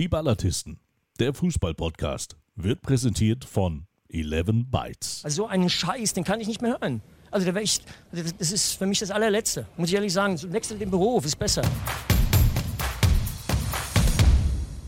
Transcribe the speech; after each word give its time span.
Die 0.00 0.08
Ballatisten, 0.08 0.80
der 1.18 1.34
Fußball-Podcast, 1.34 2.38
wird 2.56 2.80
präsentiert 2.80 3.44
von 3.44 3.84
11 4.08 4.64
Bytes. 4.70 5.20
Also 5.24 5.42
so 5.42 5.46
einen 5.46 5.68
Scheiß, 5.68 6.14
den 6.14 6.24
kann 6.24 6.40
ich 6.40 6.48
nicht 6.48 6.62
mehr 6.62 6.78
hören. 6.80 7.02
Also 7.30 7.46
da 7.46 7.54
wäre 7.54 7.62
ich, 7.62 7.82
also 8.10 8.32
das 8.38 8.50
ist 8.50 8.78
für 8.78 8.86
mich 8.86 9.00
das 9.00 9.10
allerletzte. 9.10 9.66
Muss 9.76 9.90
ich 9.90 9.94
ehrlich 9.94 10.14
sagen, 10.14 10.38
so 10.38 10.50
wechsel 10.50 10.78
den 10.78 10.90
Beruf, 10.90 11.26
ist 11.26 11.38
besser. 11.38 11.60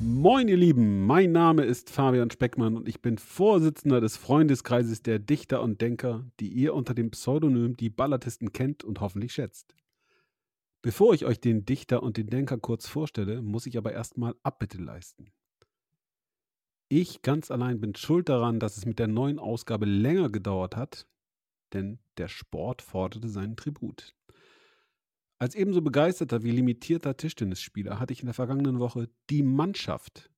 Moin 0.00 0.48
ihr 0.48 0.56
Lieben, 0.56 1.04
mein 1.04 1.30
Name 1.30 1.64
ist 1.64 1.90
Fabian 1.90 2.30
Speckmann 2.30 2.74
und 2.74 2.88
ich 2.88 3.02
bin 3.02 3.18
Vorsitzender 3.18 4.00
des 4.00 4.16
Freundeskreises 4.16 5.02
der 5.02 5.18
Dichter 5.18 5.60
und 5.60 5.82
Denker, 5.82 6.24
die 6.40 6.48
ihr 6.48 6.72
unter 6.72 6.94
dem 6.94 7.10
Pseudonym 7.10 7.76
die 7.76 7.90
Ballatisten 7.90 8.54
kennt 8.54 8.82
und 8.82 9.02
hoffentlich 9.02 9.34
schätzt. 9.34 9.74
Bevor 10.82 11.14
ich 11.14 11.24
euch 11.24 11.40
den 11.40 11.64
Dichter 11.64 12.02
und 12.02 12.16
den 12.16 12.26
Denker 12.26 12.58
kurz 12.58 12.88
vorstelle, 12.88 13.40
muss 13.40 13.66
ich 13.66 13.78
aber 13.78 13.92
erstmal 13.92 14.34
Abbitte 14.42 14.78
leisten. 14.78 15.32
Ich 16.88 17.22
ganz 17.22 17.52
allein 17.52 17.80
bin 17.80 17.94
schuld 17.94 18.28
daran, 18.28 18.58
dass 18.58 18.76
es 18.76 18.84
mit 18.84 18.98
der 18.98 19.06
neuen 19.06 19.38
Ausgabe 19.38 19.86
länger 19.86 20.28
gedauert 20.28 20.76
hat, 20.76 21.06
denn 21.72 22.00
der 22.18 22.26
Sport 22.28 22.82
forderte 22.82 23.28
seinen 23.28 23.56
Tribut. 23.56 24.14
Als 25.38 25.54
ebenso 25.54 25.82
begeisterter 25.82 26.42
wie 26.42 26.50
limitierter 26.50 27.16
Tischtennisspieler 27.16 27.98
hatte 27.98 28.12
ich 28.12 28.20
in 28.20 28.26
der 28.26 28.34
vergangenen 28.34 28.80
Woche 28.80 29.08
die 29.30 29.42
Mannschaft 29.42 30.30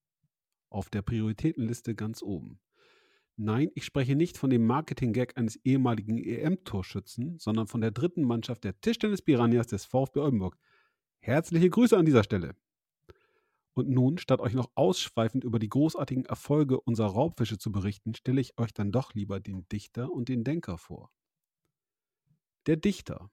auf 0.70 0.90
der 0.90 1.02
Prioritätenliste 1.02 1.94
ganz 1.94 2.22
oben. 2.22 2.60
Nein, 3.36 3.70
ich 3.74 3.84
spreche 3.84 4.14
nicht 4.14 4.38
von 4.38 4.50
dem 4.50 4.64
Marketing-Gag 4.64 5.36
eines 5.36 5.56
ehemaligen 5.64 6.18
EM-Torschützen, 6.18 7.38
sondern 7.38 7.66
von 7.66 7.80
der 7.80 7.90
dritten 7.90 8.22
Mannschaft 8.22 8.62
der 8.62 8.80
Tischtennis-Piranhas 8.80 9.66
des 9.66 9.84
VfB 9.84 10.20
Oldenburg. 10.20 10.56
Herzliche 11.18 11.68
Grüße 11.68 11.96
an 11.96 12.06
dieser 12.06 12.22
Stelle. 12.22 12.54
Und 13.72 13.88
nun, 13.88 14.18
statt 14.18 14.40
euch 14.40 14.54
noch 14.54 14.70
ausschweifend 14.76 15.42
über 15.42 15.58
die 15.58 15.68
großartigen 15.68 16.26
Erfolge 16.26 16.80
unserer 16.80 17.08
Raubfische 17.08 17.58
zu 17.58 17.72
berichten, 17.72 18.14
stelle 18.14 18.40
ich 18.40 18.56
euch 18.56 18.72
dann 18.72 18.92
doch 18.92 19.14
lieber 19.14 19.40
den 19.40 19.68
Dichter 19.68 20.12
und 20.12 20.28
den 20.28 20.44
Denker 20.44 20.78
vor. 20.78 21.10
Der 22.66 22.76
Dichter. 22.76 23.30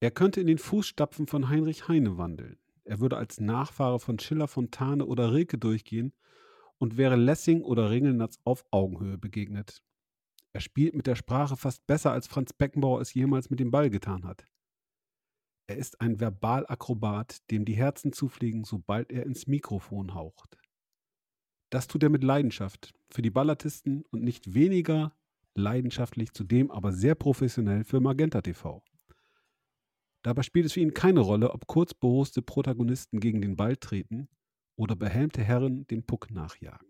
Er 0.00 0.10
könnte 0.10 0.40
in 0.40 0.46
den 0.46 0.58
Fußstapfen 0.58 1.26
von 1.26 1.50
Heinrich 1.50 1.86
Heine 1.88 2.16
wandeln. 2.16 2.58
Er 2.84 3.00
würde 3.00 3.18
als 3.18 3.40
Nachfahre 3.40 4.00
von 4.00 4.18
Schiller, 4.18 4.48
Fontane 4.48 5.04
oder 5.04 5.34
Rilke 5.34 5.58
durchgehen 5.58 6.14
und 6.78 6.96
wäre 6.96 7.16
Lessing 7.16 7.62
oder 7.62 7.90
Ringelnatz 7.90 8.38
auf 8.44 8.64
Augenhöhe 8.70 9.18
begegnet. 9.18 9.82
Er 10.52 10.60
spielt 10.60 10.94
mit 10.94 11.06
der 11.06 11.16
Sprache 11.16 11.56
fast 11.56 11.86
besser, 11.86 12.12
als 12.12 12.26
Franz 12.26 12.52
Beckenbauer 12.52 13.00
es 13.00 13.14
jemals 13.14 13.50
mit 13.50 13.60
dem 13.60 13.70
Ball 13.70 13.90
getan 13.90 14.24
hat. 14.24 14.44
Er 15.66 15.76
ist 15.76 16.00
ein 16.00 16.18
Verbalakrobat, 16.18 17.50
dem 17.50 17.64
die 17.64 17.76
Herzen 17.76 18.12
zufliegen, 18.12 18.64
sobald 18.64 19.12
er 19.12 19.26
ins 19.26 19.46
Mikrofon 19.46 20.14
haucht. 20.14 20.56
Das 21.70 21.86
tut 21.86 22.02
er 22.02 22.08
mit 22.08 22.24
Leidenschaft 22.24 22.94
für 23.10 23.20
die 23.20 23.30
Ballatisten 23.30 24.04
und 24.10 24.22
nicht 24.22 24.54
weniger 24.54 25.14
leidenschaftlich, 25.54 26.32
zudem 26.32 26.70
aber 26.70 26.92
sehr 26.92 27.14
professionell 27.14 27.84
für 27.84 28.00
Magenta 28.00 28.40
TV. 28.40 28.82
Dabei 30.22 30.42
spielt 30.42 30.66
es 30.66 30.72
für 30.72 30.80
ihn 30.80 30.94
keine 30.94 31.20
Rolle, 31.20 31.52
ob 31.52 31.66
kurzbehoste 31.66 32.40
Protagonisten 32.40 33.20
gegen 33.20 33.42
den 33.42 33.56
Ball 33.56 33.76
treten 33.76 34.28
oder 34.78 34.96
behelmte 34.96 35.42
Herren 35.42 35.86
dem 35.88 36.04
Puck 36.04 36.30
nachjagen. 36.30 36.88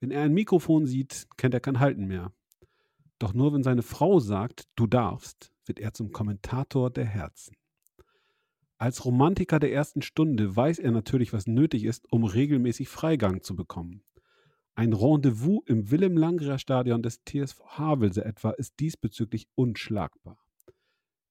Wenn 0.00 0.10
er 0.10 0.22
ein 0.22 0.32
Mikrofon 0.32 0.86
sieht, 0.86 1.28
kennt 1.36 1.54
er 1.54 1.60
kein 1.60 1.78
Halten 1.78 2.06
mehr. 2.06 2.32
Doch 3.18 3.34
nur 3.34 3.52
wenn 3.52 3.62
seine 3.62 3.82
Frau 3.82 4.18
sagt, 4.18 4.68
du 4.74 4.88
darfst, 4.88 5.52
wird 5.66 5.78
er 5.78 5.92
zum 5.92 6.10
Kommentator 6.10 6.90
der 6.90 7.04
Herzen. 7.04 7.54
Als 8.78 9.04
Romantiker 9.04 9.60
der 9.60 9.72
ersten 9.72 10.02
Stunde 10.02 10.56
weiß 10.56 10.80
er 10.80 10.90
natürlich, 10.90 11.32
was 11.32 11.46
nötig 11.46 11.84
ist, 11.84 12.10
um 12.10 12.24
regelmäßig 12.24 12.88
Freigang 12.88 13.42
zu 13.42 13.54
bekommen. 13.54 14.02
Ein 14.74 14.92
Rendezvous 14.92 15.62
im 15.66 15.90
Willem 15.90 16.16
Langrer 16.16 16.58
Stadion 16.58 17.02
des 17.02 17.22
TSV 17.24 17.60
Havelse 17.64 18.24
etwa 18.24 18.50
ist 18.50 18.80
diesbezüglich 18.80 19.46
unschlagbar. 19.54 20.38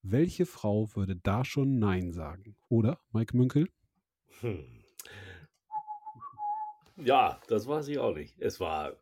Welche 0.04 0.46
Frau 0.46 0.96
würde 0.96 1.18
da 1.18 1.44
schon 1.44 1.80
Nein 1.80 2.14
sagen? 2.14 2.56
Oder, 2.70 3.02
Mike 3.12 3.36
Münkel? 3.36 3.68
Hm. 4.40 4.81
Ja, 7.04 7.40
das 7.48 7.68
weiß 7.68 7.88
ich 7.88 7.98
auch 7.98 8.16
nicht. 8.16 8.40
Es 8.40 8.60
war 8.60 8.96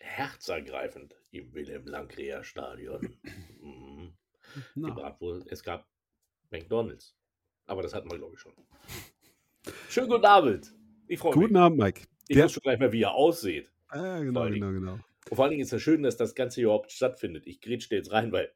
herzergreifend 0.00 1.14
im 1.30 1.52
Wilhelm 1.52 1.86
Langkreer 1.86 2.42
Stadion. 2.42 3.18
Mhm. 3.60 4.14
Wohl, 5.18 5.44
es 5.48 5.62
gab 5.62 5.86
McDonalds. 6.50 7.16
Aber 7.66 7.82
das 7.82 7.94
hatten 7.94 8.10
wir, 8.10 8.18
glaube 8.18 8.34
ich, 8.34 8.40
schon. 8.40 8.52
Schönen 9.88 10.08
guten 10.08 10.24
Abend. 10.24 10.74
Ich 11.06 11.18
freue 11.18 11.34
mich. 11.34 11.42
Guten 11.42 11.56
Abend, 11.56 11.78
Mike. 11.78 12.02
Ich 12.28 12.36
Der... 12.36 12.44
weiß 12.44 12.52
schon 12.52 12.62
gleich 12.62 12.78
mal, 12.78 12.92
wie 12.92 13.02
er 13.02 13.14
aussieht. 13.14 13.70
Ah, 13.88 14.20
genau, 14.20 14.48
genau, 14.48 14.72
genau. 14.72 14.98
Und 15.30 15.36
vor 15.36 15.44
allen 15.44 15.50
Dingen 15.50 15.62
ist 15.62 15.72
es 15.72 15.82
schön, 15.82 16.02
dass 16.02 16.16
das 16.16 16.34
Ganze 16.34 16.62
überhaupt 16.62 16.92
stattfindet. 16.92 17.46
Ich 17.46 17.60
grätsche 17.60 17.94
jetzt 17.94 18.12
rein, 18.12 18.32
weil 18.32 18.52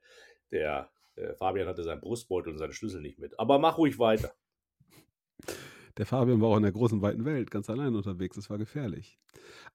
der, 0.51 0.91
der 1.17 1.35
Fabian 1.35 1.69
hatte 1.69 1.83
seinen 1.83 2.01
Brustbeutel 2.01 2.53
und 2.53 2.59
seine 2.59 2.73
Schlüssel 2.73 3.01
nicht 3.01 3.19
mit. 3.19 3.39
Aber 3.39 3.59
mach 3.59 3.79
ruhig 3.79 3.99
weiter. 3.99 4.35
Der 5.99 6.07
Fabian 6.07 6.41
war 6.41 6.49
auch 6.49 6.57
in 6.57 6.63
der 6.63 6.73
großen, 6.73 7.03
weiten 7.03 7.25
Welt 7.25 7.51
ganz 7.51 7.69
allein 7.69 7.95
unterwegs. 7.95 8.37
Es 8.37 8.49
war 8.49 8.59
gefährlich. 8.59 9.19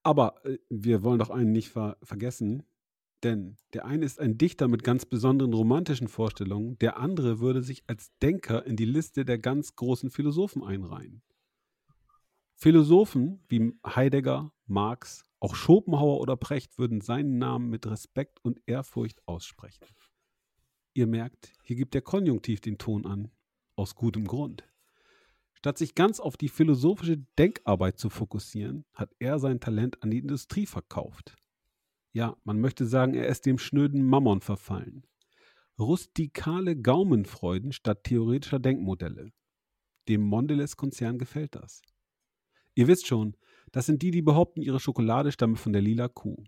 Aber 0.01 0.43
äh, 0.45 0.57
wir 0.69 1.03
wollen 1.03 1.19
doch 1.19 1.29
einen 1.29 1.51
nicht 1.51 1.69
ver 1.69 1.97
vergessen, 2.01 2.63
denn 3.23 3.57
der 3.73 3.85
eine 3.85 4.05
ist 4.05 4.19
ein 4.19 4.37
Dichter 4.37 4.67
mit 4.67 4.83
ganz 4.83 5.05
besonderen 5.05 5.53
romantischen 5.53 6.07
Vorstellungen, 6.07 6.77
der 6.79 6.97
andere 6.97 7.39
würde 7.39 7.61
sich 7.61 7.83
als 7.87 8.11
Denker 8.21 8.65
in 8.65 8.75
die 8.75 8.85
Liste 8.85 9.25
der 9.25 9.37
ganz 9.37 9.75
großen 9.75 10.09
Philosophen 10.09 10.63
einreihen. 10.63 11.21
Philosophen 12.55 13.43
wie 13.47 13.73
Heidegger, 13.85 14.53
Marx, 14.65 15.25
auch 15.39 15.55
Schopenhauer 15.55 16.21
oder 16.21 16.37
Precht 16.37 16.77
würden 16.77 17.01
seinen 17.01 17.37
Namen 17.37 17.69
mit 17.69 17.85
Respekt 17.85 18.39
und 18.43 18.61
Ehrfurcht 18.65 19.21
aussprechen. 19.27 19.85
Ihr 20.93 21.07
merkt, 21.07 21.51
hier 21.63 21.75
gibt 21.75 21.93
der 21.93 22.01
Konjunktiv 22.01 22.61
den 22.61 22.77
Ton 22.77 23.05
an, 23.05 23.31
aus 23.75 23.95
gutem 23.95 24.25
Grund. 24.25 24.63
Statt 25.63 25.77
sich 25.77 25.95
ganz 25.95 26.19
auf 26.19 26.35
die 26.35 26.49
philosophische 26.49 27.19
Denkarbeit 27.39 27.97
zu 27.97 28.09
fokussieren, 28.09 28.83
hat 28.93 29.15
er 29.19 29.39
sein 29.39 29.61
Talent 29.61 30.03
an 30.03 30.11
die 30.11 30.17
Industrie 30.17 30.65
verkauft. 30.65 31.37
Ja, 32.11 32.35
man 32.43 32.59
möchte 32.59 32.85
sagen, 32.85 33.13
er 33.13 33.29
ist 33.29 33.45
dem 33.45 33.57
schnöden 33.57 34.05
Mammon 34.05 34.41
verfallen. 34.41 35.07
Rustikale 35.79 36.75
Gaumenfreuden 36.75 37.71
statt 37.71 38.03
theoretischer 38.03 38.59
Denkmodelle. 38.59 39.31
Dem 40.09 40.23
Mondelez-Konzern 40.23 41.17
gefällt 41.17 41.55
das. 41.55 41.81
Ihr 42.75 42.89
wisst 42.89 43.07
schon, 43.07 43.37
das 43.71 43.85
sind 43.85 44.01
die, 44.01 44.11
die 44.11 44.21
behaupten, 44.21 44.61
ihre 44.61 44.81
Schokolade 44.81 45.31
stamme 45.31 45.55
von 45.55 45.71
der 45.71 45.81
lila 45.81 46.09
Kuh. 46.09 46.43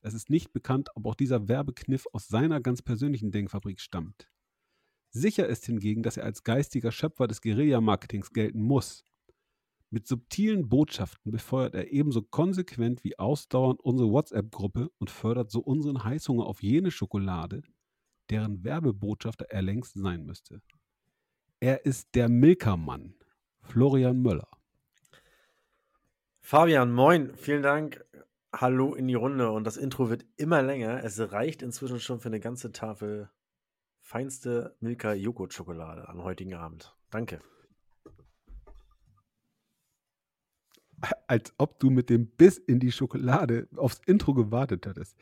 Es 0.00 0.14
ist 0.14 0.30
nicht 0.30 0.54
bekannt, 0.54 0.88
ob 0.94 1.04
auch 1.04 1.16
dieser 1.16 1.48
Werbekniff 1.48 2.06
aus 2.14 2.28
seiner 2.28 2.62
ganz 2.62 2.80
persönlichen 2.80 3.30
Denkfabrik 3.30 3.78
stammt. 3.78 4.30
Sicher 5.10 5.46
ist 5.46 5.64
hingegen, 5.66 6.02
dass 6.02 6.16
er 6.16 6.24
als 6.24 6.44
geistiger 6.44 6.92
Schöpfer 6.92 7.26
des 7.26 7.40
Guerilla-Marketings 7.40 8.32
gelten 8.32 8.62
muss. 8.62 9.04
Mit 9.90 10.06
subtilen 10.06 10.68
Botschaften 10.68 11.32
befeuert 11.32 11.74
er 11.74 11.90
ebenso 11.90 12.22
konsequent 12.22 13.04
wie 13.04 13.18
ausdauernd 13.18 13.80
unsere 13.80 14.10
WhatsApp-Gruppe 14.10 14.90
und 14.98 15.10
fördert 15.10 15.50
so 15.50 15.60
unseren 15.60 16.04
Heißhunger 16.04 16.44
auf 16.44 16.62
jene 16.62 16.90
Schokolade, 16.90 17.62
deren 18.28 18.64
Werbebotschafter 18.64 19.46
er 19.48 19.62
längst 19.62 19.94
sein 19.94 20.26
müsste. 20.26 20.60
Er 21.60 21.86
ist 21.86 22.14
der 22.14 22.28
Milkermann, 22.28 23.14
Florian 23.62 24.20
Möller. 24.20 24.48
Fabian, 26.40 26.92
moin, 26.92 27.34
vielen 27.34 27.62
Dank. 27.62 28.04
Hallo 28.54 28.94
in 28.94 29.08
die 29.08 29.14
Runde 29.14 29.50
und 29.50 29.64
das 29.64 29.76
Intro 29.76 30.10
wird 30.10 30.26
immer 30.36 30.62
länger. 30.62 31.02
Es 31.02 31.18
reicht 31.32 31.62
inzwischen 31.62 32.00
schon 32.00 32.20
für 32.20 32.28
eine 32.28 32.40
ganze 32.40 32.72
Tafel 32.72 33.30
feinste 34.08 34.74
Milka 34.80 35.12
Joghurt-Schokolade 35.12 36.08
am 36.08 36.22
heutigen 36.24 36.54
Abend. 36.54 36.96
Danke. 37.10 37.40
Als 41.26 41.52
ob 41.58 41.78
du 41.78 41.90
mit 41.90 42.08
dem 42.08 42.26
Biss 42.26 42.56
in 42.56 42.80
die 42.80 42.90
Schokolade 42.90 43.68
aufs 43.76 44.00
Intro 44.06 44.32
gewartet 44.32 44.86
hättest. 44.86 45.14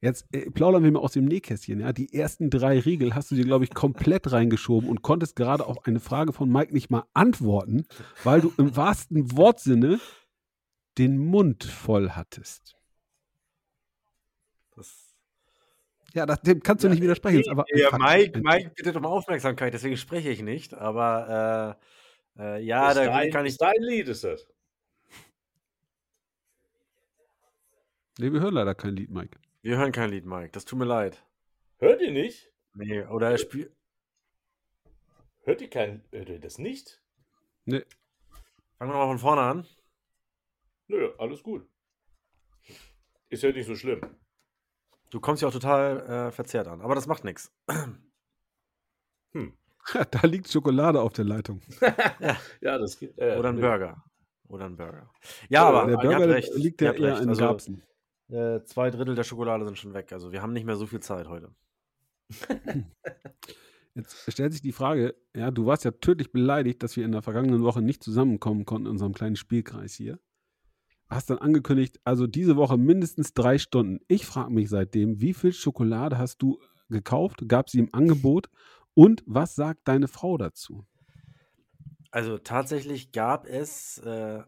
Jetzt 0.00 0.26
äh, 0.32 0.50
plaudern 0.50 0.82
wir 0.82 0.92
mal 0.92 1.00
aus 1.00 1.12
dem 1.12 1.26
Nähkästchen. 1.26 1.80
Ja? 1.80 1.92
Die 1.92 2.14
ersten 2.14 2.48
drei 2.48 2.80
Riegel 2.80 3.14
hast 3.14 3.30
du 3.30 3.34
dir, 3.34 3.44
glaube 3.44 3.64
ich, 3.64 3.74
komplett 3.74 4.32
reingeschoben 4.32 4.88
und 4.88 5.02
konntest 5.02 5.36
gerade 5.36 5.66
auf 5.66 5.84
eine 5.84 6.00
Frage 6.00 6.32
von 6.32 6.50
Mike 6.50 6.72
nicht 6.72 6.90
mal 6.90 7.04
antworten, 7.12 7.84
weil 8.24 8.40
du 8.40 8.50
im 8.56 8.74
wahrsten 8.76 9.36
Wortsinne 9.36 10.00
den 10.96 11.18
Mund 11.18 11.64
voll 11.64 12.12
hattest. 12.12 12.76
Ja, 16.16 16.24
das, 16.24 16.40
dem 16.40 16.62
kannst 16.62 16.82
du 16.82 16.88
ja, 16.88 16.94
nicht 16.94 17.02
widersprechen. 17.02 17.42
Nee, 17.44 17.50
aber 17.50 17.66
ja, 17.74 17.90
Mike, 17.98 18.40
Mike 18.40 18.70
bittet 18.74 18.96
um 18.96 19.04
Aufmerksamkeit, 19.04 19.74
deswegen 19.74 19.98
spreche 19.98 20.30
ich 20.30 20.40
nicht. 20.40 20.72
Aber 20.72 21.76
äh, 22.38 22.42
äh, 22.42 22.64
ja, 22.64 22.88
ist 22.88 22.96
da 22.96 23.04
dein, 23.04 23.30
kann 23.30 23.44
ich. 23.44 23.58
Dein 23.58 23.82
Lied 23.82 24.08
ist 24.08 24.24
das. 24.24 24.48
Nee, 28.18 28.32
wir 28.32 28.40
hören 28.40 28.54
leider 28.54 28.74
kein 28.74 28.96
Lied, 28.96 29.10
Mike. 29.10 29.38
Wir 29.60 29.76
hören 29.76 29.92
kein 29.92 30.08
Lied, 30.08 30.24
Mike. 30.24 30.52
Das 30.52 30.64
tut 30.64 30.78
mir 30.78 30.86
leid. 30.86 31.22
Hört 31.80 32.00
ihr 32.00 32.12
nicht? 32.12 32.50
Nee, 32.72 33.02
oder 33.04 33.30
er 33.30 33.36
spielt. 33.36 33.76
Hört 35.42 35.60
ihr 35.60 35.68
kein. 35.68 36.02
Hört 36.12 36.30
ihr 36.30 36.40
das 36.40 36.56
nicht? 36.56 37.02
Nee. 37.66 37.84
Fangen 38.78 38.90
wir 38.90 38.96
mal 38.96 39.06
von 39.06 39.18
vorne 39.18 39.42
an. 39.42 39.66
Nö, 40.88 41.12
alles 41.18 41.42
gut. 41.42 41.68
Ist 43.28 43.42
ja 43.42 43.52
nicht 43.52 43.66
so 43.66 43.74
schlimm. 43.74 44.00
Du 45.16 45.20
kommst 45.20 45.40
ja 45.40 45.48
auch 45.48 45.52
total 45.52 46.00
äh, 46.28 46.30
verzerrt 46.30 46.68
an, 46.68 46.82
aber 46.82 46.94
das 46.94 47.06
macht 47.06 47.24
nichts. 47.24 47.50
Hm. 49.34 49.54
da 50.10 50.26
liegt 50.26 50.50
Schokolade 50.50 51.00
auf 51.00 51.14
der 51.14 51.24
Leitung. 51.24 51.62
ja. 52.20 52.36
ja, 52.60 52.78
das 52.78 52.98
geht. 52.98 53.18
Äh, 53.18 53.36
Oder 53.38 53.48
ein 53.48 53.60
Burger. 53.60 54.04
Oder 54.48 54.66
ein 54.66 54.76
Burger. 54.76 55.10
Ja, 55.48 55.64
aber 55.68 55.86
der 55.86 55.96
Burger 55.96 56.28
recht, 56.28 56.54
liegt 56.54 56.82
ja 56.82 56.92
eher 56.92 57.18
in 57.18 57.30
also, 57.30 57.44
Rapsen. 57.44 57.82
Äh, 58.28 58.62
zwei 58.64 58.90
Drittel 58.90 59.14
der 59.14 59.24
Schokolade 59.24 59.64
sind 59.64 59.78
schon 59.78 59.94
weg. 59.94 60.12
Also 60.12 60.32
wir 60.32 60.42
haben 60.42 60.52
nicht 60.52 60.64
mehr 60.64 60.76
so 60.76 60.86
viel 60.86 61.00
Zeit 61.00 61.28
heute. 61.28 61.54
Jetzt 63.94 64.30
stellt 64.30 64.52
sich 64.52 64.62
die 64.62 64.72
Frage, 64.72 65.14
ja, 65.34 65.50
du 65.50 65.64
warst 65.64 65.84
ja 65.84 65.92
tödlich 65.92 66.30
beleidigt, 66.30 66.82
dass 66.82 66.96
wir 66.96 67.06
in 67.06 67.12
der 67.12 67.22
vergangenen 67.22 67.62
Woche 67.62 67.80
nicht 67.80 68.02
zusammenkommen 68.02 68.66
konnten 68.66 68.86
in 68.86 68.92
unserem 68.92 69.14
kleinen 69.14 69.36
Spielkreis 69.36 69.94
hier. 69.94 70.18
Hast 71.08 71.30
dann 71.30 71.38
angekündigt, 71.38 72.00
also 72.04 72.26
diese 72.26 72.56
Woche 72.56 72.76
mindestens 72.76 73.32
drei 73.32 73.58
Stunden. 73.58 74.00
Ich 74.08 74.26
frage 74.26 74.52
mich 74.52 74.68
seitdem, 74.68 75.20
wie 75.20 75.34
viel 75.34 75.52
Schokolade 75.52 76.18
hast 76.18 76.42
du 76.42 76.58
gekauft? 76.88 77.48
Gab 77.48 77.70
sie 77.70 77.78
im 77.78 77.88
Angebot? 77.92 78.48
Und 78.94 79.22
was 79.26 79.54
sagt 79.54 79.86
deine 79.86 80.08
Frau 80.08 80.36
dazu? 80.36 80.84
Also 82.10 82.38
tatsächlich 82.38 83.12
gab 83.12 83.46
es 83.46 83.98
äh, 83.98 84.42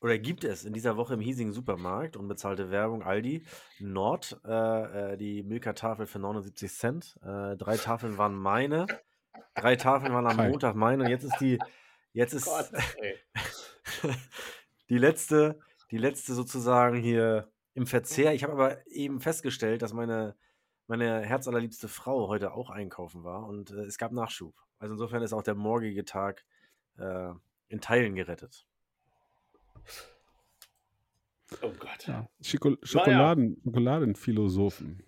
oder 0.00 0.18
gibt 0.18 0.44
es 0.44 0.64
in 0.64 0.72
dieser 0.72 0.96
Woche 0.96 1.14
im 1.14 1.20
hiesigen 1.20 1.52
Supermarkt, 1.52 2.16
unbezahlte 2.16 2.70
Werbung, 2.70 3.02
Aldi, 3.02 3.44
Nord, 3.80 4.38
äh, 4.44 5.12
äh 5.12 5.16
die 5.16 5.42
Milka-Tafel 5.42 6.06
für 6.06 6.18
79 6.18 6.72
Cent. 6.72 7.18
Äh, 7.22 7.56
drei 7.56 7.76
Tafeln 7.76 8.18
waren 8.18 8.36
meine. 8.36 8.86
Drei 9.54 9.76
Tafeln 9.76 10.12
waren 10.12 10.26
am 10.26 10.36
Montag 10.36 10.74
meine. 10.76 11.04
Und 11.04 11.10
jetzt 11.10 11.24
ist 11.24 11.38
die, 11.40 11.58
jetzt 12.12 12.34
ist 12.34 12.44
Gott, 12.44 12.70
die 14.90 14.98
letzte, 14.98 15.58
die 15.90 15.98
letzte 15.98 16.34
sozusagen 16.34 16.96
hier 16.96 17.50
im 17.74 17.86
Verzehr. 17.86 18.34
Ich 18.34 18.42
habe 18.42 18.54
aber 18.54 18.86
eben 18.86 19.20
festgestellt, 19.20 19.82
dass 19.82 19.92
meine, 19.92 20.36
meine 20.86 21.22
herzallerliebste 21.22 21.88
Frau 21.88 22.28
heute 22.28 22.52
auch 22.52 22.70
einkaufen 22.70 23.24
war 23.24 23.46
und 23.46 23.70
äh, 23.70 23.84
es 23.84 23.98
gab 23.98 24.12
Nachschub. 24.12 24.54
Also 24.78 24.94
insofern 24.94 25.22
ist 25.22 25.32
auch 25.32 25.42
der 25.42 25.54
morgige 25.54 26.04
Tag 26.04 26.44
äh, 26.98 27.30
in 27.68 27.80
Teilen 27.80 28.14
gerettet. 28.14 28.66
Oh 31.62 31.72
Gott. 31.78 32.06
Ja. 32.06 32.28
Schoko 32.42 32.76
Schokoladen. 32.82 33.60
Schokoladenphilosophen. 33.64 35.02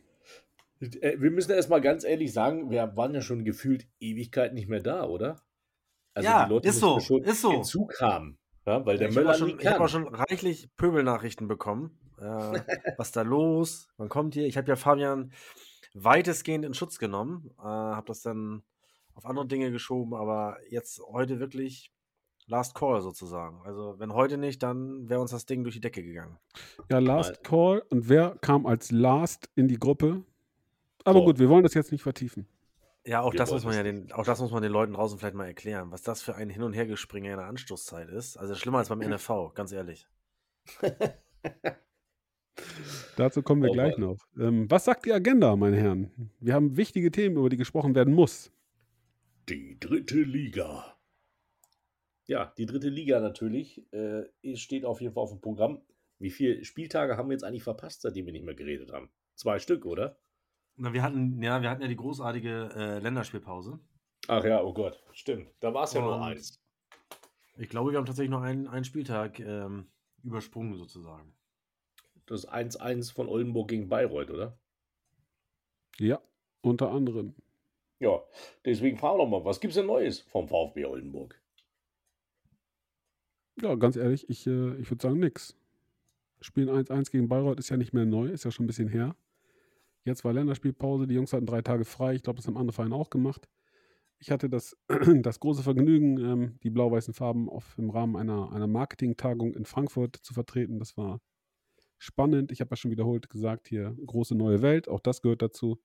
Äh, 0.80 1.18
wir 1.18 1.30
müssen 1.30 1.50
erstmal 1.50 1.80
ganz 1.80 2.04
ehrlich 2.04 2.32
sagen, 2.32 2.70
wir 2.70 2.96
waren 2.96 3.14
ja 3.14 3.20
schon 3.20 3.44
gefühlt 3.44 3.88
Ewigkeit 3.98 4.54
nicht 4.54 4.68
mehr 4.68 4.80
da, 4.80 5.04
oder? 5.04 5.42
Also 6.14 6.28
ja, 6.28 6.44
die 6.44 6.50
Leute 6.50 6.68
ist 6.68 6.80
so, 6.80 7.00
schon 7.00 7.22
ist 7.22 7.40
so. 7.40 7.62
Zug 7.62 8.00
haben. 8.00 8.38
Ja, 8.68 8.84
weil 8.84 8.98
der 8.98 9.08
ich 9.08 9.14
Möller 9.14 9.32
schon, 9.32 9.58
Ich 9.58 9.66
habe 9.66 9.82
auch 9.82 9.88
schon 9.88 10.06
reichlich 10.06 10.68
Pöbelnachrichten 10.76 11.48
bekommen. 11.48 11.98
Äh, 12.18 12.60
was 12.98 13.12
da 13.12 13.22
los? 13.22 13.88
Wann 13.96 14.10
kommt 14.10 14.36
ihr? 14.36 14.46
Ich 14.46 14.58
habe 14.58 14.68
ja 14.68 14.76
Fabian 14.76 15.32
weitestgehend 15.94 16.66
in 16.66 16.74
Schutz 16.74 16.98
genommen, 16.98 17.50
äh, 17.58 17.62
habe 17.62 18.06
das 18.06 18.20
dann 18.20 18.62
auf 19.14 19.24
andere 19.24 19.46
Dinge 19.46 19.70
geschoben, 19.70 20.12
aber 20.14 20.58
jetzt 20.68 21.00
heute 21.00 21.40
wirklich 21.40 21.92
Last 22.46 22.74
Call 22.74 23.00
sozusagen. 23.00 23.62
Also 23.64 23.94
wenn 23.98 24.12
heute 24.12 24.36
nicht, 24.36 24.62
dann 24.62 25.08
wäre 25.08 25.20
uns 25.20 25.30
das 25.30 25.46
Ding 25.46 25.64
durch 25.64 25.74
die 25.74 25.80
Decke 25.80 26.02
gegangen. 26.02 26.38
Ja, 26.90 26.98
Last 26.98 27.42
Call. 27.44 27.82
Und 27.88 28.10
wer 28.10 28.36
kam 28.42 28.66
als 28.66 28.90
Last 28.90 29.48
in 29.54 29.66
die 29.66 29.78
Gruppe? 29.78 30.24
Aber 31.04 31.20
oh. 31.20 31.24
gut, 31.24 31.38
wir 31.38 31.48
wollen 31.48 31.62
das 31.62 31.72
jetzt 31.72 31.90
nicht 31.90 32.02
vertiefen. 32.02 32.46
Ja, 33.08 33.22
auch 33.22 33.32
das 33.32 33.50
muss 33.50 33.64
man 33.64 33.74
ja 33.74 33.82
den, 33.82 34.12
auch 34.12 34.26
das 34.26 34.38
muss 34.38 34.50
man 34.50 34.62
den 34.62 34.70
Leuten 34.70 34.92
draußen 34.92 35.18
vielleicht 35.18 35.34
mal 35.34 35.46
erklären, 35.46 35.90
was 35.90 36.02
das 36.02 36.20
für 36.20 36.34
ein 36.34 36.50
Hin- 36.50 36.62
und 36.62 36.74
Hergespringe 36.74 37.30
in 37.30 37.38
der 37.38 37.46
Anstoßzeit 37.46 38.10
ist. 38.10 38.36
Also 38.36 38.54
schlimmer 38.54 38.78
als 38.78 38.90
beim 38.90 38.98
NFV, 39.08 39.54
ganz 39.54 39.72
ehrlich. 39.72 40.06
Dazu 43.16 43.40
kommen 43.40 43.62
wir 43.62 43.70
oh, 43.70 43.72
gleich 43.72 43.96
noch. 43.96 44.18
Ähm, 44.38 44.70
was 44.70 44.84
sagt 44.84 45.06
die 45.06 45.14
Agenda, 45.14 45.56
meine 45.56 45.78
Herren? 45.78 46.30
Wir 46.38 46.52
haben 46.52 46.76
wichtige 46.76 47.10
Themen, 47.10 47.38
über 47.38 47.48
die 47.48 47.56
gesprochen 47.56 47.94
werden 47.94 48.12
muss. 48.12 48.52
Die 49.48 49.80
dritte 49.80 50.20
Liga. 50.20 50.98
Ja, 52.26 52.52
die 52.58 52.66
dritte 52.66 52.90
Liga 52.90 53.20
natürlich 53.20 53.90
äh, 53.90 54.24
steht 54.54 54.84
auf 54.84 55.00
jeden 55.00 55.14
Fall 55.14 55.22
auf 55.22 55.30
dem 55.30 55.40
Programm. 55.40 55.80
Wie 56.18 56.28
viele 56.28 56.62
Spieltage 56.62 57.16
haben 57.16 57.30
wir 57.30 57.34
jetzt 57.34 57.44
eigentlich 57.44 57.62
verpasst, 57.62 58.02
seitdem 58.02 58.26
wir 58.26 58.34
nicht 58.34 58.44
mehr 58.44 58.54
geredet 58.54 58.92
haben? 58.92 59.08
Zwei 59.34 59.58
Stück, 59.58 59.86
oder? 59.86 60.18
Na, 60.80 60.92
wir 60.92 61.02
hatten, 61.02 61.42
ja, 61.42 61.60
wir 61.60 61.70
hatten 61.70 61.82
ja 61.82 61.88
die 61.88 61.96
großartige 61.96 62.70
äh, 62.74 62.98
Länderspielpause. 63.00 63.80
Ach 64.28 64.44
ja, 64.44 64.62
oh 64.62 64.72
Gott, 64.72 65.02
stimmt. 65.12 65.48
Da 65.58 65.74
war 65.74 65.84
es 65.84 65.92
ja 65.92 66.00
nur 66.00 66.22
eins. 66.22 66.60
Ich 67.56 67.68
glaube, 67.68 67.90
wir 67.90 67.98
haben 67.98 68.06
tatsächlich 68.06 68.30
noch 68.30 68.42
einen, 68.42 68.68
einen 68.68 68.84
Spieltag 68.84 69.40
ähm, 69.40 69.88
übersprungen, 70.22 70.76
sozusagen. 70.76 71.34
Das 72.26 72.48
1-1 72.48 73.12
von 73.12 73.28
Oldenburg 73.28 73.68
gegen 73.68 73.88
Bayreuth, 73.88 74.30
oder? 74.30 74.56
Ja, 75.98 76.20
unter 76.60 76.90
anderem. 76.92 77.34
Ja, 77.98 78.22
deswegen 78.64 78.96
fragen 78.96 79.18
wir 79.18 79.26
mal, 79.26 79.44
was 79.44 79.58
gibt 79.58 79.72
es 79.72 79.76
denn 79.76 79.86
Neues 79.86 80.20
vom 80.20 80.46
VfB 80.46 80.84
Oldenburg? 80.84 81.40
Ja, 83.60 83.74
ganz 83.74 83.96
ehrlich, 83.96 84.30
ich, 84.30 84.46
äh, 84.46 84.76
ich 84.76 84.88
würde 84.90 85.02
sagen, 85.02 85.18
nix. 85.18 85.56
Spielen 86.40 86.68
1-1 86.68 87.10
gegen 87.10 87.28
Bayreuth 87.28 87.58
ist 87.58 87.70
ja 87.70 87.76
nicht 87.76 87.92
mehr 87.92 88.04
neu, 88.04 88.28
ist 88.28 88.44
ja 88.44 88.52
schon 88.52 88.64
ein 88.64 88.68
bisschen 88.68 88.88
her. 88.88 89.16
Jetzt 90.08 90.24
war 90.24 90.32
Länderspielpause, 90.32 91.06
die 91.06 91.14
Jungs 91.14 91.32
hatten 91.32 91.46
drei 91.46 91.62
Tage 91.62 91.84
frei. 91.84 92.14
Ich 92.14 92.22
glaube, 92.22 92.38
das 92.38 92.46
haben 92.46 92.56
andere 92.56 92.74
Vereine 92.74 92.94
auch 92.94 93.10
gemacht. 93.10 93.48
Ich 94.18 94.30
hatte 94.30 94.50
das, 94.50 94.76
das 95.22 95.38
große 95.38 95.62
Vergnügen, 95.62 96.18
ähm, 96.18 96.58
die 96.62 96.70
blau-weißen 96.70 97.14
Farben 97.14 97.48
auf, 97.48 97.76
im 97.78 97.90
Rahmen 97.90 98.16
einer, 98.16 98.52
einer 98.52 98.66
Marketing-Tagung 98.66 99.54
in 99.54 99.64
Frankfurt 99.64 100.16
zu 100.16 100.34
vertreten. 100.34 100.78
Das 100.78 100.96
war 100.96 101.20
spannend. 101.98 102.50
Ich 102.50 102.60
habe 102.60 102.70
ja 102.70 102.76
schon 102.76 102.90
wiederholt 102.90 103.30
gesagt, 103.30 103.68
hier 103.68 103.96
große 104.04 104.34
neue 104.34 104.62
Welt, 104.62 104.88
auch 104.88 105.00
das 105.00 105.22
gehört 105.22 105.42
dazu. 105.42 105.78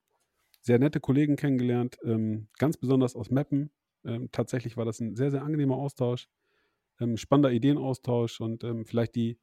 Sehr 0.61 0.79
nette 0.79 0.99
Kollegen 0.99 1.35
kennengelernt, 1.35 1.97
ähm, 2.03 2.47
ganz 2.57 2.77
besonders 2.77 3.15
aus 3.15 3.29
Meppen. 3.29 3.69
Ähm, 4.05 4.29
tatsächlich 4.31 4.77
war 4.77 4.85
das 4.85 4.99
ein 4.99 5.15
sehr, 5.15 5.29
sehr 5.29 5.43
angenehmer 5.43 5.75
Austausch 5.75 6.27
ähm, 6.99 7.17
spannender 7.17 7.51
Ideenaustausch 7.51 8.41
und 8.41 8.63
ähm, 8.63 8.85
vielleicht 8.85 9.15
die, 9.15 9.37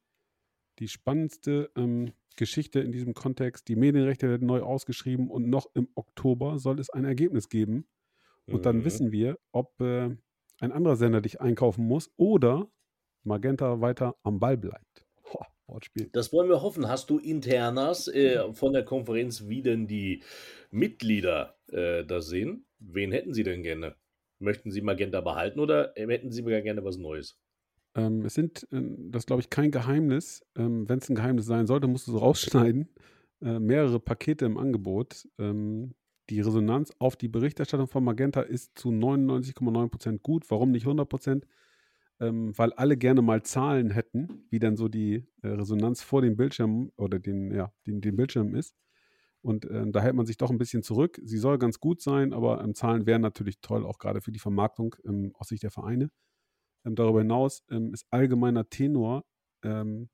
die 0.81 0.87
spannendste 0.87 1.71
ähm, 1.77 2.11
Geschichte 2.35 2.79
in 2.79 2.91
diesem 2.91 3.13
Kontext. 3.13 3.67
Die 3.67 3.75
Medienrechte 3.75 4.27
werden 4.27 4.47
neu 4.47 4.61
ausgeschrieben 4.61 5.29
und 5.29 5.47
noch 5.47 5.67
im 5.75 5.87
Oktober 5.95 6.57
soll 6.59 6.79
es 6.79 6.89
ein 6.89 7.05
Ergebnis 7.05 7.49
geben. 7.49 7.87
Und 8.47 8.57
mhm. 8.57 8.61
dann 8.63 8.85
wissen 8.85 9.11
wir, 9.11 9.37
ob 9.51 9.79
äh, 9.79 10.09
ein 10.59 10.71
anderer 10.71 10.95
Sender 10.95 11.21
dich 11.21 11.39
einkaufen 11.39 11.85
muss 11.85 12.11
oder 12.17 12.69
Magenta 13.23 13.79
weiter 13.79 14.15
am 14.23 14.39
Ball 14.39 14.57
bleibt. 14.57 15.05
Boah, 15.23 15.45
Wortspiel. 15.67 16.09
Das 16.11 16.33
wollen 16.33 16.49
wir 16.49 16.63
hoffen. 16.63 16.87
Hast 16.87 17.09
du 17.11 17.19
internas 17.19 18.07
äh, 18.07 18.51
von 18.53 18.73
der 18.73 18.83
Konferenz, 18.83 19.47
wie 19.47 19.61
denn 19.61 19.87
die 19.87 20.23
Mitglieder 20.71 21.57
äh, 21.71 22.03
das 22.03 22.27
sehen? 22.27 22.65
Wen 22.79 23.11
hätten 23.11 23.33
sie 23.33 23.43
denn 23.43 23.61
gerne? 23.61 23.95
Möchten 24.39 24.71
Sie 24.71 24.81
Magenta 24.81 25.21
behalten 25.21 25.59
oder 25.59 25.93
hätten 25.95 26.31
Sie 26.31 26.41
gerne 26.41 26.83
was 26.83 26.97
Neues? 26.97 27.39
Ähm, 27.95 28.25
es 28.25 28.35
sind, 28.35 28.67
äh, 28.71 28.81
das 29.09 29.25
glaube 29.25 29.41
ich, 29.41 29.49
kein 29.49 29.71
Geheimnis. 29.71 30.45
Ähm, 30.55 30.87
Wenn 30.87 30.99
es 30.99 31.09
ein 31.09 31.15
Geheimnis 31.15 31.45
sein 31.45 31.67
sollte, 31.67 31.87
musst 31.87 32.07
du 32.07 32.15
es 32.15 32.21
rausschneiden. 32.21 32.89
Äh, 33.41 33.59
mehrere 33.59 33.99
Pakete 33.99 34.45
im 34.45 34.57
Angebot. 34.57 35.27
Ähm, 35.39 35.93
die 36.29 36.39
Resonanz 36.41 36.93
auf 36.99 37.17
die 37.17 37.27
Berichterstattung 37.27 37.87
von 37.87 38.03
Magenta 38.03 38.41
ist 38.41 38.77
zu 38.77 38.89
99,9% 38.89 40.19
gut. 40.19 40.49
Warum 40.49 40.71
nicht 40.71 40.85
100%? 40.85 41.43
Ähm, 42.19 42.57
weil 42.57 42.71
alle 42.73 42.97
gerne 42.97 43.21
mal 43.21 43.41
Zahlen 43.43 43.89
hätten, 43.89 44.45
wie 44.49 44.59
dann 44.59 44.77
so 44.77 44.87
die 44.87 45.25
äh, 45.41 45.47
Resonanz 45.47 46.03
vor 46.03 46.21
dem 46.21 46.37
Bildschirm 46.37 46.91
oder 46.95 47.19
den, 47.19 47.51
ja, 47.51 47.73
den, 47.87 47.99
den 47.99 48.15
Bildschirm 48.15 48.55
ist. 48.55 48.75
Und 49.41 49.65
äh, 49.65 49.89
da 49.91 50.01
hält 50.01 50.15
man 50.15 50.27
sich 50.27 50.37
doch 50.37 50.51
ein 50.51 50.59
bisschen 50.59 50.83
zurück. 50.83 51.19
Sie 51.23 51.37
soll 51.37 51.57
ganz 51.57 51.79
gut 51.79 52.01
sein, 52.01 52.31
aber 52.31 52.63
ähm, 52.63 52.75
Zahlen 52.75 53.07
wären 53.07 53.21
natürlich 53.21 53.59
toll, 53.61 53.85
auch 53.85 53.97
gerade 53.97 54.21
für 54.21 54.31
die 54.31 54.39
Vermarktung 54.39 54.95
ähm, 55.03 55.31
aus 55.33 55.47
Sicht 55.47 55.63
der 55.63 55.71
Vereine. 55.71 56.11
Ähm, 56.85 56.95
darüber 56.95 57.19
hinaus 57.19 57.63
ähm, 57.69 57.93
ist 57.93 58.05
allgemeiner 58.09 58.69
Tenor 58.69 59.25
ähm, 59.63 60.09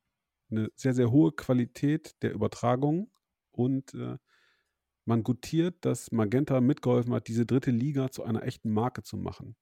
eine 0.49 0.69
sehr, 0.75 0.93
sehr 0.93 1.11
hohe 1.11 1.31
Qualität 1.31 2.15
der 2.21 2.33
Übertragung 2.33 3.11
und 3.51 3.93
äh, 3.93 4.17
man 5.05 5.23
gutiert, 5.23 5.85
dass 5.85 6.11
Magenta 6.11 6.59
mitgeholfen 6.59 7.13
hat, 7.13 7.27
diese 7.27 7.45
dritte 7.45 7.71
Liga 7.71 8.11
zu 8.11 8.23
einer 8.23 8.43
echten 8.43 8.71
Marke 8.71 9.03
zu 9.03 9.17
machen. 9.17 9.55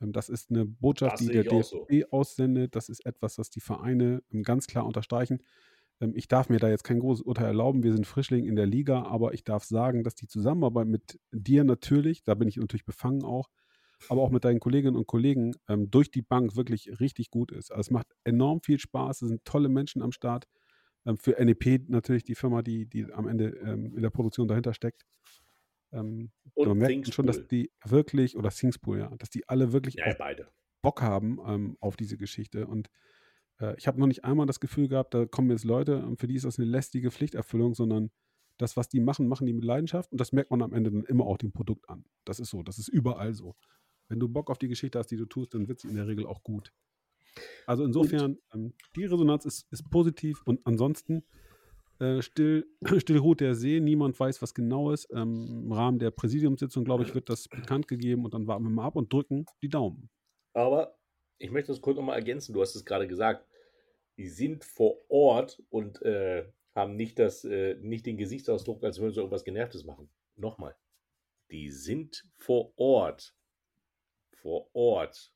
Ähm, 0.00 0.12
das 0.12 0.28
ist 0.28 0.50
eine 0.50 0.64
Botschaft, 0.64 1.14
das 1.14 1.20
die 1.20 1.32
der 1.32 1.44
DFB 1.44 1.62
so. 1.64 1.86
aussendet. 2.10 2.74
Das 2.74 2.88
ist 2.88 3.04
etwas, 3.04 3.38
was 3.38 3.50
die 3.50 3.60
Vereine 3.60 4.22
ganz 4.42 4.66
klar 4.66 4.86
unterstreichen. 4.86 5.42
Ähm, 6.00 6.12
ich 6.16 6.28
darf 6.28 6.48
mir 6.48 6.58
da 6.58 6.68
jetzt 6.68 6.84
kein 6.84 7.00
großes 7.00 7.22
Urteil 7.22 7.46
erlauben. 7.46 7.82
Wir 7.82 7.92
sind 7.92 8.06
Frischling 8.06 8.46
in 8.46 8.56
der 8.56 8.66
Liga, 8.66 9.04
aber 9.04 9.34
ich 9.34 9.44
darf 9.44 9.64
sagen, 9.64 10.02
dass 10.02 10.14
die 10.14 10.26
Zusammenarbeit 10.26 10.86
mit 10.86 11.20
dir 11.30 11.64
natürlich, 11.64 12.24
da 12.24 12.34
bin 12.34 12.48
ich 12.48 12.56
natürlich 12.56 12.86
befangen 12.86 13.22
auch, 13.22 13.48
aber 14.08 14.22
auch 14.22 14.30
mit 14.30 14.44
deinen 14.44 14.60
Kolleginnen 14.60 14.96
und 14.96 15.06
Kollegen 15.06 15.54
ähm, 15.68 15.90
durch 15.90 16.10
die 16.10 16.22
Bank 16.22 16.56
wirklich 16.56 17.00
richtig 17.00 17.30
gut 17.30 17.52
ist. 17.52 17.70
Also 17.70 17.80
es 17.80 17.90
macht 17.90 18.06
enorm 18.24 18.60
viel 18.62 18.78
Spaß, 18.78 19.22
es 19.22 19.28
sind 19.28 19.44
tolle 19.44 19.68
Menschen 19.68 20.02
am 20.02 20.12
Start. 20.12 20.46
Ähm, 21.06 21.16
für 21.16 21.32
NEP 21.32 21.88
natürlich 21.88 22.24
die 22.24 22.34
Firma, 22.34 22.62
die, 22.62 22.86
die 22.86 23.12
am 23.12 23.28
Ende 23.28 23.48
ähm, 23.64 23.94
in 23.94 24.02
der 24.02 24.10
Produktion 24.10 24.48
dahinter 24.48 24.74
steckt. 24.74 25.04
Ähm, 25.92 26.30
und 26.54 26.68
man 26.68 26.78
merkt 26.78 27.12
schon, 27.12 27.26
dass 27.26 27.46
die 27.46 27.70
wirklich, 27.84 28.36
oder 28.36 28.50
Thingspool, 28.50 28.98
ja, 28.98 29.14
dass 29.18 29.30
die 29.30 29.48
alle 29.48 29.72
wirklich 29.72 29.96
ja. 29.96 30.04
Bock 30.82 31.02
haben 31.02 31.38
ähm, 31.46 31.76
auf 31.80 31.96
diese 31.96 32.16
Geschichte. 32.16 32.66
Und 32.66 32.88
äh, 33.60 33.74
ich 33.76 33.86
habe 33.86 33.98
noch 33.98 34.06
nicht 34.06 34.24
einmal 34.24 34.46
das 34.46 34.60
Gefühl 34.60 34.88
gehabt, 34.88 35.14
da 35.14 35.26
kommen 35.26 35.50
jetzt 35.50 35.64
Leute, 35.64 36.06
für 36.16 36.26
die 36.26 36.36
ist 36.36 36.44
das 36.44 36.58
eine 36.58 36.68
lästige 36.68 37.10
Pflichterfüllung, 37.10 37.74
sondern 37.74 38.10
das, 38.56 38.76
was 38.76 38.88
die 38.88 39.00
machen, 39.00 39.26
machen 39.26 39.46
die 39.46 39.52
mit 39.52 39.64
Leidenschaft 39.64 40.12
und 40.12 40.20
das 40.20 40.32
merkt 40.32 40.50
man 40.50 40.62
am 40.62 40.72
Ende 40.72 40.90
dann 40.90 41.04
immer 41.04 41.24
auch 41.24 41.38
dem 41.38 41.52
Produkt 41.52 41.88
an. 41.88 42.04
Das 42.24 42.40
ist 42.40 42.50
so, 42.50 42.62
das 42.62 42.78
ist 42.78 42.88
überall 42.88 43.32
so. 43.34 43.56
Wenn 44.10 44.20
du 44.20 44.28
Bock 44.28 44.50
auf 44.50 44.58
die 44.58 44.68
Geschichte 44.68 44.98
hast, 44.98 45.10
die 45.10 45.16
du 45.16 45.24
tust, 45.24 45.54
dann 45.54 45.68
wird 45.68 45.80
sie 45.80 45.88
in 45.88 45.96
der 45.96 46.06
Regel 46.06 46.26
auch 46.26 46.42
gut. 46.42 46.72
Also 47.66 47.84
insofern, 47.84 48.38
ähm, 48.52 48.74
die 48.96 49.04
Resonanz 49.04 49.44
ist, 49.44 49.66
ist 49.70 49.88
positiv 49.90 50.42
und 50.44 50.60
ansonsten 50.66 51.24
äh, 52.00 52.20
still, 52.22 52.66
still 52.98 53.18
ruht 53.18 53.40
der 53.40 53.54
See, 53.54 53.78
niemand 53.78 54.18
weiß, 54.18 54.42
was 54.42 54.52
genau 54.52 54.90
ist. 54.90 55.08
Ähm, 55.12 55.64
Im 55.66 55.72
Rahmen 55.72 55.98
der 55.98 56.10
Präsidiumssitzung, 56.10 56.84
glaube 56.84 57.04
ich, 57.04 57.14
wird 57.14 57.28
das 57.28 57.48
bekannt 57.48 57.88
gegeben 57.88 58.24
und 58.24 58.34
dann 58.34 58.46
warten 58.46 58.64
wir 58.64 58.70
mal 58.70 58.86
ab 58.86 58.96
und 58.96 59.12
drücken 59.12 59.46
die 59.62 59.68
Daumen. 59.68 60.10
Aber 60.54 60.98
ich 61.38 61.50
möchte 61.50 61.72
das 61.72 61.80
kurz 61.80 61.96
nochmal 61.96 62.16
ergänzen, 62.16 62.52
du 62.52 62.60
hast 62.60 62.74
es 62.74 62.84
gerade 62.84 63.06
gesagt, 63.06 63.46
die 64.16 64.28
sind 64.28 64.64
vor 64.64 64.98
Ort 65.08 65.62
und 65.70 66.02
äh, 66.02 66.50
haben 66.74 66.96
nicht, 66.96 67.18
das, 67.18 67.44
äh, 67.44 67.76
nicht 67.80 68.06
den 68.06 68.16
Gesichtsausdruck, 68.16 68.82
als 68.82 68.98
würden 68.98 69.12
sie 69.12 69.20
irgendwas 69.20 69.44
Genervtes 69.44 69.84
machen. 69.84 70.10
Nochmal, 70.36 70.76
die 71.50 71.70
sind 71.70 72.26
vor 72.36 72.72
Ort. 72.76 73.34
Vor 74.42 74.68
Ort. 74.74 75.32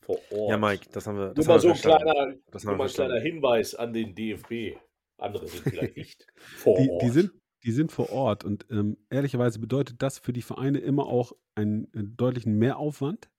Vor 0.00 0.18
Ort. 0.30 0.50
Ja, 0.50 0.56
Mike, 0.58 0.86
das 0.92 1.06
haben 1.06 1.16
wir. 1.18 1.26
Nur 1.26 1.34
Das 1.34 1.46
mal 1.46 1.54
haben 1.54 1.60
so 1.60 1.68
wir 1.68 1.74
ein 1.74 1.80
kleiner, 1.80 2.34
Das 2.50 2.64
nur 2.64 2.76
mal 2.76 2.86
ein 2.86 2.92
kleiner. 2.92 3.20
Hinweis 3.20 3.74
an 3.74 3.92
den 3.92 4.14
DFB. 4.14 4.76
Andere 5.18 5.46
sind 5.48 5.62
vielleicht 5.64 5.96
nicht 5.96 6.26
vor 6.56 6.76
Die, 6.76 6.90
Ort. 6.90 7.02
die, 7.02 7.08
sind, 7.10 7.32
die 7.64 7.72
sind 7.72 7.92
vor 7.92 8.10
Ort 8.10 8.44
und 8.44 8.66
ähm, 8.70 8.96
ehrlicherweise 9.10 9.58
bedeutet 9.58 10.02
das 10.02 10.18
für 10.18 10.32
die 10.32 10.42
Vereine 10.42 10.78
immer 10.78 11.06
auch 11.06 11.32
einen, 11.54 11.84
äh, 11.94 12.02
deutlichen 12.04 12.58
Mehraufwand. 12.58 13.30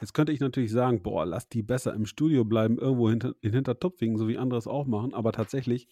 Jetzt 0.00 0.12
könnte 0.14 0.32
ich 0.32 0.40
natürlich 0.40 0.70
sagen, 0.72 1.02
boah, 1.02 1.24
lass 1.24 1.48
die 1.48 1.62
besser 1.62 1.94
im 1.94 2.06
Studio 2.06 2.44
bleiben, 2.44 2.78
irgendwo 2.78 3.08
hinter, 3.08 3.34
in 3.40 3.52
Hintertupfingen, 3.52 4.18
so 4.18 4.28
wie 4.28 4.36
andere 4.38 4.58
es 4.58 4.66
auch 4.66 4.86
machen, 4.86 5.14
aber 5.14 5.32
tatsächlich 5.32 5.88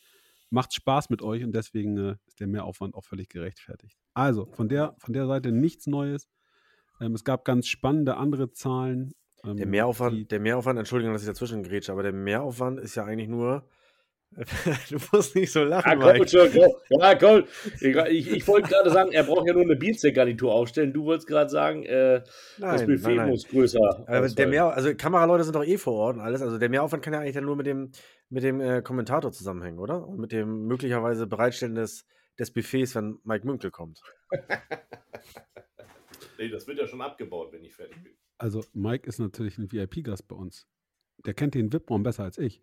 macht 0.50 0.74
Spaß 0.74 1.10
mit 1.10 1.22
euch 1.22 1.44
und 1.44 1.52
deswegen 1.52 1.96
äh, 1.96 2.16
ist 2.26 2.40
der 2.40 2.46
Mehraufwand 2.46 2.94
auch 2.94 3.04
völlig 3.04 3.28
gerechtfertigt. 3.28 3.98
Also, 4.14 4.46
von 4.52 4.68
der, 4.68 4.94
von 4.98 5.12
der 5.12 5.26
Seite 5.26 5.50
nichts 5.52 5.86
Neues. 5.86 6.28
Ähm, 7.00 7.14
es 7.14 7.24
gab 7.24 7.44
ganz 7.44 7.68
spannende 7.68 8.16
andere 8.16 8.50
Zahlen. 8.52 9.12
Ähm, 9.44 9.56
Der 9.56 9.66
Mehraufwand, 9.66 10.16
die, 10.16 10.28
der 10.28 10.40
Mehraufwand, 10.40 10.78
Entschuldigung, 10.78 11.12
dass 11.12 11.22
ich 11.22 11.28
dazwischen 11.28 11.62
grätsche, 11.62 11.92
aber 11.92 12.02
der 12.02 12.12
Mehraufwand 12.12 12.80
ist 12.80 12.94
ja 12.94 13.04
eigentlich 13.04 13.28
nur. 13.28 13.68
du 14.90 14.98
musst 15.12 15.36
nicht 15.36 15.52
so 15.52 15.60
Ja, 15.60 15.66
lachen, 15.66 16.00
komm, 16.00 16.12
Mike. 16.12 16.28
schon, 16.28 16.50
komm. 16.52 17.00
Ja, 17.00 17.14
komm. 17.14 17.44
Ich, 18.10 18.28
ich 18.30 18.48
wollte 18.48 18.68
gerade 18.68 18.90
sagen, 18.90 19.12
er 19.12 19.22
braucht 19.22 19.46
ja 19.46 19.52
nur 19.54 19.62
eine 19.62 19.76
Bierzegarnitur 19.76 20.52
aufstellen. 20.52 20.92
Du 20.92 21.04
wolltest 21.04 21.28
gerade 21.28 21.48
sagen, 21.48 21.84
äh, 21.84 22.20
das 22.20 22.28
Nein, 22.58 22.86
Buffet 22.86 23.06
nein, 23.08 23.16
nein. 23.16 23.28
muss 23.28 23.46
größer 23.46 23.78
Aber 23.80 24.04
der 24.06 24.24
ausfallen. 24.24 24.50
Mehr, 24.50 24.66
also 24.74 24.94
Kameraleute 24.96 25.44
sind 25.44 25.54
doch 25.54 25.64
eh 25.64 25.78
vor 25.78 25.94
Ort 25.94 26.16
und 26.16 26.22
alles. 26.22 26.42
Also 26.42 26.58
der 26.58 26.68
Mehraufwand 26.68 27.04
kann 27.04 27.12
ja 27.14 27.20
eigentlich 27.20 27.34
dann 27.34 27.44
nur 27.44 27.56
mit 27.56 27.66
dem, 27.66 27.92
mit 28.28 28.42
dem 28.42 28.60
äh, 28.60 28.82
Kommentator 28.82 29.30
zusammenhängen, 29.32 29.78
oder? 29.78 30.06
Und 30.06 30.18
mit 30.18 30.32
dem 30.32 30.66
möglicherweise 30.66 31.26
Bereitstellen 31.28 31.76
des, 31.76 32.04
des 32.38 32.50
Buffets, 32.52 32.96
wenn 32.96 33.18
Mike 33.22 33.46
Münkel 33.46 33.70
kommt. 33.70 34.00
Nee, 36.38 36.48
das 36.48 36.66
wird 36.66 36.78
ja 36.78 36.86
schon 36.86 37.00
abgebaut, 37.00 37.52
wenn 37.52 37.64
ich 37.64 37.74
fertig 37.74 38.02
bin. 38.02 38.12
also, 38.38 38.64
Mike 38.72 39.06
ist 39.08 39.18
natürlich 39.18 39.58
ein 39.58 39.70
VIP-Gast 39.70 40.28
bei 40.28 40.36
uns. 40.36 40.66
Der 41.24 41.34
kennt 41.34 41.54
den 41.54 41.72
VIP-Raum 41.72 42.02
besser 42.02 42.24
als 42.24 42.38
ich. 42.38 42.62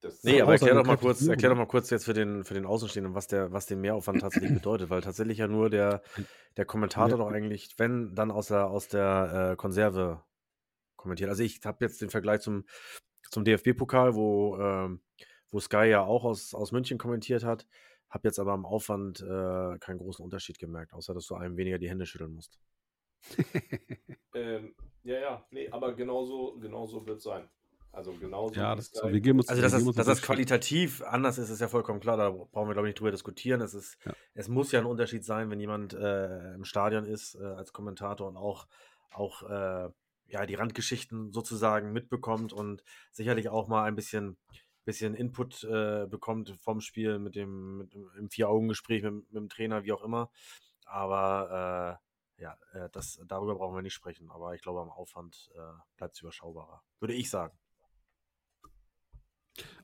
Das 0.00 0.24
Nee, 0.24 0.40
aber 0.40 0.52
erklär 0.52 0.74
doch 0.74 0.84
mal 0.84 0.96
kurz, 0.96 1.24
erklär 1.28 1.50
doch 1.50 1.56
mal 1.56 1.66
kurz 1.66 1.88
jetzt 1.90 2.04
für 2.04 2.12
den, 2.12 2.44
für 2.44 2.54
den 2.54 2.66
Außenstehenden, 2.66 3.14
was 3.14 3.28
der, 3.28 3.52
was 3.52 3.66
den 3.66 3.80
Mehraufwand 3.80 4.20
tatsächlich 4.20 4.52
bedeutet, 4.54 4.90
weil 4.90 5.00
tatsächlich 5.00 5.38
ja 5.38 5.46
nur 5.46 5.70
der, 5.70 6.02
der 6.56 6.64
Kommentator 6.64 7.10
Ja. 7.10 7.16
doch 7.24 7.30
eigentlich, 7.30 7.74
wenn, 7.78 8.14
dann 8.14 8.32
aus 8.32 8.48
der, 8.48 8.66
aus 8.66 8.88
der 8.88 9.52
äh, 9.52 9.56
Konserve 9.56 10.24
kommentiert. 10.96 11.30
Also 11.30 11.44
ich 11.44 11.60
habe 11.64 11.84
jetzt 11.84 12.00
den 12.00 12.10
Vergleich 12.10 12.40
zum, 12.40 12.64
zum 13.30 13.44
DFB-Pokal, 13.44 14.16
wo, 14.16 14.58
ähm, 14.58 15.02
wo 15.50 15.60
Sky 15.60 15.84
ja 15.84 16.02
auch 16.02 16.24
aus, 16.24 16.52
aus 16.52 16.72
München 16.72 16.98
kommentiert 16.98 17.44
hat, 17.44 17.66
habe 18.12 18.28
jetzt 18.28 18.38
aber 18.38 18.52
am 18.52 18.64
Aufwand 18.66 19.20
äh, 19.20 19.78
keinen 19.78 19.98
großen 19.98 20.24
Unterschied 20.24 20.58
gemerkt, 20.58 20.92
außer 20.92 21.14
dass 21.14 21.26
du 21.26 21.34
einem 21.34 21.56
weniger 21.56 21.78
die 21.78 21.88
Hände 21.90 22.06
schütteln 22.06 22.34
musst. 22.34 22.58
Ähm, 24.34 24.74
ja, 25.02 25.18
ja, 25.20 25.46
nee, 25.50 25.68
aber 25.70 25.94
genauso, 25.94 26.56
genauso 26.58 27.04
wird 27.06 27.18
es 27.18 27.24
sein. 27.24 27.48
Also 27.92 28.12
genauso. 28.14 28.54
Ja, 28.54 28.74
das, 28.74 28.86
Sky- 28.86 29.12
wir 29.12 29.20
geben 29.20 29.38
uns 29.40 29.48
Also, 29.50 29.60
dass 29.60 29.72
das, 29.72 29.84
dass 29.94 30.06
das 30.06 30.22
qualitativ 30.22 31.02
anders 31.02 31.36
ist, 31.36 31.50
ist 31.50 31.60
ja 31.60 31.68
vollkommen 31.68 32.00
klar. 32.00 32.16
Da 32.16 32.30
brauchen 32.30 32.68
wir, 32.68 32.72
glaube 32.72 32.88
ich, 32.88 32.92
nicht 32.92 33.00
drüber 33.00 33.10
diskutieren. 33.10 33.60
Es, 33.60 33.74
ist, 33.74 33.98
Ja. 34.06 34.14
es 34.32 34.48
muss 34.48 34.72
ja 34.72 34.80
ein 34.80 34.86
Unterschied 34.86 35.24
sein, 35.24 35.50
wenn 35.50 35.60
jemand 35.60 35.92
äh, 35.92 36.54
im 36.54 36.64
Stadion 36.64 37.04
ist 37.04 37.34
äh, 37.34 37.44
als 37.44 37.74
Kommentator 37.74 38.26
und 38.26 38.38
auch, 38.38 38.66
auch 39.10 39.42
äh, 39.42 39.90
ja, 40.28 40.46
die 40.46 40.54
Randgeschichten 40.54 41.32
sozusagen 41.32 41.92
mitbekommt 41.92 42.54
und 42.54 42.82
sicherlich 43.10 43.50
auch 43.50 43.68
mal 43.68 43.84
ein 43.84 43.94
bisschen, 43.94 44.38
bisschen 44.84 45.14
Input 45.14 45.64
äh, 45.64 46.06
bekommt 46.08 46.50
vom 46.60 46.80
Spiel 46.80 47.18
mit 47.18 47.34
dem, 47.34 47.78
mit, 47.78 47.94
im 47.94 48.30
Vier-Augen-Gespräch 48.30 49.02
mit, 49.02 49.12
mit 49.12 49.34
dem 49.34 49.48
Trainer, 49.48 49.84
wie 49.84 49.92
auch 49.92 50.02
immer. 50.02 50.30
Aber 50.84 51.98
äh, 52.38 52.42
ja, 52.42 52.58
äh, 52.72 52.88
das, 52.92 53.20
darüber 53.26 53.54
brauchen 53.54 53.74
wir 53.74 53.82
nicht 53.82 53.94
sprechen. 53.94 54.30
Aber 54.30 54.54
ich 54.54 54.62
glaube, 54.62 54.80
am 54.80 54.90
Aufwand 54.90 55.50
äh, 55.54 55.58
bleibt 55.96 56.14
es 56.14 56.20
überschaubarer. 56.20 56.82
Würde 57.00 57.14
ich 57.14 57.30
sagen. 57.30 57.56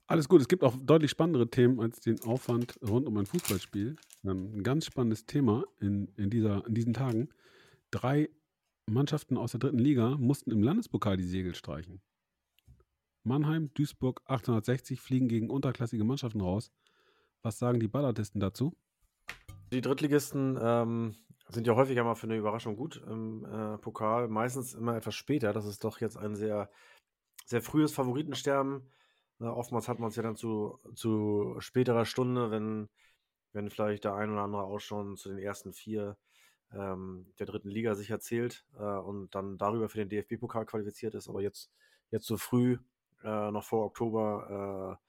Alles 0.07 0.29
gut, 0.29 0.41
es 0.41 0.49
gibt 0.49 0.65
auch 0.65 0.75
deutlich 0.81 1.11
spannendere 1.11 1.51
Themen 1.51 1.81
als 1.81 2.01
den 2.01 2.21
Aufwand 2.23 2.79
rund 2.83 3.07
um 3.07 3.17
ein 3.19 3.27
Fußballspiel. 3.27 3.97
Ähm, 4.25 4.53
Ein 4.55 4.63
ganz 4.63 4.87
spannendes 4.87 5.27
Thema 5.27 5.65
in, 5.81 6.09
in, 6.17 6.31
dieser, 6.31 6.67
in 6.67 6.75
diesen 6.75 6.95
Tagen. 6.95 7.29
Drei 7.91 8.31
Mannschaften 8.87 9.37
aus 9.37 9.53
der 9.53 9.61
dritten 9.61 9.79
Liga 9.79 10.17
mussten 10.17 10.51
im 10.51 10.63
Landespokal 10.63 11.17
die 11.19 11.25
Segel 11.25 11.55
streichen. 11.55 12.01
Mannheim, 13.29 13.73
Duisburg 13.75 14.23
860 14.25 15.01
fliegen 15.01 15.29
gegen 15.29 15.51
unterklassige 15.51 16.03
Mannschaften 16.03 16.41
raus. 16.41 16.73
Was 17.43 17.59
sagen 17.59 17.79
die 17.79 17.87
Ballartisten 17.87 18.41
dazu? 18.41 18.75
Die 19.71 19.83
Drittligisten 19.83 20.59
ähm, 20.61 21.15
sind 21.49 21.67
ja 21.67 21.77
häufiger 21.77 22.03
mal 22.05 22.15
für 22.15 22.27
eine 22.27 22.37
Überraschung 22.37 22.75
gut 22.75 23.03
im 23.07 23.45
äh, 23.45 23.79
Pokal, 23.79 24.29
meistens 24.29 24.75
immer 24.75 24.97
etwas 24.97 25.15
später. 25.15 25.53
Das 25.53 25.67
ist 25.67 25.85
doch 25.85 26.01
jetzt 26.01 26.17
ein 26.17 26.35
sehr, 26.35 26.71
sehr 27.45 27.63
frühes 27.63 27.93
Favoritensterben. 27.93 28.91
Äh, 29.41 29.45
oftmals 29.45 29.89
hat 29.89 29.99
man 29.99 30.09
es 30.09 30.17
ja 30.17 30.23
dann 30.23 30.37
zu, 30.37 30.81
zu 30.95 31.57
späterer 31.59 32.07
Stunde, 32.07 32.51
wenn, 32.51 32.89
wenn 33.53 33.69
vielleicht 33.69 34.05
der 34.05 34.15
ein 34.15 34.31
oder 34.31 34.43
andere 34.43 34.65
auch 34.65 34.81
schon 34.81 35.17
zu 35.17 35.29
den 35.29 35.39
ersten 35.39 35.73
vier 35.75 36.17
ähm, 36.73 37.33
der 37.39 37.47
dritten 37.47 37.69
Liga 37.69 37.95
sich 37.95 38.11
erzählt 38.11 38.65
äh, 38.79 38.83
und 38.83 39.35
dann 39.35 39.59
darüber 39.59 39.89
für 39.89 39.99
den 39.99 40.09
DFB-Pokal 40.09 40.67
qualifiziert 40.67 41.15
ist. 41.15 41.29
Aber 41.29 41.43
jetzt, 41.43 41.71
jetzt 42.11 42.27
so 42.27 42.37
früh, 42.37 42.79
äh, 43.23 43.51
noch 43.51 43.65
vor 43.65 43.85
Oktober, 43.87 44.99
äh, 45.01 45.05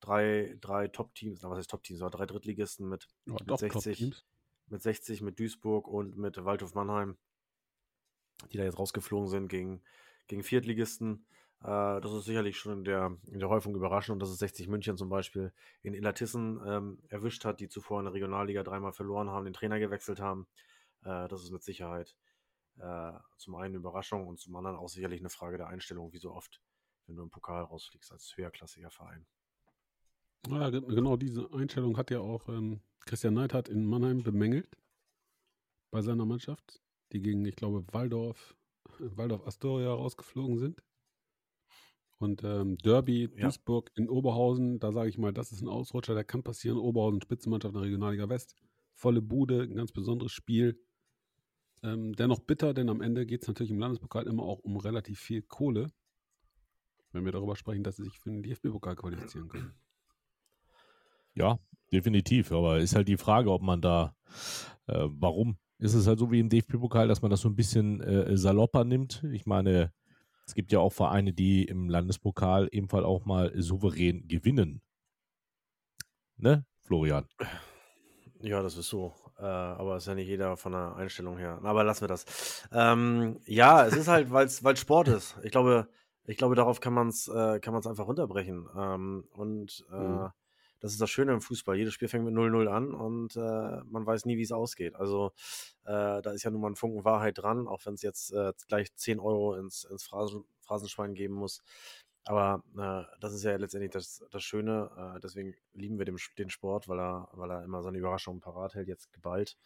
drei, 0.00 0.56
drei 0.60 0.88
Top-Teams, 0.88 1.42
was 1.42 1.58
heißt 1.58 1.70
Top-Teams, 1.70 2.02
aber 2.02 2.10
drei 2.10 2.26
Drittligisten 2.26 2.88
mit 2.88 3.08
Ja, 3.26 3.34
Mit 3.34 3.50
doch, 3.50 3.58
60. 3.58 3.98
Top-Teams. 3.98 4.24
mit 4.68 4.82
60, 4.82 5.22
mit 5.22 5.38
Duisburg 5.38 5.88
und 5.88 6.16
mit 6.16 6.44
Waldhof 6.44 6.74
Mannheim, 6.74 7.16
die 8.52 8.58
da 8.58 8.64
jetzt 8.64 8.78
rausgeflogen 8.78 9.28
sind 9.28 9.48
gegen, 9.48 9.82
gegen 10.26 10.42
Viertligisten. 10.42 11.26
Äh, 11.62 12.00
das 12.00 12.12
ist 12.12 12.24
sicherlich 12.24 12.58
schon 12.58 12.72
in 12.78 12.84
der, 12.84 13.16
in 13.30 13.38
der 13.40 13.48
Häufung 13.48 13.74
überraschend 13.74 14.14
und 14.14 14.20
dass 14.20 14.30
es 14.30 14.38
60 14.38 14.68
München 14.68 14.96
zum 14.96 15.08
Beispiel 15.08 15.52
in 15.82 15.94
Illertissen 15.94 16.60
ähm, 16.66 16.98
erwischt 17.08 17.44
hat, 17.44 17.60
die 17.60 17.68
zuvor 17.68 18.00
in 18.00 18.04
der 18.06 18.14
Regionalliga 18.14 18.62
dreimal 18.62 18.92
verloren 18.92 19.30
haben, 19.30 19.44
den 19.44 19.54
Trainer 19.54 19.78
gewechselt 19.78 20.20
haben. 20.20 20.46
Äh, 21.02 21.28
das 21.28 21.42
ist 21.42 21.50
mit 21.50 21.62
Sicherheit 21.62 22.16
äh, 22.78 23.12
zum 23.36 23.54
einen 23.54 23.66
eine 23.66 23.76
Überraschung 23.76 24.26
und 24.26 24.38
zum 24.40 24.54
anderen 24.56 24.76
auch 24.76 24.88
sicherlich 24.88 25.20
eine 25.20 25.30
Frage 25.30 25.56
der 25.56 25.68
Einstellung, 25.68 26.12
wie 26.12 26.18
so 26.18 26.32
oft, 26.32 26.60
wenn 27.06 27.16
du 27.16 27.22
im 27.22 27.30
Pokal 27.30 27.62
rausfliegst 27.64 28.12
als 28.12 28.36
höherklassiger 28.36 28.90
Verein. 28.90 29.26
Ja, 30.48 30.70
ge- 30.70 30.80
genau 30.82 31.16
diese 31.16 31.50
Einstellung 31.52 31.96
hat 31.96 32.10
ja 32.10 32.20
auch 32.20 32.48
ähm, 32.48 32.80
Christian 33.06 33.34
Neidhardt 33.34 33.68
in 33.68 33.84
Mannheim 33.84 34.22
bemängelt 34.22 34.76
bei 35.90 36.02
seiner 36.02 36.26
Mannschaft, 36.26 36.82
die 37.12 37.20
gegen, 37.20 37.44
ich 37.44 37.56
glaube, 37.56 37.84
Waldorf, 37.92 38.54
Waldorf 38.98 39.46
Astoria 39.46 39.92
rausgeflogen 39.92 40.58
sind. 40.58 40.82
Und 42.18 42.42
ähm, 42.44 42.78
Derby 42.78 43.28
Ja. 43.34 43.42
Duisburg 43.48 43.90
in 43.96 44.08
Oberhausen, 44.08 44.78
da 44.78 44.92
sage 44.92 45.08
ich 45.08 45.18
mal, 45.18 45.32
das 45.32 45.52
ist 45.52 45.60
ein 45.62 45.68
Ausrutscher, 45.68 46.14
der 46.14 46.24
kann 46.24 46.42
passieren. 46.42 46.78
Oberhausen, 46.78 47.20
Spitzenmannschaft 47.20 47.74
in 47.74 47.80
der 47.80 47.86
Regionalliga 47.86 48.28
West. 48.28 48.54
Volle 48.94 49.20
Bude, 49.20 49.62
ein 49.62 49.74
ganz 49.74 49.92
besonderes 49.92 50.32
Spiel. 50.32 50.80
Ähm, 51.82 52.14
dennoch 52.14 52.38
bitter, 52.40 52.72
denn 52.72 52.88
am 52.88 53.02
Ende 53.02 53.26
geht 53.26 53.42
es 53.42 53.48
natürlich 53.48 53.72
im 53.72 53.78
Landespokal 53.80 54.26
immer 54.26 54.44
auch 54.44 54.60
um 54.60 54.76
relativ 54.76 55.20
viel 55.20 55.42
Kohle, 55.42 55.90
wenn 57.14 57.24
wir 57.24 57.32
darüber 57.32 57.56
sprechen, 57.56 57.84
dass 57.84 57.96
sie 57.96 58.04
sich 58.04 58.18
für 58.18 58.30
den 58.30 58.42
DFB-Pokal 58.42 58.96
qualifizieren 58.96 59.48
können. 59.48 59.72
Ja, 61.34 61.58
definitiv. 61.92 62.52
Aber 62.52 62.78
ist 62.78 62.94
halt 62.94 63.08
die 63.08 63.16
Frage, 63.16 63.50
ob 63.50 63.62
man 63.62 63.80
da, 63.80 64.14
äh, 64.86 65.06
warum? 65.08 65.56
Ist 65.78 65.94
es 65.94 66.06
halt 66.06 66.18
so 66.18 66.30
wie 66.30 66.40
im 66.40 66.48
DFB-Pokal, 66.48 67.08
dass 67.08 67.22
man 67.22 67.30
das 67.30 67.40
so 67.40 67.48
ein 67.48 67.56
bisschen 67.56 68.00
äh, 68.00 68.36
salopper 68.36 68.84
nimmt? 68.84 69.24
Ich 69.32 69.44
meine, 69.46 69.92
es 70.46 70.54
gibt 70.54 70.72
ja 70.72 70.78
auch 70.78 70.92
Vereine, 70.92 71.32
die 71.32 71.64
im 71.64 71.88
Landespokal 71.88 72.68
ebenfalls 72.70 73.04
auch 73.04 73.24
mal 73.24 73.52
souverän 73.60 74.28
gewinnen. 74.28 74.82
Ne, 76.36 76.64
Florian? 76.82 77.26
Ja, 78.40 78.62
das 78.62 78.76
ist 78.76 78.88
so. 78.88 79.14
äh, 79.38 79.42
aber 79.42 79.96
ist 79.96 80.06
ja 80.06 80.14
nicht 80.14 80.28
jeder 80.28 80.56
von 80.56 80.72
der 80.72 80.96
Einstellung 80.96 81.38
her. 81.38 81.60
Aber 81.62 81.82
lassen 81.82 82.02
wir 82.02 82.08
das. 82.08 82.66
Ähm, 82.72 83.40
ja, 83.46 83.86
es 83.86 83.96
ist 83.96 84.08
halt, 84.08 84.30
weil 84.30 84.46
es 84.46 84.62
Sport 84.78 85.08
ist. 85.08 85.36
Ich 85.42 85.50
glaube, 85.50 85.88
ich 86.26 86.36
glaube, 86.36 86.54
darauf 86.54 86.80
kann 86.80 86.94
man 86.94 87.08
es 87.08 87.28
äh, 87.28 87.60
einfach 87.62 88.06
runterbrechen. 88.06 88.68
Ähm, 88.76 89.28
und 89.32 89.84
äh, 89.92 89.96
mhm. 89.96 90.30
das 90.80 90.92
ist 90.92 91.00
das 91.00 91.10
Schöne 91.10 91.32
im 91.32 91.40
Fußball. 91.40 91.76
Jedes 91.76 91.92
Spiel 91.94 92.08
fängt 92.08 92.24
mit 92.24 92.34
0-0 92.34 92.66
an 92.68 92.94
und 92.94 93.36
äh, 93.36 93.82
man 93.84 94.06
weiß 94.06 94.24
nie, 94.24 94.38
wie 94.38 94.42
es 94.42 94.52
ausgeht. 94.52 94.94
Also 94.96 95.32
äh, 95.84 96.22
da 96.22 96.30
ist 96.32 96.42
ja 96.42 96.50
nun 96.50 96.62
mal 96.62 96.70
ein 96.70 96.76
Funken 96.76 97.04
Wahrheit 97.04 97.38
dran, 97.38 97.68
auch 97.68 97.84
wenn 97.84 97.94
es 97.94 98.02
jetzt 98.02 98.32
äh, 98.32 98.52
gleich 98.68 98.94
10 98.94 99.20
Euro 99.20 99.54
ins, 99.54 99.84
ins 99.84 100.04
Phrasen, 100.04 100.44
Phrasenschwein 100.60 101.14
geben 101.14 101.34
muss. 101.34 101.62
Aber 102.24 102.62
äh, 102.78 103.02
das 103.20 103.34
ist 103.34 103.44
ja 103.44 103.54
letztendlich 103.56 103.92
das, 103.92 104.24
das 104.30 104.42
Schöne. 104.42 105.18
Deswegen 105.22 105.54
lieben 105.74 105.98
wir 105.98 106.06
den, 106.06 106.16
den 106.38 106.48
Sport, 106.48 106.88
weil 106.88 106.98
er, 106.98 107.28
weil 107.32 107.50
er 107.50 107.64
immer 107.64 107.82
so 107.82 107.88
eine 107.88 107.98
Überraschung 107.98 108.40
parat 108.40 108.74
hält, 108.74 108.88
jetzt 108.88 109.12
geballt 109.12 109.58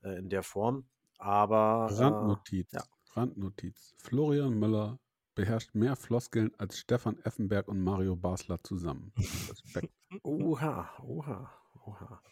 in 0.00 0.30
der 0.30 0.42
Form. 0.42 0.86
Aber. 1.18 1.88
Randnotiz. 1.90 2.72
Ja. 2.72 2.82
Randnotiz. 3.14 3.94
Florian 3.98 4.58
Müller 4.58 4.98
beherrscht 5.38 5.72
mehr 5.76 5.94
Floskeln 5.94 6.50
als 6.58 6.80
Stefan 6.80 7.16
Effenberg 7.22 7.68
und 7.68 7.80
Mario 7.80 8.16
Basler 8.16 8.58
zusammen. 8.64 9.12
Respekt. 9.16 9.92
oha, 10.24 10.90
oha, 11.00 11.52
oha. 11.86 12.22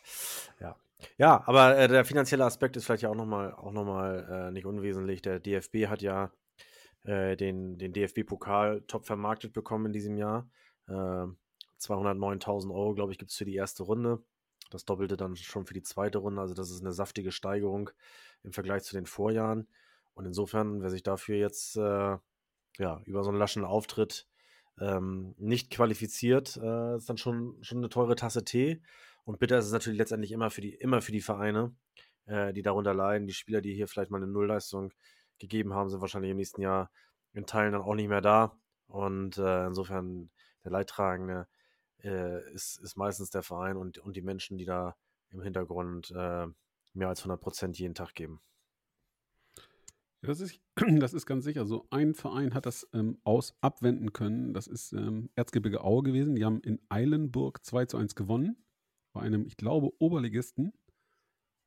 Ja. 0.59 0.77
Ja, 1.17 1.47
aber 1.47 1.79
äh, 1.79 1.87
der 1.87 2.05
finanzielle 2.05 2.45
Aspekt 2.45 2.75
ist 2.77 2.85
vielleicht 2.85 3.05
ja 3.05 3.11
auch 3.11 3.15
nochmal 3.15 3.51
noch 3.51 4.03
äh, 4.03 4.51
nicht 4.51 4.67
unwesentlich. 4.67 5.23
Der 5.23 5.39
DFB 5.39 5.87
hat 5.87 6.03
ja 6.03 6.33
äh, 7.05 7.37
den, 7.37 7.79
den 7.79 7.93
DFB-Pokal 7.93 8.83
top 8.89 9.07
vermarktet 9.07 9.53
bekommen 9.53 9.87
in 9.87 9.93
diesem 9.93 10.17
Jahr. 10.17 10.51
Äh, 10.89 11.27
209.000 11.81 12.75
Euro, 12.75 12.95
glaube 12.95 13.13
ich, 13.13 13.19
gibt 13.19 13.31
es 13.31 13.37
für 13.37 13.45
die 13.45 13.55
erste 13.55 13.85
Runde. 13.85 14.19
Das 14.71 14.85
Doppelte 14.85 15.17
dann 15.17 15.37
schon 15.37 15.65
für 15.65 15.75
die 15.75 15.83
zweite 15.83 16.19
Runde. 16.19 16.41
Also 16.41 16.55
das 16.55 16.71
ist 16.71 16.81
eine 16.81 16.93
saftige 16.93 17.31
Steigerung 17.31 17.91
im 18.43 18.53
Vergleich 18.53 18.83
zu 18.83 18.97
den 18.97 19.07
Vorjahren. 19.07 19.69
Und 20.15 20.25
insofern, 20.25 20.83
wer 20.83 20.91
sich 20.91 21.05
dafür 21.05 21.37
jetzt 21.37 21.77
äh, 21.77 22.17
ja, 22.79 23.01
über 23.05 23.23
so 23.23 23.31
einen 23.31 23.39
laschen 23.39 23.65
Auftritt 23.65 24.27
ähm, 24.79 25.35
nicht 25.39 25.71
qualifiziert, 25.71 26.57
äh, 26.57 26.97
ist 26.97 27.09
dann 27.09 27.19
schon, 27.19 27.57
schon 27.63 27.79
eine 27.79 27.89
teure 27.89 28.17
Tasse 28.17 28.45
Tee. 28.45 28.83
Und 29.25 29.39
bitter 29.39 29.59
ist 29.59 29.67
es 29.67 29.73
natürlich 29.73 29.99
letztendlich 29.99 30.33
immer 30.33 30.51
für 30.51 30.61
die, 30.61 30.75
immer 30.75 31.03
für 31.03 31.13
die 31.13 31.21
Vereine, 31.21 31.75
äh, 32.27 32.53
die 32.53 32.63
darunter 32.63 32.95
leiden. 32.95 33.27
Die 33.27 33.35
Spieler, 33.35 33.61
die 33.61 33.75
hier 33.75 33.89
vielleicht 33.89 34.11
mal 34.11 34.19
eine 34.19 34.31
Nullleistung 34.31 34.93
gegeben 35.39 35.75
haben, 35.75 35.89
sind 35.89 36.01
wahrscheinlich 36.01 36.31
im 36.31 36.37
nächsten 36.37 36.63
Jahr 36.63 36.91
in 37.33 37.47
Teilen 37.47 37.73
dann 37.73 37.83
auch 37.83 37.95
nicht 37.95 38.09
mehr 38.09 38.21
da. 38.21 38.59
Und 38.87 39.39
äh, 39.39 39.67
insofern 39.67 40.31
der 40.65 40.73
Leidtragende 40.73 41.49
äh, 42.03 42.53
ist, 42.53 42.79
ist 42.79 42.97
meistens 42.97 43.31
der 43.31 43.43
Verein 43.43 43.77
und, 43.77 43.99
und 43.99 44.17
die 44.17 44.23
Menschen, 44.23 44.59
die 44.59 44.65
da 44.65 44.97
im 45.31 45.43
Hintergrund 45.43 46.11
äh, 46.13 46.47
mehr 46.93 47.09
als 47.09 47.21
100 47.21 47.41
Prozent 47.41 47.79
jeden 47.79 47.95
Tag 47.95 48.15
geben. 48.15 48.41
Das, 50.23 50.41
ist, 50.41 50.61
das 51.01 51.15
ist 51.15 51.27
ganz 51.27 51.45
sicher 51.45 51.67
so. 51.67 51.87
Ein 51.91 52.15
Verein 52.15 52.55
hat 52.55 52.67
das 52.67 52.89
ähm, 52.93 53.19
aus 53.25 53.55
abwenden 53.61 54.13
können. 54.13 54.55
Das 54.55 54.67
ist 54.67 54.93
ähm, 54.93 55.31
Erzgebirge 55.35 55.83
Aue 55.83 56.03
gewesen. 56.03 56.35
Die 56.35 56.45
haben 56.45 56.61
in 56.61 56.81
Eilenburg 56.89 57.65
2 57.65 57.87
zu 57.87 57.97
1 57.97 58.15
gewonnen. 58.15 58.57
Bei 59.13 59.23
einem, 59.23 59.47
ich 59.47 59.57
glaube, 59.57 59.91
Oberligisten 59.99 60.73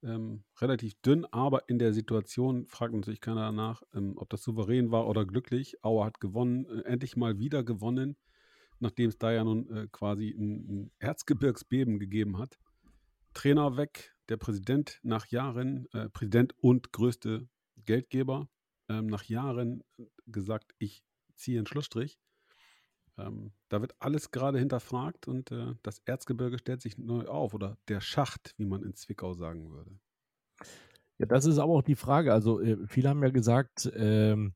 ähm, 0.03 0.43
relativ 0.59 0.93
dünn, 1.01 1.25
aber 1.25 1.67
in 1.67 1.79
der 1.79 1.93
Situation 1.93 2.65
fragt 2.67 2.93
natürlich 2.93 3.21
keiner 3.21 3.41
danach, 3.41 3.81
ähm, 3.93 4.13
ob 4.17 4.29
das 4.29 4.43
souverän 4.43 4.91
war 4.91 5.07
oder 5.07 5.25
glücklich. 5.25 5.83
Auer 5.83 6.05
hat 6.05 6.19
gewonnen, 6.19 6.65
äh, 6.65 6.81
endlich 6.83 7.17
mal 7.17 7.39
wieder 7.39 7.63
gewonnen, 7.63 8.15
nachdem 8.79 9.09
es 9.09 9.17
da 9.17 9.31
ja 9.31 9.43
nun 9.43 9.69
äh, 9.69 9.87
quasi 9.91 10.29
ein, 10.29 10.69
ein, 10.69 10.91
Erzgebirgsbeben 10.99 11.99
gegeben 11.99 12.37
hat. 12.37 12.57
Trainer 13.33 13.77
weg, 13.77 14.15
der 14.29 14.37
Präsident 14.37 14.99
nach 15.03 15.27
Jahren, 15.27 15.87
äh, 15.91 16.09
Präsident 16.09 16.53
und 16.59 16.91
größte 16.91 17.47
Geldgeber, 17.89 18.47
ähm, 18.87 19.07
nach 19.07 19.23
Jahren 19.23 19.83
gesagt, 20.27 20.75
ich 20.77 21.03
ziehe 21.35 21.57
einen 21.57 21.65
Schlussstrich. 21.65 22.19
Ähm, 23.17 23.51
da 23.67 23.81
wird 23.81 23.95
alles 23.97 24.29
gerade 24.29 24.59
hinterfragt 24.59 25.27
und 25.27 25.51
äh, 25.51 25.73
das 25.81 25.97
Erzgebirge 26.05 26.59
stellt 26.59 26.83
sich 26.83 26.99
neu 26.99 27.25
auf 27.25 27.55
oder 27.55 27.79
der 27.87 27.99
Schacht, 27.99 28.53
wie 28.57 28.67
man 28.67 28.83
in 28.83 28.93
Zwickau 28.93 29.33
sagen 29.33 29.71
würde. 29.71 29.99
Ja, 31.17 31.25
das 31.25 31.45
ist 31.45 31.57
aber 31.57 31.73
auch 31.73 31.81
die 31.81 31.95
Frage. 31.95 32.31
Also, 32.31 32.61
äh, 32.61 32.77
viele 32.85 33.09
haben 33.09 33.23
ja 33.23 33.31
gesagt, 33.31 33.91
ähm, 33.95 34.53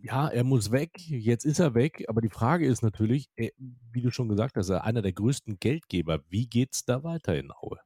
ja, 0.00 0.28
er 0.28 0.44
muss 0.44 0.70
weg, 0.70 1.00
jetzt 1.00 1.44
ist 1.44 1.58
er 1.58 1.74
weg, 1.74 2.04
aber 2.06 2.20
die 2.20 2.28
Frage 2.28 2.64
ist 2.64 2.82
natürlich, 2.82 3.28
äh, 3.34 3.50
wie 3.90 4.02
du 4.02 4.12
schon 4.12 4.28
gesagt 4.28 4.56
hast, 4.56 4.68
er 4.68 4.84
einer 4.84 5.02
der 5.02 5.12
größten 5.12 5.58
Geldgeber. 5.58 6.22
Wie 6.28 6.46
geht 6.46 6.74
es 6.74 6.84
da 6.84 7.02
weiter 7.02 7.36
in 7.36 7.50
Aue? 7.50 7.80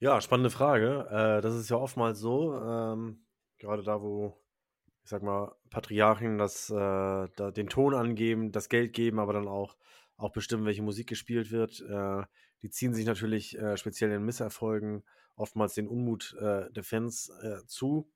Ja, 0.00 0.20
spannende 0.20 0.50
Frage. 0.50 1.06
Äh, 1.10 1.40
das 1.42 1.54
ist 1.54 1.70
ja 1.70 1.76
oftmals 1.76 2.18
so, 2.20 2.54
ähm, 2.54 3.24
gerade 3.58 3.82
da, 3.82 4.00
wo 4.00 4.40
ich 5.08 5.10
sag 5.10 5.22
mal, 5.22 5.56
Patriarchen 5.70 6.36
das, 6.36 6.68
äh, 6.68 6.74
da 6.74 7.50
den 7.50 7.70
Ton 7.70 7.94
angeben, 7.94 8.52
das 8.52 8.68
Geld 8.68 8.92
geben, 8.92 9.18
aber 9.18 9.32
dann 9.32 9.48
auch, 9.48 9.74
auch 10.18 10.32
bestimmen, 10.32 10.66
welche 10.66 10.82
Musik 10.82 11.08
gespielt 11.08 11.50
wird. 11.50 11.80
Äh, 11.80 12.24
die 12.60 12.68
ziehen 12.68 12.92
sich 12.92 13.06
natürlich 13.06 13.56
äh, 13.58 13.78
speziell 13.78 14.12
in 14.12 14.22
Misserfolgen 14.22 15.02
oftmals 15.34 15.72
den 15.72 15.88
Unmut 15.88 16.36
äh, 16.38 16.70
der 16.72 16.84
Fans 16.84 17.30
äh, 17.42 17.64
zu. 17.66 18.12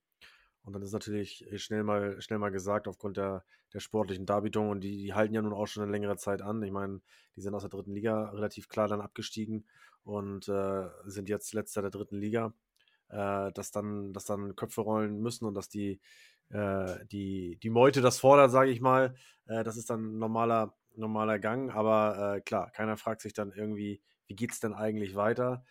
Und 0.64 0.74
dann 0.74 0.82
ist 0.82 0.92
natürlich 0.92 1.44
schnell 1.56 1.82
mal, 1.82 2.20
schnell 2.20 2.38
mal 2.38 2.50
gesagt, 2.50 2.86
aufgrund 2.86 3.16
der, 3.16 3.44
der 3.72 3.80
sportlichen 3.80 4.26
Darbietung, 4.26 4.70
und 4.70 4.80
die, 4.80 4.96
die 4.96 5.14
halten 5.14 5.34
ja 5.34 5.42
nun 5.42 5.52
auch 5.52 5.66
schon 5.66 5.82
eine 5.82 5.92
längere 5.92 6.16
Zeit 6.16 6.40
an. 6.40 6.62
Ich 6.62 6.70
meine, 6.70 7.00
die 7.34 7.40
sind 7.40 7.54
aus 7.54 7.62
der 7.62 7.70
dritten 7.70 7.94
Liga 7.94 8.30
relativ 8.30 8.68
klar 8.68 8.86
dann 8.88 9.00
abgestiegen 9.00 9.66
und 10.04 10.48
äh, 10.48 10.88
sind 11.04 11.28
jetzt 11.28 11.52
letzter 11.52 11.82
der 11.82 11.90
dritten 11.90 12.18
Liga. 12.18 12.54
dass, 13.08 13.70
dann, 13.72 14.12
dass 14.14 14.24
dann 14.24 14.56
Köpfe 14.56 14.80
rollen 14.80 15.20
müssen 15.20 15.44
und 15.44 15.54
dass 15.54 15.68
die, 15.68 16.00
äh, 16.52 17.06
die, 17.06 17.58
die 17.62 17.70
Meute 17.70 18.00
das 18.00 18.18
fordert, 18.20 18.50
sage 18.50 18.70
ich 18.70 18.80
mal. 18.80 19.14
Äh, 19.46 19.64
das 19.64 19.76
ist 19.76 19.90
dann 19.90 20.18
normaler, 20.18 20.74
normaler 20.94 21.38
Gang, 21.38 21.70
aber 21.74 22.36
äh, 22.36 22.40
klar, 22.40 22.70
keiner 22.70 22.96
fragt 22.96 23.22
sich 23.22 23.32
dann 23.32 23.52
irgendwie, 23.52 24.02
wie 24.26 24.36
geht 24.36 24.52
es 24.52 24.60
denn 24.60 24.74
eigentlich 24.74 25.14
weiter? 25.14 25.64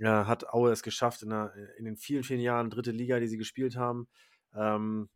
hat 0.00 0.48
Aue 0.50 0.70
es 0.70 0.84
geschafft, 0.84 1.24
in, 1.24 1.30
der, 1.30 1.52
in, 1.76 1.84
den 1.84 1.96
vielen, 1.96 2.22
vielen 2.22 2.38
Jahren 2.38 2.70
dritte 2.70 2.92
Liga, 2.92 3.18
die 3.18 3.26
sie 3.26 3.36
gespielt 3.36 3.74
haben, 3.74 4.06
ähm, 4.54 5.08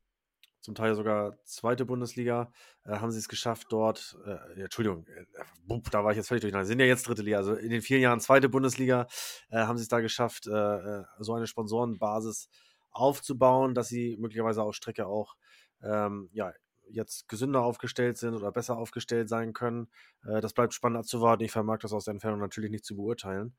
zum 0.60 0.74
Teil 0.76 0.94
sogar 0.94 1.36
zweite 1.44 1.84
Bundesliga, 1.84 2.52
äh, 2.84 2.92
haben 2.92 3.10
sie 3.10 3.18
es 3.18 3.28
geschafft, 3.28 3.66
dort, 3.70 4.16
äh, 4.24 4.60
Entschuldigung, 4.62 5.06
äh, 5.08 5.80
da 5.90 6.04
war 6.04 6.12
ich 6.12 6.16
jetzt 6.16 6.28
völlig 6.28 6.42
durcheinander, 6.42 6.66
sind 6.66 6.78
ja 6.78 6.86
jetzt 6.86 7.06
dritte 7.08 7.22
Liga, 7.22 7.38
also 7.38 7.54
in 7.54 7.70
den 7.70 7.82
vielen 7.82 8.00
Jahren 8.00 8.20
zweite 8.20 8.48
Bundesliga 8.48 9.08
äh, 9.50 9.58
haben 9.58 9.76
sie 9.76 9.82
es 9.82 9.88
da 9.88 10.00
geschafft, 10.00 10.46
äh, 10.46 11.02
so 11.18 11.34
eine 11.34 11.46
Sponsorenbasis 11.48 12.48
aufzubauen, 12.92 13.74
dass 13.74 13.88
sie 13.88 14.16
möglicherweise 14.18 14.62
auf 14.62 14.74
Strecke 14.74 15.06
auch 15.06 15.34
ähm, 15.82 16.28
ja, 16.32 16.52
jetzt 16.88 17.28
gesünder 17.28 17.62
aufgestellt 17.62 18.18
sind 18.18 18.34
oder 18.34 18.52
besser 18.52 18.76
aufgestellt 18.76 19.28
sein 19.28 19.52
können. 19.52 19.88
Äh, 20.24 20.40
das 20.40 20.52
bleibt 20.52 20.74
spannend 20.74 20.98
abzuwarten. 20.98 21.44
Ich 21.44 21.52
vermag 21.52 21.78
das 21.78 21.92
aus 21.92 22.04
der 22.04 22.12
Entfernung 22.12 22.40
natürlich 22.40 22.70
nicht 22.70 22.84
zu 22.84 22.96
beurteilen. 22.96 23.56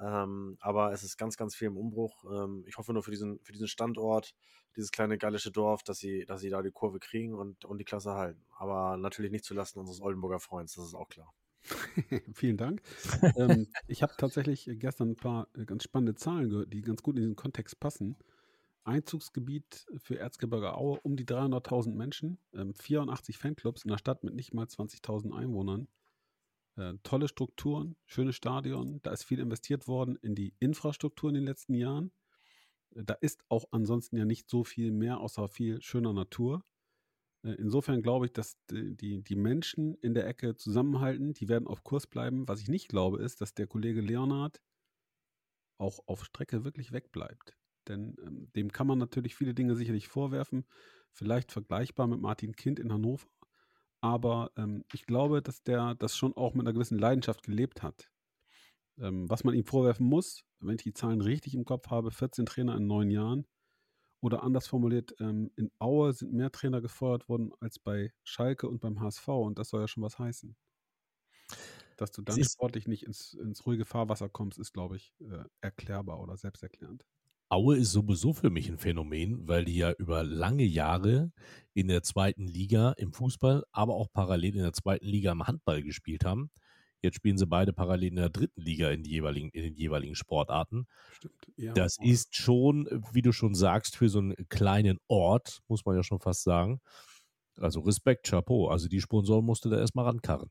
Ähm, 0.00 0.56
aber 0.60 0.92
es 0.92 1.02
ist 1.02 1.18
ganz, 1.18 1.36
ganz 1.36 1.54
viel 1.54 1.68
im 1.68 1.76
Umbruch. 1.76 2.24
Ähm, 2.24 2.64
ich 2.66 2.78
hoffe 2.78 2.92
nur 2.92 3.02
für 3.02 3.10
diesen, 3.10 3.38
für 3.42 3.52
diesen 3.52 3.68
Standort, 3.68 4.34
dieses 4.76 4.92
kleine 4.92 5.18
gallische 5.18 5.50
Dorf, 5.50 5.82
dass 5.82 5.98
sie, 5.98 6.24
dass 6.24 6.40
sie 6.40 6.48
da 6.48 6.62
die 6.62 6.70
Kurve 6.70 6.98
kriegen 6.98 7.34
und, 7.34 7.64
und 7.64 7.78
die 7.78 7.84
Klasse 7.84 8.14
halten. 8.14 8.42
Aber 8.56 8.96
natürlich 8.96 9.30
nicht 9.30 9.44
zulasten 9.44 9.80
unseres 9.80 10.00
Oldenburger 10.00 10.40
Freunds, 10.40 10.74
das 10.74 10.86
ist 10.86 10.94
auch 10.94 11.08
klar. 11.08 11.34
Vielen 12.34 12.56
Dank. 12.56 12.82
ähm, 13.36 13.68
ich 13.86 14.02
habe 14.02 14.14
tatsächlich 14.16 14.70
gestern 14.74 15.10
ein 15.10 15.16
paar 15.16 15.48
äh, 15.54 15.64
ganz 15.64 15.84
spannende 15.84 16.14
Zahlen 16.14 16.48
gehört, 16.48 16.72
die 16.72 16.80
ganz 16.80 17.02
gut 17.02 17.16
in 17.16 17.22
diesen 17.22 17.36
Kontext 17.36 17.78
passen. 17.80 18.16
Einzugsgebiet 18.84 19.86
für 19.98 20.18
Erzgebirge 20.18 20.74
Aue 20.74 20.98
um 21.02 21.16
die 21.16 21.26
300.000 21.26 21.94
Menschen, 21.94 22.38
ähm, 22.54 22.74
84 22.74 23.36
Fanclubs 23.36 23.84
in 23.84 23.90
einer 23.90 23.98
Stadt 23.98 24.24
mit 24.24 24.34
nicht 24.34 24.54
mal 24.54 24.64
20.000 24.64 25.32
Einwohnern. 25.32 25.86
Äh, 26.76 26.94
tolle 27.02 27.28
Strukturen, 27.28 27.96
schönes 28.06 28.36
Stadion, 28.36 29.00
da 29.02 29.12
ist 29.12 29.24
viel 29.24 29.40
investiert 29.40 29.88
worden 29.88 30.16
in 30.22 30.34
die 30.34 30.54
Infrastruktur 30.60 31.30
in 31.30 31.34
den 31.34 31.44
letzten 31.44 31.74
Jahren. 31.74 32.12
Äh, 32.94 33.04
da 33.04 33.14
ist 33.14 33.42
auch 33.48 33.66
ansonsten 33.70 34.16
ja 34.16 34.24
nicht 34.24 34.48
so 34.48 34.64
viel 34.64 34.92
mehr 34.92 35.20
außer 35.20 35.48
viel 35.48 35.82
schöner 35.82 36.12
Natur. 36.12 36.64
Äh, 37.42 37.52
insofern 37.52 38.02
glaube 38.02 38.26
ich, 38.26 38.32
dass 38.32 38.56
die, 38.70 38.96
die, 38.96 39.22
die 39.22 39.36
Menschen 39.36 39.94
in 39.96 40.14
der 40.14 40.26
Ecke 40.26 40.56
zusammenhalten, 40.56 41.34
die 41.34 41.48
werden 41.48 41.66
auf 41.66 41.84
Kurs 41.84 42.06
bleiben. 42.06 42.46
Was 42.48 42.60
ich 42.60 42.68
nicht 42.68 42.88
glaube, 42.88 43.22
ist, 43.22 43.40
dass 43.40 43.54
der 43.54 43.66
Kollege 43.66 44.00
Leonard 44.00 44.60
auch 45.78 46.00
auf 46.06 46.24
Strecke 46.24 46.64
wirklich 46.64 46.92
wegbleibt. 46.92 47.56
Denn 47.88 48.16
ähm, 48.24 48.52
dem 48.54 48.70
kann 48.70 48.86
man 48.86 48.98
natürlich 48.98 49.34
viele 49.34 49.54
Dinge 49.54 49.74
sicherlich 49.74 50.08
vorwerfen, 50.08 50.66
vielleicht 51.12 51.52
vergleichbar 51.52 52.06
mit 52.06 52.20
Martin 52.20 52.54
Kind 52.54 52.78
in 52.78 52.92
Hannover. 52.92 53.26
Aber 54.02 54.52
ähm, 54.56 54.84
ich 54.92 55.06
glaube, 55.06 55.42
dass 55.42 55.62
der 55.62 55.94
das 55.94 56.16
schon 56.16 56.34
auch 56.36 56.54
mit 56.54 56.66
einer 56.66 56.72
gewissen 56.72 56.98
Leidenschaft 56.98 57.42
gelebt 57.42 57.82
hat. 57.82 58.10
Ähm, 58.98 59.28
was 59.30 59.44
man 59.44 59.54
ihm 59.54 59.64
vorwerfen 59.64 60.06
muss, 60.06 60.44
wenn 60.60 60.76
ich 60.76 60.82
die 60.82 60.92
Zahlen 60.94 61.20
richtig 61.20 61.54
im 61.54 61.64
Kopf 61.64 61.88
habe, 61.90 62.10
14 62.10 62.46
Trainer 62.46 62.76
in 62.76 62.86
neun 62.86 63.10
Jahren. 63.10 63.46
Oder 64.22 64.42
anders 64.42 64.66
formuliert, 64.68 65.14
ähm, 65.20 65.50
in 65.56 65.70
Aue 65.78 66.12
sind 66.12 66.32
mehr 66.32 66.52
Trainer 66.52 66.80
gefeuert 66.82 67.28
worden 67.28 67.52
als 67.60 67.78
bei 67.78 68.12
Schalke 68.24 68.68
und 68.68 68.80
beim 68.80 69.00
HSV. 69.00 69.28
Und 69.28 69.58
das 69.58 69.70
soll 69.70 69.80
ja 69.82 69.88
schon 69.88 70.02
was 70.02 70.18
heißen. 70.18 70.56
dass 71.96 72.10
du 72.12 72.22
dann 72.22 72.42
sportlich 72.42 72.88
nicht 72.88 73.04
ins, 73.04 73.34
ins 73.34 73.66
ruhige 73.66 73.84
Fahrwasser 73.84 74.28
kommst, 74.28 74.58
ist, 74.58 74.72
glaube 74.72 74.96
ich, 74.96 75.14
äh, 75.20 75.44
erklärbar 75.60 76.20
oder 76.20 76.36
selbsterklärend. 76.36 77.04
Aue 77.50 77.76
ist 77.76 77.90
sowieso 77.90 78.32
für 78.32 78.48
mich 78.48 78.68
ein 78.68 78.78
Phänomen, 78.78 79.48
weil 79.48 79.64
die 79.64 79.76
ja 79.76 79.92
über 79.92 80.22
lange 80.22 80.62
Jahre 80.62 81.32
in 81.74 81.88
der 81.88 82.02
zweiten 82.04 82.46
Liga 82.46 82.92
im 82.92 83.12
Fußball, 83.12 83.64
aber 83.72 83.96
auch 83.96 84.12
parallel 84.12 84.54
in 84.54 84.62
der 84.62 84.72
zweiten 84.72 85.06
Liga 85.06 85.32
im 85.32 85.44
Handball 85.44 85.82
gespielt 85.82 86.24
haben. 86.24 86.50
Jetzt 87.02 87.16
spielen 87.16 87.38
sie 87.38 87.46
beide 87.46 87.72
parallel 87.72 88.10
in 88.10 88.16
der 88.16 88.28
dritten 88.28 88.60
Liga 88.60 88.90
in, 88.90 89.02
die 89.02 89.10
jeweiligen, 89.10 89.48
in 89.50 89.64
den 89.64 89.74
jeweiligen 89.74 90.14
Sportarten. 90.14 90.86
Stimmt. 91.10 91.34
Ja, 91.56 91.72
Das 91.72 91.96
ist 92.00 92.36
schon, 92.36 92.86
wie 93.12 93.22
du 93.22 93.32
schon 93.32 93.54
sagst, 93.56 93.96
für 93.96 94.08
so 94.08 94.20
einen 94.20 94.36
kleinen 94.48 94.98
Ort, 95.08 95.60
muss 95.66 95.84
man 95.84 95.96
ja 95.96 96.04
schon 96.04 96.20
fast 96.20 96.44
sagen. 96.44 96.80
Also 97.58 97.80
Respekt, 97.80 98.28
Chapeau. 98.28 98.68
Also 98.68 98.86
die 98.86 99.00
Sponsoren 99.00 99.44
musste 99.44 99.70
da 99.70 99.78
erstmal 99.78 100.04
rankarren. 100.04 100.50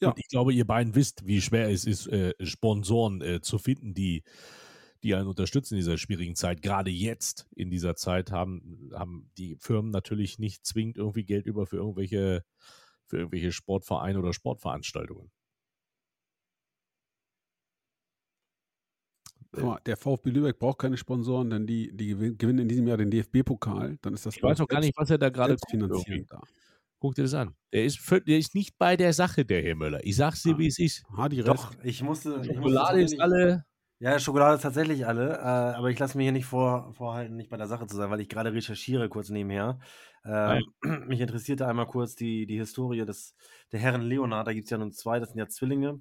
Ja. 0.00 0.08
Und 0.08 0.18
ich 0.18 0.26
glaube, 0.28 0.52
ihr 0.52 0.66
beiden 0.66 0.96
wisst, 0.96 1.24
wie 1.26 1.40
schwer 1.40 1.70
es 1.70 1.84
ist, 1.84 2.08
äh, 2.08 2.34
Sponsoren 2.40 3.20
äh, 3.20 3.40
zu 3.40 3.58
finden, 3.58 3.94
die, 3.94 4.24
die 5.02 5.14
einen 5.14 5.28
unterstützen 5.28 5.74
in 5.74 5.78
dieser 5.80 5.98
schwierigen 5.98 6.34
Zeit. 6.36 6.62
Gerade 6.62 6.90
jetzt 6.90 7.46
in 7.54 7.70
dieser 7.70 7.96
Zeit 7.96 8.30
haben, 8.30 8.90
haben 8.94 9.30
die 9.38 9.56
Firmen 9.56 9.90
natürlich 9.90 10.38
nicht 10.38 10.64
zwingend 10.66 10.96
irgendwie 10.96 11.24
Geld 11.24 11.46
über 11.46 11.66
für 11.66 11.76
irgendwelche, 11.76 12.44
für 13.06 13.18
irgendwelche 13.18 13.52
Sportvereine 13.52 14.18
oder 14.18 14.32
Sportveranstaltungen. 14.32 15.30
Guck 19.54 19.64
mal, 19.64 19.78
der 19.84 19.96
VfB 19.98 20.30
Lübeck 20.30 20.58
braucht 20.58 20.78
keine 20.78 20.96
Sponsoren, 20.96 21.50
denn 21.50 21.66
die, 21.66 21.94
die 21.94 22.14
gewin- 22.14 22.38
gewinnen 22.38 22.60
in 22.60 22.68
diesem 22.68 22.86
Jahr 22.86 22.96
den 22.96 23.10
DFB-Pokal. 23.10 23.98
Dann 24.00 24.14
ist 24.14 24.24
das 24.24 24.36
Ich 24.36 24.42
weiß 24.42 24.60
auch 24.62 24.68
gar 24.68 24.80
nicht, 24.80 24.96
was 24.96 25.10
er 25.10 25.18
da 25.18 25.28
gerade 25.28 25.56
da. 25.56 26.40
Guck 26.98 27.16
dir 27.16 27.22
das 27.22 27.34
an. 27.34 27.54
Der 27.72 27.84
ist, 27.84 27.98
der 28.10 28.38
ist 28.38 28.54
nicht 28.54 28.78
bei 28.78 28.96
der 28.96 29.12
Sache, 29.12 29.44
der 29.44 29.62
Herr 29.62 29.74
Müller. 29.74 30.00
Ich 30.04 30.16
sag's 30.16 30.42
dir, 30.44 30.54
Ah. 30.54 30.58
wie 30.58 30.68
es 30.68 30.78
ist. 30.78 31.02
Hadi 31.16 31.40
Rest. 31.40 31.48
Doch, 31.48 31.74
ich 31.84 32.02
musste. 32.02 32.30
Ich 32.30 32.36
musste 32.36 32.54
Schokolade 32.54 33.02
ist 33.02 33.20
alle. 33.20 33.64
Ja, 34.02 34.18
Schokolade 34.18 34.56
ist 34.56 34.62
tatsächlich 34.62 35.06
alle, 35.06 35.34
äh, 35.38 35.76
aber 35.76 35.88
ich 35.90 35.96
lasse 36.00 36.16
mir 36.18 36.24
hier 36.24 36.32
nicht 36.32 36.46
vor, 36.46 36.92
vorhalten, 36.92 37.36
nicht 37.36 37.50
bei 37.50 37.56
der 37.56 37.68
Sache 37.68 37.86
zu 37.86 37.94
sein, 37.94 38.10
weil 38.10 38.18
ich 38.20 38.28
gerade 38.28 38.52
recherchiere 38.52 39.08
kurz 39.08 39.28
nebenher. 39.28 39.78
Ähm, 40.24 40.64
mich 41.06 41.20
interessierte 41.20 41.68
einmal 41.68 41.86
kurz 41.86 42.16
die, 42.16 42.44
die 42.46 42.58
Historie 42.58 43.04
des, 43.04 43.36
der 43.70 43.78
Herren 43.78 44.02
Leonard. 44.02 44.48
Da 44.48 44.54
gibt 44.54 44.64
es 44.64 44.70
ja 44.70 44.78
nun 44.78 44.90
zwei, 44.90 45.20
das 45.20 45.28
sind 45.28 45.38
ja 45.38 45.46
Zwillinge. 45.46 46.00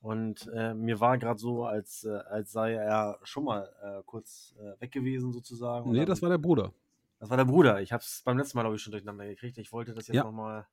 Und 0.00 0.48
äh, 0.54 0.72
mir 0.72 1.00
war 1.00 1.18
gerade 1.18 1.40
so, 1.40 1.64
als, 1.64 2.04
äh, 2.04 2.10
als 2.30 2.52
sei 2.52 2.74
er 2.74 3.18
schon 3.24 3.42
mal 3.42 3.68
äh, 3.82 4.04
kurz 4.06 4.54
äh, 4.60 4.80
weg 4.80 4.92
gewesen, 4.92 5.32
sozusagen. 5.32 5.90
Nee, 5.90 5.98
dann- 5.98 6.06
das 6.06 6.22
war 6.22 6.28
der 6.28 6.38
Bruder. 6.38 6.72
das 7.18 7.28
war 7.28 7.36
der 7.38 7.44
Bruder. 7.44 7.80
Ich 7.82 7.90
habe 7.92 8.04
es 8.04 8.22
beim 8.24 8.38
letzten 8.38 8.56
Mal, 8.56 8.62
glaube 8.62 8.76
ich, 8.76 8.82
schon 8.82 8.92
durcheinander 8.92 9.26
gekriegt. 9.26 9.58
Ich 9.58 9.72
wollte 9.72 9.94
das 9.94 10.06
jetzt 10.06 10.14
Ja. 10.14 10.22
nochmal 10.22 10.68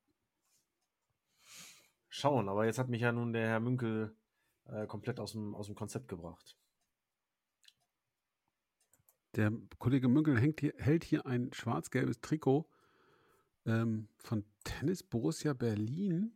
schauen, 2.10 2.48
aber 2.48 2.68
jetzt 2.68 2.78
hat 2.78 2.90
mich 2.90 3.02
ja 3.02 3.12
nun 3.12 3.34
der 3.34 3.48
Herr 3.48 3.60
Münkel 3.60 4.16
äh, 4.72 4.88
komplett 4.88 5.20
aus 5.20 5.34
dem, 5.34 5.56
aus 5.56 5.68
dem 5.68 5.76
Konzept 5.76 6.08
gebracht. 6.08 6.58
Der 9.36 9.52
Kollege 9.78 10.08
Münkel 10.08 10.40
hängt 10.40 10.60
hier, 10.60 10.74
hält 10.78 11.04
hier 11.04 11.26
ein 11.26 11.54
schwarz-gelbes 11.54 12.20
Trikot 12.22 12.68
ähm, 13.66 14.08
von 14.18 14.44
Tennis 14.64 15.04
Borussia 15.04 15.54
Berlin. 15.54 16.34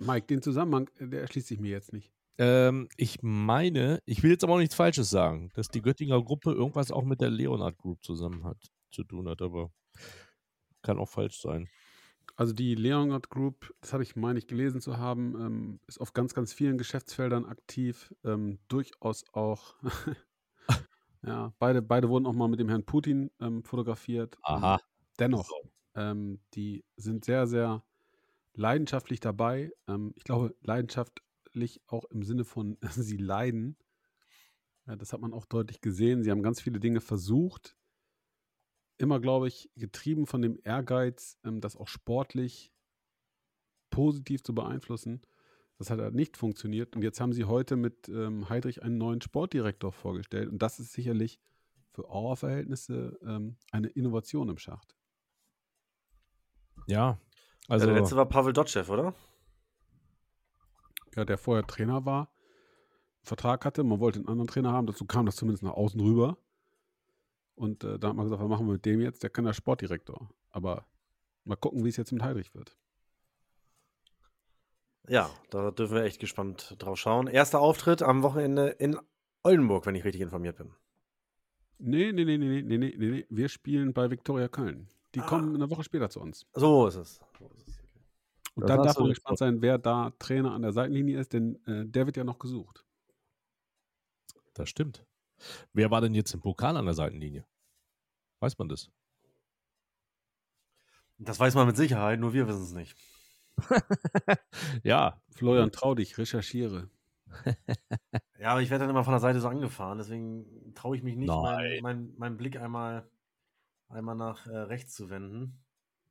Mike, 0.00 0.26
den 0.26 0.42
Zusammenhang, 0.42 0.90
äh, 0.98 1.06
der 1.06 1.20
erschließt 1.20 1.48
sich 1.48 1.60
mir 1.60 1.70
jetzt 1.70 1.92
nicht. 1.92 2.12
Ähm, 2.38 2.88
ich 2.96 3.22
meine, 3.22 4.02
ich 4.06 4.22
will 4.22 4.30
jetzt 4.30 4.42
aber 4.42 4.54
auch 4.54 4.58
nichts 4.58 4.74
Falsches 4.74 5.10
sagen, 5.10 5.50
dass 5.54 5.68
die 5.68 5.82
Göttinger 5.82 6.22
Gruppe 6.22 6.52
irgendwas 6.52 6.90
auch 6.90 7.04
mit 7.04 7.20
der 7.20 7.30
Leonard 7.30 7.78
Group 7.78 8.02
zusammen 8.02 8.44
hat, 8.44 8.58
zu 8.90 9.04
tun 9.04 9.28
hat, 9.28 9.40
aber 9.40 9.70
kann 10.82 10.98
auch 10.98 11.08
falsch 11.08 11.40
sein. 11.40 11.68
Also 12.36 12.52
die 12.52 12.74
Leonard 12.74 13.30
Group, 13.30 13.72
das 13.80 13.92
habe 13.92 14.02
ich, 14.02 14.16
meine 14.16 14.38
ich, 14.38 14.48
gelesen 14.48 14.80
zu 14.80 14.98
haben, 14.98 15.34
ähm, 15.40 15.80
ist 15.86 16.00
auf 16.00 16.12
ganz, 16.12 16.34
ganz 16.34 16.52
vielen 16.52 16.78
Geschäftsfeldern 16.78 17.44
aktiv. 17.44 18.12
Ähm, 18.24 18.58
durchaus 18.66 19.24
auch, 19.32 19.76
ja, 21.22 21.52
beide, 21.58 21.80
beide 21.80 22.08
wurden 22.08 22.26
auch 22.26 22.32
mal 22.32 22.48
mit 22.48 22.58
dem 22.58 22.68
Herrn 22.68 22.84
Putin 22.84 23.30
ähm, 23.40 23.62
fotografiert. 23.62 24.36
Aha. 24.42 24.80
Dennoch, 25.20 25.48
ähm, 25.94 26.40
die 26.54 26.84
sind 26.96 27.24
sehr, 27.24 27.46
sehr 27.46 27.84
leidenschaftlich 28.54 29.20
dabei. 29.20 29.72
Ähm, 29.86 30.12
ich 30.16 30.24
glaube, 30.24 30.56
leidenschaftlich 30.60 31.82
auch 31.86 32.04
im 32.06 32.24
Sinne 32.24 32.44
von, 32.44 32.78
sie 32.90 33.16
leiden. 33.16 33.76
Ja, 34.86 34.96
das 34.96 35.12
hat 35.12 35.20
man 35.20 35.32
auch 35.32 35.46
deutlich 35.46 35.80
gesehen. 35.80 36.24
Sie 36.24 36.32
haben 36.32 36.42
ganz 36.42 36.60
viele 36.60 36.80
Dinge 36.80 37.00
versucht. 37.00 37.76
Immer, 38.98 39.20
glaube 39.20 39.48
ich, 39.48 39.70
getrieben 39.76 40.26
von 40.26 40.42
dem 40.42 40.58
Ehrgeiz, 40.62 41.38
ähm, 41.44 41.60
das 41.60 41.76
auch 41.76 41.88
sportlich 41.88 42.72
positiv 43.90 44.42
zu 44.42 44.54
beeinflussen. 44.54 45.22
Das 45.78 45.90
hat 45.90 45.98
halt 45.98 46.14
nicht 46.14 46.36
funktioniert. 46.36 46.94
Und 46.94 47.02
jetzt 47.02 47.20
haben 47.20 47.32
sie 47.32 47.44
heute 47.44 47.76
mit 47.76 48.08
ähm, 48.08 48.48
Heidrich 48.48 48.82
einen 48.82 48.98
neuen 48.98 49.20
Sportdirektor 49.20 49.92
vorgestellt. 49.92 50.48
Und 50.48 50.62
das 50.62 50.78
ist 50.78 50.92
sicherlich 50.92 51.40
für 51.90 52.08
Auer-Verhältnisse 52.08 53.18
ähm, 53.22 53.56
eine 53.70 53.88
Innovation 53.88 54.48
im 54.48 54.58
Schacht. 54.58 54.96
Ja, 56.86 57.18
Also 57.68 57.84
also 57.84 57.86
der 57.86 57.94
letzte 57.96 58.16
war 58.16 58.26
Pavel 58.26 58.52
Dotschew, 58.52 58.92
oder? 58.92 59.14
ja, 61.16 61.24
der 61.24 61.38
vorher 61.38 61.66
Trainer 61.66 62.04
war, 62.04 62.28
einen 62.28 63.24
Vertrag 63.24 63.64
hatte, 63.64 63.84
man 63.84 64.00
wollte 64.00 64.18
einen 64.18 64.28
anderen 64.28 64.48
Trainer 64.48 64.72
haben, 64.72 64.86
dazu 64.86 65.04
kam 65.06 65.26
das 65.26 65.36
zumindest 65.36 65.62
nach 65.62 65.72
außen 65.72 66.00
rüber. 66.00 66.36
Und 67.54 67.84
äh, 67.84 67.98
da 67.98 68.08
hat 68.08 68.16
man 68.16 68.26
gesagt, 68.26 68.42
was 68.42 68.48
machen 68.48 68.66
wir 68.66 68.72
mit 68.74 68.84
dem 68.84 69.00
jetzt? 69.00 69.22
Der 69.22 69.30
kann 69.30 69.44
der 69.44 69.52
Sportdirektor. 69.52 70.28
Aber 70.50 70.86
mal 71.44 71.56
gucken, 71.56 71.84
wie 71.84 71.88
es 71.88 71.96
jetzt 71.96 72.12
mit 72.12 72.22
Heidrich 72.22 72.54
wird. 72.54 72.76
Ja, 75.08 75.30
da 75.50 75.70
dürfen 75.70 75.94
wir 75.96 76.02
echt 76.04 76.18
gespannt 76.20 76.76
drauf 76.78 76.98
schauen. 76.98 77.26
Erster 77.26 77.60
Auftritt 77.60 78.02
am 78.02 78.22
Wochenende 78.22 78.68
in 78.68 78.98
Oldenburg, 79.42 79.84
wenn 79.86 79.94
ich 79.94 80.04
richtig 80.04 80.22
informiert 80.22 80.56
bin. 80.56 80.72
Nee, 81.78 82.12
nee, 82.12 82.24
nee, 82.24 82.38
nee, 82.38 82.62
nee, 82.62 82.62
nee, 82.62 82.78
nee, 82.78 83.10
nee. 83.10 83.26
Wir 83.28 83.48
spielen 83.48 83.92
bei 83.92 84.10
Viktoria 84.10 84.48
Köln. 84.48 84.88
Die 85.14 85.20
Ah. 85.20 85.26
kommen 85.26 85.54
eine 85.54 85.68
Woche 85.70 85.84
später 85.84 86.08
zu 86.08 86.20
uns. 86.20 86.46
So 86.54 86.86
ist 86.86 86.94
es. 86.96 87.20
So 87.38 87.50
ist 87.54 87.68
es. 87.68 87.78
Und 88.54 88.62
Das 88.62 88.68
dann 88.68 88.82
darf 88.86 88.98
man 88.98 89.08
gespannt 89.08 89.38
sein, 89.38 89.60
wer 89.62 89.78
da 89.78 90.10
Trainer 90.18 90.52
an 90.52 90.62
der 90.62 90.72
Seitenlinie 90.72 91.18
ist, 91.20 91.32
denn 91.32 91.56
äh, 91.66 91.84
der 91.86 92.06
wird 92.06 92.16
ja 92.16 92.24
noch 92.24 92.38
gesucht. 92.38 92.84
das 94.54 94.68
stimmt. 94.68 95.04
Wer 95.72 95.90
war 95.90 96.00
denn 96.00 96.14
jetzt 96.14 96.32
im 96.34 96.40
Pokal 96.40 96.76
an 96.76 96.84
der 96.84 96.94
Seitenlinie? 96.94 97.44
Weiß 98.40 98.58
man 98.58 98.68
das? 98.68 98.90
Das 101.18 101.38
weiß 101.38 101.54
man 101.54 101.66
mit 101.66 101.76
Sicherheit, 101.76 102.20
nur 102.20 102.32
wir 102.32 102.48
wissen 102.48 102.62
es 102.62 102.72
nicht. 102.72 102.96
ja, 104.82 105.22
Florian, 105.30 105.70
trau 105.70 105.94
dich, 105.94 106.18
recherchiere. 106.18 106.90
Ja, 108.38 108.50
aber 108.50 108.62
ich 108.62 108.68
werde 108.68 108.82
dann 108.82 108.90
immer 108.90 109.04
von 109.04 109.14
der 109.14 109.20
Seite 109.20 109.40
so 109.40 109.48
angefahren, 109.48 109.96
deswegen 109.96 110.74
traue 110.74 110.96
ich 110.96 111.02
mich 111.02 111.16
nicht, 111.16 111.28
meinen 111.28 111.82
mein, 111.82 112.14
mein 112.18 112.36
Blick 112.36 112.56
einmal, 112.60 113.08
einmal 113.88 114.16
nach 114.16 114.46
äh, 114.46 114.56
rechts 114.56 114.94
zu 114.94 115.08
wenden. 115.08 115.64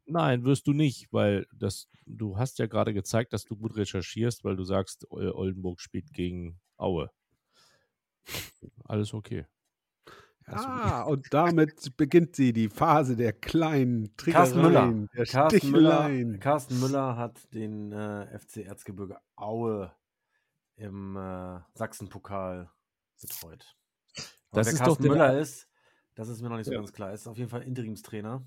Nein, 0.05 0.43
wirst 0.43 0.65
du 0.65 0.73
nicht, 0.73 1.13
weil 1.13 1.45
das, 1.53 1.89
du 2.07 2.38
hast 2.38 2.57
ja 2.57 2.65
gerade 2.65 2.93
gezeigt, 2.93 3.33
dass 3.33 3.45
du 3.45 3.55
gut 3.55 3.75
recherchierst, 3.75 4.43
weil 4.43 4.55
du 4.55 4.63
sagst, 4.63 5.05
Oldenburg 5.12 5.79
spielt 5.79 6.12
gegen 6.12 6.59
Aue. 6.75 7.12
Alles 8.86 9.13
okay. 9.13 9.45
Ah, 10.45 11.03
und 11.07 11.33
damit 11.33 11.95
beginnt 11.97 12.36
sie, 12.36 12.51
die 12.53 12.69
Phase 12.69 13.15
der 13.15 13.33
kleinen 13.33 14.15
Carsten 14.17 14.62
Müller. 14.62 14.81
Trickereien, 14.81 15.09
der 15.15 15.25
Carsten 15.25 15.71
Müller. 15.71 16.38
Carsten 16.39 16.79
Müller 16.79 17.17
hat 17.17 17.53
den 17.53 17.91
äh, 17.91 18.38
FC 18.39 18.57
Erzgebirge 18.65 19.19
Aue 19.36 19.93
im 20.75 21.15
äh, 21.15 21.59
Sachsenpokal 21.75 22.69
betreut. 23.21 23.75
Aber 24.51 24.62
Das 24.62 24.67
wer 24.67 24.73
ist 24.73 24.79
doch 24.81 24.86
Carsten 24.86 25.03
der- 25.03 25.12
Müller 25.12 25.39
ist, 25.39 25.69
das 26.15 26.27
ist 26.29 26.41
mir 26.41 26.49
noch 26.49 26.57
nicht 26.57 26.65
so 26.65 26.73
Ja. 26.73 26.79
ganz 26.79 26.91
klar. 26.93 27.13
Ist 27.13 27.27
auf 27.27 27.38
jeden 27.38 27.49
Fall 27.49 27.63
Interimstrainer 27.63 28.45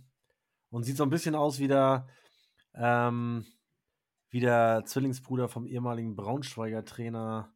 und 0.71 0.83
sieht 0.85 0.97
so 0.97 1.03
ein 1.03 1.11
bisschen 1.11 1.35
aus 1.35 1.59
wie 1.59 1.69
der, 1.69 2.07
ähm, 2.75 3.47
wie 4.31 4.41
der 4.41 4.83
Zwillingsbruder 4.85 5.49
vom 5.49 5.67
ehemaligen 5.67 6.15
Braunschweiger 6.15 6.85
Trainer, 6.85 7.53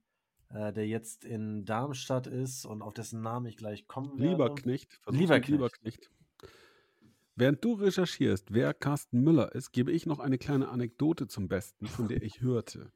äh, 0.50 0.72
der 0.72 0.86
jetzt 0.86 1.24
in 1.24 1.64
Darmstadt 1.64 2.26
ist 2.26 2.64
und 2.64 2.82
auf 2.82 2.92
dessen 2.92 3.22
Namen 3.22 3.46
ich 3.46 3.56
gleich 3.56 3.86
kommen 3.86 4.18
werde. 4.18 4.32
Lieberknecht. 4.32 5.00
Lieberknecht. 5.06 5.48
Lieberknecht. 5.48 6.10
Während 7.36 7.64
du 7.64 7.74
recherchierst, 7.74 8.52
wer 8.52 8.74
Carsten 8.74 9.22
Müller 9.22 9.54
ist, 9.54 9.72
gebe 9.72 9.92
ich 9.92 10.04
noch 10.06 10.18
eine 10.18 10.36
kleine 10.36 10.68
Anekdote 10.68 11.26
zum 11.26 11.48
Besten, 11.48 11.86
von 11.86 12.08
der 12.08 12.22
ich 12.22 12.40
hörte. 12.42 12.92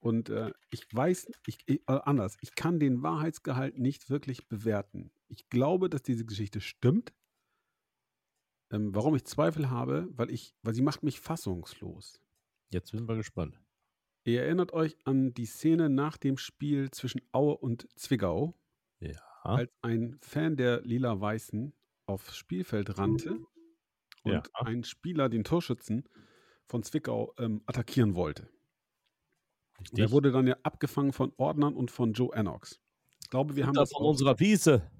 Und 0.00 0.30
äh, 0.30 0.52
ich 0.70 0.86
weiß, 0.92 1.30
ich, 1.46 1.58
ich, 1.66 1.80
äh, 1.88 2.00
anders, 2.04 2.36
ich 2.40 2.54
kann 2.54 2.80
den 2.80 3.02
Wahrheitsgehalt 3.02 3.78
nicht 3.78 4.10
wirklich 4.10 4.48
bewerten. 4.48 5.10
Ich 5.28 5.48
glaube, 5.48 5.88
dass 5.88 6.02
diese 6.02 6.24
Geschichte 6.24 6.60
stimmt. 6.60 7.12
Ähm, 8.70 8.94
warum 8.94 9.14
ich 9.14 9.24
Zweifel 9.24 9.70
habe, 9.70 10.08
weil 10.10 10.30
ich, 10.30 10.54
weil 10.62 10.74
sie 10.74 10.82
macht 10.82 11.04
mich 11.04 11.20
fassungslos. 11.20 12.20
Jetzt 12.70 12.90
sind 12.90 13.08
wir 13.08 13.16
gespannt. 13.16 13.60
Ihr 14.24 14.42
erinnert 14.42 14.72
euch 14.72 14.96
an 15.04 15.34
die 15.34 15.44
Szene 15.46 15.90
nach 15.90 16.16
dem 16.16 16.38
Spiel 16.38 16.90
zwischen 16.90 17.20
Aue 17.32 17.56
und 17.56 17.86
Zwickau, 17.98 18.54
Ja. 19.00 19.20
als 19.42 19.70
ein 19.82 20.16
Fan 20.22 20.56
der 20.56 20.80
Lila-Weißen 20.82 21.74
aufs 22.06 22.36
Spielfeld 22.36 22.98
rannte 22.98 23.40
und 24.22 24.32
Ja. 24.32 24.42
ein 24.54 24.82
Spieler, 24.84 25.28
den 25.28 25.44
Torschützen, 25.44 26.08
von 26.66 26.82
Zwickau 26.82 27.34
ähm, 27.38 27.62
attackieren 27.66 28.14
wollte. 28.14 28.48
Richtig. 29.80 29.96
Der 29.98 30.10
wurde 30.10 30.32
dann 30.32 30.46
ja 30.46 30.56
abgefangen 30.62 31.12
von 31.12 31.32
Ordnern 31.36 31.74
und 31.74 31.90
von 31.90 32.14
Joe 32.14 32.34
Annox. 32.34 32.80
Ich 33.22 33.28
glaube, 33.28 33.56
wir 33.56 33.66
haben 33.66 33.74
das 33.74 33.92
von 33.92 34.06
unserer 34.06 34.38
Wiese. 34.40 34.90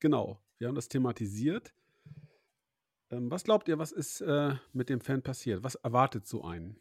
Genau, 0.00 0.42
wir 0.58 0.68
haben 0.68 0.74
das 0.74 0.88
thematisiert. 0.88 1.72
Ähm, 3.10 3.30
was 3.30 3.44
glaubt 3.44 3.68
ihr, 3.68 3.78
was 3.78 3.92
ist 3.92 4.20
äh, 4.20 4.56
mit 4.74 4.90
dem 4.90 5.00
Fan 5.00 5.22
passiert? 5.22 5.62
Was 5.62 5.76
erwartet 5.76 6.26
so 6.26 6.44
einen? 6.44 6.78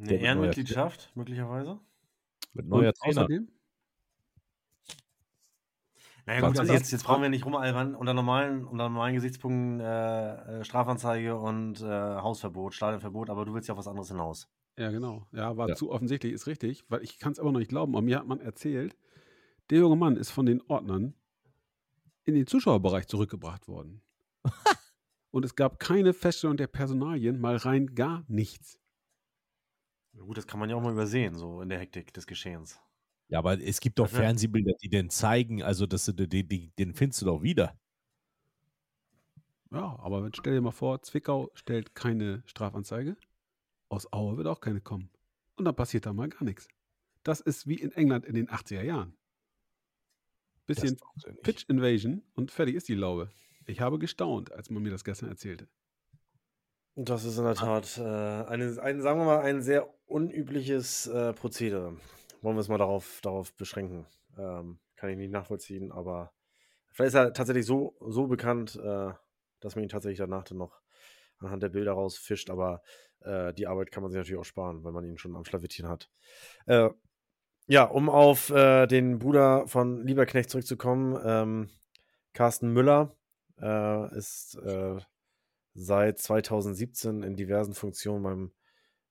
Eine 0.00 0.14
Ehrenmitgliedschaft, 0.14 1.12
möglicherweise? 1.14 1.80
Mit 2.54 2.66
neuer 2.66 2.92
Trainer. 2.92 3.22
außerdem? 3.22 3.48
Naja 6.26 6.46
gut, 6.46 6.58
also 6.58 6.72
jetzt, 6.72 6.92
jetzt 6.92 7.04
brauchen 7.04 7.22
wir 7.22 7.30
nicht 7.30 7.46
rumalbern. 7.46 7.94
Unter 7.94 8.12
normalen, 8.12 8.66
unter 8.66 8.88
normalen 8.88 9.14
Gesichtspunkten 9.14 9.80
äh, 9.80 10.60
äh, 10.60 10.64
Strafanzeige 10.64 11.36
und 11.36 11.80
äh, 11.80 11.86
Hausverbot, 11.86 12.74
Stadionverbot, 12.74 13.30
aber 13.30 13.46
du 13.46 13.54
willst 13.54 13.68
ja 13.68 13.72
auf 13.72 13.78
was 13.78 13.88
anderes 13.88 14.08
hinaus. 14.08 14.48
Ja, 14.76 14.90
genau. 14.90 15.26
Ja, 15.32 15.56
war 15.56 15.70
Ja. 15.70 15.74
zu 15.74 15.90
offensichtlich, 15.90 16.32
ist 16.34 16.46
richtig, 16.46 16.84
weil 16.88 17.02
ich 17.02 17.18
kann 17.18 17.32
es 17.32 17.40
aber 17.40 17.50
noch 17.50 17.58
nicht 17.58 17.70
glauben. 17.70 17.94
Aber 17.94 18.02
mir 18.02 18.18
hat 18.18 18.26
man 18.26 18.40
erzählt, 18.40 18.96
der 19.70 19.78
junge 19.78 19.96
Mann 19.96 20.16
ist 20.16 20.30
von 20.30 20.46
den 20.46 20.62
Ordnern 20.68 21.14
in 22.24 22.34
den 22.34 22.46
Zuschauerbereich 22.46 23.06
zurückgebracht 23.06 23.66
worden. 23.66 24.02
Und 25.30 25.44
es 25.44 25.56
gab 25.56 25.78
keine 25.78 26.12
Feststellung 26.14 26.56
der 26.56 26.66
Personalien, 26.68 27.40
mal 27.40 27.56
rein 27.56 27.94
gar 27.94 28.24
nichts. 28.28 28.78
Gut, 30.18 30.36
das 30.36 30.46
kann 30.46 30.60
man 30.60 30.68
ja 30.68 30.76
auch 30.76 30.82
mal 30.82 30.92
übersehen, 30.92 31.34
so 31.34 31.60
in 31.62 31.68
der 31.68 31.78
Hektik 31.78 32.12
des 32.12 32.26
Geschehens. 32.26 32.78
Ja, 33.28 33.38
aber 33.38 33.60
es 33.60 33.80
gibt 33.80 33.98
doch 33.98 34.06
Also- 34.06 34.16
Fernsehbilder, 34.16 34.72
die 34.82 34.88
den 34.88 35.10
zeigen, 35.10 35.62
also 35.62 35.86
das, 35.86 36.06
die, 36.06 36.44
die, 36.46 36.70
den 36.78 36.94
findest 36.94 37.22
du 37.22 37.26
doch 37.26 37.42
wieder. 37.42 37.78
Ja, 39.70 39.98
aber 40.00 40.30
stell 40.34 40.54
dir 40.54 40.60
mal 40.62 40.70
vor, 40.70 41.02
Zwickau 41.02 41.50
stellt 41.54 41.94
keine 41.94 42.42
Strafanzeige. 42.46 43.16
Aus 43.90 44.10
Aue 44.12 44.36
wird 44.38 44.46
auch 44.46 44.60
keine 44.60 44.80
kommen. 44.80 45.10
Und 45.56 45.66
dann 45.66 45.76
passiert 45.76 46.06
da 46.06 46.12
mal 46.12 46.28
gar 46.28 46.44
nichts. 46.44 46.68
Das 47.22 47.40
ist 47.40 47.66
wie 47.66 47.74
in 47.74 47.92
England 47.92 48.24
in 48.24 48.34
den 48.34 48.48
80er 48.48 48.82
Jahren. 48.82 49.14
Bisschen. 50.66 50.98
Pitch 51.42 51.64
Invasion 51.68 52.22
und 52.34 52.50
fertig 52.50 52.76
ist 52.76 52.88
die 52.88 52.94
Laube. 52.94 53.30
Ich 53.66 53.80
habe 53.80 53.98
gestaunt, 53.98 54.52
als 54.52 54.70
man 54.70 54.82
mir 54.82 54.90
das 54.90 55.04
gestern 55.04 55.28
erzählte. 55.28 55.68
Und 56.94 57.08
das 57.10 57.24
ist 57.24 57.38
in 57.38 57.44
der 57.44 57.54
Tat 57.54 57.98
äh, 57.98 58.02
eine, 58.02 58.80
ein, 58.82 59.00
sagen 59.02 59.20
wir 59.20 59.24
mal, 59.26 59.40
ein 59.40 59.62
sehr 59.62 59.88
unübliches 60.08 61.06
äh, 61.06 61.32
Prozedere. 61.32 61.96
Wollen 62.40 62.56
wir 62.56 62.60
es 62.60 62.68
mal 62.68 62.78
darauf, 62.78 63.20
darauf 63.22 63.54
beschränken. 63.54 64.06
Ähm, 64.38 64.78
kann 64.96 65.10
ich 65.10 65.16
nicht 65.16 65.30
nachvollziehen, 65.30 65.92
aber 65.92 66.32
vielleicht 66.92 67.08
ist 67.08 67.14
er 67.14 67.32
tatsächlich 67.32 67.66
so, 67.66 67.96
so 68.00 68.26
bekannt, 68.26 68.76
äh, 68.76 69.12
dass 69.60 69.74
man 69.74 69.84
ihn 69.84 69.88
tatsächlich 69.88 70.18
danach 70.18 70.44
dann 70.44 70.58
noch 70.58 70.80
anhand 71.38 71.62
der 71.62 71.68
Bilder 71.68 71.92
rausfischt, 71.92 72.50
aber 72.50 72.82
äh, 73.20 73.52
die 73.54 73.66
Arbeit 73.66 73.90
kann 73.90 74.02
man 74.02 74.10
sich 74.10 74.18
natürlich 74.18 74.40
auch 74.40 74.44
sparen, 74.44 74.84
wenn 74.84 74.92
man 74.92 75.04
ihn 75.04 75.18
schon 75.18 75.36
am 75.36 75.44
Schlawittchen 75.44 75.88
hat. 75.88 76.10
Äh, 76.66 76.90
ja, 77.66 77.84
um 77.84 78.08
auf 78.08 78.50
äh, 78.50 78.86
den 78.86 79.18
Bruder 79.18 79.68
von 79.68 80.06
Lieberknecht 80.06 80.50
zurückzukommen, 80.50 81.20
ähm, 81.24 81.70
Carsten 82.32 82.72
Müller 82.72 83.14
äh, 83.60 84.16
ist 84.16 84.56
äh, 84.64 84.98
seit 85.74 86.18
2017 86.18 87.22
in 87.22 87.36
diversen 87.36 87.74
Funktionen 87.74 88.22
beim, 88.22 88.52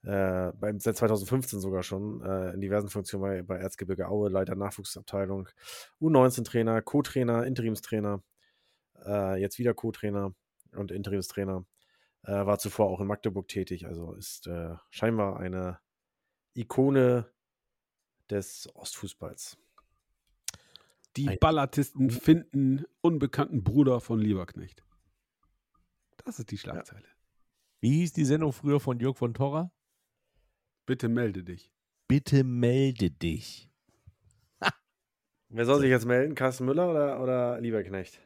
äh, 0.03 0.51
beim 0.53 0.79
seit 0.79 0.97
2015 0.97 1.59
sogar 1.59 1.83
schon 1.83 2.21
äh, 2.21 2.53
in 2.53 2.61
diversen 2.61 2.89
Funktionen 2.89 3.21
bei, 3.21 3.41
bei 3.41 3.57
Erzgebirge 3.57 4.07
Aue, 4.07 4.29
Leiter 4.29 4.55
Nachwuchsabteilung, 4.55 5.49
U19-Trainer, 5.99 6.81
Co-Trainer, 6.81 7.45
Interimstrainer, 7.45 8.23
äh, 9.05 9.39
jetzt 9.41 9.59
wieder 9.59 9.73
Co-Trainer 9.73 10.33
und 10.75 10.91
Interimstrainer, 10.91 11.65
äh, 12.23 12.31
war 12.31 12.59
zuvor 12.59 12.87
auch 12.89 12.99
in 12.99 13.07
Magdeburg 13.07 13.47
tätig, 13.47 13.87
also 13.87 14.13
ist 14.13 14.47
äh, 14.47 14.75
scheinbar 14.89 15.39
eine 15.39 15.79
Ikone 16.53 17.31
des 18.29 18.69
Ostfußballs. 18.75 19.57
Die 21.15 21.29
Ein- 21.29 21.37
Ballatisten 21.39 22.11
finden 22.11 22.85
unbekannten 23.01 23.63
Bruder 23.63 23.99
von 24.01 24.19
Lieberknecht. 24.19 24.83
Das 26.25 26.39
ist 26.39 26.51
die 26.51 26.57
Schlagzeile. 26.57 27.07
Wie 27.79 27.99
hieß 27.99 28.13
die 28.13 28.25
Sendung 28.25 28.53
früher 28.53 28.79
von 28.79 28.99
Jörg 28.99 29.17
von 29.17 29.33
Torra? 29.33 29.71
Bitte 30.87 31.07
melde 31.07 31.43
dich. 31.43 31.71
Bitte 32.07 32.43
melde 32.43 33.11
dich. 33.11 33.69
Wer 35.49 35.65
soll 35.65 35.79
sich 35.79 35.89
jetzt 35.89 36.05
melden? 36.05 36.35
Carsten 36.35 36.65
Müller 36.65 36.89
oder, 36.89 37.21
oder 37.21 37.61
Lieberknecht? 37.61 38.19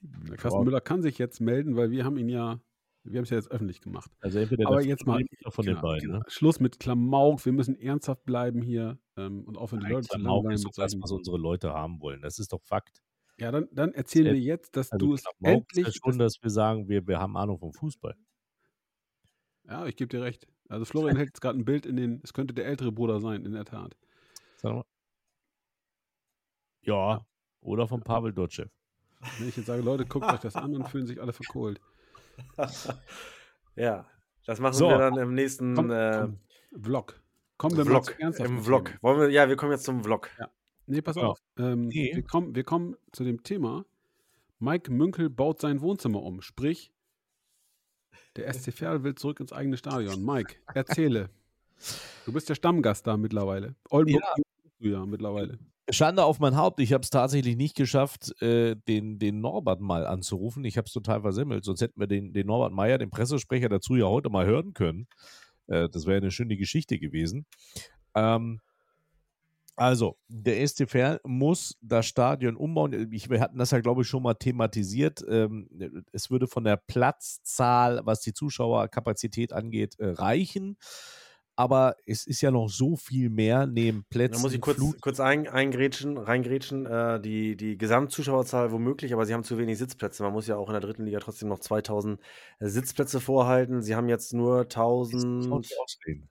Der 0.00 0.36
Carsten 0.36 0.62
Müller 0.64 0.80
kann 0.80 1.02
sich 1.02 1.18
jetzt 1.18 1.40
melden, 1.40 1.76
weil 1.76 1.90
wir 1.90 2.04
haben 2.04 2.18
ihn 2.18 2.28
ja, 2.28 2.60
wir 3.04 3.18
haben 3.18 3.24
es 3.24 3.30
ja 3.30 3.36
jetzt 3.36 3.50
öffentlich 3.50 3.80
gemacht. 3.80 4.10
Also 4.20 4.38
entweder 4.38 4.66
Aber 4.66 4.82
jetzt 4.82 5.06
mal 5.06 5.22
von 5.48 5.64
genau, 5.64 5.78
den 5.78 5.82
beiden. 5.82 6.00
genau. 6.08 6.18
Ne? 6.18 6.24
Schluss 6.28 6.60
mit 6.60 6.78
Klamauk. 6.78 7.44
Wir 7.46 7.52
müssen 7.52 7.76
ernsthaft 7.76 8.24
bleiben 8.24 8.60
hier 8.62 8.98
ähm, 9.16 9.44
und 9.44 9.56
aufhören, 9.56 9.80
die 9.80 9.84
Nein, 9.84 9.92
Leute 9.92 10.08
zu 10.08 10.18
Klamauk 10.18 10.50
ist 10.52 10.66
das, 10.76 10.94
was 11.00 11.10
unsere 11.12 11.38
Leute 11.38 11.72
haben 11.72 12.00
wollen. 12.00 12.20
Das 12.22 12.38
ist 12.38 12.52
doch 12.52 12.60
Fakt. 12.62 13.00
Ja, 13.38 13.50
dann, 13.52 13.68
dann 13.72 13.92
erzählen 13.92 14.32
wir 14.32 14.40
jetzt, 14.40 14.76
dass 14.76 14.90
Also 14.92 15.06
du 15.06 15.14
es 15.14 15.22
Klamauk 15.38 15.66
ist 15.72 15.76
ja 15.78 15.84
endlich. 15.86 15.96
schon, 16.02 16.18
dass 16.18 16.34
wir 16.42 16.50
sagen, 16.50 16.88
wir, 16.88 17.06
wir 17.06 17.18
haben 17.20 17.36
Ahnung 17.36 17.58
vom 17.58 17.72
Fußball. 17.72 18.14
ja, 19.64 19.86
ich 19.86 19.96
gebe 19.96 20.08
dir 20.08 20.22
recht. 20.22 20.46
Also 20.68 20.84
Florian 20.84 21.16
hält 21.16 21.28
jetzt 21.28 21.40
gerade 21.40 21.58
ein 21.58 21.64
Bild 21.64 21.86
in 21.86 21.96
den, 21.96 22.20
es 22.24 22.32
könnte 22.32 22.54
der 22.54 22.66
ältere 22.66 22.92
Bruder 22.92 23.20
sein, 23.20 23.44
in 23.44 23.52
der 23.52 23.64
Tat. 23.64 23.96
Sag 24.56 24.74
mal. 24.74 24.84
Ja, 26.82 27.26
oder 27.60 27.88
von 27.88 28.02
Pavel 28.02 28.32
Dotschew. 28.32 28.66
Wenn 29.38 29.48
ich 29.48 29.56
jetzt 29.56 29.66
sage, 29.66 29.82
Leute, 29.82 30.06
guckt 30.06 30.26
euch 30.26 30.40
das 30.40 30.56
an 30.56 30.74
und 30.74 30.88
fühlen 30.88 31.06
sich 31.06 31.20
alle 31.20 31.32
verkohlt. 31.32 31.80
ja, 33.76 34.06
das 34.46 34.60
machen 34.60 34.74
So. 34.74 34.88
wir 34.88 34.98
dann 34.98 35.16
im 35.16 35.34
nächsten 35.34 35.74
Komm, 35.74 35.90
äh. 35.90 36.28
Vlog. 36.80 37.20
Kommen 37.56 37.76
wir 37.76 37.84
mal 37.84 37.90
Vlog. 37.92 38.04
zu 38.06 38.20
ernsthaften 38.20 38.56
Im 38.58 38.62
Vlog. 38.62 38.92
Wollen 39.00 39.20
wir, 39.20 39.30
ja, 39.30 39.48
wir 39.48 39.56
kommen 39.56 39.72
jetzt 39.72 39.84
zum 39.84 40.02
Vlog. 40.04 40.30
Nee, 40.86 41.00
pass 41.00 41.16
Ja. 41.16 41.22
auf. 41.28 41.38
Ähm, 41.58 41.86
Nee. 41.86 42.12
wir, 42.14 42.22
kommen, 42.22 42.54
wir 42.54 42.64
kommen 42.64 42.96
zu 43.12 43.24
dem 43.24 43.42
Thema. 43.42 43.84
Mike 44.58 44.92
Münkel 44.92 45.30
baut 45.30 45.60
sein 45.60 45.80
Wohnzimmer 45.80 46.22
um. 46.22 46.42
Sprich, 46.42 46.92
der 48.36 48.52
SC 48.52 48.72
Verl 48.72 49.02
will 49.04 49.14
zurück 49.14 49.40
ins 49.40 49.52
eigene 49.52 49.76
Stadion. 49.76 50.24
Mike, 50.24 50.56
erzähle. 50.74 51.30
Du 52.24 52.32
bist 52.32 52.48
der 52.48 52.54
Stammgast 52.54 53.06
da 53.06 53.16
mittlerweile. 53.16 53.74
Oldenburg 53.90 54.24
du 54.80 54.88
ja 54.88 55.06
mittlerweile. 55.06 55.58
Schande 55.90 56.24
auf 56.24 56.40
mein 56.40 56.56
Haupt. 56.56 56.80
Ich 56.80 56.92
habe 56.92 57.02
es 57.02 57.10
tatsächlich 57.10 57.56
nicht 57.56 57.76
geschafft, 57.76 58.40
äh, 58.42 58.74
den, 58.88 59.18
den 59.18 59.40
Norbert 59.40 59.80
mal 59.80 60.04
anzurufen. 60.06 60.64
Ich 60.64 60.76
habe 60.76 60.86
es 60.86 60.92
total 60.92 61.20
versemmelt. 61.20 61.64
Sonst 61.64 61.80
hätten 61.80 62.00
wir 62.00 62.08
den, 62.08 62.32
den 62.32 62.46
Norbert 62.46 62.72
Meyer, 62.72 62.98
den 62.98 63.10
Pressesprecher, 63.10 63.68
dazu 63.68 63.94
ja 63.94 64.06
heute 64.06 64.28
mal 64.28 64.46
hören 64.46 64.74
können. 64.74 65.06
Äh, 65.68 65.88
das 65.88 66.06
wäre 66.06 66.16
eine 66.16 66.32
schöne 66.32 66.56
Geschichte 66.56 66.98
gewesen. 66.98 67.46
Ähm, 68.14 68.60
also, 69.76 70.16
der 70.28 70.66
Verl 70.86 71.20
muss 71.22 71.76
das 71.82 72.06
Stadion 72.06 72.56
umbauen. 72.56 73.12
Ich, 73.12 73.28
wir 73.28 73.40
hatten 73.40 73.58
das 73.58 73.70
ja, 73.70 73.80
glaube 73.80 74.02
ich, 74.02 74.08
schon 74.08 74.22
mal 74.22 74.34
thematisiert. 74.34 75.24
Ähm, 75.28 75.68
es 76.12 76.30
würde 76.30 76.46
von 76.46 76.64
der 76.64 76.78
Platzzahl, 76.78 78.00
was 78.04 78.22
die 78.22 78.32
Zuschauerkapazität 78.32 79.52
angeht, 79.52 79.98
äh, 79.98 80.08
reichen. 80.08 80.78
Aber 81.58 81.96
es 82.04 82.26
ist 82.26 82.42
ja 82.42 82.50
noch 82.50 82.68
so 82.68 82.96
viel 82.96 83.30
mehr 83.30 83.66
neben 83.66 84.04
Plätzen. 84.10 84.36
Da 84.36 84.42
muss 84.42 84.52
ich 84.52 84.60
kurz, 84.60 84.76
Flut- 84.76 85.00
kurz 85.00 85.20
ein, 85.20 85.48
eingrätschen, 85.48 86.18
reingrätschen. 86.18 86.84
Äh, 86.84 87.20
die, 87.20 87.56
die 87.56 87.78
Gesamtzuschauerzahl 87.78 88.72
womöglich, 88.72 89.14
aber 89.14 89.24
sie 89.24 89.32
haben 89.32 89.42
zu 89.44 89.56
wenig 89.56 89.78
Sitzplätze. 89.78 90.22
Man 90.22 90.32
muss 90.32 90.46
ja 90.46 90.56
auch 90.56 90.68
in 90.68 90.74
der 90.74 90.82
dritten 90.82 91.04
Liga 91.04 91.18
trotzdem 91.18 91.48
noch 91.48 91.58
2000 91.58 92.20
Sitzplätze 92.60 93.20
vorhalten. 93.20 93.80
Sie 93.80 93.94
haben 93.94 94.08
jetzt 94.08 94.34
nur 94.34 94.60
Jetzt 94.60 94.76
muss 94.76 95.46
man 95.48 95.62
1000. 95.62 96.28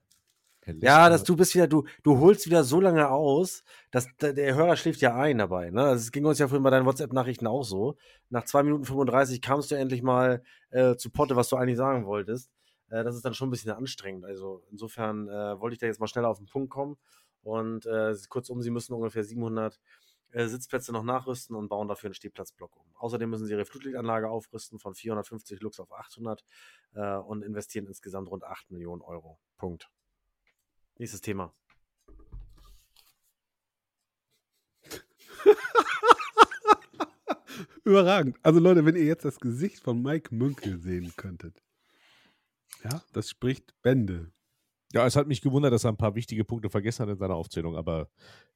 Ja, 0.66 1.08
dass 1.08 1.22
du 1.22 1.36
bist 1.36 1.54
wieder, 1.54 1.68
du, 1.68 1.84
du 2.02 2.18
holst 2.18 2.46
wieder 2.46 2.64
so 2.64 2.80
lange 2.80 3.08
aus, 3.08 3.62
dass 3.90 4.08
der, 4.20 4.32
der 4.32 4.54
Hörer 4.54 4.76
schläft 4.76 5.00
ja 5.00 5.14
ein 5.14 5.38
dabei. 5.38 5.70
Ne? 5.70 5.82
Das 5.82 6.10
ging 6.10 6.24
uns 6.24 6.38
ja 6.38 6.48
vorhin 6.48 6.64
bei 6.64 6.70
deinen 6.70 6.86
WhatsApp-Nachrichten 6.86 7.46
auch 7.46 7.62
so. 7.62 7.96
Nach 8.30 8.44
2 8.44 8.64
Minuten 8.64 8.84
35 8.84 9.40
kamst 9.40 9.70
du 9.70 9.76
endlich 9.76 10.02
mal 10.02 10.42
äh, 10.70 10.96
zu 10.96 11.10
Potte, 11.10 11.36
was 11.36 11.48
du 11.48 11.56
eigentlich 11.56 11.76
sagen 11.76 12.06
wolltest. 12.06 12.50
Äh, 12.88 13.04
das 13.04 13.14
ist 13.14 13.24
dann 13.24 13.34
schon 13.34 13.48
ein 13.48 13.52
bisschen 13.52 13.70
anstrengend. 13.70 14.24
Also 14.24 14.64
insofern 14.70 15.28
äh, 15.28 15.60
wollte 15.60 15.74
ich 15.74 15.78
da 15.78 15.86
jetzt 15.86 16.00
mal 16.00 16.08
schneller 16.08 16.28
auf 16.28 16.38
den 16.38 16.46
Punkt 16.46 16.70
kommen. 16.70 16.96
Und 17.42 17.86
äh, 17.86 18.14
kurzum, 18.28 18.60
sie 18.60 18.70
müssen 18.70 18.92
ungefähr 18.92 19.22
700 19.22 19.78
äh, 20.32 20.46
Sitzplätze 20.48 20.92
noch 20.92 21.04
nachrüsten 21.04 21.54
und 21.54 21.68
bauen 21.68 21.86
dafür 21.86 22.08
einen 22.08 22.14
Stehplatzblock 22.14 22.76
um. 22.76 22.86
Außerdem 22.96 23.30
müssen 23.30 23.46
sie 23.46 23.52
ihre 23.52 23.64
Flutlichtanlage 23.64 24.28
aufrüsten 24.28 24.80
von 24.80 24.94
450 24.94 25.60
Lux 25.60 25.78
auf 25.78 25.92
800 25.92 26.44
äh, 26.94 27.16
und 27.16 27.42
investieren 27.42 27.86
insgesamt 27.86 28.30
rund 28.30 28.42
8 28.44 28.70
Millionen 28.72 29.02
Euro. 29.02 29.38
Punkt. 29.56 29.88
Nächstes 30.98 31.20
Thema. 31.20 31.52
Überragend. 37.84 38.36
Also 38.42 38.60
Leute, 38.60 38.84
wenn 38.84 38.96
ihr 38.96 39.04
jetzt 39.04 39.24
das 39.24 39.38
Gesicht 39.38 39.80
von 39.80 40.02
Mike 40.02 40.34
Münkel 40.34 40.80
sehen 40.80 41.12
könntet. 41.16 41.62
Ja, 42.82 43.02
das 43.12 43.30
spricht 43.30 43.74
Bände. 43.82 44.32
Ja, 44.92 45.06
es 45.06 45.16
hat 45.16 45.26
mich 45.26 45.42
gewundert, 45.42 45.72
dass 45.72 45.84
er 45.84 45.92
ein 45.92 45.96
paar 45.96 46.14
wichtige 46.14 46.44
Punkte 46.44 46.70
vergessen 46.70 47.02
hat 47.02 47.10
in 47.10 47.18
seiner 47.18 47.34
Aufzählung, 47.34 47.76
aber 47.76 48.08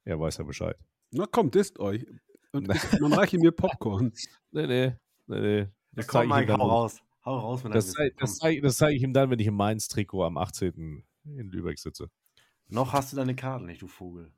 er 0.04 0.18
weiß 0.18 0.38
ja 0.38 0.44
Bescheid. 0.44 0.76
Na 1.10 1.26
komm, 1.30 1.50
disst 1.50 1.78
euch. 1.78 2.06
Und 2.52 2.72
ich, 2.74 2.82
man 3.00 3.12
reiche 3.12 3.38
mir 3.38 3.52
Popcorn. 3.52 4.12
Nee, 4.52 4.66
nee, 4.66 4.92
nee, 5.26 5.40
nee. 5.40 5.58
Ja, 5.58 5.66
Das 5.92 6.06
komm, 6.06 6.12
zeige 6.12 6.26
ich 6.26 6.30
ihm 6.30 6.36
Mike, 6.36 6.52
dann 6.52 6.60
hau 6.60 6.68
raus. 6.68 7.02
Hau 7.24 7.38
raus, 7.38 7.64
wenn 7.64 7.72
das, 7.72 7.92
zeige, 7.92 8.14
das, 8.18 8.36
zeige, 8.36 8.62
das 8.62 8.76
zeige 8.76 8.96
ich 8.96 9.02
ihm 9.02 9.12
dann, 9.12 9.30
wenn 9.30 9.38
ich 9.38 9.46
im 9.46 9.54
Mainz-Trikot 9.54 10.24
am 10.24 10.38
18. 10.38 11.04
in 11.24 11.50
Lübeck 11.50 11.78
sitze. 11.78 12.10
Noch 12.70 12.92
hast 12.92 13.12
du 13.12 13.16
deine 13.16 13.34
Karten 13.34 13.66
nicht, 13.66 13.82
du 13.82 13.88
Vogel. 13.88 14.32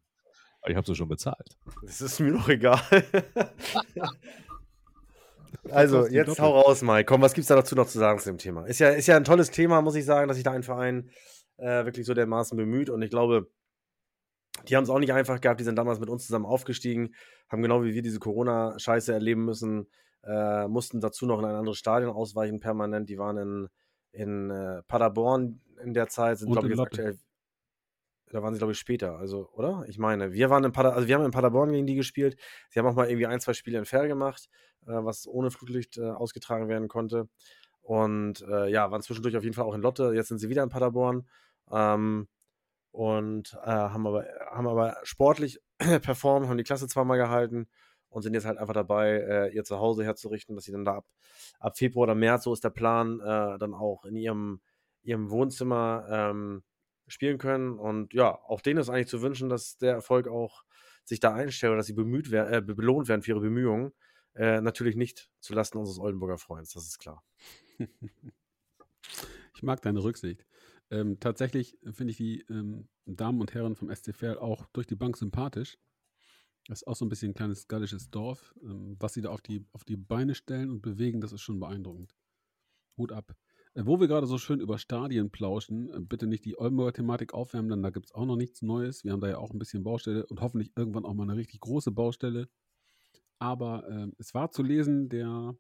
Ich 0.66 0.76
habe 0.76 0.86
sie 0.86 0.94
schon 0.94 1.08
bezahlt. 1.08 1.58
Das 1.82 2.00
ist 2.00 2.20
mir 2.20 2.32
doch 2.32 2.48
egal. 2.48 2.80
also, 5.70 6.06
jetzt 6.06 6.40
hau 6.40 6.60
raus, 6.60 6.82
Mike. 6.82 7.06
Komm, 7.06 7.20
was 7.20 7.34
gibt 7.34 7.42
es 7.42 7.48
da 7.48 7.56
dazu 7.56 7.74
noch 7.74 7.88
zu 7.88 7.98
sagen 7.98 8.20
zu 8.20 8.30
dem 8.30 8.38
Thema? 8.38 8.64
Ist 8.66 8.78
ja, 8.78 8.90
ist 8.90 9.08
ja 9.08 9.16
ein 9.16 9.24
tolles 9.24 9.50
Thema, 9.50 9.82
muss 9.82 9.96
ich 9.96 10.04
sagen, 10.04 10.28
dass 10.28 10.36
sich 10.36 10.44
da 10.44 10.52
ein 10.52 10.62
Verein 10.62 11.10
äh, 11.56 11.84
wirklich 11.84 12.06
so 12.06 12.14
dermaßen 12.14 12.56
bemüht. 12.56 12.90
Und 12.90 13.02
ich 13.02 13.10
glaube, 13.10 13.50
die 14.68 14.76
haben 14.76 14.84
es 14.84 14.90
auch 14.90 15.00
nicht 15.00 15.12
einfach 15.12 15.40
gehabt. 15.40 15.58
Die 15.58 15.64
sind 15.64 15.76
damals 15.76 15.98
mit 15.98 16.08
uns 16.08 16.26
zusammen 16.26 16.46
aufgestiegen, 16.46 17.14
haben 17.48 17.62
genau 17.62 17.82
wie 17.82 17.94
wir 17.94 18.02
diese 18.02 18.20
Corona-Scheiße 18.20 19.12
erleben 19.12 19.44
müssen, 19.44 19.88
äh, 20.22 20.68
mussten 20.68 21.00
dazu 21.00 21.26
noch 21.26 21.40
in 21.40 21.44
ein 21.44 21.56
anderes 21.56 21.78
Stadion 21.78 22.12
ausweichen 22.12 22.60
permanent. 22.60 23.08
Die 23.08 23.18
waren 23.18 23.36
in, 23.36 23.68
in 24.12 24.50
äh, 24.50 24.82
Paderborn 24.84 25.60
in 25.82 25.92
der 25.92 26.06
Zeit, 26.06 26.38
sind, 26.38 26.52
glaube 26.52 26.68
ich, 26.68 26.76
jetzt 26.76 26.80
aktuell 26.80 27.18
da 28.32 28.42
waren 28.42 28.54
sie, 28.54 28.58
glaube 28.58 28.72
ich, 28.72 28.78
später, 28.78 29.18
also, 29.18 29.50
oder? 29.52 29.84
Ich 29.88 29.98
meine, 29.98 30.32
wir 30.32 30.48
waren 30.48 30.64
in 30.64 30.72
Pader 30.72 30.94
also 30.94 31.06
wir 31.06 31.14
haben 31.14 31.24
in 31.24 31.30
Paderborn 31.30 31.70
gegen 31.70 31.86
die 31.86 31.94
gespielt. 31.94 32.36
Sie 32.70 32.78
haben 32.80 32.86
auch 32.86 32.94
mal 32.94 33.08
irgendwie 33.08 33.26
ein, 33.26 33.40
zwei 33.40 33.52
Spiele 33.52 33.78
in 33.78 33.84
Fair 33.84 34.08
gemacht, 34.08 34.48
äh, 34.86 34.92
was 34.92 35.26
ohne 35.26 35.50
Flutlicht 35.50 35.98
äh, 35.98 36.10
ausgetragen 36.10 36.68
werden 36.68 36.88
konnte. 36.88 37.28
Und 37.82 38.40
äh, 38.42 38.68
ja, 38.70 38.90
waren 38.90 39.02
zwischendurch 39.02 39.36
auf 39.36 39.44
jeden 39.44 39.54
Fall 39.54 39.66
auch 39.66 39.74
in 39.74 39.82
Lotte. 39.82 40.12
Jetzt 40.14 40.28
sind 40.28 40.38
sie 40.38 40.48
wieder 40.48 40.62
in 40.62 40.70
Paderborn. 40.70 41.28
Ähm, 41.70 42.28
und 42.90 43.54
äh, 43.64 43.70
haben, 43.70 44.06
aber, 44.06 44.26
haben 44.50 44.66
aber 44.66 44.96
sportlich 45.02 45.60
performt, 45.78 46.48
haben 46.48 46.58
die 46.58 46.64
Klasse 46.64 46.88
zweimal 46.88 47.18
gehalten 47.18 47.68
und 48.08 48.22
sind 48.22 48.34
jetzt 48.34 48.46
halt 48.46 48.58
einfach 48.58 48.74
dabei, 48.74 49.10
äh, 49.10 49.54
ihr 49.54 49.64
Zuhause 49.64 50.04
herzurichten, 50.04 50.54
dass 50.54 50.64
sie 50.64 50.72
dann 50.72 50.84
da 50.84 50.96
ab, 50.96 51.06
ab 51.58 51.76
Februar 51.76 52.04
oder 52.04 52.14
März, 52.14 52.44
so 52.44 52.52
ist 52.52 52.64
der 52.64 52.70
Plan, 52.70 53.20
äh, 53.20 53.58
dann 53.58 53.74
auch 53.74 54.04
in 54.04 54.16
ihrem, 54.16 54.60
ihrem 55.02 55.30
Wohnzimmer 55.30 56.06
ähm, 56.10 56.62
spielen 57.06 57.38
können. 57.38 57.78
Und 57.78 58.14
ja, 58.14 58.38
auch 58.46 58.60
denen 58.60 58.80
ist 58.80 58.88
eigentlich 58.88 59.08
zu 59.08 59.22
wünschen, 59.22 59.48
dass 59.48 59.78
der 59.78 59.92
Erfolg 59.92 60.28
auch 60.28 60.64
sich 61.04 61.20
da 61.20 61.34
einstellt 61.34 61.70
oder 61.70 61.78
dass 61.78 61.86
sie 61.86 61.92
bemüht 61.92 62.30
werden, 62.30 62.52
äh, 62.52 62.60
belohnt 62.62 63.08
werden 63.08 63.22
für 63.22 63.32
ihre 63.32 63.40
Bemühungen. 63.40 63.92
Äh, 64.34 64.60
natürlich 64.60 64.96
nicht 64.96 65.30
zulasten 65.40 65.78
unseres 65.78 65.98
Oldenburger 65.98 66.38
Freunds, 66.38 66.72
das 66.72 66.86
ist 66.86 66.98
klar. 66.98 67.22
ich 69.54 69.62
mag 69.62 69.82
deine 69.82 70.02
Rücksicht. 70.02 70.46
Ähm, 70.90 71.18
tatsächlich 71.20 71.78
finde 71.92 72.12
ich 72.12 72.16
die 72.16 72.44
ähm, 72.48 72.88
Damen 73.06 73.40
und 73.40 73.54
Herren 73.54 73.76
vom 73.76 73.94
SCFL 73.94 74.38
auch 74.38 74.66
durch 74.72 74.86
die 74.86 74.94
Bank 74.94 75.16
sympathisch. 75.16 75.78
Das 76.68 76.82
ist 76.82 76.86
auch 76.86 76.94
so 76.94 77.04
ein 77.04 77.08
bisschen 77.08 77.32
ein 77.32 77.34
kleines 77.34 77.66
gallisches 77.66 78.10
Dorf. 78.10 78.54
Ähm, 78.62 78.96
was 78.98 79.14
sie 79.14 79.22
da 79.22 79.30
auf 79.30 79.42
die, 79.42 79.66
auf 79.72 79.84
die 79.84 79.96
Beine 79.96 80.34
stellen 80.34 80.70
und 80.70 80.82
bewegen, 80.82 81.20
das 81.20 81.32
ist 81.32 81.40
schon 81.40 81.60
beeindruckend. 81.60 82.14
Hut 82.96 83.12
ab. 83.12 83.34
Wo 83.74 83.98
wir 84.00 84.06
gerade 84.06 84.26
so 84.26 84.36
schön 84.36 84.60
über 84.60 84.76
Stadien 84.76 85.30
plauschen, 85.30 85.88
äh, 85.90 86.00
bitte 86.00 86.26
nicht 86.26 86.44
die 86.44 86.58
Oldenburger 86.58 86.92
Thematik 86.92 87.32
aufwärmen, 87.32 87.70
denn 87.70 87.82
da 87.82 87.90
gibt 87.90 88.06
es 88.06 88.14
auch 88.14 88.26
noch 88.26 88.36
nichts 88.36 88.60
Neues. 88.60 89.02
Wir 89.02 89.12
haben 89.12 89.20
da 89.20 89.28
ja 89.28 89.38
auch 89.38 89.50
ein 89.50 89.58
bisschen 89.58 89.82
Baustelle 89.82 90.26
und 90.26 90.42
hoffentlich 90.42 90.72
irgendwann 90.76 91.06
auch 91.06 91.14
mal 91.14 91.22
eine 91.22 91.36
richtig 91.36 91.60
große 91.60 91.90
Baustelle. 91.90 92.48
Aber 93.38 93.88
äh, 93.88 94.08
es 94.18 94.34
war 94.34 94.50
zu 94.50 94.62
lesen, 94.62 95.08
der 95.08 95.56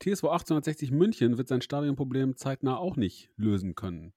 TSV 0.00 0.24
1860 0.24 0.90
München 0.90 1.38
wird 1.38 1.48
sein 1.48 1.62
Stadionproblem 1.62 2.36
zeitnah 2.36 2.76
auch 2.76 2.96
nicht 2.96 3.30
lösen 3.36 3.74
können. 3.74 4.12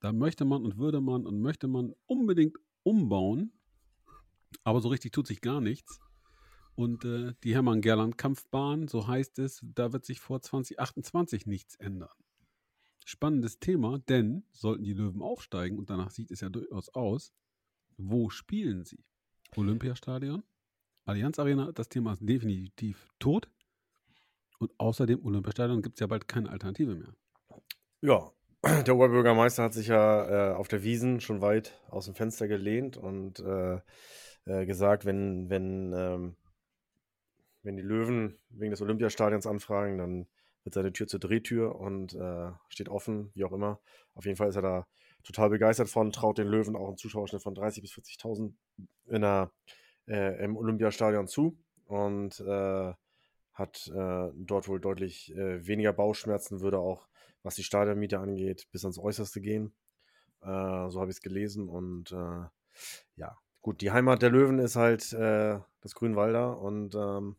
Da 0.00 0.12
möchte 0.12 0.44
man 0.44 0.64
und 0.64 0.76
würde 0.76 1.00
man 1.00 1.26
und 1.26 1.40
möchte 1.40 1.66
man 1.66 1.94
unbedingt 2.06 2.58
umbauen, 2.82 3.52
aber 4.64 4.80
so 4.80 4.88
richtig 4.88 5.12
tut 5.12 5.26
sich 5.26 5.40
gar 5.40 5.60
nichts. 5.60 6.00
Und 6.74 7.04
äh, 7.04 7.34
die 7.42 7.54
Hermann-Gerland-Kampfbahn, 7.54 8.88
so 8.88 9.06
heißt 9.06 9.38
es, 9.38 9.60
da 9.62 9.92
wird 9.92 10.04
sich 10.04 10.20
vor 10.20 10.40
2028 10.40 11.46
nichts 11.46 11.74
ändern. 11.76 12.08
Spannendes 13.10 13.58
Thema, 13.58 13.98
denn 14.08 14.44
sollten 14.52 14.84
die 14.84 14.92
Löwen 14.92 15.20
aufsteigen, 15.20 15.78
und 15.78 15.90
danach 15.90 16.12
sieht 16.12 16.30
es 16.30 16.42
ja 16.42 16.48
durchaus 16.48 16.90
aus, 16.90 17.32
wo 17.96 18.30
spielen 18.30 18.84
sie? 18.84 19.04
Olympiastadion? 19.56 20.44
Allianz 21.06 21.40
Arena, 21.40 21.72
das 21.72 21.88
Thema 21.88 22.12
ist 22.12 22.20
definitiv 22.22 23.08
tot. 23.18 23.50
Und 24.60 24.70
außerdem, 24.78 25.24
Olympiastadion 25.24 25.82
gibt 25.82 25.96
es 25.96 26.00
ja 26.00 26.06
bald 26.06 26.28
keine 26.28 26.50
Alternative 26.50 26.94
mehr. 26.94 27.12
Ja, 28.00 28.30
der 28.86 28.94
Oberbürgermeister 28.94 29.64
hat 29.64 29.74
sich 29.74 29.88
ja 29.88 30.52
äh, 30.52 30.54
auf 30.54 30.68
der 30.68 30.84
Wiesen 30.84 31.20
schon 31.20 31.40
weit 31.40 31.80
aus 31.88 32.04
dem 32.04 32.14
Fenster 32.14 32.46
gelehnt 32.46 32.96
und 32.96 33.40
äh, 33.40 33.80
äh, 34.44 34.66
gesagt, 34.66 35.04
wenn, 35.04 35.50
wenn, 35.50 35.92
ähm, 35.96 36.36
wenn 37.64 37.76
die 37.76 37.82
Löwen 37.82 38.38
wegen 38.50 38.70
des 38.70 38.80
Olympiastadions 38.80 39.48
anfragen, 39.48 39.98
dann 39.98 40.28
wird 40.70 40.74
seine 40.74 40.92
Tür 40.92 41.06
zur 41.08 41.20
Drehtür 41.20 41.76
und 41.76 42.14
äh, 42.14 42.52
steht 42.68 42.88
offen, 42.88 43.30
wie 43.34 43.44
auch 43.44 43.52
immer. 43.52 43.80
Auf 44.14 44.24
jeden 44.24 44.36
Fall 44.36 44.48
ist 44.48 44.56
er 44.56 44.62
da 44.62 44.86
total 45.22 45.50
begeistert 45.50 45.88
von, 45.88 46.12
traut 46.12 46.38
den 46.38 46.46
Löwen 46.46 46.76
auch 46.76 46.88
einen 46.88 46.96
Zuschauerschnitt 46.96 47.42
von 47.42 47.54
30.000 47.54 47.80
bis 47.80 47.92
40.000 47.92 48.52
in 49.06 49.22
der, 49.22 49.50
äh, 50.06 50.44
im 50.44 50.56
Olympiastadion 50.56 51.26
zu 51.26 51.58
und 51.86 52.40
äh, 52.40 52.92
hat 53.52 53.88
äh, 53.88 54.30
dort 54.34 54.68
wohl 54.68 54.80
deutlich 54.80 55.34
äh, 55.34 55.66
weniger 55.66 55.92
Bauchschmerzen, 55.92 56.60
würde 56.60 56.78
auch, 56.78 57.08
was 57.42 57.56
die 57.56 57.64
Stadionmiete 57.64 58.18
angeht, 58.18 58.68
bis 58.70 58.84
ans 58.84 58.98
Äußerste 58.98 59.40
gehen. 59.40 59.74
Äh, 60.42 60.88
so 60.88 61.00
habe 61.00 61.10
ich 61.10 61.16
es 61.16 61.22
gelesen 61.22 61.68
und 61.68 62.14
ja, 63.16 63.36
gut, 63.60 63.80
die 63.80 63.90
Heimat 63.90 64.22
der 64.22 64.30
Löwen 64.30 64.60
ist 64.60 64.76
halt 64.76 65.12
das 65.12 65.94
Grünwalder 65.94 66.58
und 66.58 66.94
ähm, 66.94 67.36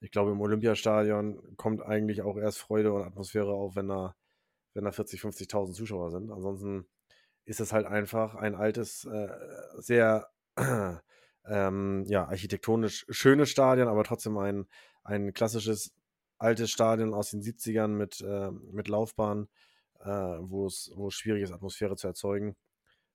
ich 0.00 0.10
glaube, 0.10 0.32
im 0.32 0.40
Olympiastadion 0.40 1.56
kommt 1.56 1.82
eigentlich 1.82 2.22
auch 2.22 2.36
erst 2.36 2.58
Freude 2.58 2.92
und 2.92 3.02
Atmosphäre 3.02 3.52
auf, 3.52 3.76
wenn 3.76 3.88
da, 3.88 4.16
wenn 4.74 4.84
da 4.84 4.92
40, 4.92 5.20
50.000 5.20 5.72
Zuschauer 5.72 6.10
sind. 6.10 6.30
Ansonsten 6.30 6.86
ist 7.44 7.60
es 7.60 7.72
halt 7.72 7.86
einfach 7.86 8.34
ein 8.34 8.54
altes, 8.54 9.04
äh, 9.04 9.28
sehr 9.76 10.28
ähm, 11.46 12.04
ja, 12.06 12.26
architektonisch 12.26 13.06
schönes 13.10 13.50
Stadion, 13.50 13.88
aber 13.88 14.04
trotzdem 14.04 14.38
ein, 14.38 14.66
ein 15.04 15.32
klassisches 15.32 15.92
altes 16.38 16.70
Stadion 16.70 17.12
aus 17.12 17.30
den 17.30 17.42
70ern 17.42 17.88
mit, 17.88 18.20
äh, 18.22 18.50
mit 18.50 18.88
Laufbahn, 18.88 19.48
äh, 20.00 20.08
wo 20.08 20.66
es 20.66 20.90
schwierig 21.10 21.42
ist, 21.42 21.52
Atmosphäre 21.52 21.96
zu 21.96 22.06
erzeugen. 22.06 22.56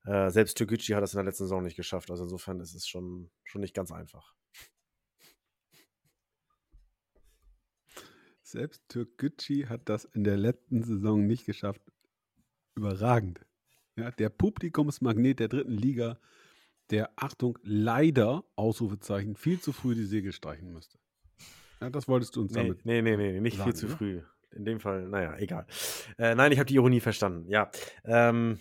Äh, 0.06 0.30
selbst 0.30 0.58
Türkgücü 0.58 0.94
hat 0.94 1.02
das 1.02 1.14
in 1.14 1.18
der 1.18 1.26
letzten 1.26 1.46
Saison 1.46 1.64
nicht 1.64 1.76
geschafft. 1.76 2.12
Also 2.12 2.24
insofern 2.24 2.60
ist 2.60 2.76
es 2.76 2.88
schon, 2.88 3.32
schon 3.44 3.62
nicht 3.62 3.74
ganz 3.74 3.92
einfach. 3.92 4.36
Selbst 8.56 8.88
Türkgücü 8.88 9.66
hat 9.66 9.90
das 9.90 10.06
in 10.06 10.24
der 10.24 10.38
letzten 10.38 10.82
Saison 10.82 11.28
nicht 11.28 11.46
geschafft. 11.46 11.82
Überragend. 12.78 13.46
Ja, 13.98 14.12
der 14.12 14.30
Publikumsmagnet 14.30 15.42
der 15.42 15.50
dritten 15.50 15.74
Liga, 15.74 16.20
der, 16.90 17.12
Achtung, 17.18 17.60
leider, 17.64 18.46
Ausrufezeichen, 18.56 19.36
viel 19.36 19.60
zu 19.60 19.74
früh 19.74 19.94
die 19.94 20.06
Segel 20.06 20.32
streichen 20.32 20.72
müsste. 20.72 20.98
Ja, 21.82 21.90
das 21.90 22.08
wolltest 22.08 22.34
du 22.38 22.44
uns 22.44 22.54
nee, 22.54 22.62
damit. 22.62 22.86
Nee, 22.86 23.02
nee, 23.02 23.18
nee, 23.18 23.42
nicht 23.42 23.58
sagen, 23.58 23.72
viel 23.72 23.78
zu 23.78 23.88
oder? 23.88 23.98
früh. 23.98 24.22
In 24.52 24.64
dem 24.64 24.80
Fall, 24.80 25.06
naja, 25.10 25.36
egal. 25.38 25.68
Äh, 26.18 26.36
nein, 26.36 26.54
ich 26.54 26.58
habe 26.58 26.68
die 26.68 26.76
Ironie 26.76 27.02
verstanden. 27.02 27.50
Ja. 27.50 27.70
Ähm, 28.06 28.58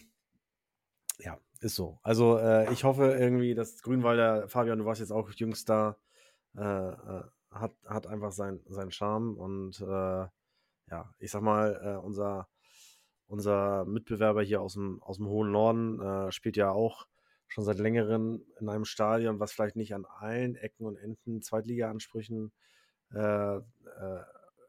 ja, 1.20 1.38
ist 1.60 1.76
so. 1.76 2.00
Also, 2.02 2.36
äh, 2.38 2.72
ich 2.72 2.82
hoffe 2.82 3.12
irgendwie, 3.12 3.54
dass 3.54 3.80
Grünwalder, 3.80 4.48
Fabian, 4.48 4.80
du 4.80 4.86
warst 4.86 5.00
jetzt 5.00 5.12
auch 5.12 5.30
jüngst 5.30 5.68
da, 5.68 5.96
äh, 6.56 6.62
äh 6.62 7.22
hat, 7.54 7.72
hat 7.86 8.06
einfach 8.06 8.32
sein, 8.32 8.60
seinen 8.66 8.90
Charme 8.90 9.34
und 9.36 9.80
äh, 9.80 10.26
ja, 10.90 11.14
ich 11.18 11.30
sag 11.30 11.42
mal, 11.42 11.80
äh, 11.82 12.04
unser, 12.04 12.48
unser 13.26 13.84
Mitbewerber 13.86 14.42
hier 14.42 14.60
aus 14.60 14.74
dem, 14.74 15.02
aus 15.02 15.16
dem 15.16 15.28
hohen 15.28 15.50
Norden 15.50 16.00
äh, 16.00 16.32
spielt 16.32 16.56
ja 16.56 16.70
auch 16.70 17.06
schon 17.46 17.64
seit 17.64 17.78
längerem 17.78 18.44
in 18.60 18.68
einem 18.68 18.84
Stadion, 18.84 19.40
was 19.40 19.52
vielleicht 19.52 19.76
nicht 19.76 19.94
an 19.94 20.04
allen 20.04 20.56
Ecken 20.56 20.86
und 20.86 20.96
Enden 20.96 21.40
Zweitliga-Ansprüchen 21.40 22.52
äh, 23.14 23.56
äh, 23.56 23.60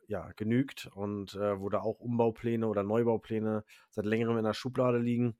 ja, 0.07 0.31
genügt 0.35 0.87
und 0.93 1.33
äh, 1.33 1.59
wo 1.59 1.69
da 1.69 1.81
auch 1.81 1.99
Umbaupläne 1.99 2.67
oder 2.67 2.83
Neubaupläne 2.83 3.63
seit 3.89 4.05
längerem 4.05 4.37
in 4.37 4.43
der 4.43 4.53
Schublade 4.53 4.99
liegen, 4.99 5.35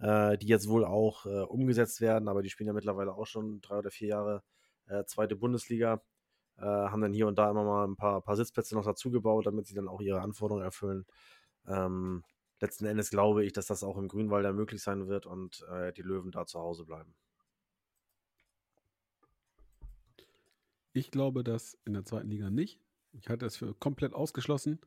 die 0.00 0.46
jetzt 0.46 0.68
wohl 0.68 0.84
auch 0.84 1.24
umgesetzt 1.24 2.00
werden, 2.00 2.28
aber 2.28 2.42
die 2.42 2.50
spielen 2.50 2.66
ja 2.66 2.72
mittlerweile 2.72 3.14
auch 3.14 3.26
schon 3.26 3.60
drei 3.60 3.78
oder 3.78 3.92
vier 3.92 4.08
Jahre 4.08 4.42
zweite 5.06 5.36
Bundesliga 5.36 6.02
äh, 6.58 6.62
haben 6.62 7.02
dann 7.02 7.12
hier 7.12 7.26
und 7.26 7.38
da 7.38 7.50
immer 7.50 7.64
mal 7.64 7.86
ein 7.86 7.96
paar, 7.96 8.20
paar 8.20 8.36
Sitzplätze 8.36 8.74
noch 8.74 8.84
dazugebaut, 8.84 9.46
damit 9.46 9.66
sie 9.66 9.74
dann 9.74 9.88
auch 9.88 10.00
ihre 10.00 10.20
Anforderungen 10.20 10.64
erfüllen. 10.64 11.06
Ähm, 11.66 12.24
letzten 12.60 12.86
Endes 12.86 13.10
glaube 13.10 13.44
ich, 13.44 13.52
dass 13.52 13.66
das 13.66 13.82
auch 13.82 13.96
im 13.96 14.08
Grünwalder 14.08 14.52
möglich 14.52 14.82
sein 14.82 15.08
wird 15.08 15.26
und 15.26 15.64
äh, 15.70 15.92
die 15.92 16.02
Löwen 16.02 16.30
da 16.30 16.46
zu 16.46 16.60
Hause 16.60 16.84
bleiben. 16.84 17.14
Ich 20.92 21.10
glaube 21.10 21.42
das 21.42 21.76
in 21.84 21.94
der 21.94 22.04
zweiten 22.04 22.28
Liga 22.28 22.50
nicht. 22.50 22.80
Ich 23.12 23.28
halte 23.28 23.46
es 23.46 23.56
für 23.56 23.74
komplett 23.74 24.14
ausgeschlossen. 24.14 24.80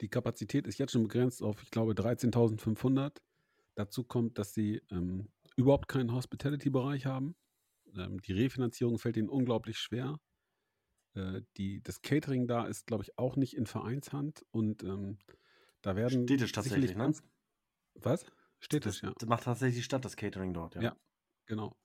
Die 0.00 0.08
Kapazität 0.08 0.66
ist 0.66 0.78
jetzt 0.78 0.92
schon 0.92 1.04
begrenzt 1.04 1.42
auf, 1.42 1.62
ich 1.62 1.70
glaube, 1.70 1.92
13.500. 1.92 3.18
Dazu 3.76 4.04
kommt, 4.04 4.38
dass 4.38 4.54
sie 4.54 4.82
ähm, 4.90 5.28
überhaupt 5.56 5.88
keinen 5.88 6.12
Hospitality-Bereich 6.12 7.06
haben. 7.06 7.36
Ähm, 7.96 8.20
die 8.20 8.32
Refinanzierung 8.32 8.98
fällt 8.98 9.16
ihnen 9.16 9.28
unglaublich 9.28 9.78
schwer. 9.78 10.18
Äh, 11.16 11.42
die, 11.56 11.82
das 11.82 12.02
Catering 12.02 12.46
da 12.46 12.66
ist, 12.66 12.86
glaube 12.86 13.04
ich, 13.04 13.18
auch 13.18 13.36
nicht 13.36 13.56
in 13.56 13.66
Vereinshand 13.66 14.44
und 14.50 14.82
ähm, 14.82 15.18
Da 15.82 15.96
werden 15.96 16.26
Städtisch 16.26 16.52
tatsächlich, 16.52 16.92
ne? 16.92 17.04
Ganz, 17.04 17.22
was? 17.94 18.26
Städtisch, 18.60 19.00
das, 19.00 19.10
ja. 19.10 19.14
Das 19.18 19.28
macht 19.28 19.44
tatsächlich 19.44 19.76
die 19.76 19.82
Stadt 19.82 20.04
das 20.04 20.16
Catering 20.16 20.52
dort, 20.54 20.74
ja. 20.74 20.82
Ja, 20.82 20.96
genau. 21.46 21.76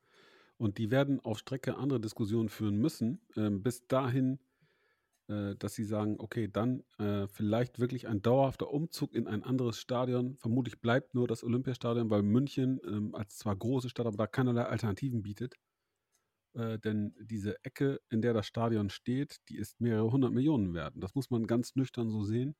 Und 0.57 0.77
die 0.77 0.91
werden 0.91 1.19
auf 1.19 1.39
Strecke 1.39 1.75
andere 1.77 1.99
Diskussionen 1.99 2.49
führen 2.49 2.77
müssen, 2.77 3.21
ähm, 3.35 3.63
bis 3.63 3.87
dahin, 3.87 4.39
äh, 5.27 5.55
dass 5.55 5.75
sie 5.75 5.83
sagen, 5.83 6.17
okay, 6.19 6.47
dann 6.47 6.83
äh, 6.99 7.27
vielleicht 7.27 7.79
wirklich 7.79 8.07
ein 8.07 8.21
dauerhafter 8.21 8.69
Umzug 8.71 9.13
in 9.13 9.27
ein 9.27 9.43
anderes 9.43 9.79
Stadion. 9.79 10.37
Vermutlich 10.37 10.81
bleibt 10.81 11.15
nur 11.15 11.27
das 11.27 11.43
Olympiastadion, 11.43 12.09
weil 12.09 12.23
München 12.23 12.79
ähm, 12.85 13.15
als 13.15 13.37
zwar 13.37 13.55
große 13.55 13.89
Stadt, 13.89 14.05
aber 14.05 14.17
da 14.17 14.27
keinerlei 14.27 14.63
Alternativen 14.65 15.21
bietet. 15.23 15.55
Äh, 16.53 16.79
denn 16.79 17.15
diese 17.19 17.63
Ecke, 17.63 18.01
in 18.09 18.21
der 18.21 18.33
das 18.33 18.47
Stadion 18.47 18.89
steht, 18.89 19.37
die 19.49 19.57
ist 19.57 19.79
mehrere 19.79 20.11
hundert 20.11 20.33
Millionen 20.33 20.73
wert. 20.73 20.95
Und 20.95 21.01
das 21.01 21.15
muss 21.15 21.29
man 21.29 21.47
ganz 21.47 21.75
nüchtern 21.75 22.09
so 22.09 22.23
sehen. 22.23 22.55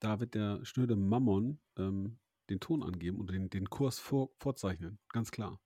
Da 0.00 0.20
wird 0.20 0.34
der 0.34 0.64
schnöde 0.64 0.96
Mammon 0.96 1.60
ähm, 1.78 2.18
den 2.50 2.60
Ton 2.60 2.82
angeben 2.82 3.18
und 3.18 3.30
den, 3.30 3.48
den 3.48 3.70
Kurs 3.70 3.98
vor, 3.98 4.30
vorzeichnen. 4.38 4.98
Ganz 5.08 5.30
klar. 5.30 5.60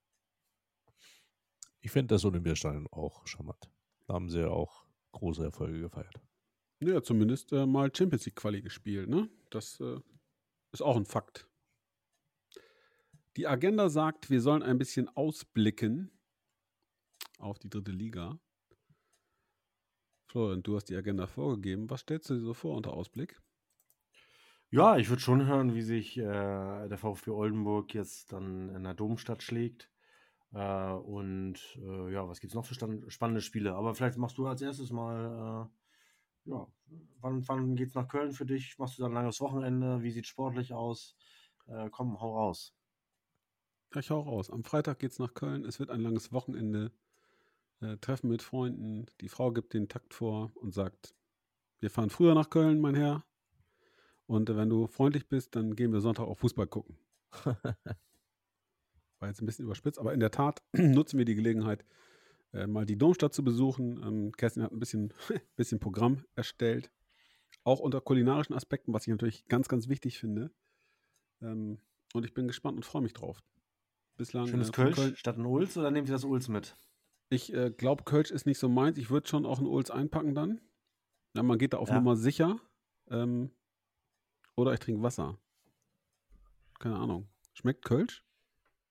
Ich 1.81 1.91
finde 1.91 2.15
das 2.15 2.23
Olympiastadion 2.25 2.87
auch 2.91 3.25
charmant. 3.27 3.69
Da 4.07 4.13
haben 4.13 4.29
sie 4.29 4.39
ja 4.39 4.49
auch 4.49 4.85
große 5.11 5.43
Erfolge 5.43 5.81
gefeiert. 5.81 6.21
Ja, 6.79 7.03
zumindest 7.03 7.51
äh, 7.51 7.65
mal 7.65 7.91
Champions 7.93 8.25
League 8.25 8.35
Quali 8.35 8.61
gespielt, 8.61 9.09
ne? 9.09 9.29
Das 9.49 9.79
äh, 9.79 9.99
ist 10.71 10.81
auch 10.81 10.95
ein 10.95 11.05
Fakt. 11.05 11.47
Die 13.37 13.47
Agenda 13.47 13.89
sagt, 13.89 14.29
wir 14.29 14.41
sollen 14.41 14.63
ein 14.63 14.77
bisschen 14.77 15.07
ausblicken 15.09 16.11
auf 17.41 17.59
die 17.59 17.69
dritte 17.69 17.91
Liga. 17.91 18.39
Florian, 20.27 20.63
du 20.63 20.75
hast 20.75 20.85
die 20.85 20.95
Agenda 20.95 21.27
vorgegeben. 21.27 21.89
Was 21.89 22.01
stellst 22.01 22.29
du 22.29 22.35
dir 22.35 22.41
so 22.41 22.53
vor 22.53 22.75
unter 22.77 22.93
Ausblick? 22.93 23.41
Ja, 24.69 24.95
ich 24.95 25.09
würde 25.09 25.21
schon 25.21 25.45
hören, 25.45 25.75
wie 25.75 25.81
sich 25.81 26.17
äh, 26.17 26.21
der 26.23 26.97
VfB 26.97 27.31
Oldenburg 27.31 27.93
jetzt 27.93 28.31
dann 28.31 28.69
in 28.73 28.83
der 28.83 28.93
Domstadt 28.93 29.43
schlägt. 29.43 29.91
Äh, 30.53 30.93
und 30.93 31.55
äh, 31.81 32.13
ja, 32.13 32.27
was 32.29 32.39
gibt 32.39 32.51
es 32.51 32.55
noch 32.55 32.65
für 32.65 32.75
spannende 33.09 33.41
Spiele? 33.41 33.75
Aber 33.75 33.93
vielleicht 33.95 34.17
machst 34.17 34.37
du 34.37 34.47
als 34.47 34.61
erstes 34.61 34.91
mal, 34.91 35.67
äh, 36.45 36.49
ja, 36.51 36.67
wann, 37.19 37.45
wann 37.49 37.75
geht 37.75 37.89
es 37.89 37.95
nach 37.95 38.07
Köln 38.07 38.31
für 38.31 38.45
dich? 38.45 38.77
Machst 38.77 38.97
du 38.97 39.03
dann 39.03 39.11
ein 39.11 39.15
langes 39.15 39.41
Wochenende? 39.41 40.01
Wie 40.03 40.11
sieht 40.11 40.27
sportlich 40.27 40.73
aus? 40.73 41.17
Äh, 41.67 41.89
komm, 41.89 42.21
hau 42.21 42.37
raus. 42.37 42.73
Ja, 43.93 43.99
ich 43.99 44.09
hau 44.09 44.21
raus. 44.21 44.49
Am 44.49 44.63
Freitag 44.63 44.99
geht 44.99 45.11
es 45.11 45.19
nach 45.19 45.33
Köln. 45.33 45.65
Es 45.65 45.79
wird 45.79 45.89
ein 45.89 45.99
langes 45.99 46.31
Wochenende. 46.31 46.93
Äh, 47.81 47.97
Treffen 47.97 48.29
mit 48.29 48.41
Freunden. 48.41 49.07
Die 49.21 49.29
Frau 49.29 49.51
gibt 49.51 49.73
den 49.73 49.89
Takt 49.89 50.13
vor 50.13 50.51
und 50.55 50.73
sagt, 50.73 51.15
wir 51.79 51.89
fahren 51.89 52.09
früher 52.09 52.35
nach 52.35 52.49
Köln, 52.49 52.79
mein 52.79 52.95
Herr. 52.95 53.25
Und 54.27 54.55
wenn 54.55 54.69
du 54.69 54.87
freundlich 54.87 55.27
bist, 55.27 55.55
dann 55.55 55.75
gehen 55.75 55.91
wir 55.91 55.99
Sonntag 55.99 56.25
auch 56.25 56.37
Fußball 56.37 56.67
gucken. 56.67 56.97
War 59.19 59.27
jetzt 59.27 59.41
ein 59.41 59.45
bisschen 59.45 59.65
überspitzt, 59.65 59.99
aber 59.99 60.13
in 60.13 60.19
der 60.19 60.31
Tat 60.31 60.63
nutzen 60.73 61.17
wir 61.17 61.25
die 61.25 61.35
Gelegenheit, 61.35 61.85
äh, 62.53 62.67
mal 62.67 62.85
die 62.85 62.97
Domstadt 62.97 63.33
zu 63.33 63.43
besuchen. 63.43 64.01
Ähm, 64.03 64.31
Kerstin 64.31 64.63
hat 64.63 64.71
ein 64.71 64.79
bisschen, 64.79 65.13
bisschen 65.55 65.79
Programm 65.79 66.23
erstellt. 66.35 66.91
Auch 67.63 67.79
unter 67.79 67.99
kulinarischen 67.99 68.55
Aspekten, 68.55 68.93
was 68.93 69.07
ich 69.07 69.11
natürlich 69.11 69.45
ganz, 69.47 69.67
ganz 69.67 69.89
wichtig 69.89 70.19
finde. 70.19 70.51
Ähm, 71.41 71.79
und 72.13 72.25
ich 72.25 72.33
bin 72.33 72.47
gespannt 72.47 72.77
und 72.77 72.83
freue 72.83 73.01
mich 73.01 73.13
drauf. 73.13 73.43
Bislang. 74.17 74.47
Schönes 74.47 74.69
äh, 74.69 74.73
Kölsch 74.73 74.95
Köln. 74.95 75.15
statt 75.15 75.37
ein 75.37 75.45
Ulz 75.45 75.77
oder 75.77 75.91
nehmt 75.91 76.07
ihr 76.07 76.13
das 76.13 76.23
Ulz 76.23 76.47
mit? 76.47 76.77
Ich 77.31 77.53
äh, 77.53 77.71
glaube, 77.71 78.03
Kölsch 78.03 78.29
ist 78.29 78.45
nicht 78.45 78.59
so 78.59 78.67
meins. 78.67 78.97
Ich 78.97 79.09
würde 79.09 79.29
schon 79.29 79.45
auch 79.45 79.59
ein 79.59 79.65
Ulz 79.65 79.89
einpacken 79.89 80.35
dann. 80.35 80.59
Ja, 81.33 81.43
man 81.43 81.57
geht 81.57 81.71
da 81.71 81.77
auf 81.77 81.87
ja. 81.87 81.95
Nummer 81.95 82.17
sicher. 82.17 82.59
Ähm, 83.09 83.51
oder 84.57 84.73
ich 84.73 84.81
trinke 84.81 85.01
Wasser. 85.01 85.39
Keine 86.77 86.97
Ahnung. 86.97 87.29
Schmeckt 87.53 87.85
Kölsch? 87.85 88.25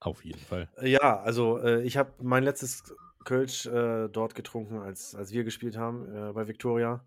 Auf 0.01 0.25
jeden 0.25 0.39
Fall. 0.39 0.71
Äh, 0.79 0.89
ja, 0.89 1.21
also 1.21 1.59
äh, 1.59 1.83
ich 1.83 1.99
habe 1.99 2.15
mein 2.23 2.43
letztes 2.43 2.95
Kölsch 3.27 3.67
äh, 3.67 4.09
dort 4.09 4.35
getrunken, 4.35 4.79
als, 4.79 5.15
als 5.15 5.33
wir 5.33 5.45
gespielt 5.45 5.77
haben 5.77 6.11
äh, 6.11 6.33
bei 6.33 6.49
Viktoria. 6.49 7.07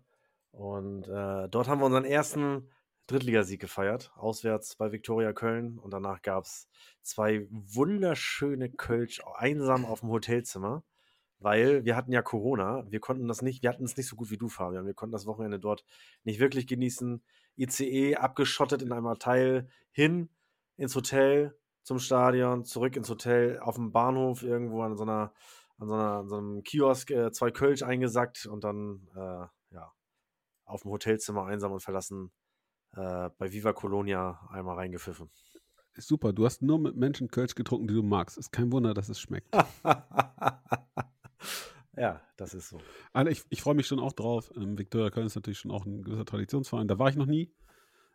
Und 0.52 1.08
äh, 1.08 1.48
dort 1.48 1.66
haben 1.66 1.80
wir 1.80 1.86
unseren 1.86 2.04
ersten 2.04 2.70
Drittligasieg 3.08 3.60
gefeiert, 3.60 4.12
auswärts 4.14 4.76
bei 4.76 4.92
Viktoria 4.92 5.32
Köln. 5.32 5.80
Und 5.80 5.90
danach 5.90 6.22
gab 6.22 6.44
es 6.44 6.68
zwei 7.02 7.48
wunderschöne 7.50 8.70
Kölsch 8.70 9.20
einsam 9.34 9.84
auf 9.84 9.98
dem 9.98 10.10
Hotelzimmer 10.10 10.84
weil 11.44 11.84
wir 11.84 11.94
hatten 11.94 12.10
ja 12.10 12.22
Corona. 12.22 12.84
Wir 12.90 13.00
konnten 13.00 13.28
das 13.28 13.42
nicht, 13.42 13.62
wir 13.62 13.68
hatten 13.68 13.84
es 13.84 13.96
nicht 13.96 14.08
so 14.08 14.16
gut 14.16 14.30
wie 14.30 14.38
du, 14.38 14.48
Fabian. 14.48 14.86
Wir 14.86 14.94
konnten 14.94 15.12
das 15.12 15.26
Wochenende 15.26 15.60
dort 15.60 15.84
nicht 16.24 16.40
wirklich 16.40 16.66
genießen. 16.66 17.22
ICE 17.56 18.16
abgeschottet 18.16 18.80
in 18.82 18.90
einem 18.92 19.06
Abteil 19.06 19.68
hin 19.90 20.30
ins 20.76 20.96
Hotel, 20.96 21.56
zum 21.82 21.98
Stadion, 21.98 22.64
zurück 22.64 22.96
ins 22.96 23.10
Hotel, 23.10 23.60
auf 23.60 23.76
dem 23.76 23.92
Bahnhof 23.92 24.42
irgendwo 24.42 24.82
an 24.82 24.96
so 24.96 25.04
einer, 25.04 25.34
an 25.76 25.86
so, 25.86 25.94
einer, 25.94 26.10
an 26.12 26.28
so 26.28 26.36
einem 26.36 26.62
Kiosk 26.62 27.10
äh, 27.10 27.30
zwei 27.30 27.50
Kölsch 27.50 27.82
eingesackt 27.82 28.46
und 28.46 28.64
dann 28.64 29.06
äh, 29.14 29.74
ja 29.74 29.92
auf 30.64 30.82
dem 30.82 30.92
Hotelzimmer 30.92 31.44
einsam 31.44 31.72
und 31.72 31.80
verlassen 31.80 32.32
äh, 32.96 33.28
bei 33.36 33.52
Viva 33.52 33.74
Colonia 33.74 34.40
einmal 34.50 34.76
reingepfiffen. 34.76 35.30
Super, 35.96 36.32
du 36.32 36.46
hast 36.46 36.62
nur 36.62 36.78
mit 36.78 36.96
Menschen 36.96 37.28
Kölsch 37.28 37.54
getrunken, 37.54 37.86
die 37.86 37.94
du 37.94 38.02
magst. 38.02 38.38
Ist 38.38 38.50
kein 38.50 38.72
Wunder, 38.72 38.94
dass 38.94 39.10
es 39.10 39.20
schmeckt. 39.20 39.54
Ja, 41.96 42.20
das 42.36 42.54
ist 42.54 42.68
so. 42.68 42.80
Also 43.12 43.30
ich, 43.30 43.44
ich 43.50 43.62
freue 43.62 43.74
mich 43.74 43.86
schon 43.86 44.00
auch 44.00 44.12
drauf. 44.12 44.52
Ähm, 44.56 44.78
Viktoria 44.78 45.10
Köln 45.10 45.26
ist 45.26 45.36
natürlich 45.36 45.58
schon 45.58 45.70
auch 45.70 45.86
ein 45.86 46.02
gewisser 46.02 46.24
Traditionsverein. 46.24 46.88
Da 46.88 46.98
war 46.98 47.08
ich 47.08 47.16
noch 47.16 47.26
nie. 47.26 47.52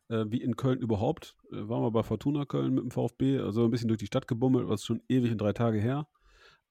Äh, 0.09 0.25
wie 0.29 0.41
in 0.41 0.55
Köln 0.55 0.79
überhaupt. 0.79 1.37
Äh, 1.51 1.67
waren 1.69 1.83
wir 1.83 1.91
bei 1.91 2.03
Fortuna 2.03 2.45
Köln 2.45 2.73
mit 2.73 2.83
dem 2.83 2.91
VfB, 2.91 3.39
also 3.39 3.65
ein 3.65 3.71
bisschen 3.71 3.87
durch 3.87 3.99
die 3.99 4.07
Stadt 4.07 4.27
gebummelt, 4.27 4.67
was 4.67 4.83
schon 4.83 5.01
ewig 5.07 5.31
und 5.31 5.39
drei 5.39 5.53
Tage 5.53 5.79
her. 5.79 6.07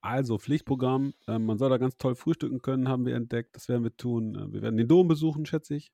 Also 0.01 0.37
Pflichtprogramm. 0.37 1.13
Äh, 1.27 1.39
man 1.39 1.57
soll 1.57 1.69
da 1.69 1.77
ganz 1.77 1.97
toll 1.97 2.15
frühstücken 2.15 2.61
können, 2.61 2.87
haben 2.89 3.05
wir 3.05 3.15
entdeckt. 3.15 3.55
Das 3.55 3.69
werden 3.69 3.83
wir 3.83 3.95
tun. 3.95 4.35
Äh, 4.35 4.53
wir 4.53 4.61
werden 4.61 4.77
den 4.77 4.87
Dom 4.87 5.07
besuchen, 5.07 5.45
schätze 5.45 5.75
ich. 5.75 5.91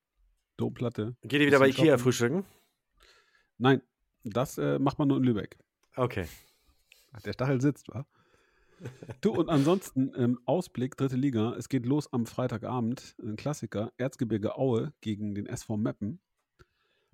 Domplatte. 0.57 1.15
Geht 1.21 1.41
ihr 1.41 1.47
wieder 1.47 1.59
bei 1.59 1.67
Ikea 1.67 1.97
frühstücken? 1.97 2.45
Nein, 3.57 3.81
das 4.23 4.57
äh, 4.57 4.79
macht 4.79 4.99
man 4.99 5.07
nur 5.07 5.17
in 5.17 5.23
Lübeck. 5.23 5.57
Okay. 5.95 6.27
Der 7.25 7.33
Stachel 7.33 7.61
sitzt, 7.61 7.87
wa? 7.89 8.05
Du, 9.21 9.31
und 9.31 9.49
ansonsten 9.49 10.11
ähm, 10.15 10.39
Ausblick, 10.45 10.97
dritte 10.97 11.15
Liga. 11.15 11.55
Es 11.55 11.69
geht 11.69 11.85
los 11.85 12.11
am 12.11 12.25
Freitagabend. 12.25 13.15
Ein 13.21 13.35
Klassiker. 13.35 13.91
Erzgebirge 13.97 14.57
Aue 14.57 14.93
gegen 15.01 15.33
den 15.35 15.45
SV 15.45 15.77
Meppen. 15.77 16.19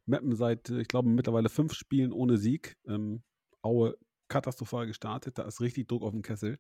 Meppen 0.06 0.36
seit, 0.36 0.70
äh, 0.70 0.82
ich 0.82 0.88
glaube, 0.88 1.10
mittlerweile 1.10 1.50
fünf 1.50 1.74
Spielen 1.74 2.12
ohne 2.12 2.38
Sieg. 2.38 2.78
Ähm, 2.88 3.24
Aue 3.62 3.98
katastrophal 4.28 4.88
gestartet. 4.88 5.38
Da 5.38 5.44
ist 5.44 5.62
richtig 5.62 5.88
Druck 5.88 6.04
auf 6.04 6.12
dem 6.12 6.22
Kessel. 6.22 6.60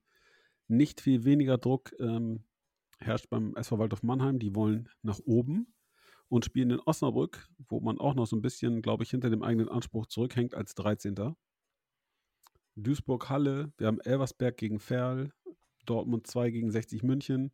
Nicht 0.67 1.01
viel 1.01 1.23
weniger 1.25 1.57
Druck 1.57 1.93
ähm, 1.99 2.43
herrscht 2.99 3.29
beim 3.29 3.55
SV 3.55 3.79
Waldorf 3.79 4.03
Mannheim. 4.03 4.39
Die 4.39 4.55
wollen 4.55 4.89
nach 5.01 5.19
oben 5.25 5.73
und 6.29 6.45
spielen 6.45 6.71
in 6.71 6.79
Osnabrück, 6.79 7.49
wo 7.67 7.81
man 7.81 7.99
auch 7.99 8.15
noch 8.15 8.25
so 8.25 8.35
ein 8.35 8.41
bisschen, 8.41 8.81
glaube 8.81 9.03
ich, 9.03 9.09
hinter 9.09 9.29
dem 9.29 9.43
eigenen 9.43 9.69
Anspruch 9.69 10.05
zurückhängt 10.05 10.55
als 10.55 10.75
13. 10.75 11.35
Duisburg-Halle, 12.75 13.73
wir 13.77 13.87
haben 13.87 13.99
Elversberg 14.01 14.57
gegen 14.57 14.79
Ferl, 14.79 15.31
Dortmund 15.85 16.27
2 16.27 16.51
gegen 16.51 16.71
60 16.71 17.03
München, 17.03 17.51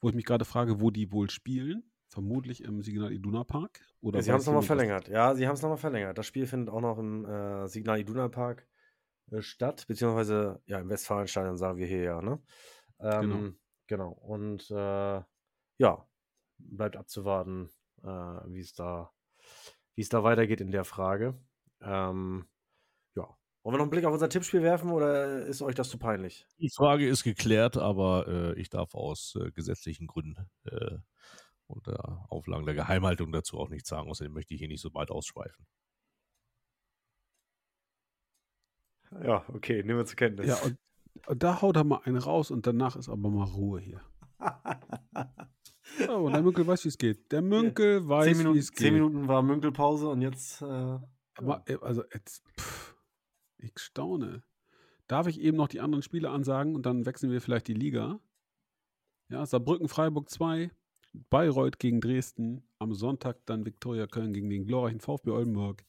wo 0.00 0.08
ich 0.08 0.14
mich 0.14 0.24
gerade 0.24 0.44
frage, 0.44 0.80
wo 0.80 0.90
die 0.90 1.12
wohl 1.12 1.30
spielen. 1.30 1.84
Vermutlich 2.08 2.62
im 2.62 2.82
Signal 2.82 3.10
Iduna 3.10 3.42
Park. 3.42 3.80
Oder 4.02 4.18
ja, 4.18 4.22
sie 4.22 4.32
haben 4.32 4.40
es 4.40 4.46
nochmal 4.46 4.62
verlängert. 4.62 5.08
Ja, 5.08 5.34
sie 5.34 5.46
haben 5.46 5.54
es 5.54 5.62
nochmal 5.62 5.78
verlängert. 5.78 6.18
Das 6.18 6.26
Spiel 6.26 6.46
findet 6.46 6.68
auch 6.68 6.82
noch 6.82 6.98
im 6.98 7.24
äh, 7.24 7.66
Signal 7.68 8.00
Iduna 8.00 8.28
Park 8.28 8.68
äh, 9.30 9.40
statt, 9.40 9.86
beziehungsweise 9.86 10.60
ja, 10.66 10.78
im 10.78 10.90
Westfalenstadion 10.90 11.56
sagen 11.56 11.78
wir 11.78 11.86
hier 11.86 12.02
ja, 12.02 12.20
ne? 12.20 12.38
Ähm, 13.00 13.56
genau. 13.86 14.10
genau. 14.10 14.10
Und 14.10 14.70
äh, 14.70 15.22
ja, 15.78 16.06
bleibt 16.58 16.96
abzuwarten, 16.96 17.70
äh, 18.02 18.06
wie 18.06 18.60
es 18.60 18.74
da, 18.74 19.10
wie 19.94 20.02
es 20.02 20.10
da 20.10 20.22
weitergeht 20.22 20.60
in 20.60 20.70
der 20.70 20.84
Frage. 20.84 21.40
Ähm, 21.80 22.46
wollen 23.62 23.74
wir 23.74 23.78
noch 23.78 23.84
einen 23.84 23.90
Blick 23.90 24.04
auf 24.04 24.12
unser 24.12 24.28
Tippspiel 24.28 24.62
werfen 24.62 24.90
oder 24.90 25.46
ist 25.46 25.62
euch 25.62 25.76
das 25.76 25.88
zu 25.88 25.98
peinlich? 25.98 26.46
Die 26.58 26.70
Frage 26.70 27.06
ist 27.06 27.22
geklärt, 27.22 27.76
aber 27.76 28.26
äh, 28.26 28.60
ich 28.60 28.70
darf 28.70 28.94
aus 28.94 29.38
äh, 29.40 29.52
gesetzlichen 29.52 30.08
Gründen 30.08 30.50
äh, 30.64 30.98
unter 31.68 32.26
Auflagen 32.28 32.66
der 32.66 32.74
Geheimhaltung 32.74 33.30
dazu 33.30 33.58
auch 33.58 33.68
nichts 33.68 33.88
sagen. 33.88 34.10
Außerdem 34.10 34.32
möchte 34.32 34.54
ich 34.54 34.58
hier 34.58 34.68
nicht 34.68 34.80
so 34.80 34.92
weit 34.94 35.12
ausschweifen. 35.12 35.64
Ja, 39.22 39.44
okay, 39.48 39.82
nehmen 39.84 39.98
wir 39.98 40.06
zur 40.06 40.16
Kenntnis. 40.16 40.48
Ja, 40.48 40.56
und, 40.56 40.76
und 41.26 41.42
da 41.42 41.62
haut 41.62 41.76
er 41.76 41.84
mal 41.84 42.00
einen 42.04 42.16
raus 42.16 42.50
und 42.50 42.66
danach 42.66 42.96
ist 42.96 43.08
aber 43.08 43.30
mal 43.30 43.44
Ruhe 43.44 43.80
hier. 43.80 44.00
oh, 46.08 46.28
der 46.30 46.42
Münkel 46.42 46.66
weiß, 46.66 46.84
wie 46.84 46.88
es 46.88 46.98
geht. 46.98 47.30
Der 47.30 47.42
Münkel 47.42 48.00
ja. 48.00 48.08
weiß, 48.08 48.44
wie 48.44 48.58
es 48.58 48.72
geht. 48.72 48.78
Zehn 48.78 48.94
Minuten 48.94 49.28
war 49.28 49.42
Münkelpause 49.42 50.08
und 50.08 50.20
jetzt. 50.20 50.62
Äh, 50.62 50.98
aber, 51.36 51.62
äh, 51.66 51.76
also, 51.80 52.02
jetzt. 52.12 52.42
Pff. 52.58 52.81
Ich 53.62 53.78
staune. 53.78 54.42
Darf 55.06 55.26
ich 55.26 55.40
eben 55.40 55.56
noch 55.56 55.68
die 55.68 55.80
anderen 55.80 56.02
Spiele 56.02 56.30
ansagen 56.30 56.74
und 56.74 56.84
dann 56.84 57.06
wechseln 57.06 57.30
wir 57.30 57.40
vielleicht 57.40 57.68
die 57.68 57.74
Liga? 57.74 58.20
Ja, 59.28 59.46
Saarbrücken, 59.46 59.88
Freiburg 59.88 60.28
2, 60.28 60.70
Bayreuth 61.30 61.78
gegen 61.78 62.00
Dresden, 62.00 62.62
am 62.78 62.92
Sonntag 62.92 63.44
dann 63.46 63.64
Viktoria 63.64 64.06
Köln 64.06 64.32
gegen 64.32 64.50
den 64.50 64.66
glorreichen 64.66 65.00
VfB 65.00 65.30
Oldenburg, 65.30 65.84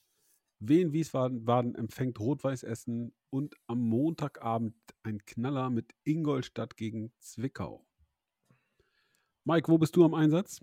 Wien 0.60 0.94
Wiesbaden 0.94 1.76
empfängt 1.76 2.20
Rot-Weiß 2.20 2.64
Essen 2.64 3.14
und 3.30 3.56
am 3.68 3.82
Montagabend 3.82 4.76
ein 5.04 5.26
Knaller 5.26 5.70
mit 5.70 5.94
Ingolstadt 6.06 6.78
gegen 6.78 7.12
Zwickau. 7.20 7.86
Mike, 9.44 9.68
wo 9.68 9.78
bist 9.78 9.96
du 9.98 10.06
am 10.06 10.14
Einsatz? 10.14 10.62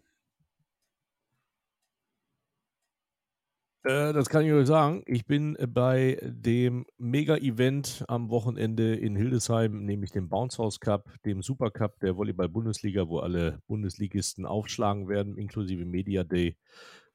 Äh, 3.82 4.12
das 4.12 4.28
kann 4.28 4.44
ich 4.44 4.52
euch 4.52 4.66
sagen. 4.66 5.02
Ich 5.06 5.26
bin 5.26 5.56
bei 5.68 6.18
dem 6.22 6.84
Mega-Event 6.98 8.04
am 8.08 8.28
Wochenende 8.28 8.94
in 8.94 9.16
Hildesheim, 9.16 9.84
nämlich 9.86 10.10
dem 10.10 10.28
Bounce 10.28 10.58
House 10.58 10.80
Cup, 10.80 11.10
dem 11.24 11.42
Supercup 11.42 11.98
der 12.00 12.16
Volleyball-Bundesliga, 12.16 13.08
wo 13.08 13.20
alle 13.20 13.62
Bundesligisten 13.66 14.44
aufschlagen 14.44 15.08
werden, 15.08 15.38
inklusive 15.38 15.86
Media 15.86 16.24
Day. 16.24 16.56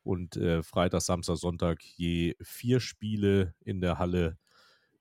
Und 0.03 0.38
äh, 0.38 0.63
Freitag, 0.63 1.01
Samstag, 1.01 1.38
Sonntag 1.38 1.84
je 1.84 2.36
vier 2.41 2.80
Spiele 2.80 3.53
in 3.61 3.82
der 3.82 3.99
Halle 3.99 4.38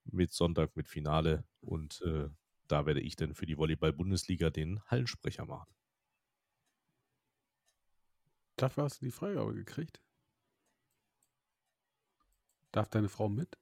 mit 0.04 0.32
Sonntag 0.32 0.76
mit 0.76 0.88
Finale. 0.88 1.44
Und 1.62 2.02
äh, 2.04 2.28
da 2.68 2.86
werde 2.86 3.00
ich 3.00 3.16
dann 3.16 3.34
für 3.34 3.46
die 3.46 3.56
Volleyball-Bundesliga 3.56 4.50
den 4.50 4.80
Hallensprecher 4.86 5.46
machen. 5.46 5.72
Dafür 8.56 8.84
hast 8.84 9.00
du 9.00 9.06
die 9.06 9.10
Freigabe 9.10 9.54
gekriegt? 9.54 10.03
Darf 12.74 12.88
deine 12.88 13.08
Frau 13.08 13.28
mit? 13.28 13.56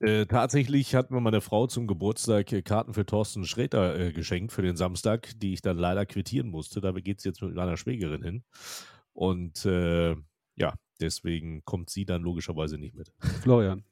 Äh, 0.00 0.26
tatsächlich 0.26 0.94
hat 0.94 1.10
mir 1.10 1.20
meine 1.20 1.40
Frau 1.40 1.66
zum 1.66 1.86
Geburtstag 1.86 2.52
äh, 2.52 2.60
Karten 2.60 2.92
für 2.92 3.06
Thorsten 3.06 3.46
Schräter 3.46 3.98
äh, 3.98 4.12
geschenkt 4.12 4.52
für 4.52 4.60
den 4.60 4.76
Samstag, 4.76 5.30
die 5.40 5.54
ich 5.54 5.62
dann 5.62 5.78
leider 5.78 6.04
quittieren 6.04 6.50
musste. 6.50 6.82
Da 6.82 6.92
geht 6.92 7.18
es 7.18 7.24
jetzt 7.24 7.40
mit 7.40 7.54
meiner 7.54 7.78
Schwägerin 7.78 8.22
hin. 8.22 8.44
Und 9.14 9.64
äh, 9.64 10.14
ja, 10.56 10.74
deswegen 11.00 11.64
kommt 11.64 11.88
sie 11.88 12.04
dann 12.04 12.20
logischerweise 12.20 12.76
nicht 12.76 12.94
mit. 12.94 13.10
Florian, 13.40 13.84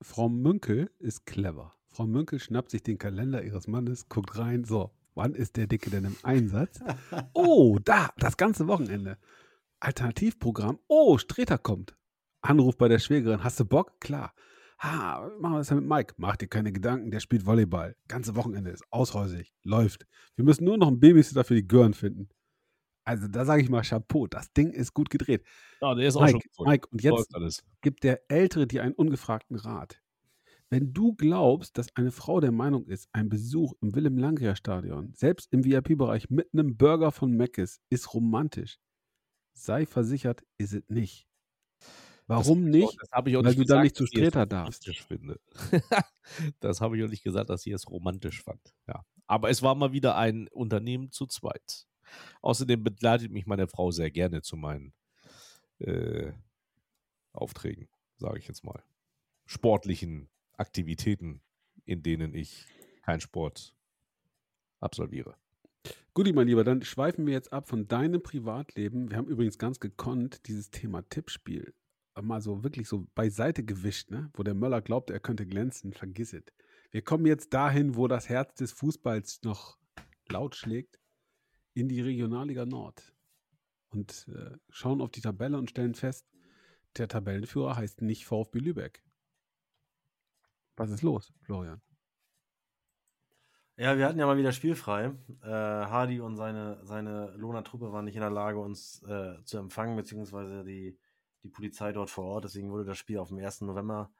Frau 0.00 0.28
Münkel 0.28 0.92
ist 1.00 1.26
clever. 1.26 1.74
Frau 1.90 2.06
Münkel 2.06 2.38
schnappt 2.38 2.70
sich 2.70 2.84
den 2.84 2.98
Kalender 2.98 3.42
ihres 3.42 3.66
Mannes, 3.66 4.08
guckt 4.08 4.38
rein, 4.38 4.62
so, 4.62 4.92
wann 5.16 5.34
ist 5.34 5.56
der 5.56 5.66
Dicke 5.66 5.90
denn 5.90 6.04
im 6.04 6.16
Einsatz? 6.22 6.78
Oh, 7.34 7.80
da, 7.84 8.10
das 8.18 8.36
ganze 8.36 8.68
Wochenende. 8.68 9.18
Alternativprogramm. 9.80 10.78
Oh, 10.86 11.18
Streter 11.18 11.58
kommt. 11.58 11.96
Anruf 12.42 12.76
bei 12.76 12.88
der 12.88 12.98
Schwägerin. 12.98 13.42
Hast 13.42 13.58
du 13.60 13.64
Bock? 13.64 14.00
Klar. 14.00 14.34
Ha, 14.80 15.30
machen 15.38 15.54
wir 15.54 15.58
das 15.58 15.70
ja 15.70 15.76
mit 15.76 15.86
Mike. 15.88 16.14
Mach 16.16 16.36
dir 16.36 16.48
keine 16.48 16.72
Gedanken, 16.72 17.10
der 17.10 17.20
spielt 17.20 17.46
Volleyball. 17.46 17.96
Ganze 18.08 18.34
Wochenende 18.34 18.70
ist 18.70 18.84
aushäusig. 18.90 19.54
Läuft. 19.62 20.06
Wir 20.34 20.44
müssen 20.44 20.64
nur 20.64 20.76
noch 20.76 20.88
einen 20.88 20.98
Babysitter 20.98 21.44
für 21.44 21.54
die 21.54 21.66
Gören 21.66 21.94
finden. 21.94 22.28
Also 23.04 23.28
da 23.28 23.44
sage 23.44 23.62
ich 23.62 23.68
mal 23.68 23.82
Chapeau, 23.82 24.26
das 24.26 24.52
Ding 24.52 24.70
ist 24.70 24.94
gut 24.94 25.10
gedreht. 25.10 25.44
Ja, 25.80 25.94
der 25.94 26.08
ist 26.08 26.14
Mike, 26.14 26.36
auch 26.36 26.40
schon 26.54 26.68
Mike, 26.68 26.88
und 26.90 27.02
jetzt 27.02 27.64
gibt 27.80 28.04
der 28.04 28.20
Ältere 28.30 28.66
dir 28.66 28.82
einen 28.82 28.94
ungefragten 28.94 29.56
Rat. 29.56 30.00
Wenn 30.70 30.92
du 30.92 31.14
glaubst, 31.14 31.76
dass 31.76 31.94
eine 31.96 32.12
Frau 32.12 32.40
der 32.40 32.52
Meinung 32.52 32.86
ist, 32.86 33.08
ein 33.12 33.28
Besuch 33.28 33.74
im 33.80 33.94
Willem 33.94 34.16
Langria 34.16 34.56
Stadion, 34.56 35.12
selbst 35.14 35.52
im 35.52 35.64
VIP-Bereich 35.64 36.30
mit 36.30 36.48
einem 36.52 36.76
Burger 36.76 37.12
von 37.12 37.32
Meckes, 37.32 37.80
ist 37.90 38.14
romantisch, 38.14 38.78
sei 39.52 39.84
versichert, 39.84 40.44
ist 40.56 40.72
es 40.72 40.82
nicht. 40.88 41.28
Warum 42.26 42.64
das, 42.66 42.72
nicht? 42.72 42.98
Das 43.00 43.10
habe 43.12 43.30
ich 43.30 43.36
auch 43.36 43.42
Weil 43.42 43.50
nicht 43.50 43.58
du 43.58 43.62
gesagt, 43.62 43.78
da 43.78 43.82
nicht 43.82 43.96
zu 43.96 44.06
Streter 44.06 44.46
darfst. 44.46 44.86
Finde. 45.06 45.40
das 46.60 46.80
habe 46.80 46.96
ich 46.96 47.04
auch 47.04 47.08
nicht 47.08 47.24
gesagt, 47.24 47.50
dass 47.50 47.66
ich 47.66 47.72
es 47.72 47.88
romantisch 47.90 48.42
fand. 48.42 48.74
Ja. 48.86 49.04
Aber 49.26 49.50
es 49.50 49.62
war 49.62 49.74
mal 49.74 49.92
wieder 49.92 50.16
ein 50.16 50.48
Unternehmen 50.48 51.10
zu 51.10 51.26
zweit. 51.26 51.86
Außerdem 52.42 52.82
begleitet 52.82 53.32
mich 53.32 53.46
meine 53.46 53.68
Frau 53.68 53.90
sehr 53.90 54.10
gerne 54.10 54.42
zu 54.42 54.56
meinen 54.56 54.92
äh, 55.78 56.32
Aufträgen, 57.32 57.88
sage 58.18 58.38
ich 58.38 58.46
jetzt 58.46 58.64
mal. 58.64 58.82
Sportlichen 59.46 60.28
Aktivitäten, 60.56 61.40
in 61.84 62.02
denen 62.02 62.34
ich 62.34 62.66
keinen 63.02 63.20
Sport 63.20 63.74
absolviere. 64.80 65.34
Guti, 66.14 66.32
mein 66.32 66.46
Lieber, 66.46 66.62
dann 66.62 66.82
schweifen 66.82 67.26
wir 67.26 67.32
jetzt 67.32 67.52
ab 67.52 67.68
von 67.68 67.88
deinem 67.88 68.22
Privatleben. 68.22 69.10
Wir 69.10 69.16
haben 69.16 69.28
übrigens 69.28 69.58
ganz 69.58 69.80
gekonnt 69.80 70.46
dieses 70.46 70.70
Thema 70.70 71.02
Tippspiel 71.08 71.74
mal 72.20 72.40
so 72.40 72.62
wirklich 72.62 72.88
so 72.88 73.06
beiseite 73.14 73.64
gewischt, 73.64 74.10
ne? 74.10 74.30
wo 74.34 74.42
der 74.42 74.54
Möller 74.54 74.82
glaubt, 74.82 75.10
er 75.10 75.20
könnte 75.20 75.46
glänzen. 75.46 75.92
Vergiss 75.92 76.32
es. 76.32 76.44
Wir 76.90 77.02
kommen 77.02 77.24
jetzt 77.26 77.54
dahin, 77.54 77.96
wo 77.96 78.06
das 78.08 78.28
Herz 78.28 78.54
des 78.54 78.72
Fußballs 78.72 79.42
noch 79.44 79.78
laut 80.28 80.54
schlägt, 80.56 81.00
in 81.74 81.88
die 81.88 82.00
Regionalliga 82.00 82.66
Nord. 82.66 83.14
Und 83.88 84.26
äh, 84.28 84.56
schauen 84.68 85.00
auf 85.00 85.10
die 85.10 85.20
Tabelle 85.20 85.56
und 85.58 85.70
stellen 85.70 85.94
fest, 85.94 86.26
der 86.96 87.08
Tabellenführer 87.08 87.76
heißt 87.76 88.02
nicht 88.02 88.26
VfB 88.26 88.58
Lübeck. 88.58 89.02
Was 90.76 90.90
ist 90.90 91.02
los, 91.02 91.32
Florian? 91.42 91.80
Ja, 93.76 93.96
wir 93.96 94.06
hatten 94.06 94.18
ja 94.18 94.26
mal 94.26 94.36
wieder 94.36 94.52
spielfrei. 94.52 95.14
Äh, 95.42 95.48
Hardy 95.48 96.20
und 96.20 96.36
seine, 96.36 96.84
seine 96.84 97.30
Lohner 97.36 97.64
Truppe 97.64 97.92
waren 97.92 98.04
nicht 98.04 98.14
in 98.14 98.20
der 98.20 98.30
Lage, 98.30 98.58
uns 98.58 99.02
äh, 99.04 99.42
zu 99.44 99.58
empfangen, 99.58 99.96
beziehungsweise 99.96 100.62
die, 100.62 100.98
die 101.42 101.48
Polizei 101.48 101.92
dort 101.92 102.10
vor 102.10 102.24
Ort. 102.24 102.44
Deswegen 102.44 102.70
wurde 102.70 102.84
das 102.84 102.98
Spiel 102.98 103.18
auf 103.18 103.28
den 103.28 103.40
1. 103.40 103.62
November 103.62 104.10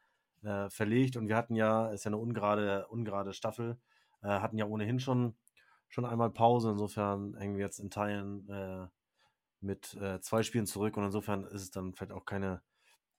äh, 0.42 0.68
verlegt. 0.68 1.16
Und 1.16 1.28
wir 1.28 1.36
hatten 1.36 1.54
ja, 1.54 1.90
ist 1.90 2.04
ja 2.04 2.10
eine 2.10 2.18
ungerade, 2.18 2.86
ungerade 2.88 3.32
Staffel, 3.32 3.78
äh, 4.22 4.28
hatten 4.28 4.58
ja 4.58 4.66
ohnehin 4.66 5.00
schon, 5.00 5.36
schon 5.88 6.04
einmal 6.04 6.30
Pause. 6.30 6.70
Insofern 6.70 7.36
hängen 7.36 7.56
wir 7.56 7.64
jetzt 7.64 7.78
in 7.78 7.90
Teilen 7.90 8.48
äh, 8.48 8.88
mit 9.60 9.94
äh, 9.94 10.20
zwei 10.20 10.42
Spielen 10.42 10.66
zurück. 10.66 10.96
Und 10.96 11.04
insofern 11.04 11.44
ist 11.44 11.62
es 11.62 11.70
dann 11.70 11.94
vielleicht 11.94 12.12
auch 12.12 12.26
keine, 12.26 12.62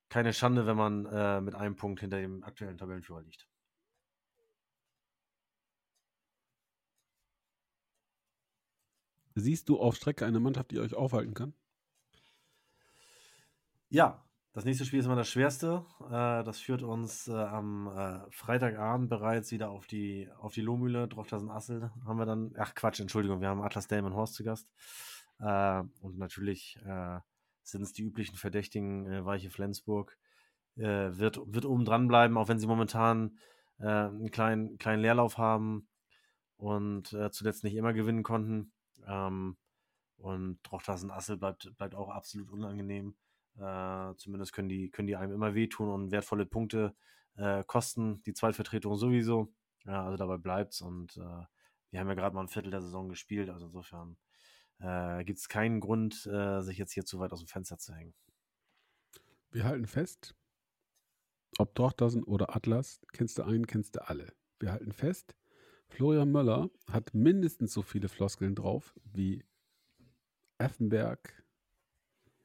keine 0.10 0.34
Schande, 0.34 0.66
wenn 0.68 0.78
man 0.78 1.06
äh, 1.06 1.42
mit 1.42 1.56
einem 1.56 1.76
Punkt 1.76 2.00
hinter 2.02 2.18
dem 2.20 2.44
aktuellen 2.44 2.78
Tabellenführer 2.78 3.22
liegt. 3.22 3.48
Siehst 9.36 9.68
du 9.70 9.80
auf 9.80 9.96
Strecke 9.96 10.26
eine 10.26 10.40
Mannschaft, 10.40 10.72
die 10.72 10.80
euch 10.80 10.94
aufhalten 10.94 11.34
kann? 11.34 11.54
Ja, 13.94 14.26
das 14.54 14.66
nächste 14.66 14.86
Spiel 14.86 15.02
ist 15.02 15.06
immer 15.06 15.16
das 15.16 15.30
schwerste. 15.30 15.86
Äh, 16.06 16.44
das 16.44 16.58
führt 16.58 16.82
uns 16.82 17.28
äh, 17.28 17.34
am 17.34 17.88
äh, 17.96 18.22
Freitagabend 18.32 19.08
bereits 19.08 19.52
wieder 19.52 19.70
auf 19.70 19.86
die, 19.86 20.28
auf 20.40 20.52
die 20.52 20.62
Lohmühle. 20.62 21.08
Drochtersen 21.08 21.52
Assel 21.52 21.92
haben 22.04 22.18
wir 22.18 22.26
dann. 22.26 22.56
Ach 22.58 22.74
Quatsch, 22.74 23.02
Entschuldigung, 23.02 23.40
wir 23.40 23.50
haben 23.50 23.62
Atlas 23.62 23.86
Delmen 23.86 24.16
Horst 24.16 24.34
zu 24.34 24.44
Gast. 24.44 24.68
Und 25.38 26.18
natürlich 26.18 26.80
sind 27.62 27.82
es 27.84 27.94
die 27.94 28.02
üblichen 28.02 28.36
Verdächtigen, 28.36 29.26
Weiche 29.26 29.52
Flensburg. 29.52 30.18
wird, 30.76 31.40
wird 31.46 31.66
oben 31.66 31.86
dran 31.86 32.08
bleiben, 32.08 32.38
auch 32.38 32.48
wenn 32.48 32.60
sie 32.60 32.68
momentan 32.68 33.38
einen 33.78 34.32
kleinen, 34.32 34.78
kleinen 34.80 35.04
Leerlauf 35.04 35.38
haben 35.38 35.88
und 36.56 37.16
zuletzt 37.32 37.64
nicht 37.64 37.76
immer 37.76 37.94
gewinnen 37.94 38.24
konnten. 38.24 38.72
Ähm, 39.06 39.58
und 40.18 40.60
Drochtersen 40.64 41.12
Assel 41.12 41.38
bleibt, 41.38 41.76
bleibt 41.78 41.94
auch 41.94 42.10
absolut 42.10 42.50
unangenehm. 42.50 43.16
Äh, 43.58 44.16
zumindest 44.18 44.54
können 44.54 44.70
die, 44.70 44.90
können 44.90 45.08
die 45.08 45.16
einem 45.16 45.34
immer 45.34 45.54
wehtun 45.54 45.90
und 45.90 46.12
wertvolle 46.12 46.46
Punkte 46.46 46.96
äh, 47.36 47.64
kosten. 47.66 48.22
Die 48.24 48.34
Zweitvertretung 48.34 48.96
sowieso. 48.96 49.54
Ja, 49.86 50.06
also 50.06 50.18
dabei 50.18 50.38
bleibt's. 50.38 50.82
Und 50.82 51.18
äh, 51.18 51.46
wir 51.92 52.00
haben 52.00 52.08
ja 52.08 52.14
gerade 52.14 52.36
mal 52.36 52.42
ein 52.42 52.50
Viertel 52.50 52.72
der 52.72 52.82
Saison 52.82 53.10
gespielt. 53.10 53.50
Also 53.50 53.68
insofern 53.68 54.18
äh, 54.80 55.24
gibt 55.24 55.40
es 55.40 55.48
keinen 55.48 55.80
Grund, 55.80 56.26
äh, 56.26 56.62
sich 56.62 56.78
jetzt 56.78 56.94
hier 56.94 57.06
zu 57.06 57.20
weit 57.20 57.32
aus 57.32 57.40
dem 57.40 57.48
Fenster 57.48 57.78
zu 57.78 57.94
hängen. 57.94 58.14
Wir 59.52 59.66
halten 59.66 59.86
fest, 59.86 60.36
ob 61.60 61.76
Dorchtersen 61.76 62.24
oder 62.24 62.56
Atlas, 62.56 63.02
kennst 63.12 63.38
du 63.38 63.44
einen, 63.44 63.68
kennst 63.68 63.96
du 63.96 64.08
alle. 64.08 64.34
Wir 64.60 64.72
halten 64.72 64.92
fest, 64.92 65.36
Florian 65.90 66.32
Möller 66.32 66.72
hat 66.92 67.14
mindestens 67.14 67.72
so 67.74 67.84
viele 67.84 68.10
Floskeln 68.10 68.56
drauf 68.56 68.96
wie 69.04 69.46
Effenberg 70.58 71.43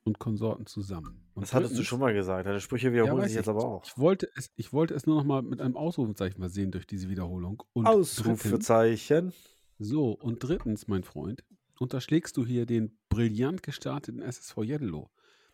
und 0.09 0.19
Konsorten 0.19 0.67
zusammen. 0.67 1.23
Und 1.35 1.43
das 1.43 1.55
hattest 1.55 1.79
du 1.79 1.85
schon 1.85 2.01
mal 2.01 2.13
gesagt. 2.13 2.47
Deine 2.47 2.61
Sprüche 2.61 2.93
wiederholen 2.93 3.23
ja, 3.23 3.29
sich 3.29 3.37
jetzt 3.37 3.49
aber 3.49 3.65
auch. 3.65 3.85
Ich 3.85 3.97
wollte, 3.97 4.29
es, 4.35 4.51
ich 4.57 4.73
wollte 4.73 4.95
es 4.95 5.07
nur 5.07 5.17
noch 5.17 5.25
mal 5.25 5.43
mit 5.43 5.61
einem 5.61 5.77
Ausrufezeichen 5.77 6.41
mal 6.41 6.49
sehen 6.49 6.73
durch 6.73 6.87
diese 6.87 7.09
Wiederholung. 7.09 7.63
Und 7.75 7.87
Ausrufezeichen. 7.87 9.27
Drittens, 9.27 9.57
so, 9.79 10.13
und 10.13 10.43
drittens, 10.43 10.89
mein 10.89 11.05
Freund, 11.05 11.45
unterschlägst 11.79 12.37
du 12.37 12.45
hier 12.45 12.67
den 12.67 12.99
brillant 13.09 13.63
gestarteten 13.63 14.21
SSV 14.21 14.65
Jeddelo. 14.65 15.11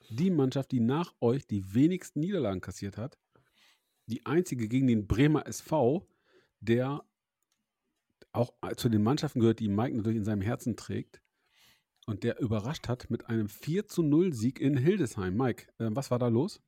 Die 0.08 0.30
Mannschaft, 0.30 0.72
die 0.72 0.80
nach 0.80 1.12
euch 1.20 1.46
die 1.46 1.74
wenigsten 1.74 2.20
Niederlagen 2.20 2.60
kassiert 2.60 2.96
hat. 2.96 3.18
Die 4.06 4.24
einzige 4.24 4.68
gegen 4.68 4.86
den 4.86 5.06
Bremer 5.06 5.46
SV, 5.46 6.06
der 6.60 7.04
auch 8.32 8.52
zu 8.76 8.88
den 8.88 9.02
Mannschaften 9.02 9.40
gehört, 9.40 9.60
die 9.60 9.68
Mike 9.68 9.96
natürlich 9.96 10.18
in 10.18 10.24
seinem 10.24 10.42
Herzen 10.42 10.76
trägt 10.76 11.23
und 12.06 12.22
der 12.24 12.40
überrascht 12.40 12.88
hat 12.88 13.10
mit 13.10 13.28
einem 13.28 13.48
4 13.48 13.86
zu 13.86 14.02
0 14.02 14.32
Sieg 14.32 14.60
in 14.60 14.76
Hildesheim. 14.76 15.36
Mike, 15.36 15.66
äh, 15.78 15.88
was 15.90 16.10
war 16.10 16.18
da 16.18 16.28
los? 16.28 16.62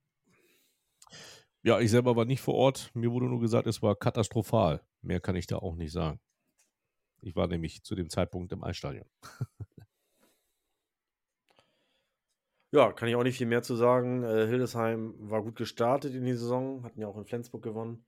Ja, 1.63 1.81
ich 1.81 1.91
selber 1.91 2.17
war 2.17 2.25
nicht 2.25 2.41
vor 2.41 2.55
Ort. 2.55 2.91
Mir 2.95 3.11
wurde 3.11 3.27
nur 3.27 3.41
gesagt, 3.41 3.67
es 3.67 3.83
war 3.83 3.97
katastrophal. 3.97 4.83
Mehr 5.03 5.21
kann 5.21 5.37
ich 5.37 5.47
da 5.47 5.57
auch 5.57 5.75
nicht 5.75 5.93
sagen. 5.93 6.21
Ich 7.23 7.35
war 7.35 7.49
nämlich 7.49 7.83
zu 7.83 7.95
dem 7.95 8.09
Zeitpunkt 8.09 8.53
im 8.53 8.63
Eisstadion. 8.63 9.07
Ja, 12.73 12.93
kann 12.93 13.09
ich 13.09 13.15
auch 13.15 13.23
nicht 13.23 13.39
viel 13.39 13.47
mehr 13.47 13.63
zu 13.63 13.75
sagen. 13.77 14.23
Äh, 14.23 14.47
Hildesheim 14.49 15.15
war 15.19 15.43
gut 15.43 15.57
gestartet 15.57 16.15
in 16.15 16.25
die 16.25 16.35
Saison, 16.35 16.83
hatten 16.85 17.01
ja 17.01 17.07
auch 17.07 17.17
in 17.17 17.25
Flensburg 17.25 17.63
gewonnen, 17.63 18.05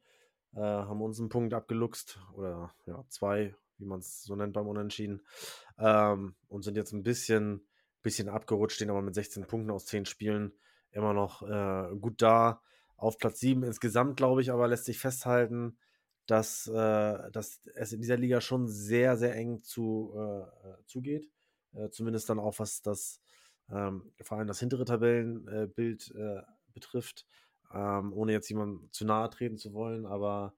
äh, 0.54 0.60
haben 0.60 1.00
uns 1.00 1.18
einen 1.20 1.28
Punkt 1.28 1.54
abgeluchst 1.54 2.20
oder 2.34 2.74
ja, 2.84 3.02
zwei, 3.08 3.54
wie 3.78 3.86
man 3.86 4.00
es 4.00 4.22
so 4.24 4.36
nennt 4.36 4.52
beim 4.52 4.66
Unentschieden, 4.66 5.22
ähm, 5.78 6.34
und 6.48 6.62
sind 6.62 6.76
jetzt 6.76 6.92
ein 6.92 7.02
bisschen, 7.02 7.66
bisschen 8.02 8.28
abgerutscht, 8.28 8.76
stehen 8.76 8.90
aber 8.90 9.02
mit 9.02 9.14
16 9.14 9.46
Punkten 9.46 9.70
aus 9.70 9.86
10 9.86 10.04
Spielen 10.06 10.52
immer 10.90 11.14
noch 11.14 11.42
äh, 11.42 11.96
gut 11.96 12.22
da. 12.22 12.62
Auf 12.96 13.18
Platz 13.18 13.40
7 13.40 13.62
insgesamt, 13.62 14.16
glaube 14.16 14.42
ich, 14.42 14.50
aber 14.50 14.66
lässt 14.66 14.86
sich 14.86 14.98
festhalten, 14.98 15.78
dass, 16.26 16.66
äh, 16.66 17.30
dass 17.30 17.60
es 17.74 17.92
in 17.92 18.00
dieser 18.00 18.16
Liga 18.16 18.40
schon 18.40 18.66
sehr, 18.66 19.16
sehr 19.16 19.34
eng 19.34 19.62
zu, 19.62 20.14
äh, 20.16 20.84
zugeht. 20.84 21.30
Äh, 21.72 21.90
zumindest 21.90 22.28
dann 22.28 22.38
auch, 22.38 22.58
was 22.58 22.82
das 22.82 23.20
ähm, 23.70 24.12
vor 24.22 24.38
allem 24.38 24.48
das 24.48 24.60
hintere 24.60 24.84
Tabellenbild 24.84 26.14
äh, 26.14 26.42
betrifft, 26.72 27.26
ähm, 27.72 28.12
ohne 28.12 28.32
jetzt 28.32 28.48
jemandem 28.48 28.88
zu 28.92 29.04
nahe 29.04 29.28
treten 29.30 29.58
zu 29.58 29.72
wollen, 29.74 30.06
aber 30.06 30.54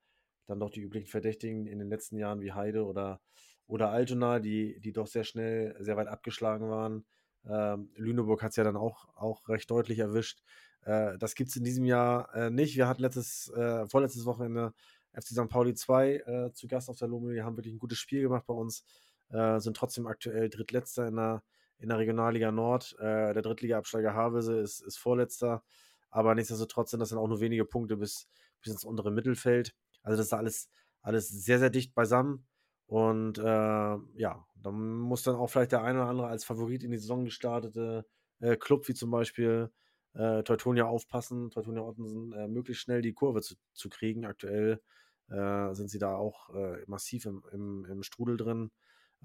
dann 0.46 0.60
doch 0.60 0.70
die 0.70 0.80
üblichen 0.80 1.08
Verdächtigen 1.08 1.66
in 1.66 1.78
den 1.78 1.88
letzten 1.88 2.16
Jahren 2.16 2.40
wie 2.40 2.52
Heide 2.52 2.84
oder, 2.84 3.20
oder 3.66 3.90
Altona, 3.90 4.40
die, 4.40 4.80
die 4.80 4.92
doch 4.92 5.06
sehr 5.06 5.24
schnell, 5.24 5.76
sehr 5.80 5.96
weit 5.96 6.08
abgeschlagen 6.08 6.68
waren. 6.70 7.04
Ähm, 7.48 7.90
Lüneburg 7.94 8.42
hat 8.42 8.50
es 8.50 8.56
ja 8.56 8.64
dann 8.64 8.76
auch, 8.76 9.08
auch 9.14 9.48
recht 9.48 9.70
deutlich 9.70 9.98
erwischt. 9.98 10.42
Äh, 10.82 11.16
das 11.18 11.34
gibt 11.34 11.50
es 11.50 11.56
in 11.56 11.64
diesem 11.64 11.84
Jahr 11.84 12.34
äh, 12.34 12.50
nicht. 12.50 12.76
Wir 12.76 12.88
hatten 12.88 13.02
letztes, 13.02 13.48
äh, 13.50 13.88
vorletztes 13.88 14.26
Wochenende 14.26 14.72
FC 15.12 15.28
St. 15.28 15.48
Pauli 15.48 15.74
2 15.74 16.14
äh, 16.14 16.52
zu 16.52 16.68
Gast 16.68 16.90
auf 16.90 16.96
der 16.96 17.08
Lomo. 17.08 17.30
Die 17.30 17.42
haben 17.42 17.56
wirklich 17.56 17.74
ein 17.74 17.78
gutes 17.78 17.98
Spiel 17.98 18.22
gemacht 18.22 18.44
bei 18.46 18.54
uns, 18.54 18.84
äh, 19.30 19.58
sind 19.60 19.76
trotzdem 19.76 20.06
aktuell 20.06 20.50
Drittletzter 20.50 21.06
in 21.06 21.16
der 21.16 21.42
in 21.80 21.88
der 21.88 21.98
Regionalliga 21.98 22.52
Nord. 22.52 22.94
Äh, 22.98 23.32
der 23.32 23.42
Drittliga-Absteiger 23.42 24.14
Havelse 24.14 24.60
ist, 24.60 24.80
ist 24.80 24.98
Vorletzter, 24.98 25.62
aber 26.10 26.34
nichtsdestotrotz 26.34 26.90
sind 26.90 27.00
das 27.00 27.10
dann 27.10 27.18
auch 27.18 27.28
nur 27.28 27.40
wenige 27.40 27.64
Punkte 27.64 27.96
bis, 27.96 28.28
bis 28.62 28.72
ins 28.72 28.84
untere 28.84 29.10
Mittelfeld. 29.10 29.74
Also 30.02 30.16
das 30.16 30.26
ist 30.26 30.32
alles, 30.32 30.70
alles 31.02 31.28
sehr, 31.28 31.58
sehr 31.58 31.70
dicht 31.70 31.94
beisammen. 31.94 32.46
Und 32.86 33.38
äh, 33.38 33.42
ja, 33.42 34.44
da 34.56 34.70
muss 34.72 35.22
dann 35.22 35.36
auch 35.36 35.46
vielleicht 35.48 35.72
der 35.72 35.84
eine 35.84 36.00
oder 36.00 36.08
andere 36.10 36.26
als 36.26 36.44
Favorit 36.44 36.82
in 36.82 36.90
die 36.90 36.98
Saison 36.98 37.24
gestartete 37.24 38.04
äh, 38.40 38.56
Club, 38.56 38.88
wie 38.88 38.94
zum 38.94 39.10
Beispiel 39.10 39.70
äh, 40.14 40.42
Teutonia, 40.42 40.86
aufpassen, 40.86 41.50
Teutonia 41.50 41.82
Ottensen 41.82 42.32
äh, 42.32 42.48
möglichst 42.48 42.82
schnell 42.82 43.00
die 43.02 43.12
Kurve 43.12 43.42
zu, 43.42 43.54
zu 43.74 43.88
kriegen. 43.88 44.24
Aktuell 44.26 44.82
äh, 45.28 45.72
sind 45.74 45.88
sie 45.88 45.98
da 45.98 46.16
auch 46.16 46.50
äh, 46.50 46.82
massiv 46.86 47.26
im, 47.26 47.44
im, 47.52 47.84
im 47.84 48.02
Strudel 48.02 48.36
drin. 48.36 48.72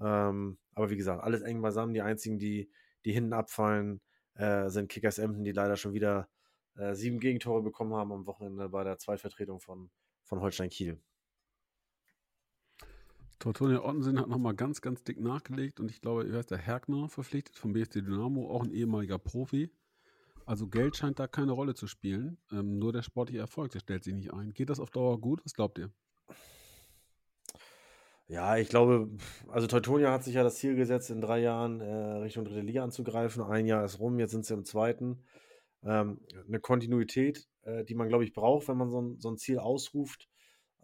Ähm, 0.00 0.58
aber 0.74 0.90
wie 0.90 0.96
gesagt, 0.96 1.22
alles 1.24 1.42
eng 1.42 1.60
beisammen. 1.60 1.94
Die 1.94 2.02
einzigen, 2.02 2.38
die, 2.38 2.70
die 3.04 3.12
hinten 3.12 3.32
abfallen, 3.32 4.00
äh, 4.34 4.68
sind 4.68 4.88
Kickers 4.88 5.18
Emden, 5.18 5.44
die 5.44 5.52
leider 5.52 5.76
schon 5.76 5.92
wieder 5.92 6.28
sieben 6.92 7.20
Gegentore 7.20 7.62
bekommen 7.62 7.94
haben 7.94 8.12
am 8.12 8.26
Wochenende 8.26 8.68
bei 8.68 8.84
der 8.84 8.98
Zweitvertretung 8.98 9.60
von, 9.60 9.90
von 10.26 10.40
Holstein 10.40 10.68
Kiel. 10.68 11.00
Tortonia 13.38 13.82
Ottensen 13.82 14.18
hat 14.18 14.28
nochmal 14.28 14.54
ganz, 14.54 14.80
ganz 14.80 15.04
dick 15.04 15.20
nachgelegt 15.20 15.78
und 15.78 15.90
ich 15.90 16.00
glaube, 16.00 16.28
er 16.28 16.40
ist 16.40 16.50
der 16.50 16.58
Hergner 16.58 17.08
verpflichtet 17.08 17.56
vom 17.56 17.72
BSD 17.72 18.02
Dynamo, 18.02 18.50
auch 18.50 18.62
ein 18.62 18.72
ehemaliger 18.72 19.18
Profi. 19.18 19.70
Also 20.46 20.68
Geld 20.68 20.96
scheint 20.96 21.18
da 21.18 21.26
keine 21.26 21.52
Rolle 21.52 21.74
zu 21.74 21.86
spielen. 21.86 22.38
Ähm, 22.52 22.78
nur 22.78 22.92
der 22.92 23.02
sportliche 23.02 23.40
Erfolg, 23.40 23.72
der 23.72 23.80
stellt 23.80 24.04
sich 24.04 24.14
nicht 24.14 24.32
ein. 24.32 24.54
Geht 24.54 24.70
das 24.70 24.80
auf 24.80 24.90
Dauer 24.90 25.20
gut? 25.20 25.44
Was 25.44 25.54
glaubt 25.54 25.78
ihr? 25.78 25.90
Ja, 28.28 28.56
ich 28.56 28.68
glaube, 28.68 29.10
also 29.48 29.66
Teutonia 29.66 30.10
hat 30.10 30.24
sich 30.24 30.34
ja 30.34 30.42
das 30.42 30.56
Ziel 30.56 30.74
gesetzt, 30.74 31.10
in 31.10 31.20
drei 31.20 31.40
Jahren 31.40 31.80
äh, 31.80 31.94
Richtung 32.18 32.44
dritte 32.44 32.60
Liga 32.60 32.82
anzugreifen. 32.82 33.42
Ein 33.42 33.66
Jahr 33.66 33.84
ist 33.84 34.00
rum, 34.00 34.18
jetzt 34.18 34.32
sind 34.32 34.44
sie 34.44 34.54
im 34.54 34.64
zweiten. 34.64 35.24
Ähm, 35.84 36.20
eine 36.46 36.58
Kontinuität, 36.58 37.48
äh, 37.66 37.84
die 37.84 37.94
man, 37.94 38.08
glaube 38.08 38.24
ich, 38.24 38.32
braucht, 38.32 38.68
wenn 38.68 38.76
man 38.76 38.90
so 38.90 39.00
ein, 39.00 39.20
so 39.20 39.28
ein 39.30 39.36
Ziel 39.36 39.58
ausruft, 39.58 40.28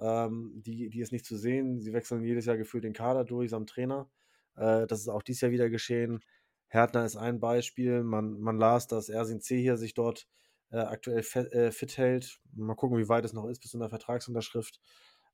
ähm, 0.00 0.52
die, 0.66 0.90
die 0.90 1.00
ist 1.00 1.12
nicht 1.12 1.24
zu 1.24 1.36
sehen. 1.36 1.80
Sie 1.80 1.92
wechseln 1.92 2.24
jedes 2.24 2.46
Jahr 2.46 2.56
gefühlt 2.56 2.84
den 2.84 2.92
Kader 2.92 3.24
durch 3.24 3.50
samt 3.50 3.70
Trainer. 3.70 4.10
Äh, 4.56 4.86
das 4.86 5.00
ist 5.00 5.08
auch 5.08 5.22
dieses 5.22 5.42
Jahr 5.42 5.52
wieder 5.52 5.70
geschehen. 5.70 6.20
Härtner 6.68 7.04
ist 7.04 7.16
ein 7.16 7.40
Beispiel. 7.40 8.02
Man, 8.02 8.40
man 8.40 8.58
las, 8.58 8.86
dass 8.86 9.08
Ersin 9.08 9.40
C. 9.40 9.60
hier 9.60 9.76
sich 9.76 9.94
dort 9.94 10.26
äh, 10.70 10.78
aktuell 10.78 11.22
fit, 11.22 11.52
äh, 11.52 11.70
fit 11.70 11.96
hält. 11.98 12.40
Mal 12.54 12.74
gucken, 12.74 12.98
wie 12.98 13.08
weit 13.08 13.24
es 13.24 13.32
noch 13.32 13.46
ist 13.46 13.60
bis 13.60 13.70
zu 13.70 13.78
einer 13.78 13.90
Vertragsunterschrift. 13.90 14.80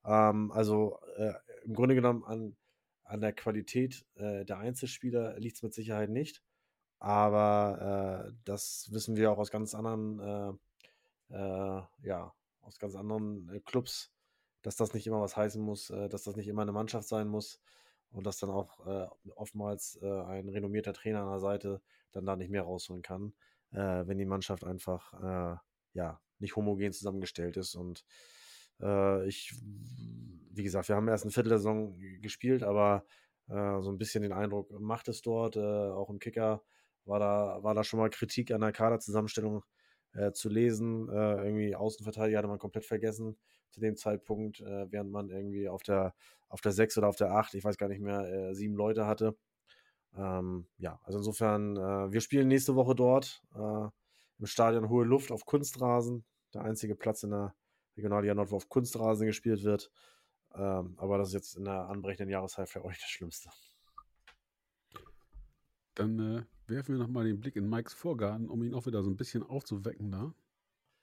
Ähm, 0.05 0.53
also 0.53 0.99
äh, 1.17 1.33
im 1.65 1.75
Grunde 1.75 1.95
genommen 1.95 2.25
an, 2.25 2.57
an 3.05 3.21
der 3.21 3.33
Qualität 3.33 4.05
äh, 4.17 4.45
der 4.45 4.59
Einzelspieler 4.59 5.39
liegt 5.39 5.57
es 5.57 5.63
mit 5.63 5.75
Sicherheit 5.75 6.11
nicht. 6.11 6.43
Aber 6.99 8.27
äh, 8.29 8.33
das 8.45 8.89
wissen 8.91 9.17
wir 9.17 9.31
auch 9.31 9.39
aus 9.39 9.51
ganz 9.51 9.75
anderen, 9.75 10.19
äh, 10.19 10.53
ja, 11.31 12.35
aus 12.61 12.79
ganz 12.79 12.95
anderen 12.95 13.49
äh, 13.49 13.61
Clubs, 13.61 14.13
dass 14.63 14.77
das 14.77 14.95
nicht 14.95 15.07
immer 15.07 15.21
was 15.21 15.37
heißen 15.37 15.63
muss, 15.63 15.89
dass 15.89 16.25
das 16.25 16.37
nicht 16.37 16.49
immer 16.49 16.63
eine 16.63 16.73
Mannschaft 16.73 17.07
sein 17.09 17.29
muss 17.29 17.61
und 18.11 18.27
dass 18.27 18.39
dann 18.39 18.51
auch 18.51 18.81
oftmals 19.37 19.99
ein 20.03 20.49
renommierter 20.49 20.93
Trainer 20.93 21.23
an 21.23 21.31
der 21.31 21.39
Seite 21.39 21.81
dann 22.11 22.27
da 22.27 22.35
nicht 22.35 22.51
mehr 22.51 22.63
rausholen 22.63 23.03
kann, 23.03 23.35
wenn 23.71 24.19
die 24.19 24.25
Mannschaft 24.25 24.65
einfach 24.65 25.13
ja 25.93 26.21
nicht 26.41 26.57
homogen 26.57 26.93
zusammengestellt 26.93 27.57
ist 27.57 27.77
und 27.77 28.05
äh, 28.81 29.27
ich, 29.27 29.55
wie 30.51 30.63
gesagt, 30.63 30.89
wir 30.89 30.97
haben 30.97 31.09
erst 31.09 31.25
ein 31.25 31.31
Viertel 31.31 31.51
der 31.51 31.59
Saison 31.59 31.97
gespielt, 32.21 32.63
aber 32.63 33.05
äh, 33.49 33.81
so 33.81 33.91
ein 33.91 33.99
bisschen 33.99 34.23
den 34.23 34.33
Eindruck 34.33 34.71
macht 34.81 35.09
es 35.09 35.23
dort. 35.23 35.57
Äh, 35.57 35.61
auch 35.61 36.11
im 36.11 36.19
Kicker 36.19 36.63
war 37.05 37.19
da, 37.19 37.63
war 37.63 37.75
da 37.75 37.85
schon 37.85 38.01
mal 38.01 38.11
Kritik 38.11 38.51
an 38.51 38.61
der 38.61 38.73
Kaderzusammenstellung 38.73 39.65
äh, 40.15 40.33
zu 40.33 40.49
lesen. 40.49 41.09
Äh, 41.09 41.45
irgendwie 41.45 41.75
Außenverteidiger 41.77 42.39
hatte 42.39 42.49
man 42.49 42.59
komplett 42.59 42.85
vergessen 42.85 43.37
zu 43.71 43.81
dem 43.81 43.97
Zeitpunkt, 43.97 44.61
äh, 44.61 44.91
während 44.91 45.11
man 45.11 45.31
irgendwie 45.31 45.69
auf 45.69 45.83
der, 45.83 46.15
auf 46.49 46.61
der 46.61 46.73
6 46.73 46.99
oder 46.99 47.09
auf 47.09 47.17
der 47.17 47.33
8, 47.33 47.55
ich 47.55 47.65
weiß 47.65 47.77
gar 47.77 47.89
nicht 47.89 48.01
mehr, 48.01 48.55
sieben 48.55 48.75
Leute 48.75 49.07
hatte. 49.07 49.37
Ähm, 50.17 50.67
ja, 50.79 50.99
also 51.05 51.19
insofern, 51.19 51.77
wir 51.77 52.21
spielen 52.23 52.49
nächste 52.49 52.75
Woche 52.75 52.95
dort 52.95 53.43
im 53.53 54.47
Stadion 54.47 54.89
Hohe 54.89 55.05
Luft 55.05 55.31
auf 55.31 55.45
Kunstrasen. 55.45 56.25
Der 56.55 56.63
einzige 56.63 56.95
Platz 56.95 57.23
in 57.23 57.31
der 57.31 57.55
Regionalliga 57.97 58.35
Nord, 58.35 58.51
wo 58.51 58.57
auf 58.57 58.69
Kunstrasen 58.69 59.27
gespielt 59.27 59.65
wird. 59.65 59.91
Ähm, 60.55 60.95
aber 60.97 61.19
das 61.19 61.29
ist 61.29 61.35
jetzt 61.35 61.57
in 61.57 61.65
der 61.65 61.89
anbrechenden 61.89 62.31
Jahreszeit 62.31 62.69
für 62.69 62.85
euch 62.85 62.99
das 62.99 63.11
Schlimmste. 63.11 63.51
Dann 65.95 66.19
äh, 66.19 66.43
werfen 66.69 66.95
wir 66.95 66.99
nochmal 66.99 67.25
den 67.25 67.41
Blick 67.41 67.57
in 67.57 67.69
Mikes 67.69 67.95
Vorgarten, 67.95 68.49
um 68.49 68.63
ihn 68.63 68.75
auch 68.75 68.87
wieder 68.87 69.03
so 69.03 69.11
ein 69.11 69.17
bisschen 69.17 69.43
aufzuwecken 69.43 70.11
da. 70.11 70.35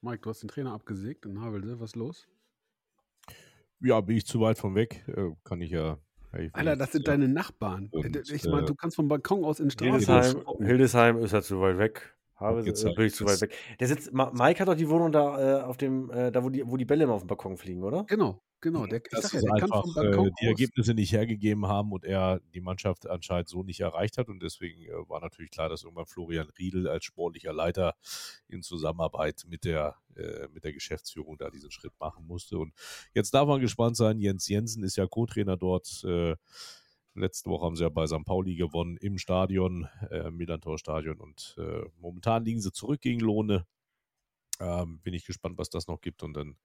Mike, 0.01 0.19
du 0.21 0.29
hast 0.29 0.41
den 0.41 0.49
Trainer 0.49 0.73
abgesägt 0.73 1.25
in 1.25 1.41
Havelse. 1.41 1.79
Was 1.79 1.91
ist 1.91 1.95
los? 1.95 2.27
Ja, 3.79 4.01
bin 4.01 4.17
ich 4.17 4.25
zu 4.25 4.39
weit 4.39 4.57
von 4.57 4.75
weg. 4.75 5.03
Äh, 5.07 5.31
kann 5.43 5.61
ich 5.61 5.71
ja. 5.71 5.97
Ich 6.37 6.53
Alter, 6.53 6.75
das 6.75 6.91
sind 6.91 7.07
ja. 7.07 7.13
deine 7.13 7.27
Nachbarn. 7.29 7.87
Und, 7.91 8.29
ich 8.29 8.43
meine, 8.45 8.63
äh, 8.63 8.65
du 8.65 8.75
kannst 8.75 8.97
vom 8.97 9.07
Balkon 9.07 9.45
aus 9.45 9.59
in 9.59 9.71
Straße. 9.71 10.11
Hildesheim, 10.13 10.65
Hildesheim 10.65 11.17
ist 11.19 11.31
ja 11.31 11.41
zu 11.41 11.61
weit 11.61 11.77
weg. 11.77 12.14
Habe 12.35 12.63
sie, 12.75 12.89
äh, 12.89 12.93
bin 12.93 13.05
ich 13.05 13.15
zu 13.15 13.25
weit 13.25 13.39
weg. 13.39 13.55
Der 13.79 13.87
sitzt, 13.87 14.11
Mike 14.11 14.59
hat 14.59 14.67
doch 14.67 14.75
die 14.75 14.89
Wohnung 14.89 15.11
da 15.13 15.59
äh, 15.59 15.61
auf 15.63 15.77
dem, 15.77 16.09
äh, 16.11 16.31
da 16.31 16.43
wo 16.43 16.49
die, 16.49 16.67
wo 16.67 16.75
die 16.75 16.83
Bälle 16.83 17.05
immer 17.05 17.13
auf 17.13 17.21
dem 17.21 17.27
Balkon 17.27 17.55
fliegen, 17.55 17.81
oder? 17.81 18.03
Genau, 18.05 18.41
genau. 18.59 18.85
Der, 18.87 19.01
das 19.09 19.25
ist 19.25 19.33
ja, 19.33 19.39
der 19.41 19.63
einfach, 19.63 19.85
äh, 19.95 20.31
die 20.41 20.47
Ergebnisse 20.47 20.93
nicht 20.93 21.13
hergegeben 21.13 21.65
haben 21.67 21.93
und 21.93 22.03
er 22.03 22.41
die 22.53 22.59
Mannschaft 22.59 23.09
anscheinend 23.09 23.47
so 23.47 23.63
nicht 23.63 23.79
erreicht 23.79 24.17
hat 24.17 24.27
und 24.27 24.43
deswegen 24.43 24.83
äh, 24.83 25.09
war 25.09 25.21
natürlich 25.21 25.49
klar, 25.49 25.69
dass 25.69 25.83
irgendwann 25.83 26.07
Florian 26.07 26.49
Riedel 26.59 26.89
als 26.89 27.05
sportlicher 27.05 27.53
Leiter 27.53 27.95
in 28.49 28.61
Zusammenarbeit 28.61 29.43
mit 29.47 29.63
der, 29.63 29.95
äh, 30.17 30.49
mit 30.53 30.65
der 30.65 30.73
Geschäftsführung 30.73 31.37
da 31.37 31.49
diesen 31.49 31.71
Schritt 31.71 31.93
machen 32.01 32.27
musste 32.27 32.57
und 32.57 32.73
jetzt 33.13 33.33
darf 33.33 33.47
man 33.47 33.61
gespannt 33.61 33.95
sein. 33.95 34.19
Jens 34.19 34.49
Jensen 34.49 34.83
ist 34.83 34.97
ja 34.97 35.07
Co-Trainer 35.07 35.55
dort. 35.55 36.03
Äh, 37.15 37.19
Letzte 37.19 37.49
Woche 37.49 37.65
haben 37.65 37.75
sie 37.75 37.83
ja 37.83 37.89
bei 37.89 38.07
St. 38.07 38.25
Pauli 38.25 38.55
gewonnen 38.55 38.97
im 38.97 39.17
Stadion, 39.17 39.87
äh, 40.11 40.29
Millantor-Stadion. 40.31 41.19
Und 41.19 41.55
äh, 41.57 41.85
momentan 41.97 42.45
liegen 42.45 42.61
sie 42.61 42.71
zurück 42.71 43.01
gegen 43.01 43.19
Lohne. 43.19 43.65
Ähm, 44.59 44.99
bin 45.01 45.13
ich 45.13 45.25
gespannt, 45.25 45.57
was 45.57 45.69
das 45.69 45.87
noch 45.87 45.99
gibt. 45.99 46.23
Und 46.23 46.33
dann 46.33 46.55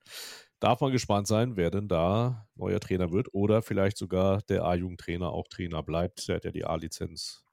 darf 0.61 0.80
man 0.80 0.92
gespannt 0.92 1.26
sein, 1.26 1.57
wer 1.57 1.70
denn 1.70 1.88
da 1.88 2.48
neuer 2.55 2.80
Trainer 2.80 3.11
wird. 3.11 3.34
Oder 3.34 3.62
vielleicht 3.62 3.96
sogar 3.96 4.42
der 4.42 4.64
A-Jugendtrainer 4.64 5.30
auch 5.30 5.48
Trainer 5.48 5.82
bleibt. 5.82 6.28
Der 6.28 6.36
hat 6.36 6.44
ja 6.44 6.53
die 6.53 6.64
A-Lizenz. 6.64 7.44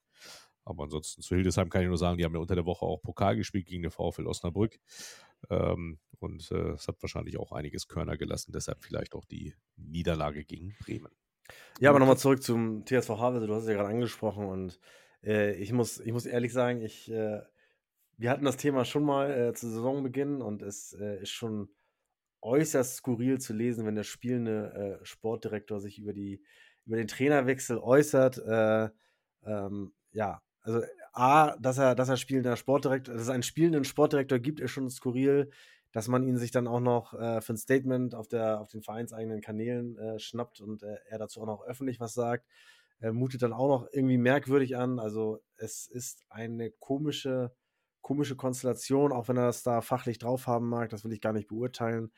Aber 0.63 0.83
ansonsten 0.83 1.21
zu 1.21 1.33
Hildesheim 1.35 1.69
kann 1.69 1.81
ich 1.81 1.87
nur 1.87 1.97
sagen, 1.97 2.17
die 2.17 2.25
haben 2.25 2.33
ja 2.33 2.41
unter 2.41 2.55
der 2.55 2.65
Woche 2.65 2.85
auch 2.85 3.01
Pokal 3.01 3.37
gespielt 3.37 3.67
gegen 3.67 3.83
den 3.83 3.91
VfL 3.91 4.27
Osnabrück. 4.27 4.77
Ähm, 5.49 5.99
und 6.19 6.51
äh, 6.51 6.71
es 6.71 6.87
hat 6.87 7.01
wahrscheinlich 7.01 7.37
auch 7.37 7.51
einiges 7.51 7.87
Körner 7.87 8.17
gelassen. 8.17 8.51
Deshalb 8.51 8.83
vielleicht 8.83 9.15
auch 9.15 9.25
die 9.25 9.55
Niederlage 9.77 10.43
gegen 10.43 10.75
Bremen. 10.79 11.11
Ja, 11.79 11.89
aber 11.91 11.99
nochmal 11.99 12.17
zurück 12.17 12.41
zum 12.41 12.85
TSV 12.85 13.09
Havelse. 13.09 13.47
Du 13.47 13.53
hast 13.53 13.63
es 13.63 13.69
ja 13.69 13.75
gerade 13.75 13.89
angesprochen 13.89 14.45
und 14.45 14.79
äh, 15.23 15.53
ich, 15.55 15.71
muss, 15.73 15.99
ich 15.99 16.11
muss 16.11 16.25
ehrlich 16.25 16.53
sagen, 16.53 16.81
ich, 16.81 17.11
äh, 17.11 17.41
wir 18.17 18.29
hatten 18.29 18.45
das 18.45 18.57
Thema 18.57 18.85
schon 18.85 19.03
mal 19.03 19.31
äh, 19.31 19.53
zu 19.53 19.69
Saisonbeginn 19.69 20.41
und 20.41 20.61
es 20.61 20.93
äh, 20.93 21.21
ist 21.21 21.29
schon 21.29 21.69
äußerst 22.41 22.97
skurril 22.97 23.39
zu 23.39 23.53
lesen, 23.53 23.85
wenn 23.85 23.95
der 23.95 24.03
spielende 24.03 24.99
äh, 25.01 25.05
Sportdirektor 25.05 25.79
sich 25.79 25.99
über, 25.99 26.13
die, 26.13 26.41
über 26.85 26.97
den 26.97 27.07
Trainerwechsel 27.07 27.77
äußert. 27.77 28.37
Äh, 28.39 28.89
ähm, 29.45 29.93
ja, 30.11 30.41
also 30.61 30.81
A, 31.13 31.55
dass 31.57 31.77
er, 31.77 31.95
dass 31.95 32.09
er 32.09 32.17
spielender 32.17 32.57
Sportdirektor, 32.57 33.13
dass 33.13 33.23
es 33.23 33.29
einen 33.29 33.43
spielenden 33.43 33.85
Sportdirektor 33.85 34.39
gibt, 34.39 34.59
ist 34.59 34.71
schon 34.71 34.89
skurril. 34.89 35.49
Dass 35.97 36.07
man 36.07 36.21
ihn 36.27 36.37
sich 36.37 36.51
dann 36.51 36.67
auch 36.67 36.79
noch 36.79 37.15
äh, 37.15 37.41
für 37.41 37.53
ein 37.53 37.57
Statement 37.57 38.13
auf, 38.13 38.27
der, 38.27 38.61
auf 38.61 38.69
den 38.69 38.83
vereinseigenen 38.83 39.41
Kanälen 39.41 39.97
äh, 39.97 40.19
schnappt 40.19 40.61
und 40.61 40.83
äh, 40.83 40.97
er 41.09 41.17
dazu 41.17 41.41
auch 41.41 41.47
noch 41.47 41.65
öffentlich 41.65 41.99
was 41.99 42.13
sagt, 42.13 42.45
äh, 43.01 43.09
mutet 43.09 43.41
dann 43.41 43.51
auch 43.51 43.67
noch 43.67 43.87
irgendwie 43.91 44.19
merkwürdig 44.19 44.77
an. 44.77 44.99
Also 44.99 45.41
es 45.55 45.87
ist 45.87 46.23
eine 46.29 46.69
komische, 46.69 47.51
komische 48.01 48.35
Konstellation, 48.35 49.11
auch 49.11 49.27
wenn 49.27 49.37
er 49.37 49.47
das 49.47 49.63
da 49.63 49.81
fachlich 49.81 50.19
drauf 50.19 50.45
haben 50.45 50.69
mag, 50.69 50.91
das 50.91 51.03
will 51.03 51.13
ich 51.13 51.19
gar 51.19 51.33
nicht 51.33 51.47
beurteilen. 51.47 52.11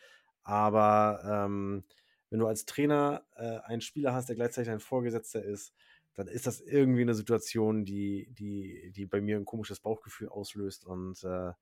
Aber 0.44 1.22
ähm, 1.24 1.86
wenn 2.30 2.40
du 2.40 2.48
als 2.48 2.66
Trainer 2.66 3.24
äh, 3.38 3.60
einen 3.60 3.80
Spieler 3.80 4.14
hast, 4.14 4.28
der 4.28 4.36
gleichzeitig 4.36 4.72
ein 4.74 4.82
Vorgesetzter 4.82 5.42
ist, 5.42 5.74
dann 6.16 6.28
ist 6.28 6.48
das 6.48 6.60
irgendwie 6.60 7.04
eine 7.04 7.16
Situation, 7.16 7.86
die, 7.86 8.28
die, 8.32 8.92
die 8.94 9.06
bei 9.06 9.22
mir 9.22 9.38
ein 9.38 9.46
komisches 9.46 9.80
Bauchgefühl 9.80 10.28
auslöst. 10.28 10.86
Und 10.86 11.24
äh, 11.24 11.54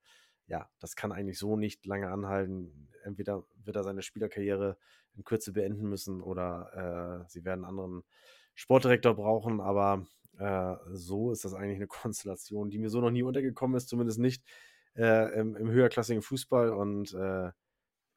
ja, 0.48 0.70
das 0.80 0.96
kann 0.96 1.12
eigentlich 1.12 1.38
so 1.38 1.58
nicht 1.58 1.86
lange 1.86 2.10
anhalten. 2.10 2.90
Entweder 3.04 3.44
wird 3.64 3.76
er 3.76 3.84
seine 3.84 4.02
Spielerkarriere 4.02 4.78
in 5.16 5.24
Kürze 5.24 5.52
beenden 5.52 5.90
müssen 5.90 6.22
oder 6.22 7.24
äh, 7.26 7.30
sie 7.30 7.44
werden 7.44 7.66
einen 7.66 7.80
anderen 7.80 8.04
Sportdirektor 8.56 9.14
brauchen. 9.16 9.60
Aber 9.60 10.06
äh, 10.38 10.76
so 10.92 11.32
ist 11.32 11.46
das 11.46 11.54
eigentlich 11.54 11.78
eine 11.78 11.88
Konstellation, 11.88 12.70
die 12.70 12.80
mir 12.80 12.90
so 12.90 13.02
noch 13.02 13.12
nie 13.12 13.24
untergekommen 13.24 13.76
ist, 13.76 13.90
zumindest 13.90 14.20
nicht 14.20 14.44
äh, 14.96 15.40
im, 15.40 15.56
im, 15.56 15.70
höherklassigen 15.70 16.22
Fußball 16.22 16.70
und 16.70 17.14
äh, 17.14 17.52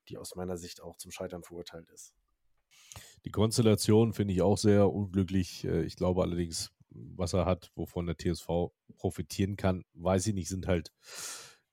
die 0.08 0.16
aus 0.16 0.34
meiner 0.36 0.56
Sicht 0.56 0.82
auch 0.82 0.96
zum 0.96 1.10
Scheitern 1.10 1.42
verurteilt 1.42 1.88
ist. 1.90 2.14
Die 3.24 3.30
Konstellation 3.30 4.12
finde 4.12 4.34
ich 4.34 4.42
auch 4.42 4.56
sehr 4.56 4.90
unglücklich. 4.90 5.64
Äh, 5.64 5.82
ich 5.82 5.96
glaube 5.96 6.22
allerdings, 6.22 6.72
was 6.90 7.32
er 7.34 7.44
hat, 7.44 7.70
wovon 7.74 8.06
der 8.06 8.16
TSV 8.16 8.72
profitieren 8.96 9.56
kann, 9.56 9.84
weiß 9.94 10.26
ich 10.28 10.34
nicht, 10.34 10.48
sind 10.48 10.66
halt, 10.66 10.92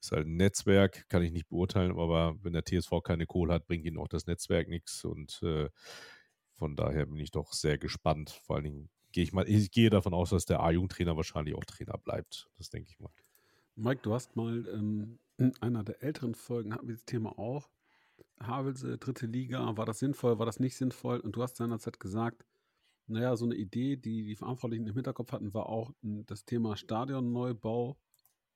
ist 0.08 0.12
halt 0.12 0.28
ein 0.28 0.38
Netzwerk, 0.38 1.08
kann 1.10 1.24
ich 1.24 1.32
nicht 1.32 1.50
beurteilen, 1.50 1.92
aber 1.92 2.38
wenn 2.42 2.54
der 2.54 2.64
TSV 2.64 3.04
keine 3.04 3.26
Kohle 3.26 3.54
hat, 3.54 3.68
bringt 3.68 3.86
ihnen 3.86 3.98
auch 3.98 4.08
das 4.08 4.26
Netzwerk 4.26 4.70
nichts 4.70 5.04
und 5.04 5.42
äh, 5.44 5.70
von 6.54 6.76
daher 6.76 7.06
bin 7.06 7.20
ich 7.20 7.32
doch 7.32 7.54
sehr 7.54 7.78
gespannt. 7.78 8.30
Vor 8.44 8.56
allen 8.56 8.66
Dingen 8.66 8.90
gehe 9.12 9.24
ich 9.24 9.34
mal, 9.34 9.48
ich 9.48 9.70
gehe 9.72 9.90
davon 9.90 10.14
aus, 10.14 10.30
dass 10.30 10.46
der 10.46 10.62
A-Jugendtrainer 10.62 11.18
wahrscheinlich 11.18 11.56
auch 11.56 11.66
Trainer 11.66 11.98
bleibt. 11.98 12.50
Das 12.58 12.70
denke 12.70 12.90
ich 12.90 13.00
mal. 13.00 13.12
Mike, 13.76 14.02
du 14.02 14.14
hast 14.14 14.36
mal 14.36 14.68
ähm, 14.74 15.20
in 15.38 15.54
einer 15.62 15.84
der 15.84 16.02
älteren 16.02 16.36
Folgen 16.36 16.74
hatten 16.74 16.88
wir 16.88 16.96
das 16.96 17.06
Thema 17.06 17.38
auch 17.38 17.70
Havelse, 18.40 18.98
dritte 18.98 19.28
Liga, 19.28 19.78
war 19.78 19.86
das 19.86 20.00
sinnvoll, 20.00 20.40
war 20.40 20.46
das 20.46 20.60
nicht 20.60 20.76
sinnvoll? 20.76 21.20
Und 21.20 21.36
du 21.36 21.44
hast 21.44 21.58
seinerzeit 21.58 22.00
gesagt, 22.00 22.46
naja, 23.08 23.36
so 23.36 23.46
eine 23.46 23.56
Idee, 23.56 23.98
die 23.98 24.24
die 24.26 24.36
Verantwortlichen 24.36 24.88
im 24.88 24.96
Hinterkopf 24.96 25.32
hatten, 25.32 25.54
war 25.54 25.68
auch 25.68 25.92
das 26.02 26.46
Thema 26.46 26.76
Stadionneubau 26.76 27.98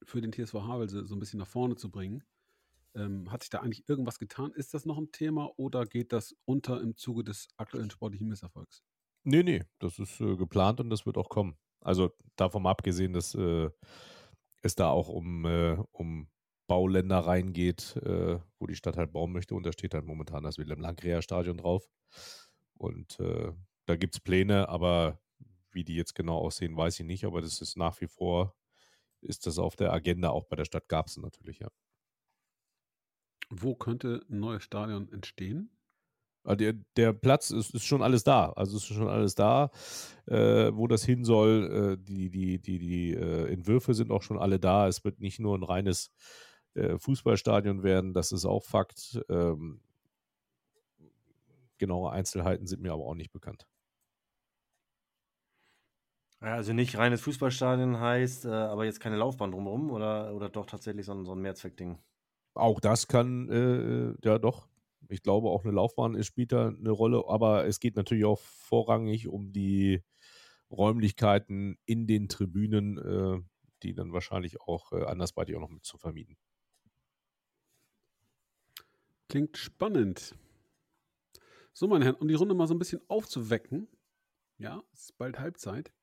für 0.03 0.21
den 0.21 0.31
TSV 0.31 0.53
Havelse 0.53 1.05
so 1.05 1.15
ein 1.15 1.19
bisschen 1.19 1.39
nach 1.39 1.47
vorne 1.47 1.75
zu 1.75 1.89
bringen. 1.89 2.23
Ähm, 2.93 3.31
hat 3.31 3.43
sich 3.43 3.49
da 3.49 3.59
eigentlich 3.59 3.87
irgendwas 3.87 4.19
getan? 4.19 4.51
Ist 4.51 4.73
das 4.73 4.85
noch 4.85 4.97
ein 4.97 5.11
Thema 5.11 5.51
oder 5.57 5.85
geht 5.85 6.11
das 6.11 6.35
unter 6.45 6.81
im 6.81 6.97
Zuge 6.97 7.23
des 7.23 7.47
aktuellen 7.57 7.89
sportlichen 7.89 8.27
Misserfolgs? 8.27 8.83
Nee, 9.23 9.43
nee, 9.43 9.63
das 9.79 9.99
ist 9.99 10.19
äh, 10.19 10.35
geplant 10.35 10.79
und 10.79 10.89
das 10.89 11.05
wird 11.05 11.17
auch 11.17 11.29
kommen. 11.29 11.57
Also 11.79 12.11
davon 12.35 12.65
abgesehen, 12.65 13.13
dass 13.13 13.35
äh, 13.35 13.69
es 14.61 14.75
da 14.75 14.89
auch 14.89 15.09
um, 15.09 15.45
äh, 15.45 15.77
um 15.91 16.27
Bauländer 16.67 17.19
reingeht, 17.19 17.97
äh, 17.97 18.39
wo 18.59 18.67
die 18.67 18.75
Stadt 18.75 18.97
halt 18.97 19.11
bauen 19.11 19.31
möchte. 19.31 19.55
Und 19.55 19.65
da 19.65 19.71
steht 19.71 19.93
halt 19.93 20.05
momentan 20.05 20.43
das 20.43 20.57
Wilhelm-Langkrea-Stadion 20.57 21.57
drauf. 21.57 21.89
Und 22.77 23.19
äh, 23.19 23.51
da 23.85 23.95
gibt 23.95 24.15
es 24.15 24.21
Pläne, 24.21 24.69
aber 24.69 25.19
wie 25.71 25.83
die 25.83 25.95
jetzt 25.95 26.15
genau 26.15 26.37
aussehen, 26.37 26.75
weiß 26.75 26.99
ich 26.99 27.05
nicht. 27.05 27.25
Aber 27.25 27.41
das 27.41 27.61
ist 27.61 27.77
nach 27.77 27.99
wie 28.01 28.07
vor, 28.07 28.55
ist 29.22 29.47
das 29.47 29.57
auf 29.57 29.76
der 29.76 29.93
Agenda, 29.93 30.30
auch 30.30 30.45
bei 30.45 30.55
der 30.55 30.65
Stadt 30.65 30.88
Garbsen 30.89 31.24
natürlich, 31.24 31.59
ja. 31.59 31.69
Wo 33.49 33.76
könnte 33.76 34.26
ein 34.30 34.39
neues 34.39 34.63
Stadion 34.63 35.11
entstehen? 35.11 35.69
Ah, 36.43 36.55
der, 36.55 36.74
der 36.95 37.13
Platz 37.13 37.51
ist, 37.51 37.76
ist, 37.76 37.84
schon 37.84 38.01
alles 38.01 38.24
da. 38.24 38.51
Also 38.53 38.78
ist 38.78 38.86
schon 38.86 39.07
alles 39.07 39.36
da, 39.36 39.69
äh, 40.26 40.72
wo 40.74 40.88
das 40.88 41.03
hin 41.03 41.24
soll. 41.24 41.97
Äh, 41.99 42.03
die 42.03 42.32
die, 42.32 42.59
die, 42.59 42.80
die 42.80 43.13
äh, 43.13 43.51
Entwürfe 43.51 43.93
sind 43.93 44.09
auch 44.09 44.24
schon 44.24 44.39
alle 44.39 44.59
da. 44.59 44.88
Es 44.88 45.03
wird 45.03 45.19
nicht 45.19 45.39
nur 45.39 45.55
ein 45.55 45.63
reines 45.63 46.11
äh, 46.74 46.97
Fußballstadion 46.97 47.84
werden, 47.84 48.13
das 48.13 48.32
ist 48.32 48.45
auch 48.45 48.63
Fakt. 48.63 49.22
Ähm, 49.30 49.82
genaue 51.78 52.11
Einzelheiten 52.11 52.67
sind 52.67 52.82
mir 52.82 52.93
aber 52.93 53.05
auch 53.05 53.15
nicht 53.15 53.32
bekannt. 53.32 53.67
Also 56.41 56.73
nicht 56.73 56.97
reines 56.97 57.21
Fußballstadion 57.21 57.99
heißt, 57.99 58.45
äh, 58.45 58.49
aber 58.49 58.85
jetzt 58.85 58.99
keine 58.99 59.15
Laufbahn 59.15 59.51
drumherum 59.51 59.91
oder, 59.91 60.33
oder 60.33 60.49
doch 60.49 60.65
tatsächlich 60.65 61.05
so 61.05 61.13
ein, 61.13 61.23
so 61.23 61.33
ein 61.33 61.39
Mehrzweckding? 61.39 61.99
Auch 62.55 62.79
das 62.79 63.07
kann, 63.07 63.47
äh, 63.49 64.15
ja 64.27 64.39
doch. 64.39 64.67
Ich 65.07 65.21
glaube, 65.21 65.49
auch 65.49 65.63
eine 65.63 65.73
Laufbahn 65.73 66.15
ist, 66.15 66.25
spielt 66.25 66.51
da 66.51 66.69
eine 66.69 66.89
Rolle, 66.89 67.25
aber 67.27 67.67
es 67.67 67.79
geht 67.79 67.95
natürlich 67.95 68.25
auch 68.25 68.39
vorrangig 68.39 69.27
um 69.27 69.53
die 69.53 70.03
Räumlichkeiten 70.71 71.77
in 71.85 72.07
den 72.07 72.27
Tribünen, 72.27 72.97
äh, 72.97 73.39
die 73.83 73.93
dann 73.93 74.11
wahrscheinlich 74.11 74.61
auch 74.61 74.93
äh, 74.93 75.03
andersweitig 75.05 75.55
auch 75.55 75.61
noch 75.61 75.69
mit 75.69 75.85
zu 75.85 75.97
vermieten. 75.99 76.37
Klingt 79.29 79.57
spannend. 79.57 80.35
So, 81.71 81.87
meine 81.87 82.05
Herren, 82.05 82.15
um 82.15 82.27
die 82.27 82.33
Runde 82.33 82.55
mal 82.55 82.67
so 82.67 82.73
ein 82.73 82.79
bisschen 82.79 83.01
aufzuwecken, 83.09 83.87
ja, 84.57 84.83
es 84.91 85.01
ist 85.01 85.17
bald 85.17 85.39
Halbzeit, 85.39 85.93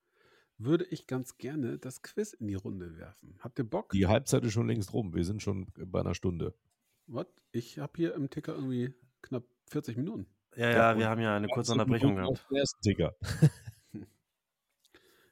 würde 0.58 0.84
ich 0.84 1.06
ganz 1.06 1.38
gerne 1.38 1.78
das 1.78 2.02
Quiz 2.02 2.32
in 2.32 2.48
die 2.48 2.54
Runde 2.54 2.98
werfen. 2.98 3.36
Habt 3.40 3.58
ihr 3.58 3.64
Bock? 3.64 3.90
Die 3.90 4.06
Halbzeit 4.06 4.44
ist 4.44 4.52
schon 4.52 4.66
längst 4.66 4.92
rum. 4.92 5.14
Wir 5.14 5.24
sind 5.24 5.42
schon 5.42 5.68
bei 5.76 6.00
einer 6.00 6.14
Stunde. 6.14 6.54
Was? 7.06 7.26
Ich 7.52 7.78
habe 7.78 7.92
hier 7.96 8.14
im 8.14 8.28
Ticker 8.28 8.54
irgendwie 8.54 8.94
knapp 9.22 9.44
40 9.70 9.96
Minuten. 9.96 10.26
Ja, 10.56 10.70
ja, 10.70 10.98
wir 10.98 11.08
haben 11.08 11.20
ja 11.20 11.36
eine 11.36 11.48
kurze 11.48 11.72
Unterbrechung 11.72 12.16
gehabt. 12.16 12.44
Ersten 12.50 12.80
Ticker. 12.82 13.14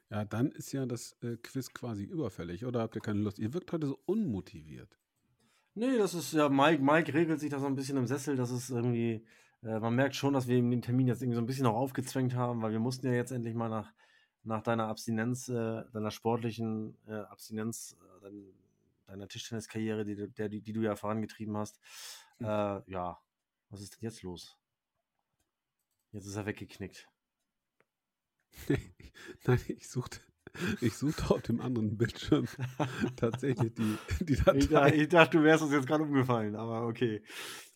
ja, 0.09 0.25
dann 0.25 0.51
ist 0.51 0.71
ja 0.71 0.85
das 0.85 1.17
äh, 1.21 1.35
Quiz 1.37 1.73
quasi 1.73 2.05
überfällig. 2.05 2.65
Oder 2.65 2.81
habt 2.81 2.95
ihr 2.95 3.01
keine 3.01 3.19
Lust? 3.19 3.39
Ihr 3.39 3.53
wirkt 3.53 3.71
heute 3.73 3.87
so 3.87 3.99
unmotiviert. 4.05 4.97
Nee, 5.73 5.97
das 5.97 6.13
ist 6.13 6.33
ja, 6.33 6.49
Mike, 6.49 6.81
Mike 6.81 7.13
regelt 7.13 7.39
sich 7.39 7.51
da 7.51 7.59
so 7.59 7.67
ein 7.67 7.75
bisschen 7.75 7.97
im 7.97 8.07
Sessel. 8.07 8.35
Das 8.35 8.49
ist 8.49 8.69
irgendwie, 8.69 9.25
äh, 9.61 9.79
man 9.79 9.95
merkt 9.95 10.15
schon, 10.15 10.33
dass 10.33 10.47
wir 10.47 10.57
ihm 10.57 10.71
den 10.71 10.81
Termin 10.81 11.07
jetzt 11.07 11.21
irgendwie 11.21 11.35
so 11.35 11.41
ein 11.41 11.45
bisschen 11.45 11.65
noch 11.65 11.75
aufgezwängt 11.75 12.33
haben, 12.33 12.61
weil 12.61 12.71
wir 12.71 12.79
mussten 12.79 13.05
ja 13.07 13.13
jetzt 13.13 13.31
endlich 13.31 13.53
mal 13.53 13.69
nach, 13.69 13.93
nach 14.47 14.63
deiner 14.63 14.87
Abstinenz, 14.87 15.49
äh, 15.49 15.83
deiner 15.91 16.11
sportlichen 16.11 16.97
äh, 17.07 17.15
Abstinenz, 17.15 17.97
äh, 17.99 18.21
dein, 18.21 18.53
deiner 19.05 19.27
Tischtenniskarriere, 19.27 20.05
die, 20.05 20.15
der, 20.15 20.49
die, 20.49 20.61
die 20.61 20.73
du 20.73 20.81
ja 20.81 20.95
vorangetrieben 20.95 21.55
hast. 21.57 21.79
Mhm. 22.39 22.45
ja, 22.45 23.19
was 23.69 23.81
ist 23.81 23.95
denn 23.95 24.07
jetzt 24.07 24.21
los? 24.21 24.59
Jetzt 26.11 26.27
ist 26.27 26.35
er 26.35 26.45
weggeknickt. 26.45 27.07
Nein, 29.45 29.59
ich 29.67 29.89
suchte, 29.89 30.19
ich 30.81 30.95
suchte 30.95 31.31
auf 31.31 31.41
dem 31.41 31.61
anderen 31.61 31.97
Bildschirm 31.97 32.47
tatsächlich 33.15 33.73
die, 33.73 33.97
die 34.21 34.35
Datei. 34.35 34.57
Ich, 34.57 34.69
dachte, 34.69 34.95
ich 34.95 35.09
dachte, 35.09 35.37
du 35.37 35.43
wärst 35.43 35.63
uns 35.63 35.73
jetzt 35.73 35.87
gerade 35.87 36.03
umgefallen, 36.03 36.55
aber 36.55 36.85
okay. 36.85 37.23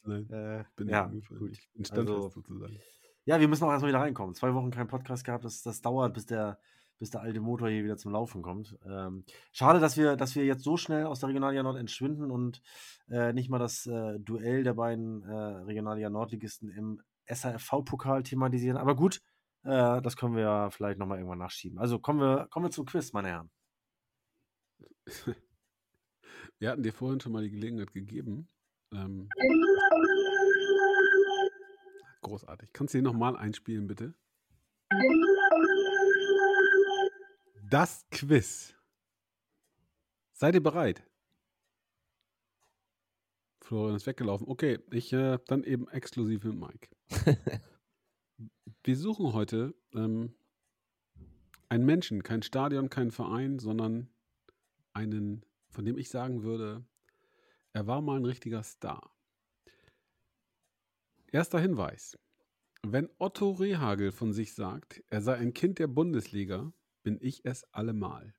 Nein, 0.04 0.30
äh, 0.30 0.64
bin 0.76 0.90
ja, 0.90 1.06
umgefallen. 1.06 1.40
Gut. 1.40 1.52
Ich 1.52 1.92
bin 1.92 2.00
also, 2.00 2.30
sozusagen. 2.30 2.80
Ja, 3.26 3.40
wir 3.40 3.48
müssen 3.48 3.64
auch 3.64 3.72
erstmal 3.72 3.92
wieder 3.92 4.02
reinkommen. 4.02 4.34
Zwei 4.36 4.54
Wochen 4.54 4.72
kein 4.72 4.88
Podcast 4.88 5.24
gehabt, 5.24 5.46
das, 5.46 5.62
das 5.62 5.82
dauert, 5.82 6.14
bis 6.14 6.26
der, 6.26 6.60
bis 6.98 7.12
der 7.12 7.22
alte 7.22 7.40
Motor 7.40 7.70
hier 7.70 7.84
wieder 7.84 7.98
zum 7.98 8.12
Laufen 8.12 8.42
kommt. 8.42 8.78
Ähm, 8.86 9.26
schade, 9.52 9.80
dass 9.80 9.96
wir, 9.96 10.16
dass 10.16 10.36
wir 10.36 10.46
jetzt 10.46 10.64
so 10.64 10.78
schnell 10.78 11.06
aus 11.06 11.20
der 11.20 11.30
Regionalliga 11.30 11.64
Nord 11.64 11.78
entschwinden 11.78 12.32
und 12.32 12.62
äh, 13.10 13.32
nicht 13.34 13.50
mal 13.50 13.60
das 13.60 13.86
äh, 13.86 14.20
Duell 14.20 14.64
der 14.64 14.74
beiden 14.74 15.24
äh, 15.24 15.34
Regionalliga 15.34 16.10
Nordligisten 16.10 16.70
im 16.70 17.02
SAFV-Pokal 17.28 18.24
thematisieren. 18.24 18.78
Aber 18.78 18.96
gut, 18.96 19.22
äh, 19.64 20.02
das 20.02 20.18
können 20.18 20.36
wir 20.36 20.44
ja 20.44 20.70
vielleicht 20.72 20.98
nochmal 20.98 21.20
irgendwann 21.20 21.40
nachschieben. 21.40 21.78
Also 21.78 22.00
kommen 22.00 22.20
wir, 22.20 22.48
kommen 22.50 22.66
wir 22.66 22.72
zum 22.72 22.86
Quiz, 22.86 23.14
meine 23.14 23.30
Herren. 23.30 23.50
Wir 26.60 26.70
hatten 26.70 26.84
dir 26.84 26.94
vorhin 26.94 27.20
schon 27.20 27.32
mal 27.32 27.42
die 27.42 27.50
Gelegenheit 27.50 27.92
gegeben. 27.92 28.48
Ähm, 28.94 29.30
großartig. 32.32 32.70
Kannst 32.72 32.94
du 32.94 33.00
den 33.00 33.04
nochmal 33.04 33.36
einspielen, 33.36 33.88
bitte? 33.88 34.14
Das 37.70 38.06
Quiz. 38.10 38.74
Seid 40.32 40.56
ihr 40.56 40.64
bereit? 40.64 41.04
Florian 43.60 43.98
ist 43.98 44.08
weggelaufen. 44.08 44.48
Okay, 44.48 44.80
ich 44.92 45.12
äh, 45.12 45.40
dann 45.48 45.64
eben 45.64 45.90
exklusiv 45.90 46.46
mit 46.46 46.56
Mike. 46.56 46.90
Wir 48.84 48.98
suchen 48.98 49.34
heute 49.34 49.76
ähm, 49.94 50.34
einen 51.70 51.86
Menschen, 51.86 52.24
kein 52.24 52.44
Stadion, 52.44 52.90
kein 52.90 53.12
Verein, 53.12 53.60
sondern 53.60 54.10
einen, 54.94 55.46
von 55.70 55.86
dem 55.86 55.98
ich 55.98 56.10
sagen 56.10 56.44
würde, 56.44 56.86
er 57.74 57.88
war 57.88 58.02
mal 58.02 58.18
ein 58.18 58.26
richtiger 58.26 58.64
Star. 58.64 59.14
Erster 61.34 61.62
Hinweis. 61.62 62.20
Wenn 62.84 63.10
Otto 63.18 63.52
Rehagel 63.52 64.12
von 64.12 64.34
sich 64.34 64.54
sagt, 64.54 65.02
er 65.08 65.22
sei 65.22 65.38
ein 65.38 65.54
Kind 65.54 65.80
der 65.80 65.88
Bundesliga, 65.88 66.74
bin 67.04 67.18
ich 67.22 67.46
es 67.46 67.64
allemal. 67.74 68.36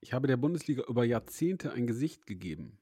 Ich 0.00 0.14
habe 0.14 0.28
der 0.28 0.38
Bundesliga 0.38 0.84
über 0.84 1.04
Jahrzehnte 1.04 1.72
ein 1.72 1.86
Gesicht 1.86 2.24
gegeben. 2.24 2.78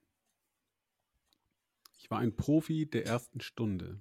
Ich 1.98 2.12
war 2.12 2.20
ein 2.20 2.36
Profi 2.36 2.86
der 2.88 3.06
ersten 3.06 3.40
Stunde. 3.40 4.00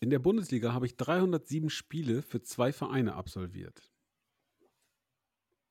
In 0.00 0.10
der 0.10 0.18
Bundesliga 0.18 0.72
habe 0.72 0.86
ich 0.86 0.96
307 0.96 1.70
Spiele 1.70 2.22
für 2.22 2.42
zwei 2.42 2.72
Vereine 2.72 3.14
absolviert. 3.14 3.92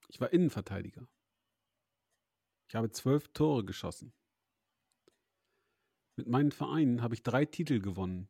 Ich 0.07 0.21
war 0.21 0.31
Innenverteidiger. 0.31 1.05
Ich 2.69 2.75
habe 2.75 2.91
zwölf 2.91 3.27
Tore 3.29 3.65
geschossen. 3.65 4.13
Mit 6.19 6.27
meinen 6.27 6.51
Vereinen 6.51 7.01
habe 7.01 7.13
ich 7.13 7.23
drei 7.23 7.45
Titel 7.45 7.79
gewonnen. 7.79 8.27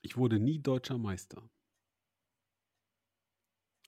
Ich 0.00 0.16
wurde 0.16 0.38
nie 0.38 0.60
deutscher 0.60 0.96
Meister. 0.96 1.50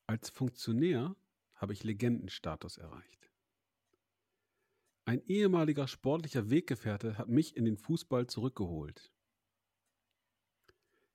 Als 0.09 0.29
Funktionär 0.29 1.15
habe 1.55 1.73
ich 1.73 1.85
Legendenstatus 1.85 2.79
erreicht. 2.79 3.31
Ein 5.05 5.25
ehemaliger 5.27 5.87
sportlicher 5.87 6.51
Weggefährte 6.51 7.17
hat 7.17 7.29
mich 7.29 7.57
in 7.57 7.65
den 7.65 7.77
Fußball 7.77 8.27
zurückgeholt. 8.27 9.13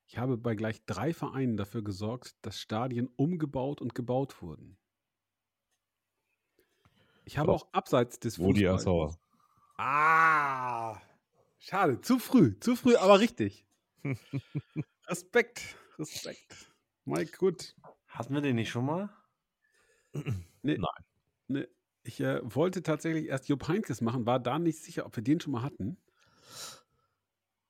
Ich 0.05 0.17
habe 0.17 0.37
bei 0.37 0.55
gleich 0.55 0.85
drei 0.85 1.13
Vereinen 1.13 1.57
dafür 1.57 1.83
gesorgt, 1.83 2.37
dass 2.41 2.57
Stadien 2.57 3.09
umgebaut 3.17 3.81
und 3.81 3.95
gebaut 3.95 4.41
wurden. 4.41 4.77
Ich 7.25 7.37
habe 7.37 7.51
auch 7.51 7.67
abseits 7.73 8.17
des 8.21 8.37
Fußballs. 8.37 9.19
Ah, 9.81 10.99
schade, 11.57 12.01
zu 12.01 12.19
früh, 12.19 12.59
zu 12.59 12.75
früh, 12.75 12.97
aber 12.97 13.21
richtig. 13.21 13.65
Respekt, 15.07 15.77
Respekt. 15.97 16.69
Mike, 17.05 17.37
gut. 17.37 17.75
Hatten 18.07 18.33
wir 18.33 18.41
den 18.41 18.57
nicht 18.57 18.69
schon 18.71 18.85
mal? 18.85 19.09
Nee, 20.63 20.77
Nein. 20.77 21.05
Nee, 21.47 21.67
ich 22.03 22.19
äh, 22.19 22.41
wollte 22.43 22.83
tatsächlich 22.83 23.27
erst 23.27 23.47
Jupp 23.47 23.69
Heynckes 23.69 24.01
machen, 24.01 24.25
war 24.25 24.39
da 24.41 24.59
nicht 24.59 24.83
sicher, 24.83 25.05
ob 25.05 25.15
wir 25.15 25.23
den 25.23 25.39
schon 25.39 25.53
mal 25.53 25.61
hatten. 25.61 25.97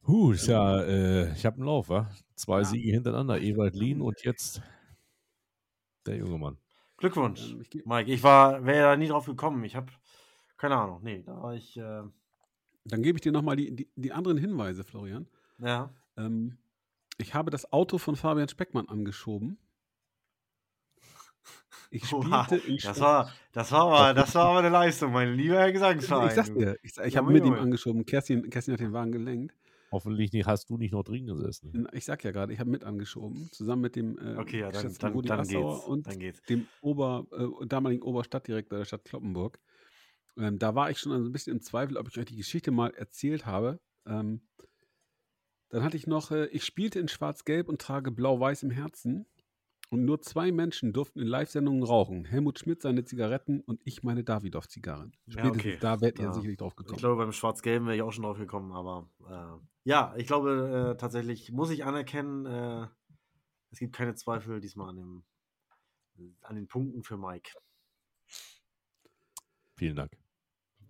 Huh, 0.08 0.32
ist 0.32 0.48
ja, 0.48 0.82
äh, 0.82 1.32
ich 1.34 1.46
habe 1.46 1.58
einen 1.58 1.66
Lauf, 1.66 1.90
wa? 1.90 2.10
Zwei 2.34 2.60
Ja. 2.60 2.66
Siege 2.66 2.90
hintereinander, 2.90 3.40
Ewald 3.40 3.76
Lien 3.76 4.02
und 4.02 4.24
jetzt 4.24 4.64
der 6.08 6.16
junge 6.16 6.40
Mann. 6.40 6.58
Glückwunsch, 6.98 7.52
Ähm, 7.52 7.62
ich 7.62 7.86
Mike. 7.86 8.12
Ich 8.12 8.24
war, 8.24 8.66
wäre 8.66 8.90
da 8.90 8.98
nie 8.98 9.10
drauf 9.10 9.28
gekommen. 9.28 9.64
Ich 9.64 9.76
habe 9.76 9.92
keine 10.60 10.78
Ahnung. 10.78 11.00
Nee, 11.02 11.24
da 11.26 11.42
war 11.42 11.56
ich, 11.56 11.76
äh, 11.78 12.04
Dann 12.86 13.02
gebe 13.02 13.18
ich 13.18 13.22
dir 13.22 13.32
nochmal 13.32 13.56
die, 13.56 13.76
die, 13.76 13.90
die 13.96 14.12
anderen 14.12 14.38
Hinweise, 14.38 14.84
Florian. 14.84 15.28
ja. 15.58 15.90
Ähm, 16.18 16.58
ich 17.18 17.34
habe 17.34 17.50
das 17.52 17.72
Auto 17.74 17.98
von 17.98 18.16
Fabian 18.16 18.48
Speckmann 18.48 18.88
angeschoben. 18.88 19.58
Ich 21.92 22.06
spielte 22.06 22.28
Oha, 22.28 22.48
in 22.68 22.78
das 22.78 23.00
war, 23.00 23.34
das 23.52 23.72
war 23.72 23.82
aber, 23.88 24.14
das 24.14 24.36
war 24.36 24.46
aber 24.50 24.60
eine 24.60 24.70
Leistung, 24.70 25.12
mein 25.12 25.34
lieber 25.34 25.56
Herr 25.56 25.68
Ich 25.68 25.74
Gesangsverein. 25.74 26.36
sag's 26.36 26.50
du. 26.54 26.60
dir, 26.60 26.78
ich, 26.84 26.96
ich 26.98 27.14
Ja, 27.14 27.22
habe 27.22 27.32
mit 27.34 27.44
ihm 27.44 27.54
angeschoben. 27.54 28.06
Kerstin, 28.06 28.50
Kerstin 28.50 28.74
hat 28.76 28.80
den 28.80 28.94
Wagen 28.94 29.12
gelenkt. 29.12 29.56
Hoffentlich 29.92 30.32
nicht, 30.32 30.46
hast 30.46 30.70
du 30.70 30.78
nicht 30.78 30.92
noch 30.92 31.04
drin 31.04 31.26
gesessen. 31.26 31.88
Ich 31.94 32.06
sag 32.06 32.24
ja 32.24 32.30
gerade, 32.32 32.54
ich 32.54 32.60
habe 32.60 32.70
mit 32.70 32.84
angeschoben, 32.84 33.50
zusammen 33.52 33.82
mit 33.82 33.96
dem 33.96 34.20
äh, 34.20 34.38
Okay, 34.38 34.60
ja, 34.60 34.72
dann, 34.72 34.94
dann, 35.00 35.22
dann 35.24 35.40
Assauer 35.40 35.74
geht's. 35.74 35.88
und 35.88 36.08
Dann 36.08 36.20
geht's. 36.20 36.42
dem 36.44 36.68
Ober, 36.82 37.26
äh, 37.32 37.66
damaligen 37.66 38.04
Oberstadtdirektor 38.04 38.78
der 38.78 38.86
Stadt 38.86 39.04
Kloppenburg. 39.06 39.60
Ähm, 40.40 40.58
da 40.58 40.74
war 40.74 40.90
ich 40.90 41.00
schon 41.00 41.12
ein 41.12 41.32
bisschen 41.32 41.54
im 41.54 41.62
Zweifel, 41.62 41.98
ob 41.98 42.08
ich 42.08 42.18
euch 42.18 42.26
die 42.26 42.38
Geschichte 42.38 42.72
mal 42.72 42.92
erzählt 42.96 43.46
habe. 43.46 43.80
Ähm, 44.06 44.42
dann 45.70 45.84
hatte 45.84 45.98
ich 45.98 46.08
noch, 46.08 46.32
äh, 46.32 46.46
ich 46.48 46.64
spielte 46.66 47.00
in 47.00 47.08
Schwarz-Gelb 47.08 47.70
und 47.70 47.80
trage 47.82 48.12
Blau-Weiß 48.12 48.64
im 48.64 48.72
Herzen. 48.72 49.26
Und 49.92 50.06
nur 50.06 50.22
zwei 50.22 50.52
Menschen 50.52 50.94
durften 50.94 51.20
in 51.20 51.26
Live-Sendungen 51.26 51.82
rauchen. 51.82 52.24
Helmut 52.26 52.60
Schmidt 52.60 52.82
seine 52.84 53.06
Zigaretten 53.06 53.60
und 53.62 53.82
ich 53.86 54.04
meine 54.04 54.24
Davidoff-Zigarren. 54.24 55.14
Ja, 55.26 55.32
Spätestens 55.34 55.60
okay. 55.62 55.78
da 55.82 56.00
werdet 56.00 56.20
ihr 56.20 56.26
Ja. 56.26 56.34
sicherlich 56.34 56.58
drauf 56.58 56.74
Ich 56.74 56.78
gekommen. 56.78 56.98
glaube, 57.00 57.16
beim 57.18 57.32
Schwarz-Gelben 57.32 57.88
wäre 57.88 57.96
ich 57.96 58.04
auch 58.04 58.12
schon 58.12 58.24
drauf 58.24 58.38
gekommen, 58.38 58.72
aber 58.72 59.10
äh, 59.28 59.90
ja, 59.90 60.14
ich 60.16 60.28
glaube 60.28 60.92
äh, 60.94 60.98
tatsächlich, 60.98 61.52
muss 61.52 61.72
ich 61.72 61.86
anerkennen, 61.86 62.46
äh, 62.46 62.88
es 63.72 63.80
gibt 63.80 63.96
keine 63.96 64.14
Zweifel 64.14 64.60
diesmal 64.60 64.90
an, 64.90 64.96
dem, 64.98 65.24
an 66.42 66.56
den 66.56 66.68
Punkten 66.68 67.02
für 67.02 67.18
Mike. 67.18 67.50
Vielen 69.76 69.96
Dank. 69.96 70.12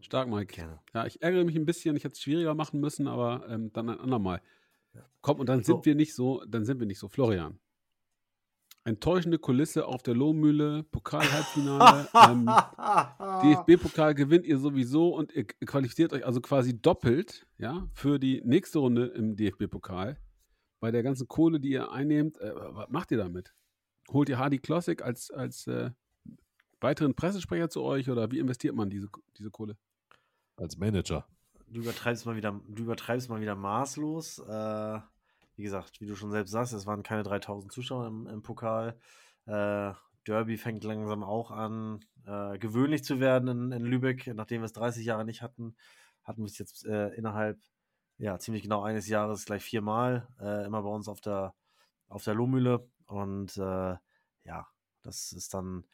Stark, 0.02 0.30
Mike. 0.30 0.56
Gerne. 0.56 0.80
Ja, 0.94 1.06
ich 1.06 1.22
ärgere 1.22 1.44
mich 1.44 1.56
ein 1.56 1.66
bisschen, 1.66 1.96
ich 1.96 2.04
hätte 2.04 2.14
es 2.14 2.22
schwieriger 2.22 2.56
machen 2.56 2.80
müssen, 2.80 3.08
aber 3.08 3.48
ähm, 3.50 3.72
dann 3.74 3.90
ein 3.90 4.00
andermal. 4.00 4.42
Komm, 5.22 5.40
und 5.40 5.50
dann 5.50 5.64
So. 5.64 5.74
sind 5.74 5.86
wir 5.86 5.96
nicht 5.96 6.16
so, 6.16 6.44
dann 6.48 6.66
sind 6.66 6.80
wir 6.80 6.88
nicht 6.88 7.00
so. 7.00 7.10
Florian. 7.10 7.60
Enttäuschende 8.86 9.38
Kulisse 9.38 9.86
auf 9.86 10.02
der 10.02 10.16
Lohmühle, 10.16 10.84
Pokal-Halbfinale. 10.84 12.08
ähm, 12.30 12.46
DFB-Pokal 13.44 14.16
gewinnt 14.16 14.46
ihr 14.46 14.58
sowieso 14.58 15.10
und 15.14 15.34
ihr 15.34 15.46
qualifiziert 15.46 16.14
euch 16.14 16.26
also 16.26 16.40
quasi 16.42 16.82
doppelt, 16.82 17.46
ja, 17.58 17.88
für 17.94 18.18
die 18.20 18.42
nächste 18.46 18.80
Runde 18.80 19.08
im 19.08 19.36
DFB-Pokal. 19.36 20.18
Bei 20.80 20.92
der 20.92 21.04
ganzen 21.04 21.28
Kohle, 21.28 21.60
die 21.60 21.72
ihr 21.72 21.92
einnehmt, 21.92 22.38
äh, 22.40 22.54
was 22.56 22.90
macht 22.90 23.12
ihr 23.12 23.18
damit? 23.18 23.54
Holt 24.12 24.30
ihr 24.30 24.40
Hardy 24.40 24.58
Klossek 24.60 25.04
als, 25.04 25.30
als 25.30 25.68
äh, 25.68 25.92
weiteren 26.80 27.14
Pressesprecher 27.14 27.70
zu 27.70 27.84
euch 27.84 28.10
oder 28.10 28.32
wie 28.32 28.40
investiert 28.40 28.74
man 28.76 28.90
diese, 28.90 29.10
diese 29.38 29.52
Kohle? 29.52 29.78
Als 30.60 30.78
Manager. 30.78 31.26
du 31.68 31.82
übertreibst 31.82 32.26
mal 32.26 32.36
wieder, 32.36 32.60
du 32.68 32.84
übertreibst 32.84 33.30
mal 33.30 33.42
wieder 33.42 33.56
maßlos. 33.56 34.40
Äh, 34.40 35.00
wie 35.56 35.64
gesagt, 35.64 36.02
wie 36.02 36.06
du 36.06 36.16
schon 36.16 36.32
selbst 36.32 36.52
sagst, 36.52 36.74
es 36.74 36.86
waren 36.86 37.04
keine 37.04 37.24
3000 37.24 37.72
Zuschauer 37.72 38.08
im, 38.08 38.28
im 38.28 38.42
Pokal. 38.42 39.00
Äh, 39.46 39.94
Derby 40.28 40.58
fängt 40.58 40.84
langsam 40.84 41.24
auch 41.24 41.52
an, 41.52 42.06
äh, 42.26 42.58
gewöhnlich 42.60 43.04
zu 43.04 43.20
werden 43.20 43.48
in, 43.48 43.72
in 43.72 43.86
Lübeck, 43.86 44.28
nachdem 44.36 44.62
wir 44.62 44.66
es 44.66 44.74
30 44.74 45.06
Jahre 45.06 45.26
nicht 45.26 45.42
hatten. 45.42 45.76
Hatten 46.24 46.42
wir 46.42 46.48
es 46.48 46.58
jetzt 46.58 46.86
äh, 46.86 47.10
innerhalb 47.10 47.60
ja, 48.18 48.38
ziemlich 48.38 48.64
genau 48.64 48.84
eines 48.84 49.08
Jahres 49.08 49.46
gleich 49.46 49.64
viermal, 49.64 50.28
äh, 50.40 50.66
immer 50.66 50.84
bei 50.84 50.90
uns 50.90 51.08
auf 51.08 51.22
der, 51.22 51.56
auf 52.10 52.24
der 52.24 52.36
Lohmühle. 52.36 52.88
Und 53.06 53.58
äh, 53.58 53.96
ja, 54.44 54.68
das 55.04 55.32
ist 55.32 55.54
dann, 55.54 55.86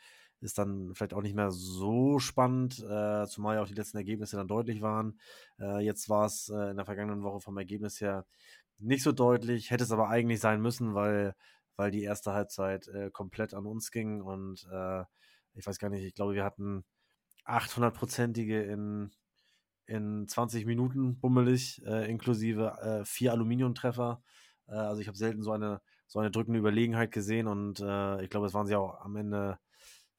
ist 0.41 0.57
dann 0.57 0.93
vielleicht 0.93 1.13
auch 1.13 1.21
nicht 1.21 1.35
mehr 1.35 1.51
so 1.51 2.19
spannend, 2.19 2.79
äh, 2.79 3.25
zumal 3.25 3.55
ja 3.55 3.63
auch 3.63 3.67
die 3.67 3.73
letzten 3.73 3.97
Ergebnisse 3.97 4.35
dann 4.37 4.47
deutlich 4.47 4.81
waren. 4.81 5.19
Äh, 5.59 5.79
jetzt 5.83 6.09
war 6.09 6.25
es 6.25 6.49
äh, 6.49 6.71
in 6.71 6.77
der 6.77 6.85
vergangenen 6.85 7.23
Woche 7.23 7.39
vom 7.39 7.57
Ergebnis 7.57 8.01
her 8.01 8.25
nicht 8.77 9.03
so 9.03 9.11
deutlich, 9.11 9.71
hätte 9.71 9.83
es 9.83 9.91
aber 9.91 10.09
eigentlich 10.09 10.39
sein 10.39 10.61
müssen, 10.61 10.93
weil, 10.93 11.35
weil 11.77 11.91
die 11.91 12.03
erste 12.03 12.33
Halbzeit 12.33 12.87
äh, 12.89 13.09
komplett 13.11 13.53
an 13.53 13.65
uns 13.65 13.91
ging 13.91 14.21
und 14.21 14.67
äh, 14.71 15.03
ich 15.53 15.65
weiß 15.65 15.79
gar 15.79 15.89
nicht, 15.89 16.03
ich 16.03 16.13
glaube, 16.13 16.33
wir 16.35 16.43
hatten 16.43 16.83
800-prozentige 17.45 18.63
in, 18.63 19.11
in 19.85 20.27
20 20.27 20.65
Minuten 20.65 21.19
bummelig, 21.19 21.81
äh, 21.85 22.09
inklusive 22.09 23.03
vier 23.05 23.31
Aluminiumtreffer. 23.31 24.21
Also 24.67 24.99
ich 24.99 25.07
habe 25.07 25.17
selten 25.17 25.43
so 25.43 25.51
eine, 25.51 25.79
so 26.07 26.19
eine 26.19 26.31
drückende 26.31 26.59
Überlegenheit 26.59 27.11
gesehen 27.11 27.47
und 27.47 27.79
ich 28.21 28.29
glaube, 28.29 28.47
es 28.47 28.53
waren 28.53 28.65
sich 28.65 28.75
auch 28.75 28.99
am 28.99 29.15
Ende 29.15 29.59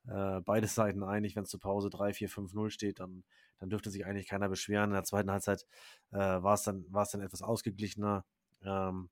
äh, 0.09 0.41
beide 0.41 0.67
Seiten 0.67 1.03
einig, 1.03 1.37
wenn 1.37 1.45
es 1.45 1.51
zur 1.51 1.61
Pause 1.61 1.91
3, 1.91 2.13
4, 2.13 2.29
5, 2.29 2.55
0 2.55 2.71
steht, 2.71 3.01
dann, 3.01 3.25
dann 3.59 3.71
dürfte 3.71 3.91
sich 3.91 4.07
eigentlich 4.07 4.29
keiner 4.29 4.49
beschweren. 4.49 4.91
In 4.91 4.95
der 4.95 5.05
zweiten 5.05 5.31
Halbzeit 5.31 5.67
äh, 6.13 6.19
war 6.19 6.55
es 6.55 6.63
dann, 6.63 6.87
dann 6.91 7.21
etwas 7.21 7.43
ausgeglichener. 7.43 8.25
Ähm, 8.63 9.11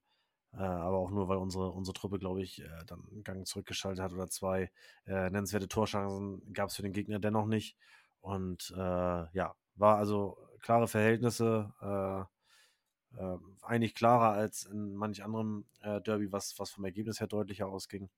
äh, 0.52 0.58
aber 0.58 0.98
auch 0.98 1.10
nur, 1.10 1.28
weil 1.28 1.38
unsere, 1.38 1.70
unsere 1.70 1.94
Truppe, 1.94 2.18
glaube 2.18 2.42
ich, 2.42 2.62
äh, 2.62 2.68
dann 2.86 3.02
einen 3.10 3.24
Gang 3.24 3.46
zurückgeschaltet 3.46 4.02
hat 4.02 4.12
oder 4.12 4.28
zwei. 4.28 4.70
Äh, 5.06 5.30
nennenswerte 5.30 5.68
Torchancen 5.68 6.52
gab 6.52 6.68
es 6.68 6.76
für 6.76 6.82
den 6.82 6.92
Gegner 6.92 7.18
dennoch 7.18 7.46
nicht. 7.46 7.76
Und 8.20 8.72
äh, 8.76 8.80
ja, 8.80 9.54
war 9.74 9.98
also 9.98 10.38
klare 10.60 10.86
Verhältnisse, 10.88 11.72
äh, 11.82 13.20
äh, 13.20 13.38
eigentlich 13.62 13.94
klarer 13.94 14.32
als 14.32 14.64
in 14.64 14.94
manch 14.94 15.24
anderem 15.24 15.66
Derby, 15.82 16.32
was, 16.32 16.58
was 16.58 16.70
vom 16.70 16.84
Ergebnis 16.84 17.20
her 17.20 17.26
deutlicher 17.26 17.68
ausging. 17.68 18.08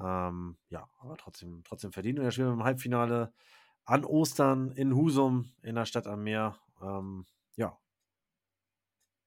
Ähm, 0.00 0.56
ja, 0.68 0.88
aber 1.00 1.16
trotzdem, 1.16 1.62
trotzdem 1.64 1.92
verdient. 1.92 2.18
Und 2.18 2.24
jetzt 2.24 2.34
spielen 2.34 2.48
wir 2.48 2.54
im 2.54 2.64
Halbfinale 2.64 3.32
an 3.84 4.04
Ostern 4.04 4.70
in 4.72 4.94
Husum 4.94 5.50
in 5.62 5.74
der 5.74 5.86
Stadt 5.86 6.06
am 6.06 6.22
Meer. 6.22 6.58
Ähm, 6.82 7.26
ja, 7.56 7.76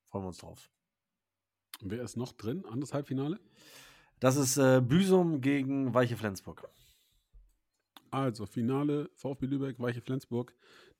freuen 0.10 0.24
wir 0.24 0.28
uns 0.28 0.38
drauf. 0.38 0.70
Wer 1.82 2.04
ist 2.04 2.16
noch 2.16 2.34
drin? 2.34 2.66
Anderes 2.66 2.94
Halbfinale? 2.94 3.40
Das 4.20 4.36
ist 4.36 4.58
äh, 4.58 4.82
Büsum 4.82 5.42
gegen 5.42 5.94
Weiche 5.94 6.16
Flensburg. 6.16 6.70
Also, 8.12 8.46
Finale 8.46 9.10
VfB 9.16 9.48
Lübeck, 9.48 9.80
Weiche 9.80 10.02
Flensburg. 10.02 10.54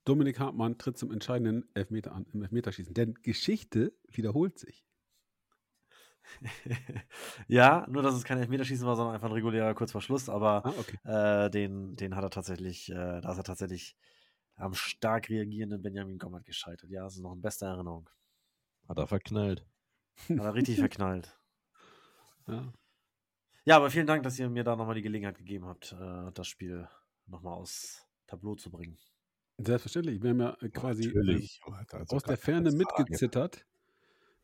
Dominik 0.04 0.40
Hartmann 0.40 0.78
tritt 0.78 0.98
zum 0.98 1.12
entscheidenden 1.12 1.68
Elfmeter 1.74 2.12
an 2.12 2.26
im 2.32 2.42
Elfmeterschießen. 2.42 2.94
Denn 2.94 3.14
Geschichte 3.22 3.92
wiederholt 4.08 4.58
sich. 4.58 4.84
ja, 7.48 7.86
nur 7.88 8.02
dass 8.02 8.14
es 8.14 8.24
kein 8.24 8.38
Elfmeterschießen 8.38 8.86
war, 8.86 8.96
sondern 8.96 9.14
einfach 9.14 9.28
ein 9.28 9.32
regulärer 9.34 9.74
Kurzverschluss. 9.74 10.28
Aber 10.28 10.64
Ah, 10.64 10.74
okay. 10.78 10.98
äh, 11.04 11.50
den, 11.50 11.96
den 11.96 12.16
hat 12.16 12.24
er 12.24 12.30
tatsächlich, 12.30 12.90
äh, 12.90 13.20
da 13.20 13.32
ist 13.32 13.38
er 13.38 13.44
tatsächlich 13.44 13.96
am 14.56 14.74
stark 14.74 15.28
reagierenden 15.28 15.82
Benjamin 15.82 16.18
Gommert 16.18 16.44
gescheitert. 16.44 16.90
Ja, 16.90 17.04
das 17.04 17.14
ist 17.14 17.22
noch 17.22 17.32
in 17.34 17.42
bester 17.42 17.66
Erinnerung. 17.68 18.08
Hat 18.88 18.98
er 18.98 19.06
verknallt. 19.06 19.66
Hat 20.28 20.38
er 20.38 20.54
richtig 20.54 20.78
verknallt. 20.78 21.38
Ja. 22.48 22.72
Ja, 23.64 23.76
aber 23.76 23.88
vielen 23.88 24.08
Dank, 24.08 24.24
dass 24.24 24.36
ihr 24.40 24.50
mir 24.50 24.64
da 24.64 24.74
nochmal 24.74 24.96
die 24.96 25.02
Gelegenheit 25.02 25.38
gegeben 25.38 25.66
habt, 25.66 25.92
äh, 25.92 26.32
das 26.34 26.48
Spiel 26.48 26.88
nochmal 27.26 27.54
aus 27.54 28.04
Tableau 28.26 28.56
zu 28.56 28.68
bringen. 28.72 28.98
Selbstverständlich. 29.58 30.20
Wir 30.20 30.30
haben 30.30 30.40
ja 30.40 30.56
äh, 30.60 30.68
quasi 30.70 31.06
Natürlich. 31.06 31.60
Aus 32.08 32.24
der 32.24 32.36
Ferne 32.36 32.72
mitgezittert. 32.72 33.64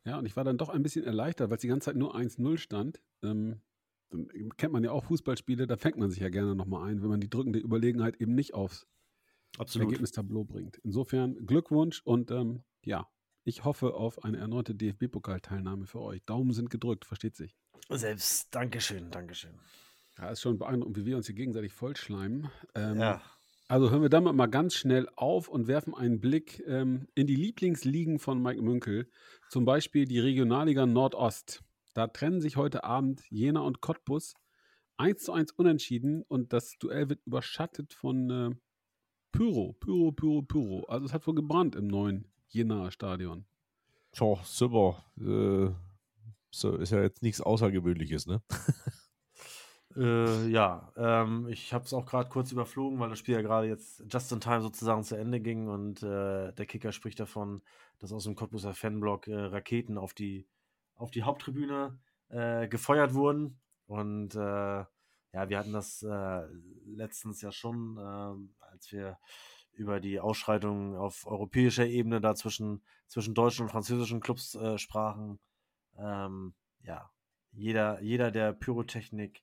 Ja, 0.09 0.17
und 0.17 0.25
ich 0.25 0.35
war 0.35 0.43
dann 0.43 0.57
doch 0.57 0.69
ein 0.69 0.81
bisschen 0.81 1.05
erleichtert, 1.05 1.51
weil 1.51 1.57
es 1.57 1.61
die 1.61 1.67
ganze 1.67 1.85
Zeit 1.85 1.95
nur 1.95 2.15
1-0 2.15 2.57
stand. 2.57 2.99
Ähm, 3.21 3.61
dann 4.09 4.27
kennt 4.57 4.73
man 4.73 4.83
ja 4.83 4.91
auch 4.91 5.03
Fußballspiele, 5.03 5.67
da 5.67 5.77
fängt 5.77 5.97
man 5.97 6.09
sich 6.09 6.19
ja 6.19 6.29
gerne 6.29 6.55
nochmal 6.55 6.89
ein, 6.89 7.03
wenn 7.03 7.09
man 7.09 7.21
die 7.21 7.29
drückende 7.29 7.59
Überlegenheit 7.59 8.19
eben 8.19 8.33
nicht 8.33 8.55
aufs 8.55 8.87
Absolut. 9.59 9.87
Ergebnistableau 9.89 10.45
bringt. 10.45 10.77
Insofern 10.77 11.45
Glückwunsch 11.45 12.01
und 12.03 12.31
ähm, 12.31 12.63
ja, 12.83 13.07
ich 13.43 13.65
hoffe 13.65 13.93
auf 13.93 14.23
eine 14.23 14.37
erneute 14.37 14.73
DFB-Pokalteilnahme 14.73 15.85
für 15.85 15.99
euch. 16.01 16.23
Daumen 16.25 16.53
sind 16.53 16.71
gedrückt, 16.71 17.05
versteht 17.05 17.35
sich. 17.35 17.55
Selbst, 17.89 18.47
Dankeschön, 18.55 19.11
Dankeschön. 19.11 19.59
Ja, 20.17 20.31
ist 20.31 20.41
schon 20.41 20.57
beeindruckend, 20.57 20.97
wie 20.97 21.05
wir 21.05 21.17
uns 21.17 21.27
hier 21.27 21.35
gegenseitig 21.35 21.71
vollschleimen. 21.71 22.49
Ähm, 22.73 22.99
Ja. 22.99 23.21
Also 23.69 23.91
hören 23.91 24.01
wir 24.01 24.09
damit 24.09 24.33
mal 24.33 24.47
ganz 24.47 24.73
schnell 24.73 25.07
auf 25.15 25.47
und 25.47 25.67
werfen 25.67 25.93
einen 25.93 26.19
Blick 26.19 26.63
ähm, 26.65 27.07
in 27.13 27.27
die 27.27 27.35
Lieblingsligen 27.35 28.17
von 28.17 28.41
Mike 28.41 28.63
Münkel. 28.63 29.07
Zum 29.47 29.63
Beispiel 29.63 30.05
die 30.05 30.17
Regionalliga 30.17 30.87
Nordost. 30.87 31.61
Da 31.93 32.07
trennen 32.07 32.41
sich 32.41 32.57
heute 32.57 32.83
Abend 32.83 33.21
Jena 33.29 33.59
und 33.59 33.79
Cottbus 33.79 34.33
1 34.97 35.21
zu 35.21 35.33
1 35.33 35.51
unentschieden 35.51 36.23
und 36.23 36.51
das 36.51 36.79
Duell 36.79 37.09
wird 37.09 37.23
überschattet 37.27 37.93
von 37.93 38.31
äh, 38.31 38.55
Pyro, 39.31 39.73
Pyro, 39.79 40.13
Pyro, 40.13 40.41
Pyro. 40.41 40.85
Also 40.85 41.05
es 41.05 41.13
hat 41.13 41.27
wohl 41.27 41.35
gebrannt 41.35 41.75
im 41.75 41.85
neuen 41.85 42.27
Jena 42.47 42.89
Stadion. 42.89 43.45
Tja, 44.13 44.33
super. 44.45 45.05
Äh, 45.19 45.69
so 46.49 46.75
ist 46.75 46.91
ja 46.91 47.03
jetzt 47.03 47.21
nichts 47.21 47.39
Außergewöhnliches, 47.39 48.25
ne? 48.25 48.41
Äh, 49.95 50.47
ja, 50.49 50.91
ähm, 50.97 51.47
ich 51.49 51.73
habe 51.73 51.83
es 51.85 51.93
auch 51.93 52.05
gerade 52.05 52.29
kurz 52.29 52.51
überflogen, 52.51 52.99
weil 52.99 53.09
das 53.09 53.19
Spiel 53.19 53.35
ja 53.35 53.41
gerade 53.41 53.67
jetzt 53.67 54.03
just 54.09 54.31
in 54.31 54.39
time 54.39 54.61
sozusagen 54.61 55.03
zu 55.03 55.15
Ende 55.15 55.39
ging 55.39 55.67
und 55.67 56.03
äh, 56.03 56.53
der 56.53 56.65
Kicker 56.67 56.91
spricht 56.91 57.19
davon, 57.19 57.61
dass 57.97 58.13
aus 58.13 58.25
dem 58.25 58.35
Cottbuser 58.35 58.73
Fanblock 58.73 59.27
äh, 59.27 59.35
Raketen 59.35 59.97
auf 59.97 60.13
die, 60.13 60.47
auf 60.95 61.09
die 61.09 61.23
Haupttribüne 61.23 61.99
äh, 62.29 62.67
gefeuert 62.67 63.15
wurden. 63.15 63.59
Und 63.87 64.35
äh, 64.35 64.39
ja, 64.39 65.49
wir 65.49 65.57
hatten 65.57 65.73
das 65.73 66.03
äh, 66.03 66.45
letztens 66.85 67.41
ja 67.41 67.51
schon, 67.51 67.97
ähm, 67.99 68.53
als 68.59 68.91
wir 68.91 69.17
über 69.71 69.99
die 69.99 70.19
Ausschreitungen 70.19 70.95
auf 70.95 71.25
europäischer 71.25 71.87
Ebene 71.87 72.21
da 72.21 72.35
zwischen, 72.35 72.83
zwischen 73.07 73.33
deutschen 73.33 73.63
und 73.63 73.71
französischen 73.71 74.19
Clubs 74.19 74.57
sprachen. 74.75 75.39
Ähm, 75.97 76.53
ja, 76.81 77.09
jeder, 77.53 78.01
jeder, 78.01 78.29
der 78.29 78.51
Pyrotechnik 78.51 79.41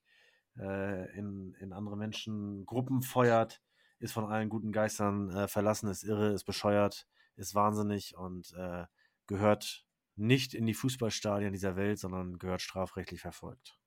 äh, 0.59 1.17
in, 1.17 1.55
in 1.59 1.73
andere 1.73 1.97
Menschengruppen 1.97 3.01
feuert, 3.01 3.61
ist 3.99 4.13
von 4.13 4.25
allen 4.25 4.49
guten 4.49 4.71
Geistern 4.71 5.29
äh, 5.29 5.47
verlassen, 5.47 5.89
ist 5.89 6.03
irre, 6.03 6.33
ist 6.33 6.43
bescheuert, 6.43 7.07
ist 7.35 7.55
wahnsinnig 7.55 8.15
und 8.15 8.53
äh, 8.57 8.85
gehört 9.25 9.85
nicht 10.15 10.53
in 10.53 10.65
die 10.65 10.73
Fußballstadien 10.73 11.53
dieser 11.53 11.75
Welt, 11.75 11.99
sondern 11.99 12.39
gehört 12.39 12.61
strafrechtlich 12.61 13.21
verfolgt. 13.21 13.77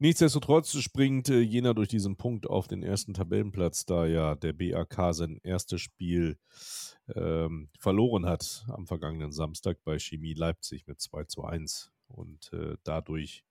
Nichtsdestotrotz 0.00 0.78
springt 0.78 1.28
äh, 1.28 1.40
Jena 1.40 1.74
durch 1.74 1.88
diesen 1.88 2.16
Punkt 2.16 2.46
auf 2.46 2.68
den 2.68 2.84
ersten 2.84 3.14
Tabellenplatz, 3.14 3.84
da 3.84 4.06
ja 4.06 4.36
der 4.36 4.52
BAK 4.52 5.12
sein 5.12 5.40
erstes 5.42 5.80
Spiel 5.80 6.38
ähm, 7.14 7.68
verloren 7.80 8.24
hat 8.24 8.64
am 8.68 8.86
vergangenen 8.86 9.32
Samstag 9.32 9.78
bei 9.84 9.98
Chemie 9.98 10.34
Leipzig 10.34 10.86
mit 10.86 11.00
2 11.00 11.24
zu 11.24 11.44
1. 11.44 11.90
Und 12.06 12.52
äh, 12.52 12.76
dadurch 12.84 13.44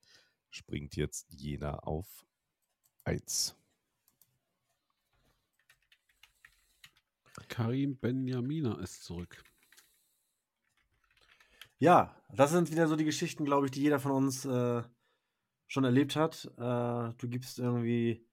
springt 0.50 0.96
jetzt 0.96 1.32
Jena 1.34 1.80
auf 1.80 2.26
1. 3.04 3.56
Karim 7.48 7.98
Benjamina 7.98 8.80
ist 8.80 9.04
zurück. 9.04 9.44
Ja, 11.80 12.16
das 12.34 12.52
sind 12.52 12.72
wieder 12.72 12.88
so 12.88 12.96
die 12.96 13.06
Geschichten, 13.06 13.46
glaube 13.46 13.68
ich, 13.68 13.72
die 13.72 13.82
jeder 13.82 14.00
von 14.00 14.12
uns 14.12 14.46
äh, 14.46 14.84
schon 15.68 15.84
erlebt 15.84 16.16
hat. 16.16 16.46
Äh, 16.58 17.14
du 17.18 17.28
gibst 17.30 17.60
irgendwie 17.60 18.28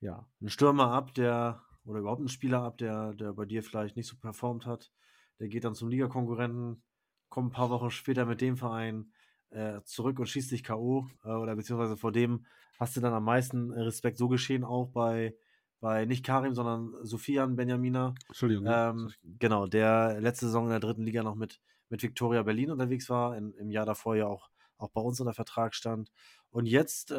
ja, 0.00 0.28
einen 0.40 0.50
Stürmer 0.50 0.92
ab, 0.92 1.12
der 1.14 1.62
oder 1.84 2.00
überhaupt 2.00 2.20
einen 2.20 2.28
Spieler 2.28 2.62
ab, 2.62 2.78
der, 2.78 3.14
der 3.14 3.32
bei 3.32 3.44
dir 3.44 3.62
vielleicht 3.62 3.96
nicht 3.96 4.08
so 4.08 4.16
performt 4.16 4.66
hat. 4.66 4.92
Der 5.38 5.48
geht 5.48 5.64
dann 5.64 5.74
zum 5.74 5.88
Ligakonkurrenten, 5.88 6.82
kommt 7.28 7.50
ein 7.50 7.54
paar 7.54 7.70
Wochen 7.70 7.90
später 7.90 8.24
mit 8.24 8.40
dem 8.40 8.56
Verein 8.56 9.12
äh, 9.56 9.82
zurück 9.84 10.18
und 10.18 10.26
schießt 10.26 10.50
dich 10.50 10.62
K.O. 10.62 11.06
Äh, 11.24 11.30
oder 11.30 11.56
beziehungsweise 11.56 11.96
vor 11.96 12.12
dem 12.12 12.44
hast 12.78 12.96
du 12.96 13.00
dann 13.00 13.14
am 13.14 13.24
meisten 13.24 13.70
Respekt. 13.72 14.18
So 14.18 14.28
geschehen 14.28 14.64
auch 14.64 14.88
bei, 14.88 15.34
bei 15.80 16.04
nicht 16.04 16.24
Karim, 16.24 16.54
sondern 16.54 16.94
Sofian 17.02 17.56
Benjamina. 17.56 18.14
Entschuldigung. 18.28 18.66
ja. 18.66 18.90
Ähm, 18.90 19.12
genau, 19.24 19.66
der 19.66 20.20
letzte 20.20 20.46
Saison 20.46 20.64
in 20.64 20.70
der 20.70 20.80
dritten 20.80 21.02
Liga 21.02 21.22
noch 21.22 21.36
mit, 21.36 21.60
mit 21.88 22.02
Victoria 22.02 22.42
Berlin 22.42 22.70
unterwegs 22.70 23.08
war, 23.08 23.36
in, 23.36 23.52
im 23.54 23.70
Jahr 23.70 23.86
davor 23.86 24.14
ja 24.14 24.26
auch, 24.26 24.50
auch 24.76 24.90
bei 24.90 25.00
uns 25.00 25.20
unter 25.20 25.32
Vertrag 25.32 25.74
stand. 25.74 26.12
Und 26.50 26.66
jetzt, 26.66 27.10
äh, 27.10 27.16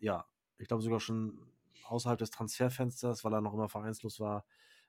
ja, 0.00 0.26
ich 0.58 0.66
glaube 0.66 0.82
sogar 0.82 0.98
schon 0.98 1.38
außerhalb 1.86 2.18
des 2.18 2.30
Transferfensters, 2.30 3.24
weil 3.24 3.32
er 3.32 3.40
noch 3.40 3.54
immer 3.54 3.68
vereinslos 3.68 4.18
war, 4.18 4.44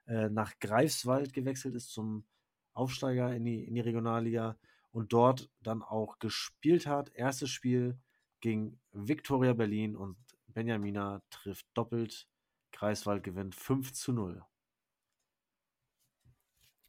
äh, 0.07 0.29
nach 0.29 0.57
Greifswald 0.59 1.31
gewechselt 1.33 1.75
ist 1.75 1.91
zum 1.91 2.25
Aufsteiger 2.73 3.35
in 3.35 3.43
die, 3.43 3.63
in 3.65 3.75
die 3.75 3.81
Regionalliga 3.81 4.57
und 4.97 5.13
dort 5.13 5.47
dann 5.61 5.83
auch 5.83 6.17
gespielt 6.17 6.87
hat. 6.87 7.09
Erstes 7.09 7.51
Spiel 7.51 7.99
gegen 8.39 8.79
Victoria 8.93 9.53
Berlin 9.53 9.95
und 9.95 10.17
Benjamina 10.47 11.21
trifft 11.29 11.67
doppelt. 11.75 12.27
Greifswald 12.71 13.23
gewinnt 13.23 13.53
5 13.53 13.93
zu 13.93 14.11
0. 14.11 14.43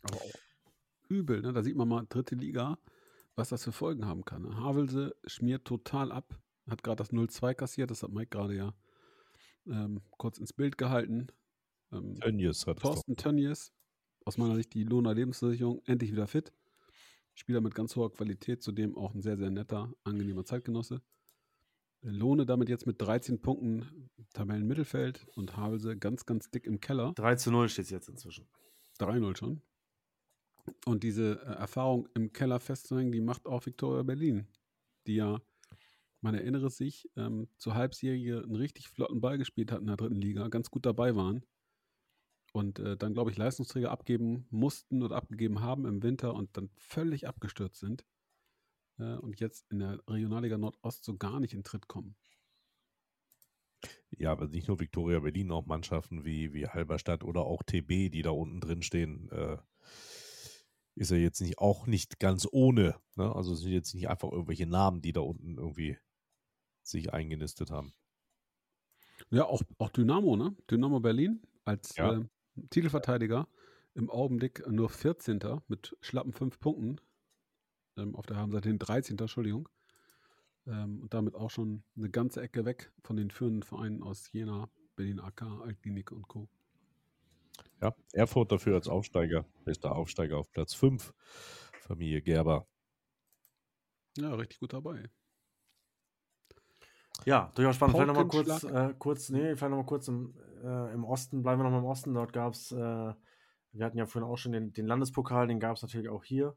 Aber 0.04 0.16
auch 0.16 0.32
übel, 1.10 1.42
ne? 1.42 1.52
Da 1.52 1.62
sieht 1.62 1.76
man 1.76 1.86
mal 1.86 2.06
dritte 2.08 2.34
Liga, 2.34 2.78
was 3.36 3.50
das 3.50 3.64
für 3.64 3.72
Folgen 3.72 4.06
haben 4.06 4.24
kann. 4.24 4.40
Ne? 4.40 4.56
Havelse 4.56 5.14
schmiert 5.26 5.66
total 5.66 6.10
ab, 6.10 6.40
hat 6.66 6.82
gerade 6.82 6.96
das 6.96 7.12
0-2 7.12 7.52
kassiert, 7.52 7.90
das 7.90 8.02
hat 8.02 8.10
Mike 8.10 8.30
gerade 8.30 8.56
ja 8.56 8.74
ähm, 9.66 10.00
kurz 10.16 10.38
ins 10.38 10.54
Bild 10.54 10.78
gehalten. 10.78 11.26
Ähm, 11.92 12.14
Tönnies 12.20 12.66
hat. 12.66 12.78
Thorsten 12.78 13.16
Tönnies, 13.16 13.70
aus 14.24 14.38
meiner 14.38 14.54
Sicht 14.54 14.72
die 14.72 14.84
Lohner 14.84 15.12
Lebensversicherung, 15.12 15.82
endlich 15.84 16.10
wieder 16.10 16.26
fit. 16.26 16.54
Spieler 17.38 17.60
mit 17.60 17.74
ganz 17.74 17.94
hoher 17.94 18.12
Qualität, 18.12 18.62
zudem 18.62 18.96
auch 18.96 19.14
ein 19.14 19.22
sehr, 19.22 19.36
sehr 19.36 19.50
netter, 19.50 19.92
angenehmer 20.02 20.44
Zeitgenosse. 20.44 21.02
Lohne 22.00 22.46
damit 22.46 22.68
jetzt 22.68 22.86
mit 22.86 23.00
13 23.00 23.40
Punkten 23.40 24.10
Tabellenmittelfeld 24.32 25.26
und 25.36 25.56
Havelse 25.56 25.96
ganz, 25.96 26.26
ganz 26.26 26.50
dick 26.50 26.66
im 26.66 26.80
Keller. 26.80 27.12
3 27.14 27.36
zu 27.36 27.52
0 27.52 27.68
steht 27.68 27.84
es 27.84 27.90
jetzt 27.90 28.08
inzwischen. 28.08 28.48
3-0 28.98 29.36
schon. 29.36 29.62
Und 30.84 31.04
diese 31.04 31.40
äh, 31.42 31.60
Erfahrung 31.60 32.08
im 32.14 32.32
Keller 32.32 32.58
festzuhängen, 32.58 33.12
die 33.12 33.20
macht 33.20 33.46
auch 33.46 33.64
Viktoria 33.66 34.02
Berlin, 34.02 34.48
die 35.06 35.14
ja, 35.14 35.40
man 36.20 36.34
erinnere 36.34 36.70
sich, 36.70 37.08
ähm, 37.16 37.48
zur 37.56 37.74
Halbserie 37.74 38.42
einen 38.42 38.56
richtig 38.56 38.88
flotten 38.88 39.20
Ball 39.20 39.38
gespielt 39.38 39.70
hat 39.70 39.80
in 39.80 39.86
der 39.86 39.96
dritten 39.96 40.20
Liga, 40.20 40.48
ganz 40.48 40.70
gut 40.70 40.84
dabei 40.86 41.14
waren. 41.14 41.44
Und 42.52 42.78
äh, 42.78 42.96
dann, 42.96 43.14
glaube 43.14 43.30
ich, 43.30 43.36
Leistungsträger 43.36 43.90
abgeben 43.90 44.46
mussten 44.50 45.02
oder 45.02 45.16
abgegeben 45.16 45.60
haben 45.60 45.86
im 45.86 46.02
Winter 46.02 46.34
und 46.34 46.56
dann 46.56 46.70
völlig 46.76 47.28
abgestürzt 47.28 47.80
sind. 47.80 48.06
Äh, 48.98 49.16
und 49.16 49.40
jetzt 49.40 49.70
in 49.70 49.80
der 49.80 50.00
Regionalliga 50.08 50.58
Nordost 50.58 51.04
so 51.04 51.16
gar 51.16 51.40
nicht 51.40 51.54
in 51.54 51.64
Tritt 51.64 51.88
kommen. 51.88 52.16
Ja, 54.10 54.32
aber 54.32 54.48
nicht 54.48 54.68
nur 54.68 54.80
Viktoria 54.80 55.20
Berlin, 55.20 55.50
auch 55.52 55.66
Mannschaften 55.66 56.24
wie, 56.24 56.52
wie 56.52 56.66
Halberstadt 56.66 57.22
oder 57.24 57.42
auch 57.44 57.62
TB, 57.62 58.10
die 58.10 58.22
da 58.22 58.30
unten 58.30 58.60
drin 58.60 58.82
stehen, 58.82 59.30
äh, 59.30 59.58
ist 60.94 61.10
ja 61.10 61.16
jetzt 61.16 61.40
nicht 61.40 61.58
auch 61.58 61.86
nicht 61.86 62.18
ganz 62.18 62.46
ohne. 62.50 62.96
Ne? 63.14 63.34
Also 63.34 63.52
es 63.52 63.60
sind 63.60 63.72
jetzt 63.72 63.94
nicht 63.94 64.08
einfach 64.08 64.32
irgendwelche 64.32 64.66
Namen, 64.66 65.00
die 65.00 65.12
da 65.12 65.20
unten 65.20 65.56
irgendwie 65.56 65.96
sich 66.82 67.12
eingenistet 67.12 67.70
haben. 67.70 67.94
Ja, 69.30 69.44
auch, 69.46 69.62
auch 69.78 69.90
Dynamo, 69.90 70.36
ne? 70.36 70.56
Dynamo 70.70 71.00
Berlin 71.00 71.42
als 71.64 71.96
Ja. 71.96 72.14
äh, 72.14 72.24
Titelverteidiger 72.70 73.48
im 73.94 74.10
Augenblick 74.10 74.66
nur 74.68 74.88
14. 74.88 75.40
mit 75.68 75.96
schlappen 76.00 76.32
5 76.32 76.60
Punkten. 76.60 77.00
Ähm, 77.96 78.14
auf 78.14 78.26
der 78.26 78.36
Habenseite 78.36 78.68
den 78.68 78.78
13. 78.78 79.18
Entschuldigung. 79.18 79.68
Ähm, 80.66 81.00
und 81.02 81.14
damit 81.14 81.34
auch 81.34 81.50
schon 81.50 81.82
eine 81.96 82.10
ganze 82.10 82.40
Ecke 82.42 82.64
weg 82.64 82.92
von 83.02 83.16
den 83.16 83.30
führenden 83.30 83.62
Vereinen 83.62 84.02
aus 84.02 84.30
Jena, 84.32 84.68
Berlin 84.96 85.20
AK, 85.20 85.42
Altklinik 85.42 86.12
und 86.12 86.28
Co. 86.28 86.48
Ja, 87.80 87.94
Erfurt 88.12 88.52
dafür 88.52 88.74
als 88.74 88.88
Aufsteiger, 88.88 89.44
bester 89.64 89.94
Aufsteiger 89.94 90.38
auf 90.38 90.50
Platz 90.50 90.74
5. 90.74 91.14
Familie 91.80 92.22
Gerber. 92.22 92.66
Ja, 94.16 94.34
richtig 94.34 94.58
gut 94.58 94.72
dabei. 94.72 95.10
Ja, 97.24 97.50
durchaus 97.54 97.76
spannend. 97.76 97.96
Vielleicht 97.96 98.08
nochmal 98.08 98.28
kurz, 98.28 98.64
äh, 98.64 98.94
kurz, 98.98 99.28
nee, 99.30 99.54
vielleicht 99.56 99.70
nochmal 99.70 99.86
kurz 99.86 100.08
im, 100.08 100.34
äh, 100.62 100.92
im 100.92 101.04
Osten, 101.04 101.42
bleiben 101.42 101.60
wir 101.60 101.64
nochmal 101.64 101.80
im 101.80 101.86
Osten. 101.86 102.14
Dort 102.14 102.32
gab 102.32 102.54
es, 102.54 102.72
äh, 102.72 102.76
wir 102.76 103.84
hatten 103.84 103.98
ja 103.98 104.06
vorhin 104.06 104.30
auch 104.30 104.36
schon 104.36 104.52
den, 104.52 104.72
den 104.72 104.86
Landespokal, 104.86 105.46
den 105.46 105.60
gab 105.60 105.76
es 105.76 105.82
natürlich 105.82 106.08
auch 106.08 106.24
hier. 106.24 106.56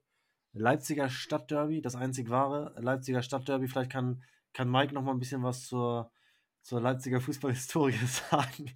Leipziger 0.53 1.09
Stadtderby, 1.09 1.81
das 1.81 1.95
einzig 1.95 2.29
wahre 2.29 2.73
Leipziger 2.77 3.21
Stadtderby. 3.21 3.67
Vielleicht 3.67 3.91
kann, 3.91 4.23
kann 4.53 4.69
Mike 4.69 4.93
noch 4.93 5.01
mal 5.01 5.11
ein 5.11 5.19
bisschen 5.19 5.43
was 5.43 5.65
zur, 5.65 6.11
zur 6.61 6.81
Leipziger 6.81 7.21
Fußballhistorie 7.21 7.93
sagen. 8.29 8.71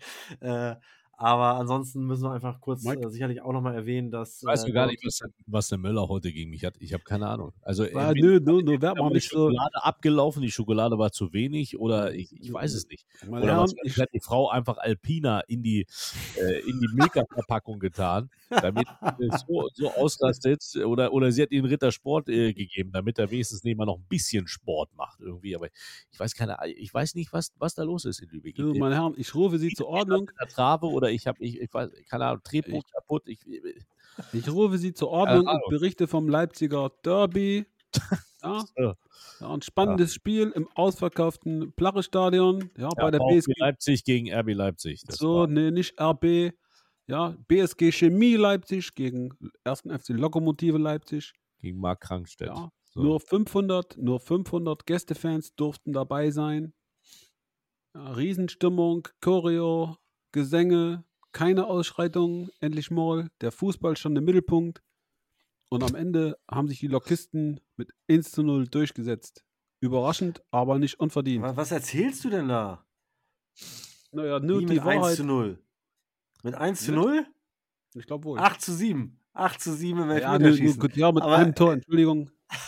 Äh, 1.17 1.23
aber 1.23 1.59
ansonsten 1.59 2.05
müssen 2.05 2.23
wir 2.23 2.31
einfach 2.31 2.59
kurz 2.61 2.85
äh, 2.85 3.09
sicherlich 3.09 3.41
auch 3.41 3.53
nochmal 3.53 3.75
erwähnen, 3.75 4.11
dass. 4.11 4.41
Ich 4.41 4.47
weiß 4.47 4.65
äh, 4.65 4.71
gar 4.71 4.87
nicht, 4.87 5.03
was, 5.05 5.21
was, 5.45 5.69
der 5.69 5.77
Müller 5.77 6.07
heute 6.07 6.31
gegen 6.31 6.49
mich 6.49 6.65
hat. 6.65 6.75
Ich 6.79 6.93
habe 6.93 7.03
keine 7.03 7.27
Ahnung. 7.27 7.53
Also, 7.61 7.83
ah, 7.95 8.13
nö, 8.13 8.39
nö, 8.39 8.61
nö, 8.61 8.81
wird 8.81 8.97
man 8.97 9.13
nicht 9.13 9.25
die 9.25 9.35
Schokolade 9.35 9.71
so. 9.73 9.81
abgelaufen, 9.81 10.41
die 10.41 10.51
Schokolade 10.51 10.97
war 10.97 11.11
zu 11.11 11.33
wenig 11.33 11.77
oder 11.79 12.13
ich, 12.13 12.31
ich 12.39 12.51
weiß 12.51 12.73
es 12.73 12.87
nicht. 12.87 13.05
Meine 13.27 13.45
oder 13.45 13.57
was, 13.59 13.73
ich, 13.83 13.97
hat 13.97 14.09
die 14.13 14.19
Frau 14.19 14.49
einfach 14.49 14.77
Alpina 14.77 15.41
in 15.41 15.63
die, 15.63 15.85
äh, 16.37 16.59
in 16.61 16.79
die 16.79 16.89
Milka-Verpackung 16.93 17.79
getan, 17.79 18.29
damit 18.49 18.87
so, 19.47 19.67
so 19.73 19.91
ausrastet 19.91 20.63
oder, 20.85 21.13
oder 21.13 21.31
sie 21.31 21.41
hat 21.41 21.51
ihm 21.51 21.65
Ritter 21.65 21.91
Sport 21.91 22.29
äh, 22.29 22.53
gegeben, 22.53 22.91
damit 22.91 23.19
er 23.19 23.31
wenigstens 23.31 23.63
nicht 23.63 23.77
mal 23.77 23.85
noch 23.85 23.97
ein 23.97 24.05
bisschen 24.07 24.47
Sport 24.47 24.93
macht 24.95 25.19
irgendwie. 25.19 25.55
Aber 25.55 25.67
ich 25.67 26.19
weiß 26.19 26.35
keine, 26.35 26.57
ich 26.77 26.93
weiß 26.93 27.15
nicht, 27.15 27.33
was, 27.33 27.51
was 27.57 27.73
da 27.73 27.83
los 27.83 28.05
ist 28.05 28.21
in 28.21 28.29
Lübeck. 28.29 28.55
So, 28.57 28.73
meine 28.73 28.95
Herren, 28.95 29.13
ich 29.17 29.33
rufe 29.33 29.57
Sie 29.57 29.69
zur 29.69 29.87
Ordnung. 29.87 30.29
Trave 30.49 30.87
oder 30.87 31.04
ich 31.11 31.27
habe, 31.27 31.43
ich, 31.43 31.59
ich 31.59 31.73
weiß, 31.73 31.89
keine 32.09 32.25
Ahnung, 32.25 32.41
Drehpunkt 32.43 32.91
kaputt. 32.91 33.23
Ich, 33.27 33.39
ich 34.33 34.49
rufe 34.49 34.77
Sie 34.77 34.93
zur 34.93 35.09
Ordnung 35.09 35.47
und 35.47 35.61
berichte 35.69 36.07
vom 36.07 36.27
Leipziger 36.29 36.91
Derby. 37.03 37.65
Ja, 38.45 38.63
ja 39.39 39.49
ein 39.49 39.63
spannendes 39.63 40.11
ja. 40.11 40.15
Spiel 40.15 40.51
im 40.51 40.67
ausverkauften 40.75 41.73
Plache-Stadion. 41.73 42.69
Ja, 42.77 42.89
bei 42.89 43.09
der 43.09 43.17
BSG 43.17 43.53
Leipzig 43.57 44.03
gegen 44.03 44.31
RB 44.31 44.53
Leipzig. 44.53 45.01
so, 45.09 45.47
nee, 45.47 45.71
nicht 45.71 45.99
RB. 45.99 46.53
Ja, 47.07 47.35
BSG 47.47 47.91
Chemie 47.91 48.35
Leipzig 48.35 48.93
gegen 48.93 49.31
1. 49.63 49.81
FC 49.81 50.09
Lokomotive 50.09 50.77
Leipzig. 50.77 51.33
Gegen 51.59 51.79
Mark 51.79 52.01
Krankstedt. 52.01 52.49
Ja, 52.49 52.69
so. 52.85 53.01
Nur 53.01 53.19
500, 53.19 53.97
nur 53.97 54.19
500 54.19 54.85
Gästefans 54.85 55.55
durften 55.55 55.93
dabei 55.93 56.31
sein. 56.31 56.73
Ja, 57.93 58.11
Riesenstimmung, 58.13 59.07
Choreo, 59.21 59.97
Gesänge, 60.35 61.05
keine 61.31 61.65
Ausschreitungen, 61.65 62.49
endlich 62.59 62.91
mal. 62.91 63.29
Der 63.39 63.53
Fußball 63.53 63.95
stand 63.95 64.17
im 64.17 64.25
Mittelpunkt. 64.25 64.83
Und 65.69 65.81
am 65.81 65.95
Ende 65.95 66.37
haben 66.51 66.67
sich 66.67 66.79
die 66.79 66.87
Lokisten 66.87 67.61
mit 67.77 67.93
1 68.09 68.31
zu 68.31 68.43
0 68.43 68.67
durchgesetzt. 68.67 69.45
Überraschend, 69.79 70.43
aber 70.51 70.77
nicht 70.77 70.99
unverdient. 70.99 71.45
Was 71.55 71.71
erzählst 71.71 72.25
du 72.25 72.29
denn 72.29 72.49
da? 72.49 72.85
Naja, 74.11 74.41
nur 74.41 74.59
Wie 74.59 74.65
die 74.65 74.73
mit 74.73 74.83
Wahrheit. 74.83 75.03
1 75.03 75.15
zu 75.15 75.23
0. 75.23 75.57
Mit 76.43 76.55
1 76.55 76.83
zu 76.83 76.91
0? 76.91 77.25
Ich 77.93 78.05
glaube 78.05 78.25
wohl. 78.25 78.37
8 78.37 78.61
zu 78.61 78.73
7. 78.73 79.17
8 79.33 79.61
zu 79.61 79.73
7 79.73 80.01
im 80.01 80.09
ja, 80.17 80.37
nur, 80.37 80.49
ja, 80.49 81.11
mit 81.13 81.23
Aber- 81.23 81.37
einem 81.37 81.55
Tor, 81.55 81.71
Entschuldigung. 81.73 82.29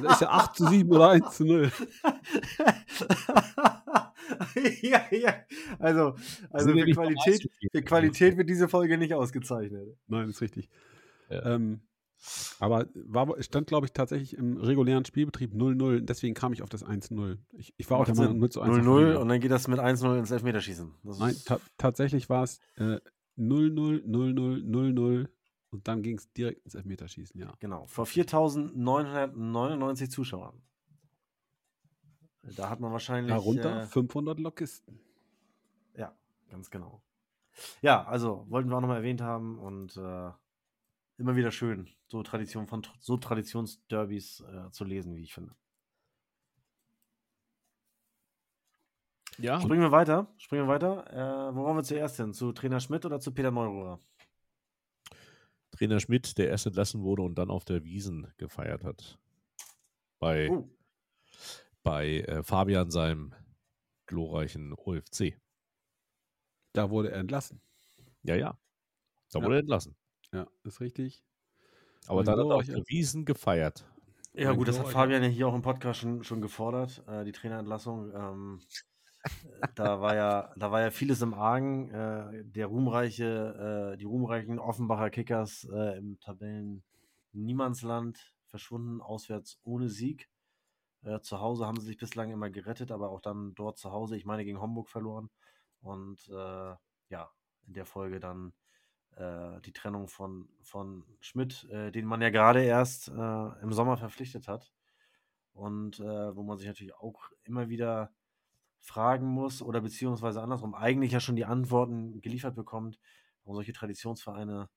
Das 0.00 0.14
ist 0.14 0.20
ja 0.20 0.28
8 0.28 0.54
zu 0.54 0.68
7 0.68 0.88
oder 0.92 1.10
1 1.10 1.36
zu 1.36 1.44
0. 1.44 1.72
ja, 4.82 5.02
ja. 5.10 5.34
Also, 5.78 6.14
also 6.50 6.72
für 6.72 6.86
Qualität, 6.86 7.50
für 7.72 7.82
Qualität 7.82 8.36
wird 8.36 8.48
diese 8.48 8.68
Folge 8.68 8.98
nicht 8.98 9.14
ausgezeichnet. 9.14 9.96
Nein, 10.06 10.28
ist 10.28 10.40
richtig. 10.40 10.68
Ja. 11.28 11.54
Ähm, 11.54 11.80
aber 12.60 12.86
war, 12.94 13.42
stand, 13.42 13.66
glaube 13.66 13.86
ich, 13.86 13.92
tatsächlich 13.92 14.36
im 14.36 14.56
regulären 14.56 15.04
Spielbetrieb 15.04 15.54
0-0. 15.54 16.00
Deswegen 16.00 16.34
kam 16.34 16.52
ich 16.52 16.62
auf 16.62 16.68
das 16.68 16.84
1-0. 16.84 17.38
Ich, 17.52 17.74
ich 17.76 17.90
war 17.90 17.98
auch 17.98 18.04
der 18.04 18.14
Meinung, 18.14 18.38
0 18.38 18.50
zu 18.50 18.60
1. 18.60 18.76
0-0 18.76 19.16
und 19.16 19.28
dann 19.28 19.40
geht 19.40 19.50
das 19.50 19.66
mit 19.66 19.80
1-0 19.80 20.18
ins 20.18 20.30
Elfmeterschießen. 20.30 20.94
Das 21.02 21.18
Nein, 21.18 21.34
ta 21.44 21.58
tatsächlich 21.78 22.28
war 22.28 22.44
es 22.44 22.60
äh, 22.76 22.98
0-0, 23.38 24.04
0-0, 24.04 24.64
0-0 24.64 25.28
und 25.70 25.88
dann 25.88 26.02
ging 26.02 26.18
es 26.18 26.32
direkt 26.32 26.64
ins 26.64 26.74
Elfmeterschießen, 26.74 27.40
ja. 27.40 27.52
Genau, 27.58 27.86
vor 27.86 28.06
4.999 28.06 30.10
Zuschauern. 30.10 30.62
Da 32.42 32.68
hat 32.68 32.80
man 32.80 32.92
wahrscheinlich. 32.92 33.32
Darunter 33.32 33.82
Äh, 33.82 33.86
500 33.86 34.38
Lokisten. 34.40 34.98
ja, 35.96 36.14
ganz 36.50 36.70
genau. 36.70 37.02
Ja, 37.82 38.04
also 38.04 38.46
wollten 38.48 38.68
wir 38.70 38.76
auch 38.76 38.80
nochmal 38.80 38.96
erwähnt 38.98 39.20
haben 39.20 39.58
und 39.58 39.96
äh, 39.96 40.30
immer 41.18 41.36
wieder 41.36 41.52
schön, 41.52 41.88
so 42.08 42.22
Tradition 42.22 42.66
von 42.66 42.82
so 42.98 43.16
Traditionsderbys 43.16 44.40
äh, 44.40 44.70
zu 44.70 44.84
lesen, 44.84 45.14
wie 45.16 45.22
ich 45.22 45.34
finde. 45.34 45.54
Ja, 49.38 49.60
Springen 49.60 49.80
wir 49.82 49.92
weiter. 49.92 50.32
Springen 50.36 50.64
wir 50.64 50.68
weiter. 50.68 51.10
Äh, 51.50 51.54
wo 51.54 51.64
wollen 51.64 51.76
wir 51.76 51.82
zuerst 51.82 52.16
hin? 52.16 52.32
Zu 52.34 52.52
Trainer 52.52 52.80
Schmidt 52.80 53.04
oder 53.04 53.18
zu 53.20 53.32
Peter 53.32 53.50
Neururer? 53.50 53.98
Trainer 55.70 56.00
Schmidt, 56.00 56.36
der 56.38 56.48
erst 56.48 56.66
entlassen 56.66 57.02
wurde 57.02 57.22
und 57.22 57.36
dann 57.36 57.50
auf 57.50 57.64
der 57.64 57.82
Wiesen 57.84 58.32
gefeiert 58.36 58.84
hat. 58.84 59.18
Bei, 60.18 60.50
Oh, 60.50 60.68
bei 61.82 62.20
äh, 62.20 62.42
Fabian, 62.42 62.90
seinem 62.90 63.34
glorreichen 64.06 64.72
OFC. 64.72 65.38
Da 66.72 66.90
wurde 66.90 67.10
er 67.10 67.20
entlassen. 67.20 67.60
Ja, 68.22 68.34
ja. 68.36 68.58
Da 69.30 69.38
Ja. 69.38 69.44
wurde 69.44 69.56
er 69.56 69.60
entlassen. 69.60 69.96
Ja, 70.32 70.46
ist 70.64 70.80
richtig. 70.80 71.24
Aber 72.06 72.20
Ein 72.20 72.26
dann 72.26 72.38
hat 72.50 72.68
er 72.68 72.74
der 72.74 72.84
Wiesen 72.88 73.24
gefeiert. 73.24 73.84
Ja, 74.34 74.52
gut, 74.52 74.66
das 74.66 74.78
hat 74.78 74.88
Fabian 74.88 75.22
ja 75.22 75.28
hier 75.28 75.46
auch 75.46 75.54
im 75.54 75.62
Podcast 75.62 76.00
schon, 76.00 76.24
schon 76.24 76.40
gefordert, 76.40 77.02
äh, 77.06 77.24
die 77.24 77.32
Trainerentlassung. 77.32 78.12
Ähm, 78.14 78.60
äh, 79.22 79.24
da, 79.74 80.00
war 80.00 80.14
ja, 80.14 80.52
da 80.56 80.70
war 80.70 80.80
ja 80.80 80.90
vieles 80.90 81.20
im 81.20 81.34
Argen. 81.34 81.90
Äh, 81.90 82.44
der 82.44 82.66
ruhmreiche, 82.66 83.92
äh, 83.92 83.96
die 83.98 84.04
ruhmreichen 84.04 84.58
Offenbacher 84.58 85.10
Kickers 85.10 85.68
äh, 85.72 85.98
im 85.98 86.18
Tabellen 86.20 86.82
Niemandsland 87.32 88.34
verschwunden, 88.46 89.00
auswärts 89.00 89.60
ohne 89.64 89.88
Sieg. 89.88 90.28
Äh, 91.02 91.20
zu 91.20 91.40
Hause 91.40 91.66
haben 91.66 91.80
sie 91.80 91.86
sich 91.86 91.96
bislang 91.96 92.30
immer 92.30 92.50
gerettet, 92.50 92.90
aber 92.92 93.10
auch 93.10 93.20
dann 93.20 93.54
dort 93.54 93.78
zu 93.78 93.92
Hause, 93.92 94.16
ich 94.16 94.24
meine, 94.24 94.44
gegen 94.44 94.60
Homburg 94.60 94.88
verloren. 94.88 95.30
Und 95.80 96.28
äh, 96.28 96.74
ja, 97.08 97.30
in 97.66 97.74
der 97.74 97.86
Folge 97.86 98.20
dann 98.20 98.52
äh, 99.16 99.60
die 99.60 99.72
Trennung 99.72 100.08
von, 100.08 100.48
von 100.62 101.04
Schmidt, 101.20 101.64
äh, 101.70 101.90
den 101.90 102.06
man 102.06 102.22
ja 102.22 102.30
gerade 102.30 102.62
erst 102.62 103.08
äh, 103.08 103.12
im 103.62 103.72
Sommer 103.72 103.96
verpflichtet 103.96 104.48
hat. 104.48 104.72
Und 105.54 105.98
wo 105.98 106.42
man 106.44 106.56
sich 106.56 106.66
natürlich 106.66 106.94
auch 106.94 107.30
immer 107.44 107.68
wieder 107.68 108.10
fragen 108.80 109.26
muss 109.26 109.60
oder 109.60 109.82
beziehungsweise 109.82 110.40
andersrum 110.40 110.74
eigentlich 110.74 111.12
ja 111.12 111.20
schon 111.20 111.36
die 111.36 111.44
Antworten 111.44 112.22
geliefert 112.22 112.54
bekommt, 112.54 112.98
warum 113.44 113.56
solche 113.56 113.74
Traditionsvereine 113.74 114.70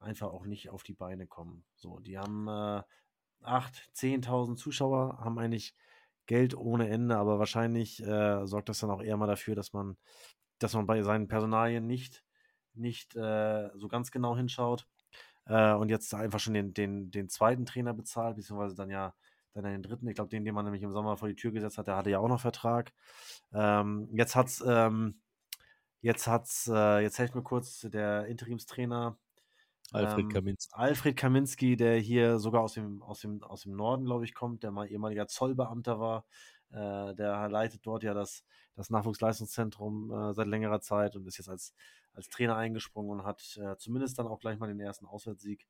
einfach 0.00 0.28
auch 0.28 0.44
nicht 0.44 0.68
auf 0.68 0.82
die 0.82 0.92
Beine 0.92 1.26
kommen. 1.26 1.64
So, 1.76 1.98
die 2.00 2.18
haben 2.18 2.46
äh, 2.46 2.82
8.000, 3.42 4.24
10.000 4.24 4.56
Zuschauer, 4.56 5.18
haben 5.20 5.38
eigentlich 5.38 5.74
Geld 6.26 6.56
ohne 6.56 6.88
Ende, 6.88 7.16
aber 7.16 7.38
wahrscheinlich 7.38 8.02
äh, 8.02 8.46
sorgt 8.46 8.68
das 8.68 8.80
dann 8.80 8.90
auch 8.90 9.02
eher 9.02 9.16
mal 9.16 9.26
dafür, 9.26 9.54
dass 9.54 9.72
man, 9.72 9.96
dass 10.58 10.74
man 10.74 10.86
bei 10.86 11.02
seinen 11.02 11.28
Personalien 11.28 11.86
nicht, 11.86 12.24
nicht 12.74 13.16
äh, 13.16 13.70
so 13.74 13.88
ganz 13.88 14.10
genau 14.10 14.36
hinschaut 14.36 14.86
äh, 15.46 15.72
und 15.72 15.90
jetzt 15.90 16.12
einfach 16.14 16.40
schon 16.40 16.54
den, 16.54 16.74
den, 16.74 17.10
den 17.10 17.28
zweiten 17.28 17.64
Trainer 17.64 17.94
bezahlt, 17.94 18.36
beziehungsweise 18.36 18.76
dann 18.76 18.90
ja 18.90 19.14
dann 19.62 19.72
den 19.72 19.82
dritten. 19.82 20.08
Ich 20.08 20.14
glaube, 20.14 20.30
den, 20.30 20.44
den 20.44 20.54
man 20.54 20.64
nämlich 20.64 20.82
im 20.82 20.92
Sommer 20.92 21.16
vor 21.16 21.28
die 21.28 21.34
Tür 21.34 21.52
gesetzt 21.52 21.78
hat, 21.78 21.86
der 21.86 21.96
hatte 21.96 22.10
ja 22.10 22.18
auch 22.18 22.28
noch 22.28 22.40
Vertrag. 22.40 22.92
Ähm, 23.52 24.08
jetzt 24.12 24.36
hat's, 24.36 24.62
ähm, 24.66 25.20
jetzt 26.00 26.26
hat's, 26.26 26.68
äh, 26.72 27.00
jetzt 27.00 27.18
helft 27.18 27.34
mir 27.34 27.42
kurz 27.42 27.80
der 27.80 28.26
Interimstrainer 28.26 29.18
Alfred 29.92 30.24
ähm, 30.24 30.28
Kaminski. 30.28 30.74
Alfred 30.74 31.16
Kaminski, 31.16 31.76
der 31.76 31.98
hier 31.98 32.38
sogar 32.38 32.62
aus 32.62 32.74
dem, 32.74 33.02
aus 33.02 33.20
dem, 33.20 33.42
aus 33.42 33.62
dem 33.62 33.74
Norden, 33.74 34.04
glaube 34.04 34.24
ich, 34.24 34.34
kommt, 34.34 34.62
der 34.62 34.70
mal 34.70 34.90
ehemaliger 34.90 35.26
Zollbeamter 35.26 35.98
war. 35.98 36.26
Äh, 36.70 37.14
der 37.14 37.48
leitet 37.48 37.86
dort 37.86 38.02
ja 38.02 38.12
das, 38.12 38.44
das 38.74 38.90
Nachwuchsleistungszentrum 38.90 40.12
äh, 40.12 40.34
seit 40.34 40.46
längerer 40.46 40.80
Zeit 40.80 41.16
und 41.16 41.26
ist 41.26 41.38
jetzt 41.38 41.48
als, 41.48 41.74
als 42.12 42.28
Trainer 42.28 42.56
eingesprungen 42.56 43.20
und 43.20 43.26
hat 43.26 43.56
äh, 43.56 43.76
zumindest 43.78 44.18
dann 44.18 44.26
auch 44.26 44.40
gleich 44.40 44.58
mal 44.58 44.66
den 44.66 44.80
ersten 44.80 45.06
Auswärtssieg 45.06 45.66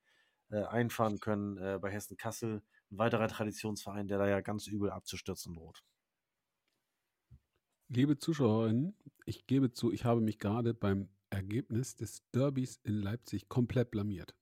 äh, 0.51 0.65
einfahren 0.65 1.21
können 1.21 1.57
äh, 1.59 1.79
bei 1.81 1.91
Hessen 1.91 2.17
Kassel. 2.17 2.63
Ein 2.91 2.99
weiterer 2.99 3.29
Traditionsverein, 3.29 4.09
der 4.09 4.19
da 4.19 4.27
ja 4.27 4.41
ganz 4.41 4.67
übel 4.67 4.91
abzustürzen 4.91 5.55
droht. 5.55 5.85
Liebe 7.89 8.19
Zuschauerinnen, 8.19 8.97
ich 9.25 9.47
gebe 9.47 9.73
zu, 9.73 9.93
ich 9.93 10.05
habe 10.05 10.21
mich 10.21 10.39
gerade 10.39 10.75
beim 10.75 11.09
Ergebnis 11.31 11.97
des 11.97 12.23
Derbys 12.35 12.81
in 12.85 12.95
Leipzig 12.95 13.49
komplett 13.49 13.91
blamiert. 13.91 14.35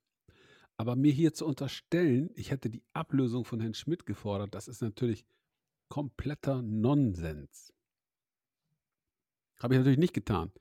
Aber 0.77 0.95
mir 0.95 1.13
hier 1.13 1.33
zu 1.33 1.47
unterstellen, 1.47 2.31
ich 2.35 2.51
hätte 2.51 2.69
die 2.69 2.85
Ablösung 2.93 3.45
von 3.45 3.61
Herrn 3.61 3.75
Schmidt 3.75 4.05
gefordert, 4.07 4.55
das 4.55 4.69
ist 4.69 4.83
natürlich 4.83 5.27
kompletter 5.89 6.63
Nonsens. 6.63 7.73
Habe 9.61 9.75
ich 9.75 9.79
natürlich 9.79 9.99
nicht 9.99 10.13
getan. 10.13 10.53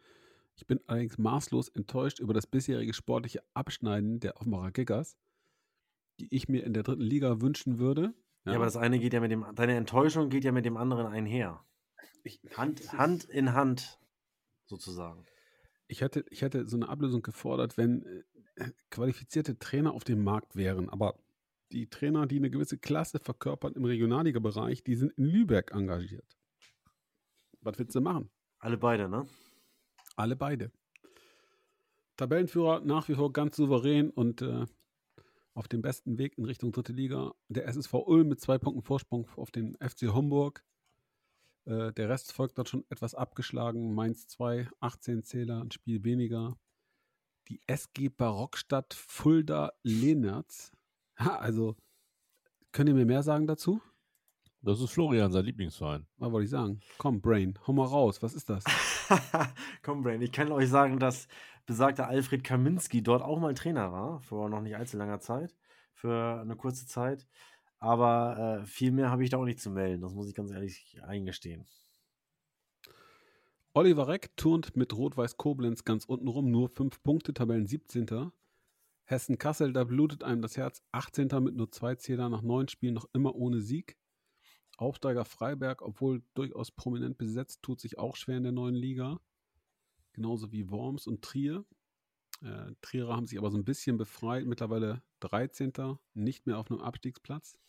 Ich 0.56 0.66
bin 0.66 0.80
allerdings 0.88 1.18
maßlos 1.18 1.68
enttäuscht 1.70 2.20
über 2.20 2.34
das 2.34 2.48
bisherige 2.48 2.94
sportliche 2.94 3.44
Abschneiden 3.54 4.22
der 4.22 4.38
Offenbacher 4.38 4.72
Kickers, 4.72 5.18
die 6.20 6.34
ich 6.34 6.48
mir 6.48 6.64
in 6.64 6.74
der 6.74 6.84
dritten 6.84 7.02
Liga 7.02 7.42
wünschen 7.42 7.78
würde. 7.78 8.14
Ja. 8.46 8.54
aber 8.54 8.66
das 8.66 8.78
eine 8.78 9.00
geht 9.00 9.14
ja 9.14 9.20
mit 9.20 9.32
dem, 9.32 9.46
deine 9.56 9.76
Enttäuschung 9.76 10.30
geht 10.30 10.44
ja 10.44 10.52
mit 10.52 10.66
dem 10.66 10.78
anderen 10.78 11.08
einher. 11.08 11.66
ich, 12.24 12.40
Hand, 12.56 12.94
Hand 12.94 13.26
in 13.26 13.54
Hand, 13.54 14.00
sozusagen. 14.66 15.26
Ich 15.88 16.02
hätte, 16.02 16.26
ich 16.30 16.42
hätte 16.42 16.68
so 16.68 16.78
eine 16.78 16.90
Ablösung 16.90 17.22
gefordert, 17.22 17.78
wenn 17.78 18.04
äh, 18.56 18.72
qualifizierte 18.90 19.58
Trainer 19.60 19.94
auf 19.94 20.04
dem 20.04 20.24
Markt 20.24 20.56
wären. 20.56 20.90
Aber 20.90 21.20
die 21.72 21.90
Trainer, 21.90 22.26
die 22.26 22.38
eine 22.38 22.50
gewisse 22.50 22.78
Klasse 22.78 23.20
verkörpern 23.20 23.74
im 23.74 23.86
Regionalliga-Bereich, 23.86 24.84
die 24.84 24.96
sind 24.96 25.12
in 25.14 25.26
Lübeck 25.26 25.72
engagiert. 25.72 26.38
Was 27.62 27.78
willst 27.80 27.96
du 27.96 28.02
machen? 28.02 28.30
Alle 28.60 28.78
beide, 28.78 29.10
ne? 29.10 29.28
Alle 30.16 30.36
beide. 30.36 30.72
Tabellenführer 32.18 32.80
nach 32.82 33.08
wie 33.10 33.16
vor 33.16 33.34
ganz 33.34 33.58
souverän 33.58 34.10
und 34.10 34.42
äh, 34.42 34.66
auf 35.54 35.68
dem 35.68 35.82
besten 35.82 36.18
Weg 36.18 36.38
in 36.38 36.46
Richtung 36.46 36.72
dritte 36.72 36.94
Liga. 36.94 37.34
Der 37.50 37.68
SSV 37.68 37.94
Ulm 37.94 38.30
mit 38.30 38.40
zwei 38.40 38.58
Punkten 38.58 38.84
Vorsprung 38.84 39.28
auf 39.36 39.52
den 39.52 39.76
FC 39.76 40.14
Homburg. 40.14 40.64
Äh, 41.66 41.94
der 41.94 42.10
Rest 42.10 42.32
folgt 42.32 42.58
dort 42.58 42.70
schon 42.70 42.86
etwas 42.90 43.16
abgeschlagen. 43.16 43.94
Mainz 43.94 44.28
2, 44.28 44.70
18 44.80 45.24
Zähler, 45.24 45.62
ein 45.62 45.72
Spiel 45.72 46.04
weniger. 46.04 46.58
Die 47.50 47.62
SG 47.68 48.10
Barockstadt 48.10 48.94
Fulda 48.94 49.72
Lehnertz. 49.84 50.72
Ha, 51.20 51.36
also, 51.38 51.76
könnt 52.72 52.90
ihr 52.90 52.96
mir 52.96 53.06
mehr 53.06 53.24
sagen 53.24 53.48
dazu? 53.48 53.82
Das 54.62 54.82
ist 54.82 54.92
Florian, 54.92 55.32
sein 55.32 55.46
Lieblingsverein. 55.46 56.08
Was 56.18 56.32
wollte 56.32 56.46
ich 56.46 56.50
sagen? 56.50 56.80
Komm, 56.98 57.22
Brain, 57.22 57.54
hau 57.68 57.74
mal 57.74 57.86
raus. 57.86 58.24
Was 58.24 58.34
ist 58.34 58.50
das? 58.50 58.64
Komm, 59.84 60.02
Brain, 60.02 60.24
ich 60.24 60.32
kann 60.32 60.52
euch 60.52 60.70
sagen, 60.70 60.98
dass 60.98 61.28
besagter 61.68 62.08
Alfred 62.08 62.44
Kaminski 62.44 63.04
dort 63.04 63.22
auch 63.22 63.40
mal 63.40 63.54
Trainer 63.54 63.92
war, 63.92 64.22
vor 64.22 64.50
noch 64.50 64.62
nicht 64.62 64.76
allzu 64.76 64.98
langer 64.98 65.20
Zeit, 65.20 65.56
für 65.94 66.42
eine 66.42 66.56
kurze 66.56 66.88
Zeit. 66.88 67.28
Aber 67.86 68.62
äh, 68.64 68.66
viel 68.66 68.92
mehr 68.92 69.12
habe 69.12 69.24
ich 69.24 69.30
da 69.30 69.38
auch 69.38 69.46
nicht 69.46 69.60
zu 69.60 69.70
melden, 69.70 70.02
das 70.02 70.16
muss 70.16 70.28
ich 70.28 70.34
ganz 70.34 70.50
ehrlich 70.50 70.98
eingestehen. 71.04 71.68
Oliver 73.76 74.08
Reck 74.08 74.36
turnt 74.38 74.76
mit 74.76 74.92
Rot-Weiß 74.98 75.38
Koblenz 75.38 75.84
ganz 75.84 76.06
unten 76.06 76.28
rum, 76.28 76.50
nur 76.50 76.68
fünf 76.68 77.04
Punkte, 77.04 77.32
Tabellen 77.32 77.68
17. 77.68 78.32
Hessen 79.04 79.38
Kassel, 79.38 79.72
da 79.72 79.84
blutet 79.84 80.24
einem 80.24 80.42
das 80.42 80.58
Herz, 80.58 80.82
18. 80.94 81.28
mit 81.44 81.56
nur 81.56 81.72
zwei 81.72 81.94
Zählern 81.94 82.32
nach 82.32 82.42
neun 82.42 82.68
Spielen 82.70 82.96
noch 82.96 83.08
immer 83.14 83.36
ohne 83.36 83.62
Sieg. 83.62 83.96
Aufsteiger 84.78 85.24
Freiberg, 85.24 85.84
obwohl 85.84 86.24
durchaus 86.34 86.72
prominent 86.72 87.20
besetzt, 87.20 87.62
tut 87.62 87.80
sich 87.80 88.00
auch 88.00 88.16
schwer 88.16 88.38
in 88.38 88.44
der 88.44 88.52
neuen 88.52 88.74
Liga. 88.74 89.20
Genauso 90.14 90.52
wie 90.52 90.72
Worms 90.72 91.06
und 91.06 91.22
Trier. 91.22 91.64
Äh, 92.42 92.72
Trierer 92.82 93.16
haben 93.16 93.28
sich 93.28 93.38
aber 93.38 93.52
so 93.52 93.60
ein 93.60 93.64
bisschen 93.64 93.98
befreit, 93.98 94.48
mittlerweile 94.48 95.04
13. 95.20 96.00
nicht 96.16 96.48
mehr 96.48 96.58
auf 96.58 96.72
einem 96.72 96.82
Abstiegsplatz. 96.82 97.60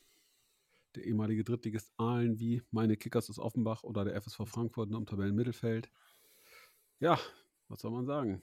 Der 0.97 1.05
ehemalige 1.05 1.45
Drittligist 1.45 1.93
Aalen 1.99 2.39
wie 2.39 2.63
meine 2.71 2.97
Kickers 2.97 3.29
aus 3.29 3.39
Offenbach 3.39 3.83
oder 3.83 4.05
der 4.05 4.21
FSV 4.21 4.47
Frankfurt 4.47 4.89
nur 4.89 4.99
im 4.99 5.07
Tabellenmittelfeld. 5.07 5.91
Ja, 7.01 7.19
was 7.69 7.81
soll 7.81 7.91
man 7.91 8.07
sagen? 8.07 8.43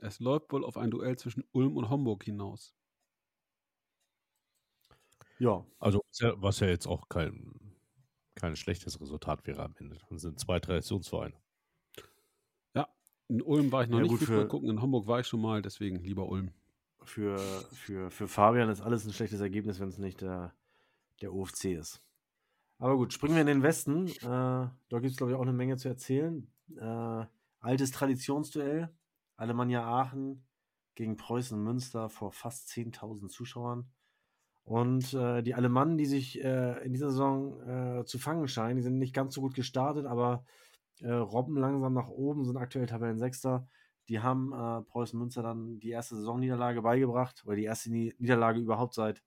Es 0.00 0.20
läuft 0.20 0.52
wohl 0.52 0.64
auf 0.64 0.76
ein 0.76 0.90
Duell 0.90 1.18
zwischen 1.18 1.44
Ulm 1.50 1.76
und 1.76 1.90
Homburg 1.90 2.22
hinaus. 2.22 2.72
Ja. 5.40 5.66
Also, 5.80 6.02
was 6.36 6.60
ja 6.60 6.68
jetzt 6.68 6.86
auch 6.86 7.08
kein, 7.08 7.76
kein 8.36 8.54
schlechtes 8.54 9.00
Resultat 9.00 9.46
wäre 9.46 9.64
am 9.64 9.74
Ende. 9.78 9.98
Das 10.08 10.22
sind 10.22 10.38
zwei 10.38 10.60
Traditionsvereine. 10.60 11.34
Ja, 12.74 12.88
in 13.26 13.42
Ulm 13.42 13.72
war 13.72 13.82
ich 13.82 13.88
noch 13.88 13.98
ja, 13.98 14.02
nicht 14.04 14.10
gut 14.10 14.20
für, 14.20 14.46
gucken, 14.46 14.70
in 14.70 14.80
Homburg 14.80 15.08
war 15.08 15.18
ich 15.18 15.26
schon 15.26 15.40
mal, 15.40 15.62
deswegen 15.62 15.96
lieber 15.96 16.28
Ulm. 16.28 16.52
Für, 17.02 17.38
für, 17.72 18.10
für 18.10 18.28
Fabian 18.28 18.68
ist 18.68 18.82
alles 18.82 19.04
ein 19.04 19.12
schlechtes 19.12 19.40
Ergebnis, 19.40 19.80
wenn 19.80 19.88
es 19.88 19.98
nicht 19.98 20.20
der, 20.20 20.54
der 21.20 21.32
OFC 21.32 21.66
ist. 21.66 22.02
Aber 22.78 22.96
gut, 22.96 23.12
springen 23.12 23.34
wir 23.34 23.40
in 23.40 23.46
den 23.48 23.62
Westen. 23.62 24.06
Äh, 24.06 24.20
da 24.22 24.72
gibt 24.90 25.06
es, 25.06 25.16
glaube 25.16 25.32
ich, 25.32 25.38
auch 25.38 25.42
eine 25.42 25.52
Menge 25.52 25.76
zu 25.76 25.88
erzählen. 25.88 26.50
Äh, 26.76 27.26
altes 27.60 27.90
Traditionsduell. 27.90 28.94
Alemannia 29.36 29.84
Aachen 29.84 30.46
gegen 30.94 31.16
Preußen 31.16 31.60
Münster 31.62 32.08
vor 32.08 32.32
fast 32.32 32.68
10.000 32.68 33.28
Zuschauern. 33.28 33.90
Und 34.64 35.14
äh, 35.14 35.42
die 35.42 35.54
Alemannen, 35.54 35.96
die 35.96 36.06
sich 36.06 36.44
äh, 36.44 36.84
in 36.84 36.92
dieser 36.92 37.10
Saison 37.10 38.00
äh, 38.00 38.04
zu 38.04 38.18
fangen 38.18 38.48
scheinen, 38.48 38.76
die 38.76 38.82
sind 38.82 38.98
nicht 38.98 39.14
ganz 39.14 39.34
so 39.34 39.40
gut 39.40 39.54
gestartet, 39.54 40.06
aber 40.06 40.44
äh, 41.00 41.10
robben 41.10 41.56
langsam 41.56 41.94
nach 41.94 42.08
oben, 42.08 42.44
sind 42.44 42.56
aktuell 42.56 42.86
Tabellensechster. 42.86 43.66
Die 44.08 44.20
haben 44.20 44.52
Preußen 44.86 45.18
Münster 45.18 45.42
dann 45.42 45.80
die 45.80 45.90
erste 45.90 46.16
Saisonniederlage 46.16 46.80
beigebracht, 46.80 47.42
oder 47.44 47.56
die 47.56 47.64
erste 47.64 47.90
Niederlage 47.90 48.58
überhaupt 48.58 48.94
seit, 48.94 49.22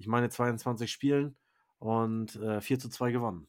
ich 0.00 0.06
meine, 0.06 0.30
22 0.30 0.90
Spielen 0.90 1.36
und 1.78 2.34
äh, 2.36 2.62
4 2.62 2.78
zu 2.78 2.88
2 2.88 3.12
gewonnen. 3.12 3.46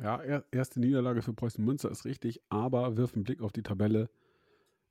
Ja, 0.00 0.20
er, 0.22 0.44
erste 0.52 0.78
Niederlage 0.78 1.22
für 1.22 1.34
Preußen 1.34 1.64
Münster 1.64 1.90
ist 1.90 2.04
richtig, 2.04 2.40
aber 2.48 2.96
wirf 2.96 3.14
einen 3.14 3.24
Blick 3.24 3.42
auf 3.42 3.52
die 3.52 3.64
Tabelle. 3.64 4.10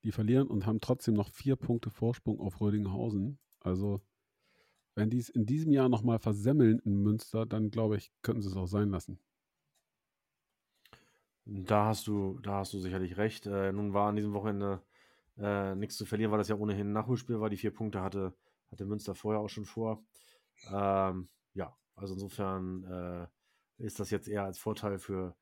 Die 0.03 0.11
verlieren 0.11 0.47
und 0.47 0.65
haben 0.65 0.81
trotzdem 0.81 1.13
noch 1.13 1.29
vier 1.29 1.55
Punkte 1.55 1.89
Vorsprung 1.89 2.41
auf 2.41 2.59
Rödinghausen. 2.59 3.39
Also, 3.61 4.01
wenn 4.95 5.09
die 5.09 5.19
es 5.19 5.29
in 5.29 5.45
diesem 5.45 5.71
Jahr 5.71 5.87
nochmal 5.87 6.19
versemmeln 6.19 6.79
in 6.79 7.01
Münster, 7.01 7.45
dann 7.45 7.71
glaube 7.71 7.95
ich, 7.95 8.11
könnten 8.21 8.41
sie 8.41 8.49
es 8.49 8.57
auch 8.57 8.67
sein 8.67 8.89
lassen. 8.89 9.17
Da 11.45 11.85
hast 11.85 12.07
du, 12.07 12.37
da 12.41 12.59
hast 12.59 12.73
du 12.73 12.79
sicherlich 12.79 13.15
recht. 13.15 13.45
Äh, 13.45 13.71
nun 13.71 13.93
war 13.93 14.09
an 14.09 14.17
diesem 14.17 14.33
Wochenende 14.33 14.81
äh, 15.37 15.73
nichts 15.75 15.95
zu 15.95 16.05
verlieren, 16.05 16.31
weil 16.31 16.37
das 16.39 16.49
ja 16.49 16.55
ohnehin 16.55 16.89
ein 16.89 16.93
Nachholspiel 16.93 17.39
war. 17.39 17.49
Die 17.49 17.57
vier 17.57 17.71
Punkte 17.71 18.01
hatte, 18.01 18.33
hatte 18.73 18.85
Münster 18.85 19.15
vorher 19.15 19.41
auch 19.41 19.49
schon 19.49 19.65
vor. 19.65 20.03
Ähm, 20.71 21.29
ja, 21.53 21.75
also 21.95 22.13
insofern 22.13 22.83
äh, 22.83 23.83
ist 23.83 23.99
das 23.99 24.11
jetzt 24.11 24.27
eher 24.27 24.43
als 24.43 24.59
Vorteil 24.59 24.99
für, 24.99 25.35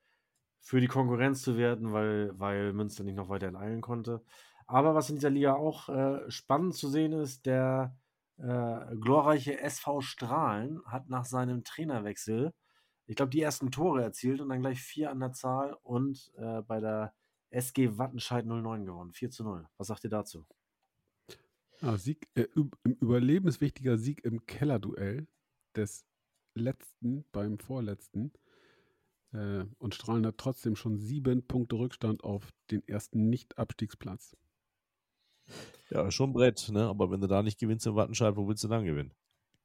für 0.60 0.80
die 0.80 0.88
Konkurrenz 0.88 1.42
zu 1.42 1.58
werten, 1.58 1.92
weil, 1.94 2.38
weil 2.40 2.74
Münster 2.74 3.04
nicht 3.04 3.16
noch 3.16 3.30
weiter 3.30 3.48
enteilen 3.48 3.82
konnte. 3.82 4.24
Aber 4.68 4.96
was 4.96 5.10
in 5.10 5.16
dieser 5.16 5.30
Liga 5.30 5.56
auch 5.56 5.90
äh, 5.90 6.30
spannend 6.30 6.76
zu 6.76 6.90
sehen 6.90 7.14
ist, 7.14 7.46
der 7.46 7.98
äh, 8.38 8.96
glorreiche 8.96 9.60
SV 9.60 10.02
Strahlen 10.02 10.82
hat 10.86 11.10
nach 11.10 11.26
seinem 11.26 11.64
Trainerwechsel, 11.64 12.54
ich 13.08 13.16
glaube, 13.16 13.32
die 13.32 13.42
ersten 13.42 13.72
Tore 13.72 14.04
erzielt 14.04 14.40
und 14.40 14.50
dann 14.50 14.62
gleich 14.62 14.80
vier 14.80 15.12
an 15.12 15.20
der 15.20 15.34
Zahl 15.34 15.78
und 15.84 16.32
äh, 16.38 16.62
bei 16.62 16.80
der 16.80 17.14
SG 17.50 17.98
Wattenscheid 17.98 18.46
09 18.46 18.86
gewonnen. 18.86 19.12
4 19.12 19.30
zu 19.30 19.44
0. 19.44 19.68
Was 19.78 19.88
sagt 19.88 20.06
ihr 20.06 20.10
dazu? 20.10 20.46
Ah, 21.82 21.98
Sieg, 21.98 22.28
äh, 22.36 22.46
überlebenswichtiger 22.84 23.98
Sieg 23.98 24.24
im 24.24 24.46
Kellerduell 24.46 25.28
des 25.76 26.06
letzten 26.54 27.26
beim 27.32 27.58
vorletzten. 27.58 28.32
Äh, 29.34 29.66
und 29.80 29.96
Strahlen 29.96 30.26
hat 30.28 30.38
trotzdem 30.38 30.76
schon 30.76 30.98
sieben 30.98 31.48
Punkte 31.48 31.78
Rückstand 31.78 32.24
auf 32.24 32.52
den 32.70 32.88
ersten 32.88 33.30
Nicht-Abstiegsplatz. 33.30 34.38
Ja, 35.90 36.12
schon 36.12 36.34
Brett, 36.34 36.70
ne? 36.72 36.88
Aber 36.88 37.10
wenn 37.10 37.22
du 37.22 37.28
da 37.28 37.42
nicht 37.42 37.60
gewinnst 37.60 37.88
in 37.88 37.96
Wattenscheid, 37.96 38.36
wo 38.36 38.48
willst 38.48 38.64
du 38.64 38.68
dann 38.68 38.86
gewinnen? 38.86 39.14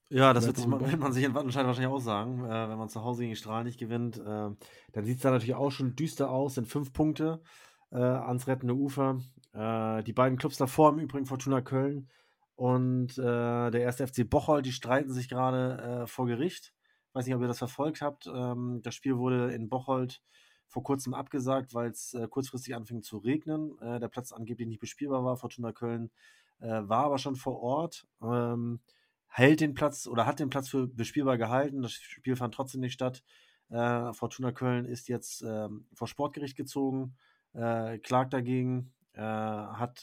Ja, 0.09 0.32
das 0.32 0.47
wird, 0.47 0.56
sich, 0.56 0.66
wird 0.66 0.98
man 0.98 1.12
sich 1.12 1.24
in 1.24 1.34
Wattenscheid 1.34 1.66
wahrscheinlich 1.66 1.93
auch 1.93 2.01
sagen. 2.01 2.44
Äh, 2.44 2.68
wenn 2.70 2.78
man 2.78 2.88
zu 2.88 3.02
Hause 3.02 3.24
gegen 3.24 3.36
Strahlen 3.36 3.66
nicht 3.66 3.78
gewinnt, 3.78 4.16
äh, 4.18 4.22
dann 4.22 5.05
sieht 5.05 5.16
es 5.16 5.22
da 5.22 5.32
natürlich 5.32 5.55
auch 5.55 5.70
schon 5.70 5.97
düster 5.97 6.30
aus. 6.30 6.55
Sind 6.55 6.66
fünf 6.66 6.94
Punkte 6.94 7.43
äh, 7.91 7.97
ans 7.97 8.47
rettende 8.47 8.75
Ufer. 8.75 9.21
Äh, 9.53 10.03
die 10.05 10.13
beiden 10.13 10.39
Clubs 10.39 10.57
davor 10.57 10.93
im 10.93 10.99
Übrigen 10.99 11.27
Fortuna 11.27 11.61
Köln 11.61 12.09
und 12.55 13.19
äh, 13.19 13.71
der 13.71 13.81
erste 13.81 14.07
FC 14.07 14.29
Bocholt, 14.29 14.67
die 14.67 14.73
streiten 14.73 15.13
sich 15.13 15.29
gerade 15.29 16.03
äh, 16.03 16.07
vor 16.07 16.27
Gericht 16.27 16.73
weiß 17.17 17.25
nicht, 17.25 17.35
ob 17.35 17.41
ihr 17.41 17.49
das 17.49 17.59
verfolgt 17.59 18.03
habt. 18.03 18.27
Ähm, 18.27 18.81
das 18.83 18.95
Spiel 18.95 19.17
wurde 19.17 19.53
in 19.53 19.71
Bocholt 19.71 20.23
vor 20.69 20.83
kurzem 20.83 21.15
abgesagt, 21.15 21.73
weil 21.73 21.91
es 21.91 22.13
äh, 22.13 22.29
kurzfristig 22.29 22.77
anfing 22.77 23.03
zu 23.03 23.17
regnen. 23.17 23.79
Äh, 23.81 23.99
der 24.01 24.09
Platz 24.09 24.33
angeblich 24.33 24.69
nicht 24.69 24.81
bespielbar 24.81 25.25
war. 25.25 25.37
Fortuna 25.37 25.73
Köln 25.73 26.11
war 26.59 27.05
aber 27.05 27.19
schon 27.19 27.37
vor 27.37 27.61
Ort, 27.61 28.07
ähm, 28.23 28.81
hält 29.27 29.61
den 29.61 29.75
Platz 29.75 30.07
oder 30.07 30.25
hat 30.25 30.41
den 30.41 30.49
Platz 30.49 30.71
für 30.71 30.87
bespielbar 30.87 31.37
gehalten. 31.37 31.83
Das 31.83 31.93
Spiel 31.93 32.35
fand 32.35 32.55
trotzdem 32.55 32.81
nicht 32.81 32.95
statt. 32.95 33.23
Äh, 33.69 34.15
Fortuna 34.15 34.53
Köln 34.53 34.87
ist 34.87 35.09
jetzt 35.09 35.43
ähm, 35.43 35.87
vor 35.93 36.09
Sportgericht 36.09 36.57
gezogen, 36.57 37.15
äh, 37.57 37.99
klagt 37.99 38.33
dagegen, 38.33 38.93
äh, 39.15 39.20
hat 39.20 40.01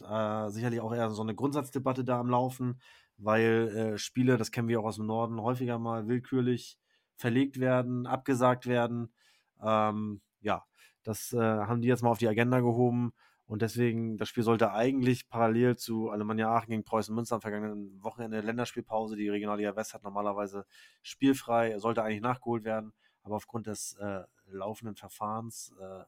sicherlich 0.52 0.82
auch 0.82 0.94
eher 0.94 1.10
so 1.12 1.22
eine 1.22 1.36
Grundsatzdebatte 1.36 2.04
da 2.04 2.20
am 2.20 2.30
Laufen, 2.30 2.82
weil 3.18 3.98
Spiele, 3.98 4.38
das 4.38 4.52
kennen 4.52 4.68
wir 4.68 4.80
auch 4.80 4.86
aus 4.86 4.96
dem 4.96 5.06
Norden, 5.06 5.42
häufiger 5.42 5.80
mal 5.80 6.08
willkürlich 6.08 6.78
verlegt 7.16 7.60
werden, 7.60 8.08
abgesagt 8.08 8.66
werden. 8.66 9.14
Ähm, 9.62 10.22
ja, 10.42 10.66
das 11.04 11.34
äh, 11.34 11.38
haben 11.38 11.82
die 11.82 11.88
jetzt 11.88 12.04
mal 12.04 12.10
auf 12.10 12.18
die 12.18 12.28
Agenda 12.28 12.60
gehoben. 12.60 13.14
Und 13.46 13.62
deswegen, 13.62 14.18
das 14.18 14.30
Spiel 14.30 14.44
sollte 14.44 14.72
eigentlich 14.72 15.28
parallel 15.30 15.76
zu 15.76 16.10
Alemannia 16.10 16.50
Aachen 16.50 16.70
gegen 16.70 16.84
Preußen 16.84 17.14
Münster 17.14 17.36
am 17.36 17.42
vergangenen 17.42 18.02
Wochenende 18.02 18.40
Länderspielpause. 18.40 19.16
Die 19.16 19.30
Regionalliga 19.30 19.76
West 19.76 19.94
hat 19.94 20.04
normalerweise 20.04 20.66
spielfrei, 21.02 21.78
sollte 21.78 22.04
eigentlich 22.04 22.22
nachgeholt 22.22 22.64
werden. 22.64 22.94
Aber 23.22 23.36
aufgrund 23.36 23.68
des 23.68 23.96
äh, 24.00 24.24
laufenden 24.48 24.96
Verfahrens 24.96 25.74
äh, 25.80 26.04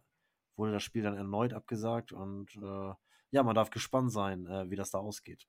wurde 0.57 0.71
das 0.71 0.83
Spiel 0.83 1.03
dann 1.03 1.17
erneut 1.17 1.53
abgesagt. 1.53 2.11
Und 2.11 2.55
äh, 2.55 2.93
ja, 3.31 3.43
man 3.43 3.55
darf 3.55 3.69
gespannt 3.69 4.11
sein, 4.11 4.45
äh, 4.47 4.69
wie 4.69 4.75
das 4.75 4.91
da 4.91 4.99
ausgeht. 4.99 5.47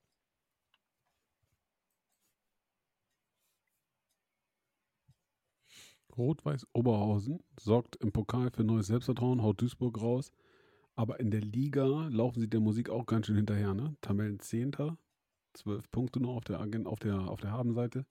Rot-Weiß 6.17 6.65
Oberhausen 6.73 7.43
sorgt 7.59 7.95
im 7.97 8.11
Pokal 8.11 8.49
für 8.51 8.63
neues 8.63 8.87
Selbstvertrauen, 8.87 9.43
haut 9.43 9.61
Duisburg 9.61 10.01
raus. 10.01 10.31
Aber 10.95 11.19
in 11.19 11.29
der 11.29 11.41
Liga 11.41 12.07
laufen 12.07 12.39
sie 12.39 12.49
der 12.49 12.59
Musik 12.59 12.89
auch 12.89 13.05
ganz 13.05 13.27
schön 13.27 13.35
hinterher, 13.35 13.75
ne? 13.75 13.95
Tabellen 14.01 14.39
10. 14.39 14.97
zwölf 15.53 15.89
Punkte 15.91 16.19
nur 16.19 16.33
auf 16.33 16.43
der, 16.43 16.59
auf 16.59 16.99
der, 16.99 17.19
auf 17.19 17.39
der 17.39 17.51
Habenseite. 17.51 18.05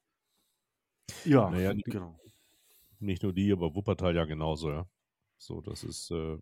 Ja, 1.24 1.50
naja, 1.50 1.74
nicht, 1.74 1.86
genau. 1.86 2.16
Nicht 3.00 3.24
nur 3.24 3.32
die, 3.32 3.52
aber 3.52 3.74
Wuppertal 3.74 4.14
ja 4.14 4.24
genauso, 4.24 4.70
ja. 4.70 4.86
So, 5.38 5.60
das 5.60 5.82
ist, 5.82 6.10
äh, 6.12 6.38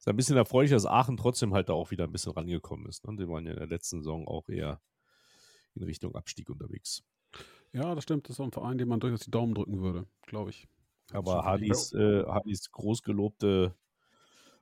ist 0.00 0.08
ein 0.08 0.16
bisschen 0.16 0.36
erfreulich, 0.36 0.70
dass 0.70 0.86
Aachen 0.86 1.16
trotzdem 1.16 1.52
halt 1.52 1.68
da 1.68 1.74
auch 1.74 1.90
wieder 1.90 2.04
ein 2.04 2.12
bisschen 2.12 2.32
rangekommen 2.32 2.86
ist. 2.86 3.06
Ne? 3.06 3.16
Die 3.16 3.28
waren 3.28 3.44
ja 3.46 3.52
in 3.52 3.58
der 3.58 3.68
letzten 3.68 3.98
Saison 3.98 4.26
auch 4.26 4.48
eher 4.48 4.80
in 5.74 5.82
Richtung 5.82 6.14
Abstieg 6.14 6.48
unterwegs. 6.48 7.02
Ja, 7.72 7.94
das 7.94 8.04
stimmt. 8.04 8.28
Das 8.28 8.36
ist 8.36 8.40
ein 8.40 8.50
Verein, 8.50 8.78
dem 8.78 8.88
man 8.88 9.00
durchaus 9.00 9.20
die 9.20 9.30
Daumen 9.30 9.54
drücken 9.54 9.80
würde, 9.80 10.06
glaube 10.26 10.50
ich. 10.50 10.66
Aber 11.12 11.44
Hadis, 11.44 11.92
äh, 11.92 12.24
Hadis 12.24 12.70
großgelobte 12.70 13.74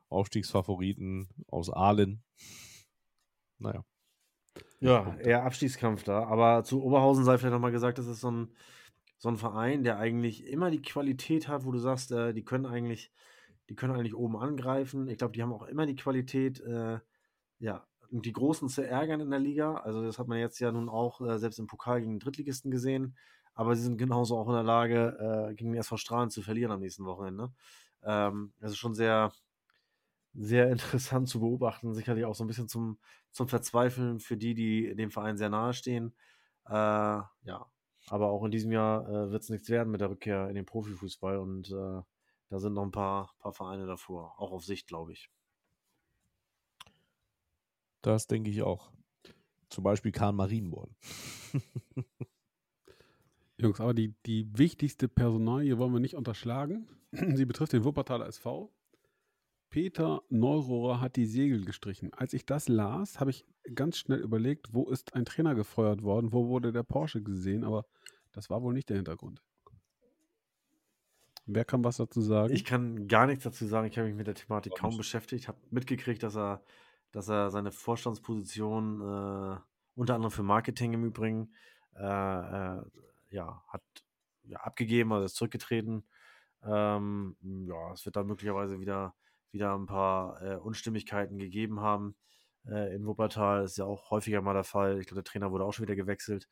Aufstiegsfavoriten 0.09 1.29
aus 1.47 1.71
Aalen. 1.71 2.23
Naja. 3.59 3.85
Ja, 4.81 5.17
eher 5.19 5.45
Abstiegskampf 5.45 6.05
da. 6.05 6.25
Aber 6.25 6.65
zu 6.65 6.83
Oberhausen 6.83 7.25
sei 7.25 7.39
vielleicht 7.39 7.53
nochmal 7.53 7.73
gesagt, 7.73 7.99
das 7.99 8.07
ist 8.07 8.21
so 8.21 8.31
ein, 8.31 8.49
so 9.19 9.29
ein 9.29 9.37
Verein, 9.37 9.85
der 9.85 9.99
eigentlich 9.99 10.47
immer 10.47 10.71
die 10.71 10.83
Qualität 10.83 11.49
hat, 11.49 11.65
wo 11.65 11.73
du 11.73 11.79
sagst, 11.79 12.13
äh, 12.13 12.33
die 12.33 12.45
können 12.45 12.67
eigentlich, 12.67 13.13
die 13.69 13.75
können 13.75 13.95
eigentlich 13.95 14.15
oben 14.15 14.37
angreifen. 14.37 15.09
Ich 15.09 15.19
glaube, 15.19 15.33
die 15.33 15.43
haben 15.43 15.53
auch 15.53 15.65
immer 15.65 15.87
die 15.87 15.97
Qualität, 15.97 16.61
äh, 16.61 16.99
ja, 17.59 17.87
die 18.11 18.33
Großen 18.33 18.69
zu 18.69 18.87
ärgern 18.87 19.21
in 19.21 19.31
der 19.31 19.39
Liga. 19.39 19.75
Also 19.77 20.03
das 20.03 20.19
hat 20.19 20.29
man 20.29 20.39
jetzt 20.39 20.59
ja 20.61 20.73
nun 20.73 20.89
auch 20.89 21.21
äh, 21.21 21.39
selbst 21.39 21.59
im 21.59 21.67
Pokal 21.67 22.01
gegen 22.01 22.15
den 22.15 22.21
Drittligisten 22.21 22.71
gesehen. 22.71 23.17
Aber 23.55 23.75
sie 23.75 23.83
sind 23.83 23.99
genauso 23.99 24.39
auch 24.39 24.49
in 24.49 24.55
der 24.55 24.63
Lage, 24.63 25.49
äh, 25.51 25.55
gegen 25.55 25.73
den 25.73 25.81
SV 25.81 25.97
Strahlen 25.97 26.31
zu 26.31 26.43
verlieren 26.43 26.73
am 26.73 26.81
nächsten 26.81 27.05
Wochenende. 27.05 27.53
Ähm, 28.03 28.53
das 28.61 28.73
ist 28.73 28.79
schon 28.79 28.95
sehr, 28.95 29.33
sehr 30.35 30.71
interessant 30.71 31.29
zu 31.29 31.41
beobachten. 31.41 31.95
Sicherlich 31.95 32.25
auch 32.25 32.35
so 32.35 32.45
ein 32.45 32.47
bisschen 32.47 32.69
zum, 32.69 32.99
zum 33.33 33.49
Verzweifeln 33.49 34.21
für 34.21 34.37
die, 34.37 34.55
die 34.55 34.95
dem 34.95 35.11
Verein 35.11 35.37
sehr 35.37 35.51
nahe 35.51 35.75
stehen. 35.75 36.15
Äh, 36.67 36.73
ja, 36.73 37.67
aber 38.09 38.31
auch 38.31 38.45
in 38.45 38.51
diesem 38.51 38.73
Jahr 38.73 39.09
äh, 39.09 39.31
wird 39.31 39.43
es 39.43 39.51
nichts 39.51 39.69
werden 39.69 39.91
mit 39.91 40.01
der 40.01 40.11
Rückkehr 40.11 40.49
in 40.49 40.55
den 40.55 40.67
Profifußball 40.67 41.39
und 41.39 41.71
äh, 41.71 42.03
da 42.49 42.59
sind 42.59 42.75
noch 42.75 42.85
ein 42.85 42.91
paar, 42.91 43.35
paar 43.39 43.53
Vereine 43.53 43.87
davor, 43.87 44.35
auch 44.39 44.53
auf 44.53 44.65
Sicht, 44.65 44.87
glaube 44.87 45.13
ich. 45.13 45.31
Das 48.03 48.27
denke 48.27 48.51
ich 48.51 48.63
auch. 48.63 48.91
Zum 49.69 49.85
Beispiel 49.85 50.13
Karl 50.13 50.33
Marienborn. 50.33 50.95
Jungs, 53.59 53.81
aber 53.81 53.93
die, 53.93 54.15
die 54.25 54.57
wichtigste 54.57 55.09
Personalie 55.09 55.79
wollen 55.79 55.93
wir 55.93 56.01
nicht 56.01 56.15
unterschlagen. 56.15 56.89
Sie 57.13 57.45
betrifft 57.45 57.73
den 57.73 57.85
Wuppertaler 57.85 58.27
SV. 58.27 58.73
Peter 59.69 60.23
Neurohrer 60.31 61.01
hat 61.01 61.17
die 61.17 61.27
Segel 61.27 61.65
gestrichen. 61.65 62.15
Als 62.15 62.33
ich 62.33 62.47
das 62.47 62.69
las, 62.69 63.21
habe 63.21 63.31
ich 63.31 63.45
ganz 63.75 63.99
schnell 63.99 64.21
überlegt, 64.21 64.73
wo 64.73 64.89
ist 64.89 65.15
ein 65.15 65.27
Trainer 65.27 65.55
gefeuert 65.55 66.03
worden, 66.03 66.33
wo 66.33 66.49
wurde 66.49 66.73
der 66.73 66.85
Porsche 66.85 67.23
gesehen, 67.23 67.65
aber 67.65 67.85
das 68.33 68.49
war 68.49 68.63
wohl 68.63 68.73
nicht 68.73 68.89
der 68.89 68.97
Hintergrund. 68.97 69.43
Wer 71.49 71.65
kann 71.65 71.83
was 71.83 71.97
dazu 71.97 72.21
sagen? 72.21 72.53
Ich 72.53 72.65
kann 72.65 73.09
gar 73.09 73.27
nichts 73.27 73.45
dazu 73.45 73.67
sagen. 73.67 73.89
Ich 73.89 73.97
habe 73.97 74.09
mich 74.09 74.17
mit 74.17 74.27
der 74.27 74.35
Thematik 74.35 74.75
kaum 74.77 74.97
beschäftigt. 74.97 75.43
Ich 75.43 75.49
habe 75.49 75.59
mitgekriegt, 75.71 76.23
dass 76.23 76.37
er, 76.37 76.63
dass 77.11 77.29
er 77.29 77.51
seine 77.51 77.73
Vorstandsposition 77.73 79.01
äh, 79.01 79.57
unter 79.95 80.15
anderem 80.15 80.31
für 80.31 80.43
Marketing 80.43 80.93
im 80.93 81.05
Übrigen 81.05 81.55
äh, 81.97 82.03
äh, 82.03 82.83
ja, 83.31 83.63
hat 83.67 83.83
ja, 84.45 84.59
abgegeben, 84.59 85.13
also 85.13 85.25
ist 85.25 85.37
zurückgetreten. 85.37 86.07
Ähm, 86.63 87.37
ja, 87.41 87.93
es 87.93 88.05
wird 88.05 88.17
da 88.17 88.25
möglicherweise 88.25 88.79
wieder 88.79 89.15
wieder 89.53 89.75
ein 89.75 89.87
paar 89.87 90.43
äh, 90.43 90.57
Unstimmigkeiten 90.57 91.39
gegeben 91.39 91.81
haben. 91.81 92.17
Äh, 92.67 92.95
in 92.95 93.07
Wuppertal 93.07 93.65
ist 93.65 93.79
ja 93.79 93.85
auch 93.85 94.11
häufiger 94.11 94.43
mal 94.43 94.55
der 94.55 94.65
Fall. 94.65 94.99
Ich 95.01 95.07
glaube, 95.07 95.23
der 95.23 95.31
Trainer 95.31 95.51
wurde 95.51 95.65
auch 95.65 95.73
schon 95.73 95.85
wieder 95.85 95.97
gewechselt. 95.97 96.49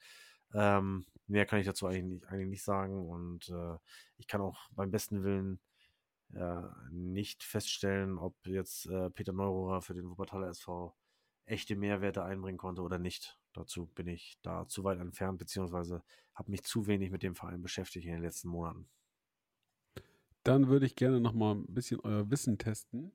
Ähm, 0.54 1.06
mehr 1.26 1.46
kann 1.46 1.60
ich 1.60 1.66
dazu 1.66 1.86
eigentlich 1.86 2.04
nicht, 2.04 2.26
eigentlich 2.26 2.48
nicht 2.48 2.64
sagen. 2.64 3.08
Und 3.08 3.48
äh, 3.48 3.76
ich 4.18 4.26
kann 4.26 4.40
auch 4.40 4.68
beim 4.70 4.90
besten 4.90 5.24
Willen 5.24 5.60
äh, 6.34 6.62
nicht 6.90 7.44
feststellen, 7.44 8.18
ob 8.18 8.34
jetzt 8.46 8.86
äh, 8.86 9.10
Peter 9.10 9.32
Neurohrer 9.32 9.82
für 9.82 9.94
den 9.94 10.08
Wuppertaler 10.08 10.48
SV 10.48 10.96
echte 11.44 11.76
Mehrwerte 11.76 12.24
einbringen 12.24 12.58
konnte 12.58 12.82
oder 12.82 12.98
nicht. 12.98 13.38
Dazu 13.52 13.86
bin 13.86 14.08
ich 14.08 14.38
da 14.42 14.66
zu 14.66 14.84
weit 14.84 14.98
entfernt, 14.98 15.38
beziehungsweise 15.38 16.02
habe 16.34 16.50
mich 16.50 16.64
zu 16.64 16.86
wenig 16.86 17.10
mit 17.10 17.22
dem 17.22 17.34
Verein 17.34 17.62
beschäftigt 17.62 18.06
in 18.06 18.12
den 18.12 18.22
letzten 18.22 18.48
Monaten. 18.48 18.88
Dann 20.42 20.68
würde 20.68 20.86
ich 20.86 20.94
gerne 20.96 21.20
noch 21.20 21.32
mal 21.32 21.54
ein 21.54 21.66
bisschen 21.66 22.00
euer 22.00 22.30
Wissen 22.30 22.58
testen. 22.58 23.12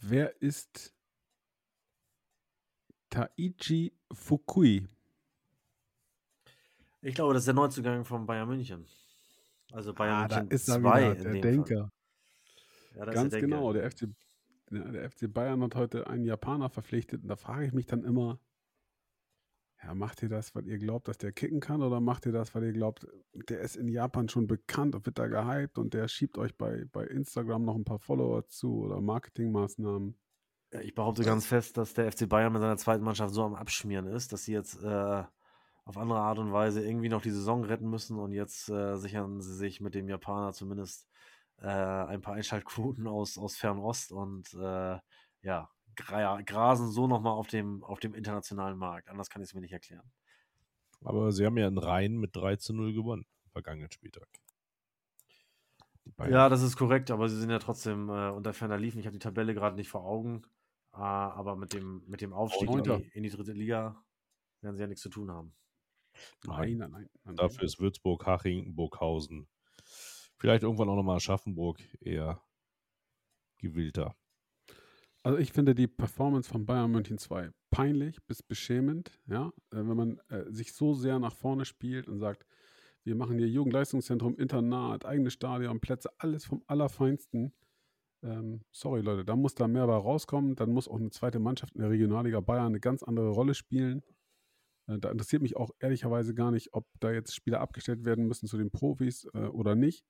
Wer 0.00 0.40
ist 0.40 0.94
Taichi 3.10 3.92
Fukui? 4.12 4.86
Ich 7.00 7.14
glaube, 7.14 7.34
das 7.34 7.42
ist 7.42 7.46
der 7.46 7.54
Neuzugang 7.54 8.04
von 8.04 8.26
Bayern 8.26 8.48
München. 8.48 8.86
Also 9.70 9.94
Bayern 9.94 10.30
ah, 10.30 10.40
München 10.40 10.48
da 10.48 10.54
ist 10.54 10.66
2 10.66 11.14
der 11.14 11.40
Denker. 11.40 11.92
Ja, 12.96 13.04
Ganz 13.04 13.30
der 13.30 13.40
genau, 13.40 13.72
der 13.72 13.90
FC, 13.90 14.08
der 14.70 15.10
FC 15.10 15.32
Bayern 15.32 15.62
hat 15.62 15.76
heute 15.76 16.08
einen 16.08 16.24
Japaner 16.24 16.68
verpflichtet 16.68 17.22
und 17.22 17.28
da 17.28 17.36
frage 17.36 17.66
ich 17.66 17.72
mich 17.72 17.86
dann 17.86 18.02
immer, 18.02 18.40
ja, 19.82 19.94
macht 19.94 20.22
ihr 20.22 20.28
das, 20.28 20.54
weil 20.56 20.66
ihr 20.66 20.78
glaubt, 20.78 21.06
dass 21.06 21.18
der 21.18 21.30
kicken 21.30 21.60
kann 21.60 21.82
oder 21.82 22.00
macht 22.00 22.26
ihr 22.26 22.32
das, 22.32 22.54
weil 22.54 22.64
ihr 22.64 22.72
glaubt, 22.72 23.06
der 23.32 23.60
ist 23.60 23.76
in 23.76 23.88
Japan 23.88 24.28
schon 24.28 24.48
bekannt 24.48 24.96
und 24.96 25.06
wird 25.06 25.18
da 25.18 25.28
gehypt 25.28 25.78
und 25.78 25.94
der 25.94 26.08
schiebt 26.08 26.36
euch 26.38 26.56
bei, 26.56 26.84
bei 26.90 27.04
Instagram 27.06 27.64
noch 27.64 27.76
ein 27.76 27.84
paar 27.84 28.00
Follower 28.00 28.44
zu 28.48 28.80
oder 28.80 29.00
Marketingmaßnahmen? 29.00 30.18
Ich 30.82 30.94
behaupte 30.94 31.22
ganz 31.22 31.46
fest, 31.46 31.76
dass 31.76 31.94
der 31.94 32.10
FC 32.10 32.28
Bayern 32.28 32.52
mit 32.52 32.60
seiner 32.60 32.76
zweiten 32.76 33.04
Mannschaft 33.04 33.32
so 33.32 33.44
am 33.44 33.54
Abschmieren 33.54 34.06
ist, 34.06 34.32
dass 34.32 34.44
sie 34.44 34.52
jetzt 34.52 34.82
äh, 34.82 35.22
auf 35.88 35.96
andere 35.96 36.20
Art 36.20 36.38
und 36.38 36.52
Weise 36.52 36.84
irgendwie 36.84 37.08
noch 37.08 37.22
die 37.22 37.30
Saison 37.30 37.64
retten 37.64 37.88
müssen 37.88 38.18
und 38.18 38.32
jetzt 38.32 38.68
äh, 38.68 38.96
sichern 38.96 39.40
sie 39.40 39.54
sich 39.54 39.80
mit 39.80 39.94
dem 39.94 40.06
Japaner 40.06 40.52
zumindest 40.52 41.08
äh, 41.62 41.66
ein 41.66 42.20
paar 42.20 42.34
Einschaltquoten 42.34 43.06
aus, 43.06 43.38
aus 43.38 43.56
Fernost 43.56 44.12
und 44.12 44.52
äh, 44.52 44.98
ja, 45.40 45.70
grasen 45.94 46.90
so 46.90 47.06
nochmal 47.06 47.32
auf 47.32 47.46
dem, 47.46 47.82
auf 47.84 48.00
dem 48.00 48.14
internationalen 48.14 48.76
Markt. 48.76 49.08
Anders 49.08 49.30
kann 49.30 49.40
ich 49.40 49.48
es 49.48 49.54
mir 49.54 49.62
nicht 49.62 49.72
erklären. 49.72 50.12
Aber 51.04 51.32
sie 51.32 51.46
haben 51.46 51.56
ja 51.56 51.66
in 51.66 51.78
Rhein 51.78 52.18
mit 52.18 52.36
3 52.36 52.56
zu 52.56 52.74
0 52.74 52.92
gewonnen, 52.92 53.24
vergangenen 53.52 53.90
Spieltag. 53.90 54.28
Ja, 56.28 56.50
das 56.50 56.60
ist 56.60 56.76
korrekt, 56.76 57.10
aber 57.10 57.30
sie 57.30 57.38
sind 57.38 57.48
ja 57.48 57.58
trotzdem 57.58 58.10
äh, 58.10 58.28
unter 58.28 58.52
ferner 58.52 58.76
Liefen. 58.76 59.00
Ich 59.00 59.06
habe 59.06 59.16
die 59.16 59.22
Tabelle 59.22 59.54
gerade 59.54 59.76
nicht 59.76 59.88
vor 59.88 60.04
Augen. 60.04 60.42
Äh, 60.92 60.98
aber 60.98 61.56
mit 61.56 61.72
dem, 61.72 62.02
mit 62.06 62.20
dem 62.20 62.34
Aufstieg 62.34 62.68
in 62.68 62.82
die, 62.82 63.10
in 63.14 63.22
die, 63.22 63.30
dritte 63.30 63.52
Liga 63.52 64.04
werden 64.60 64.76
sie 64.76 64.82
ja 64.82 64.86
nichts 64.86 65.02
zu 65.02 65.08
tun 65.08 65.30
haben. 65.30 65.54
Nein, 66.46 66.78
nein, 66.78 66.90
nein. 66.90 67.08
nein 67.24 67.36
Dafür 67.36 67.64
ist 67.64 67.80
Würzburg, 67.80 68.26
Haching, 68.26 68.74
Burghausen. 68.74 69.48
Vielleicht 70.36 70.62
irgendwann 70.62 70.88
auch 70.88 70.96
nochmal 70.96 71.16
Aschaffenburg 71.16 71.80
eher 72.00 72.42
gewillter. 73.58 74.16
Also 75.22 75.38
ich 75.38 75.52
finde 75.52 75.74
die 75.74 75.88
Performance 75.88 76.48
von 76.48 76.64
Bayern 76.64 76.90
München 76.90 77.18
2 77.18 77.50
peinlich 77.70 78.22
bis 78.26 78.42
beschämend, 78.42 79.20
ja, 79.26 79.48
äh, 79.70 79.76
wenn 79.76 79.96
man 79.96 80.20
äh, 80.28 80.44
sich 80.50 80.72
so 80.72 80.94
sehr 80.94 81.18
nach 81.18 81.34
vorne 81.34 81.64
spielt 81.64 82.08
und 82.08 82.18
sagt, 82.18 82.46
wir 83.04 83.14
machen 83.14 83.38
hier 83.38 83.48
Jugendleistungszentrum, 83.48 84.36
Internat, 84.36 85.04
eigene 85.04 85.30
Stadion, 85.30 85.80
Plätze, 85.80 86.10
alles 86.18 86.44
vom 86.44 86.62
Allerfeinsten. 86.66 87.52
Ähm, 88.22 88.62
sorry 88.70 89.00
Leute, 89.00 89.24
da 89.24 89.36
muss 89.36 89.54
da 89.54 89.68
mehr 89.68 89.86
bei 89.86 89.94
rauskommen, 89.94 90.56
dann 90.56 90.72
muss 90.72 90.88
auch 90.88 90.98
eine 90.98 91.10
zweite 91.10 91.38
Mannschaft 91.38 91.74
in 91.74 91.80
der 91.80 91.90
Regionalliga 91.90 92.40
Bayern 92.40 92.66
eine 92.66 92.80
ganz 92.80 93.02
andere 93.02 93.30
Rolle 93.30 93.54
spielen. 93.54 94.02
Äh, 94.88 94.98
da 94.98 95.10
interessiert 95.10 95.42
mich 95.42 95.56
auch 95.56 95.70
ehrlicherweise 95.78 96.34
gar 96.34 96.50
nicht, 96.50 96.74
ob 96.74 96.86
da 97.00 97.12
jetzt 97.12 97.34
Spieler 97.34 97.60
abgestellt 97.60 98.04
werden 98.04 98.26
müssen 98.26 98.48
zu 98.48 98.58
den 98.58 98.70
Profis 98.70 99.26
äh, 99.34 99.38
oder 99.38 99.74
nicht. 99.74 100.04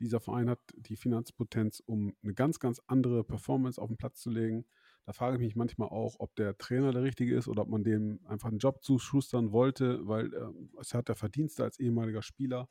Dieser 0.00 0.20
Verein 0.20 0.50
hat 0.50 0.60
die 0.76 0.96
Finanzpotenz, 0.96 1.82
um 1.86 2.14
eine 2.22 2.34
ganz, 2.34 2.60
ganz 2.60 2.82
andere 2.86 3.24
Performance 3.24 3.80
auf 3.80 3.88
den 3.88 3.96
Platz 3.96 4.20
zu 4.20 4.30
legen. 4.30 4.66
Da 5.06 5.12
frage 5.12 5.36
ich 5.36 5.40
mich 5.40 5.56
manchmal 5.56 5.88
auch, 5.88 6.16
ob 6.18 6.34
der 6.34 6.58
Trainer 6.58 6.92
der 6.92 7.02
richtige 7.02 7.34
ist 7.34 7.48
oder 7.48 7.62
ob 7.62 7.68
man 7.68 7.84
dem 7.84 8.20
einfach 8.26 8.48
einen 8.48 8.58
Job 8.58 8.82
zuschustern 8.82 9.52
wollte, 9.52 10.06
weil 10.06 10.34
äh, 10.34 10.52
es 10.80 10.92
hat 10.92 11.08
der 11.08 11.16
Verdienste 11.16 11.64
als 11.64 11.78
ehemaliger 11.78 12.22
Spieler. 12.22 12.68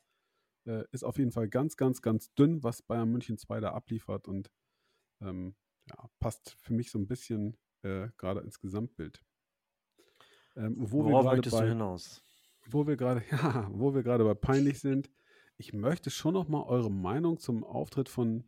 Äh, 0.66 0.84
ist 0.92 1.04
auf 1.04 1.18
jeden 1.18 1.32
Fall 1.32 1.48
ganz, 1.48 1.76
ganz, 1.76 2.02
ganz 2.02 2.32
dünn, 2.34 2.62
was 2.62 2.82
Bayern 2.82 3.10
München 3.10 3.38
2 3.38 3.60
da 3.60 3.72
abliefert 3.72 4.28
und 4.28 4.50
ähm, 5.22 5.56
ja, 5.88 6.08
passt 6.20 6.56
für 6.60 6.74
mich 6.74 6.90
so 6.90 6.98
ein 6.98 7.08
bisschen 7.08 7.56
äh, 7.82 8.08
gerade 8.18 8.40
ins 8.40 8.60
Gesamtbild. 8.60 9.22
Ähm, 10.56 10.74
wo 10.78 11.04
Worauf 11.04 11.24
wir 11.26 11.32
möchtest 11.32 11.56
bei, 11.56 11.64
du 11.64 11.68
hinaus? 11.70 12.22
Wo 12.68 12.86
wir 12.86 12.96
gerade, 12.96 13.22
ja, 13.30 13.68
wo 13.72 13.94
wir 13.94 14.02
gerade 14.02 14.24
bei 14.24 14.34
peinlich 14.34 14.80
sind, 14.80 15.10
ich 15.58 15.72
möchte 15.72 16.10
schon 16.10 16.34
noch 16.34 16.48
mal 16.48 16.62
eure 16.62 16.90
Meinung 16.90 17.38
zum 17.38 17.64
Auftritt 17.64 18.08
von 18.08 18.44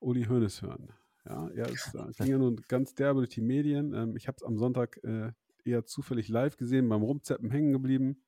Uli 0.00 0.24
Hoeneß 0.24 0.62
hören. 0.62 0.92
Ja, 1.26 1.48
er 1.48 1.68
ist, 1.68 1.92
ging 2.16 2.26
ja 2.26 2.38
nun 2.38 2.56
ganz 2.68 2.94
derbe 2.94 3.20
durch 3.20 3.34
die 3.34 3.42
Medien. 3.42 3.92
Ähm, 3.92 4.16
ich 4.16 4.28
habe 4.28 4.36
es 4.36 4.42
am 4.42 4.56
Sonntag 4.58 5.02
äh, 5.04 5.32
eher 5.64 5.84
zufällig 5.84 6.28
live 6.28 6.56
gesehen, 6.56 6.88
beim 6.88 7.02
Rumzeppen 7.02 7.50
hängen 7.50 7.72
geblieben. 7.72 8.22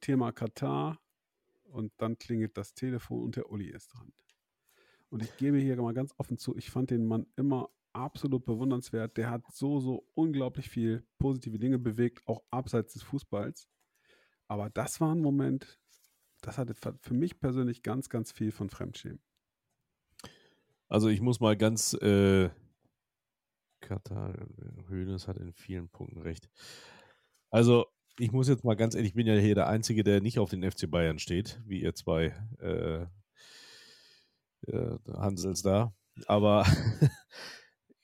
Thema 0.00 0.32
Katar. 0.32 0.98
Und 1.64 1.92
dann 1.98 2.16
klingelt 2.16 2.56
das 2.56 2.72
Telefon 2.72 3.24
und 3.24 3.36
der 3.36 3.50
Uli 3.50 3.68
ist 3.68 3.88
dran. 3.88 4.12
Und 5.10 5.22
ich 5.22 5.36
gebe 5.36 5.58
hier 5.58 5.76
mal 5.76 5.92
ganz 5.92 6.14
offen 6.16 6.38
zu, 6.38 6.56
ich 6.56 6.70
fand 6.70 6.90
den 6.90 7.06
Mann 7.06 7.26
immer 7.36 7.68
absolut 7.92 8.44
bewundernswert. 8.44 9.16
Der 9.16 9.30
hat 9.30 9.42
so, 9.50 9.80
so 9.80 10.06
unglaublich 10.14 10.68
viel 10.68 11.06
positive 11.18 11.58
Dinge 11.58 11.78
bewegt, 11.78 12.26
auch 12.26 12.42
abseits 12.50 12.94
des 12.94 13.02
Fußballs. 13.02 13.68
Aber 14.46 14.70
das 14.70 15.00
war 15.00 15.14
ein 15.14 15.20
Moment, 15.20 15.78
das 16.40 16.58
hatte 16.58 16.74
für 16.74 17.14
mich 17.14 17.40
persönlich 17.40 17.82
ganz, 17.82 18.08
ganz 18.08 18.32
viel 18.32 18.52
von 18.52 18.70
Fremdschämen. 18.70 19.20
Also 20.88 21.08
ich 21.08 21.20
muss 21.20 21.40
mal 21.40 21.56
ganz 21.56 21.92
äh, 21.94 22.48
Katar, 23.80 24.34
Hönes 24.88 25.28
hat 25.28 25.36
in 25.36 25.52
vielen 25.52 25.88
Punkten 25.88 26.20
recht. 26.20 26.48
Also 27.50 27.86
ich 28.18 28.32
muss 28.32 28.48
jetzt 28.48 28.64
mal 28.64 28.74
ganz 28.74 28.94
ehrlich, 28.94 29.10
ich 29.10 29.14
bin 29.14 29.26
ja 29.26 29.34
hier 29.34 29.54
der 29.54 29.68
Einzige, 29.68 30.02
der 30.02 30.20
nicht 30.20 30.38
auf 30.38 30.50
den 30.50 30.68
FC 30.68 30.90
Bayern 30.90 31.18
steht, 31.18 31.60
wie 31.66 31.82
ihr 31.82 31.94
zwei 31.94 32.34
äh, 32.60 33.06
äh, 34.66 34.98
Hansels 35.12 35.62
da. 35.62 35.94
Aber 36.26 36.64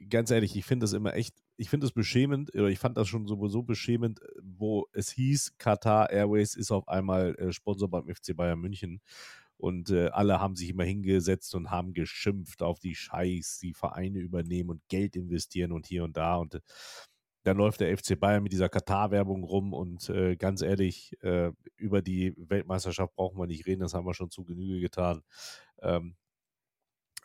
ganz 0.08 0.30
ehrlich, 0.30 0.56
ich 0.56 0.64
finde 0.64 0.84
das 0.84 0.92
immer 0.92 1.14
echt, 1.14 1.34
ich 1.56 1.68
finde 1.70 1.86
das 1.86 1.92
beschämend, 1.92 2.54
oder 2.54 2.68
ich 2.68 2.78
fand 2.78 2.96
das 2.96 3.08
schon 3.08 3.26
sowieso 3.26 3.62
beschämend, 3.62 4.20
wo 4.42 4.86
es 4.92 5.10
hieß, 5.10 5.56
Qatar 5.58 6.10
Airways 6.10 6.54
ist 6.54 6.70
auf 6.70 6.88
einmal 6.88 7.34
äh, 7.36 7.52
Sponsor 7.52 7.88
beim 7.88 8.08
FC 8.08 8.36
Bayern 8.36 8.60
München. 8.60 9.00
Und 9.56 9.90
äh, 9.90 10.08
alle 10.08 10.40
haben 10.40 10.56
sich 10.56 10.70
immer 10.70 10.84
hingesetzt 10.84 11.54
und 11.54 11.70
haben 11.70 11.92
geschimpft 11.92 12.62
auf 12.62 12.80
die 12.80 12.94
Scheiß, 12.94 13.58
die 13.62 13.72
Vereine 13.72 14.18
übernehmen 14.18 14.70
und 14.70 14.88
Geld 14.88 15.16
investieren 15.16 15.72
und 15.72 15.86
hier 15.86 16.04
und 16.04 16.16
da. 16.16 16.36
Und 16.36 16.56
äh, 16.56 16.60
dann 17.44 17.58
läuft 17.58 17.80
der 17.80 17.96
FC 17.96 18.18
Bayern 18.18 18.42
mit 18.42 18.52
dieser 18.52 18.68
Katar-Werbung 18.68 19.44
rum 19.44 19.72
und 19.72 20.08
äh, 20.08 20.34
ganz 20.36 20.62
ehrlich, 20.62 21.12
äh, 21.22 21.52
über 21.76 22.02
die 22.02 22.34
Weltmeisterschaft 22.36 23.14
brauchen 23.14 23.38
wir 23.38 23.46
nicht 23.46 23.66
reden, 23.66 23.80
das 23.80 23.94
haben 23.94 24.06
wir 24.06 24.14
schon 24.14 24.30
zu 24.30 24.44
Genüge 24.44 24.80
getan. 24.80 25.22
Ähm, 25.82 26.16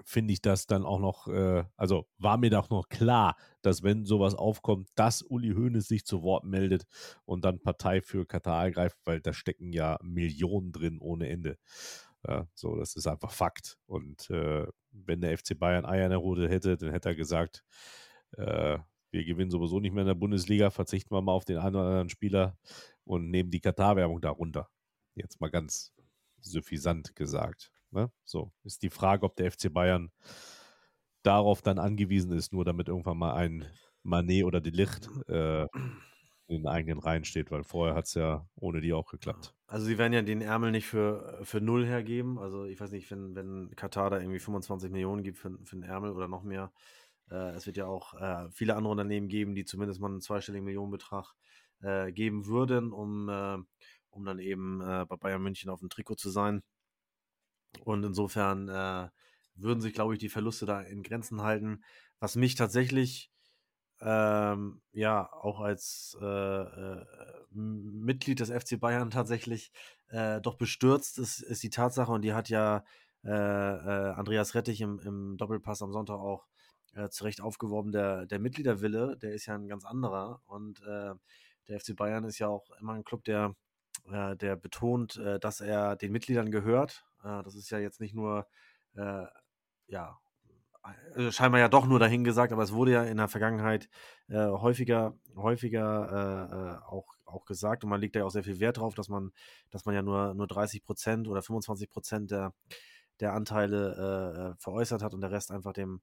Finde 0.05 0.33
ich 0.33 0.41
das 0.41 0.65
dann 0.65 0.85
auch 0.85 0.99
noch, 0.99 1.27
äh, 1.27 1.65
also 1.75 2.07
war 2.17 2.37
mir 2.37 2.49
doch 2.49 2.69
noch 2.69 2.87
klar, 2.89 3.35
dass 3.61 3.83
wenn 3.83 4.05
sowas 4.05 4.33
aufkommt, 4.33 4.89
dass 4.95 5.21
Uli 5.21 5.53
Hoeneß 5.53 5.87
sich 5.87 6.05
zu 6.05 6.23
Wort 6.23 6.45
meldet 6.45 6.85
und 7.25 7.43
dann 7.43 7.59
Partei 7.59 8.01
für 8.01 8.25
Katar 8.25 8.63
ergreift, 8.63 8.97
weil 9.05 9.19
da 9.21 9.33
stecken 9.33 9.73
ja 9.73 9.99
Millionen 10.01 10.71
drin 10.71 10.99
ohne 10.99 11.29
Ende. 11.29 11.57
Ja, 12.27 12.47
so, 12.53 12.75
das 12.75 12.95
ist 12.95 13.07
einfach 13.07 13.31
Fakt. 13.31 13.77
Und 13.85 14.29
äh, 14.29 14.67
wenn 14.91 15.21
der 15.21 15.37
FC 15.37 15.57
Bayern 15.57 15.85
Eier 15.85 16.05
in 16.05 16.11
der 16.11 16.19
Rute 16.19 16.49
hätte, 16.49 16.77
dann 16.77 16.91
hätte 16.91 17.09
er 17.09 17.15
gesagt, 17.15 17.63
äh, 18.37 18.79
wir 19.11 19.25
gewinnen 19.25 19.51
sowieso 19.51 19.79
nicht 19.79 19.93
mehr 19.93 20.03
in 20.03 20.07
der 20.07 20.15
Bundesliga, 20.15 20.69
verzichten 20.69 21.15
wir 21.15 21.21
mal 21.21 21.31
auf 21.31 21.45
den 21.45 21.57
einen 21.57 21.75
oder 21.75 21.85
anderen 21.85 22.09
Spieler 22.09 22.57
und 23.05 23.29
nehmen 23.29 23.51
die 23.51 23.61
Katar-Werbung 23.61 24.21
darunter. 24.21 24.69
Jetzt 25.15 25.41
mal 25.41 25.49
ganz 25.49 25.93
suffisant 26.41 27.15
gesagt. 27.15 27.71
Ne? 27.91 28.11
So, 28.23 28.51
ist 28.63 28.83
die 28.83 28.89
Frage, 28.89 29.25
ob 29.25 29.35
der 29.35 29.51
FC 29.51 29.71
Bayern 29.71 30.11
darauf 31.23 31.61
dann 31.61 31.79
angewiesen 31.79 32.31
ist, 32.31 32.53
nur 32.53 32.65
damit 32.65 32.87
irgendwann 32.87 33.17
mal 33.17 33.33
ein 33.33 33.65
Manet 34.03 34.45
oder 34.45 34.61
die 34.61 34.69
Licht 34.69 35.09
äh, 35.27 35.63
in 36.47 36.63
den 36.63 36.67
eigenen 36.67 36.99
Reihen 36.99 37.25
steht, 37.25 37.51
weil 37.51 37.63
vorher 37.63 37.95
hat 37.95 38.05
es 38.05 38.15
ja 38.15 38.47
ohne 38.55 38.81
die 38.81 38.93
auch 38.93 39.11
geklappt. 39.11 39.53
Also 39.67 39.85
sie 39.85 39.97
werden 39.97 40.13
ja 40.13 40.23
den 40.23 40.41
Ärmel 40.41 40.71
nicht 40.71 40.87
für, 40.87 41.39
für 41.43 41.61
null 41.61 41.85
hergeben. 41.85 42.39
Also 42.39 42.65
ich 42.65 42.79
weiß 42.79 42.91
nicht, 42.91 43.11
wenn, 43.11 43.35
wenn 43.35 43.69
Katar 43.75 44.09
da 44.09 44.19
irgendwie 44.19 44.39
25 44.39 44.89
Millionen 44.89 45.21
gibt 45.21 45.37
für, 45.37 45.51
für 45.63 45.75
den 45.75 45.83
Ärmel 45.83 46.11
oder 46.11 46.27
noch 46.27 46.43
mehr. 46.43 46.71
Äh, 47.29 47.51
es 47.51 47.67
wird 47.67 47.77
ja 47.77 47.85
auch 47.85 48.15
äh, 48.15 48.49
viele 48.51 48.75
andere 48.75 48.91
Unternehmen 48.91 49.27
geben, 49.27 49.53
die 49.53 49.65
zumindest 49.65 49.99
mal 49.99 50.07
einen 50.09 50.21
zweistelligen 50.21 50.65
Millionenbetrag 50.65 51.35
äh, 51.81 52.11
geben 52.11 52.47
würden, 52.47 52.91
um, 52.91 53.29
äh, 53.29 53.57
um 54.09 54.25
dann 54.25 54.39
eben 54.39 54.81
äh, 54.81 55.05
bei 55.07 55.17
Bayern 55.17 55.43
München 55.43 55.69
auf 55.69 55.81
dem 55.81 55.89
Trikot 55.89 56.15
zu 56.15 56.31
sein. 56.31 56.63
Und 57.83 58.03
insofern 58.03 58.69
äh, 58.69 59.09
würden 59.55 59.81
sich, 59.81 59.93
glaube 59.93 60.13
ich, 60.13 60.19
die 60.19 60.29
Verluste 60.29 60.65
da 60.65 60.81
in 60.81 61.03
Grenzen 61.03 61.41
halten. 61.41 61.83
Was 62.19 62.35
mich 62.35 62.55
tatsächlich 62.55 63.31
ähm, 64.01 64.81
ja 64.91 65.31
auch 65.31 65.59
als 65.59 66.17
äh, 66.21 66.25
äh, 66.25 67.05
Mitglied 67.51 68.39
des 68.39 68.49
FC 68.49 68.79
Bayern 68.79 69.09
tatsächlich 69.09 69.71
äh, 70.07 70.39
doch 70.41 70.55
bestürzt 70.55 71.19
ist, 71.19 71.41
ist 71.41 71.63
die 71.63 71.69
Tatsache 71.69 72.11
und 72.11 72.21
die 72.21 72.33
hat 72.33 72.49
ja 72.49 72.83
äh, 73.25 73.29
äh, 73.29 74.11
Andreas 74.13 74.55
Rettich 74.55 74.81
im, 74.81 74.99
im, 74.99 75.37
Doppelpass 75.37 75.81
am 75.81 75.91
Sonntag 75.91 76.19
auch 76.19 76.47
äh, 76.93 77.09
zu 77.09 77.25
Recht 77.25 77.41
aufgeworben. 77.41 77.91
Der, 77.91 78.25
der 78.25 78.39
Mitgliederwille, 78.39 79.17
der 79.17 79.33
ist 79.33 79.45
ja 79.45 79.55
ein 79.55 79.67
ganz 79.67 79.85
anderer 79.85 80.41
und 80.45 80.81
der 80.81 81.79
FC 81.79 81.95
Bayern 81.95 82.23
ist 82.23 82.39
ja 82.39 82.47
auch 82.47 82.71
immer 82.79 82.93
ein 82.93 83.03
Club, 83.03 83.23
der, 83.25 83.55
der 84.07 84.55
betont, 84.55 85.21
dass 85.41 85.61
er 85.61 85.95
den 85.95 86.11
Mitgliedern 86.11 86.49
gehört. 86.49 87.05
Das 87.23 87.55
ist 87.55 87.69
ja 87.69 87.79
jetzt 87.79 87.99
nicht 87.99 88.15
nur 88.15 88.47
ja, 89.87 90.19
äh, 91.15 91.31
scheinbar 91.31 91.59
ja 91.59 91.67
doch 91.67 91.85
nur 91.85 91.99
dahin 91.99 92.23
gesagt, 92.23 92.53
aber 92.53 92.63
es 92.63 92.73
wurde 92.73 92.91
ja 92.91 93.03
in 93.03 93.17
der 93.17 93.27
Vergangenheit 93.27 93.89
äh, 94.27 94.47
häufiger, 94.47 95.17
häufiger 95.35 96.09
äh, 96.11 96.55
äh, 96.55 96.87
auch, 96.87 97.15
auch 97.25 97.45
gesagt 97.45 97.83
und 97.83 97.89
man 97.89 98.01
legt 98.01 98.15
da 98.15 98.19
ja 98.19 98.25
auch 98.25 98.31
sehr 98.31 98.43
viel 98.43 98.59
Wert 98.59 98.77
drauf, 98.77 98.95
dass 98.95 99.09
man, 99.09 99.31
dass 99.69 99.85
man 99.85 99.95
ja 99.95 100.01
nur, 100.01 100.33
nur 100.33 100.47
30 100.47 100.83
Prozent 100.83 101.27
oder 101.27 101.41
25 101.41 101.89
Prozent 101.89 102.31
der, 102.31 102.53
der 103.19 103.33
Anteile 103.33 104.55
äh, 104.55 104.61
veräußert 104.61 105.03
hat 105.03 105.13
und 105.13 105.21
der 105.21 105.31
Rest 105.31 105.51
einfach 105.51 105.73
dem, 105.73 106.01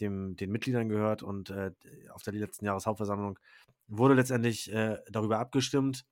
dem, 0.00 0.36
den 0.36 0.50
Mitgliedern 0.50 0.88
gehört. 0.88 1.22
Und 1.22 1.50
äh, 1.50 1.70
auf 2.10 2.22
der 2.22 2.34
letzten 2.34 2.64
Jahreshauptversammlung 2.64 3.38
wurde 3.86 4.14
letztendlich 4.14 4.68
darüber 5.08 5.38
abgestimmt 5.38 6.04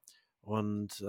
und 0.43 1.05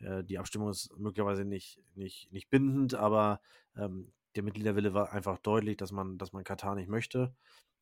die 0.00 0.38
Abstimmung 0.38 0.70
ist 0.70 0.94
möglicherweise 0.98 1.44
nicht, 1.44 1.80
nicht, 1.94 2.30
nicht 2.30 2.50
bindend, 2.50 2.94
aber 2.94 3.40
ähm, 3.76 4.12
der 4.36 4.42
Mitgliederwille 4.42 4.94
war 4.94 5.12
einfach 5.12 5.38
deutlich, 5.38 5.76
dass 5.76 5.92
man, 5.92 6.18
dass 6.18 6.32
man 6.32 6.44
Katar 6.44 6.74
nicht 6.74 6.88
möchte. 6.88 7.34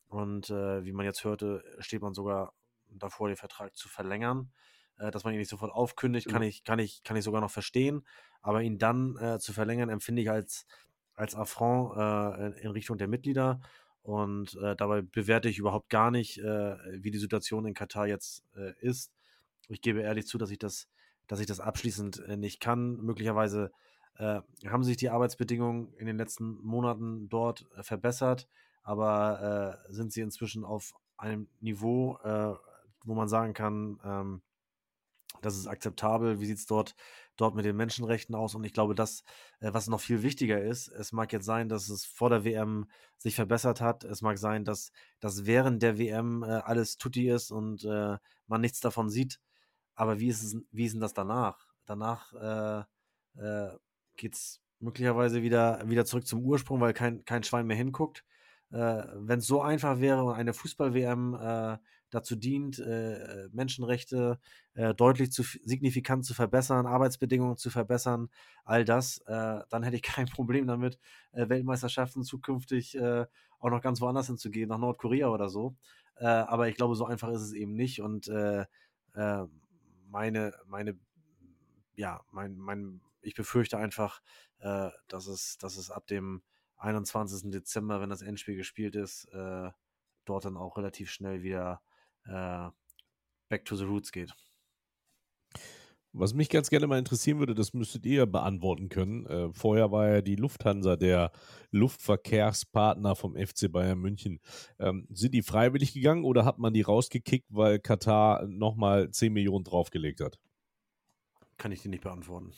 Und 0.07 0.51
äh, 0.51 0.85
wie 0.85 0.93
man 0.93 1.05
jetzt 1.05 1.25
hörte, 1.25 1.65
steht 1.81 2.03
man 2.03 2.15
sogar 2.15 2.55
davor, 2.89 3.29
den 3.29 3.37
Vertrag 3.37 3.77
zu 3.77 3.89
verlängern. 3.89 4.53
Äh, 4.99 5.11
dass 5.11 5.25
man 5.25 5.35
ihn 5.35 5.41
nicht 5.41 5.51
sofort 5.51 5.73
aufkündigt, 5.73 6.29
kann, 6.29 6.43
mhm. 6.43 6.49
ich, 6.49 6.65
kann, 6.65 6.79
ich, 6.79 7.03
kann 7.03 7.17
ich 7.17 7.25
sogar 7.25 7.41
noch 7.41 7.51
verstehen. 7.51 8.07
Aber 8.43 8.63
ihn 8.63 8.79
dann 8.79 9.17
äh, 9.17 9.39
zu 9.39 9.53
verlängern, 9.53 9.89
empfinde 9.89 10.23
ich 10.23 10.31
als, 10.31 10.67
als 11.15 11.35
Affront 11.35 11.97
äh, 11.97 12.61
in 12.63 12.71
Richtung 12.71 12.99
der 12.99 13.09
Mitglieder. 13.09 13.61
Und 14.03 14.55
äh, 14.63 14.77
dabei 14.77 15.03
bewerte 15.03 15.49
ich 15.49 15.59
überhaupt 15.59 15.89
gar 15.89 16.11
nicht, 16.11 16.39
äh, 16.39 16.77
wie 17.03 17.11
die 17.11 17.19
Situation 17.19 17.67
in 17.67 17.75
Katar 17.75 18.07
jetzt 18.07 18.45
ist. 18.81 19.13
Ich 19.69 19.81
gebe 19.81 20.03
ehrlich 20.03 20.27
zu, 20.27 20.37
dass 20.37 20.51
ich 20.51 20.59
das, 20.59 20.89
dass 21.27 21.41
ich 21.41 21.47
das 21.47 21.61
abschließend 21.61 22.29
nicht 22.37 22.61
kann. 22.61 22.97
Möglicherweise 22.97 23.73
äh, 24.17 24.41
haben 24.67 24.85
sich 24.85 24.97
die 24.97 25.11
Arbeitsbedingungen 25.11 25.93
in 25.95 26.07
den 26.07 26.17
letzten 26.17 26.57
Monaten 26.63 27.29
dort 27.29 27.67
äh, 27.77 27.83
verbessert, 27.83 28.49
aber 28.83 29.81
äh, 29.89 29.93
sind 29.93 30.13
sie 30.13 30.21
inzwischen 30.21 30.65
auf 30.65 30.95
einem 31.17 31.49
Niveau, 31.61 32.19
äh, 32.23 32.55
wo 33.05 33.15
man 33.15 33.29
sagen 33.29 33.55
kann, 33.55 33.99
ähm, 34.05 34.43
das 35.43 35.57
ist 35.57 35.67
akzeptabel. 35.67 36.41
Wie 36.41 36.47
sieht 36.47 36.59
es 36.59 36.67
dort, 36.67 36.95
dort 37.37 37.55
mit 37.55 37.65
den 37.65 37.77
Menschenrechten 37.77 38.35
aus? 38.35 38.55
Und 38.55 38.65
ich 38.65 38.73
glaube, 38.73 38.95
das, 38.95 39.25
äh, 39.61 39.75
was 39.75 39.89
noch 39.89 40.01
viel 40.01 40.23
wichtiger 40.23 40.63
ist, 40.63 40.89
es 40.89 41.13
mag 41.13 41.33
jetzt 41.33 41.47
sein, 41.47 41.69
dass 41.69 41.89
es 41.89 42.05
vor 42.05 42.31
der 42.31 42.45
WM 42.45 42.87
sich 43.19 43.35
verbessert 43.35 43.81
hat. 43.81 44.05
Es 44.05 44.23
mag 44.23 44.39
sein, 44.39 44.65
dass, 44.65 44.93
dass 45.19 45.45
während 45.45 45.83
der 45.83 45.99
WM 45.99 46.43
äh, 46.45 46.47
alles 46.47 46.99
tutti 46.99 47.29
ist 47.29 47.51
und 47.51 47.85
man 47.85 48.61
nichts 48.61 48.81
davon 48.81 49.09
sieht. 49.09 49.41
Aber 49.95 50.21
wie 50.21 50.29
ist, 50.29 50.43
es, 50.43 50.57
wie 50.73 50.85
ist 50.87 50.93
denn 50.93 51.01
das 51.01 51.15
danach? 51.15 51.69
Danach 51.87 52.87
äh, 53.37 53.69
geht 54.17 54.35
es 54.35 54.61
möglicherweise 54.81 55.43
wieder, 55.43 55.83
wieder 55.89 56.05
zurück 56.05 56.27
zum 56.27 56.45
Ursprung, 56.45 56.81
weil 56.81 56.93
kein, 56.93 57.25
kein 57.25 57.43
Schwein 57.43 57.67
mehr 57.67 57.77
hinguckt. 57.77 58.25
Äh, 58.71 59.05
Wenn 59.15 59.39
es 59.39 59.47
so 59.47 59.63
einfach 59.63 60.01
wäre 60.01 60.25
und 60.25 60.35
eine 60.35 60.53
Fußball-WM 60.53 61.35
äh, 61.35 61.79
dazu 62.11 62.37
dient, 62.37 62.79
äh, 62.79 63.49
Menschenrechte 63.53 64.39
äh, 64.75 64.95
deutlich 64.95 65.33
zu 65.33 65.43
signifikant 65.43 66.25
zu 66.25 66.35
verbessern, 66.35 66.87
Arbeitsbedingungen 66.87 67.57
zu 67.57 67.71
verbessern, 67.71 68.29
all 68.65 68.85
das, 68.85 69.19
äh, 69.27 69.61
dann 69.69 69.83
hätte 69.83 69.97
ich 69.97 70.03
kein 70.03 70.27
Problem 70.27 70.67
damit, 70.67 70.99
äh, 71.33 71.49
Weltmeisterschaften 71.49 72.23
zukünftig 72.23 72.99
auch 73.61 73.71
noch 73.71 73.81
ganz 73.81 74.01
woanders 74.03 74.27
hinzugehen, 74.27 74.69
nach 74.69 74.79
Nordkorea 74.79 75.29
oder 75.29 75.49
so. 75.49 75.75
aber 76.17 76.69
ich 76.69 76.77
glaube, 76.77 76.95
so 76.97 77.07
einfach 77.07 77.31
ist 77.31 77.41
es 77.41 77.55
eben 77.55 77.73
nicht 77.75 78.03
und 78.03 78.31
meine, 80.15 80.55
meine, 80.67 80.97
ja, 81.97 82.25
mein, 82.31 82.57
mein 82.57 83.01
ich 83.21 83.35
befürchte 83.35 83.79
einfach, 83.79 84.23
äh, 84.61 84.91
dass, 85.09 85.27
es, 85.27 85.59
dass 85.59 85.77
es 85.77 85.91
ab 85.91 86.07
dem 86.07 86.45
21. 86.77 87.51
Dezember, 87.51 88.01
wenn 88.01 88.11
das 88.11 88.23
Endspiel 88.23 88.55
gespielt 88.55 88.95
ist, 88.95 89.25
äh, 89.33 89.71
dort 90.25 90.45
dann 90.45 90.57
auch 90.57 90.77
relativ 90.77 91.11
schnell 91.11 91.43
wieder 91.43 91.83
äh, 92.27 92.71
back 93.49 93.65
to 93.65 93.75
the 93.75 93.85
roots 93.85 94.13
geht. 94.13 94.33
Was 96.17 96.33
mich 96.33 96.49
ganz 96.49 96.71
gerne 96.71 96.87
mal 96.87 97.01
interessieren 97.01 97.41
würde, 97.41 97.57
das 97.57 97.75
müsstet 97.75 98.07
ihr 98.07 98.27
beantworten 98.27 98.89
können. 98.89 99.27
Äh, 99.27 99.53
vorher 99.53 99.91
war 99.91 100.09
ja 100.09 100.23
die 100.23 100.37
Lufthansa 100.37 100.95
der 100.95 101.33
Luftverkehrspartner 101.73 103.17
vom 103.17 103.35
FC 103.35 103.71
Bayern 103.71 103.99
München. 103.99 104.39
Ähm, 104.79 105.09
sind 105.11 105.35
die 105.35 105.43
freiwillig 105.43 105.93
gegangen 105.93 106.25
oder 106.25 106.45
hat 106.45 106.59
man 106.59 106.73
die 106.73 106.83
rausgekickt, 106.83 107.49
weil 107.51 107.81
Katar 107.81 108.47
nochmal 108.47 109.11
10 109.11 109.33
Millionen 109.33 109.65
draufgelegt 109.65 110.21
hat? 110.21 110.39
Kann 111.57 111.73
ich 111.73 111.83
dir 111.83 111.89
nicht 111.89 112.05
beantworten. 112.05 112.53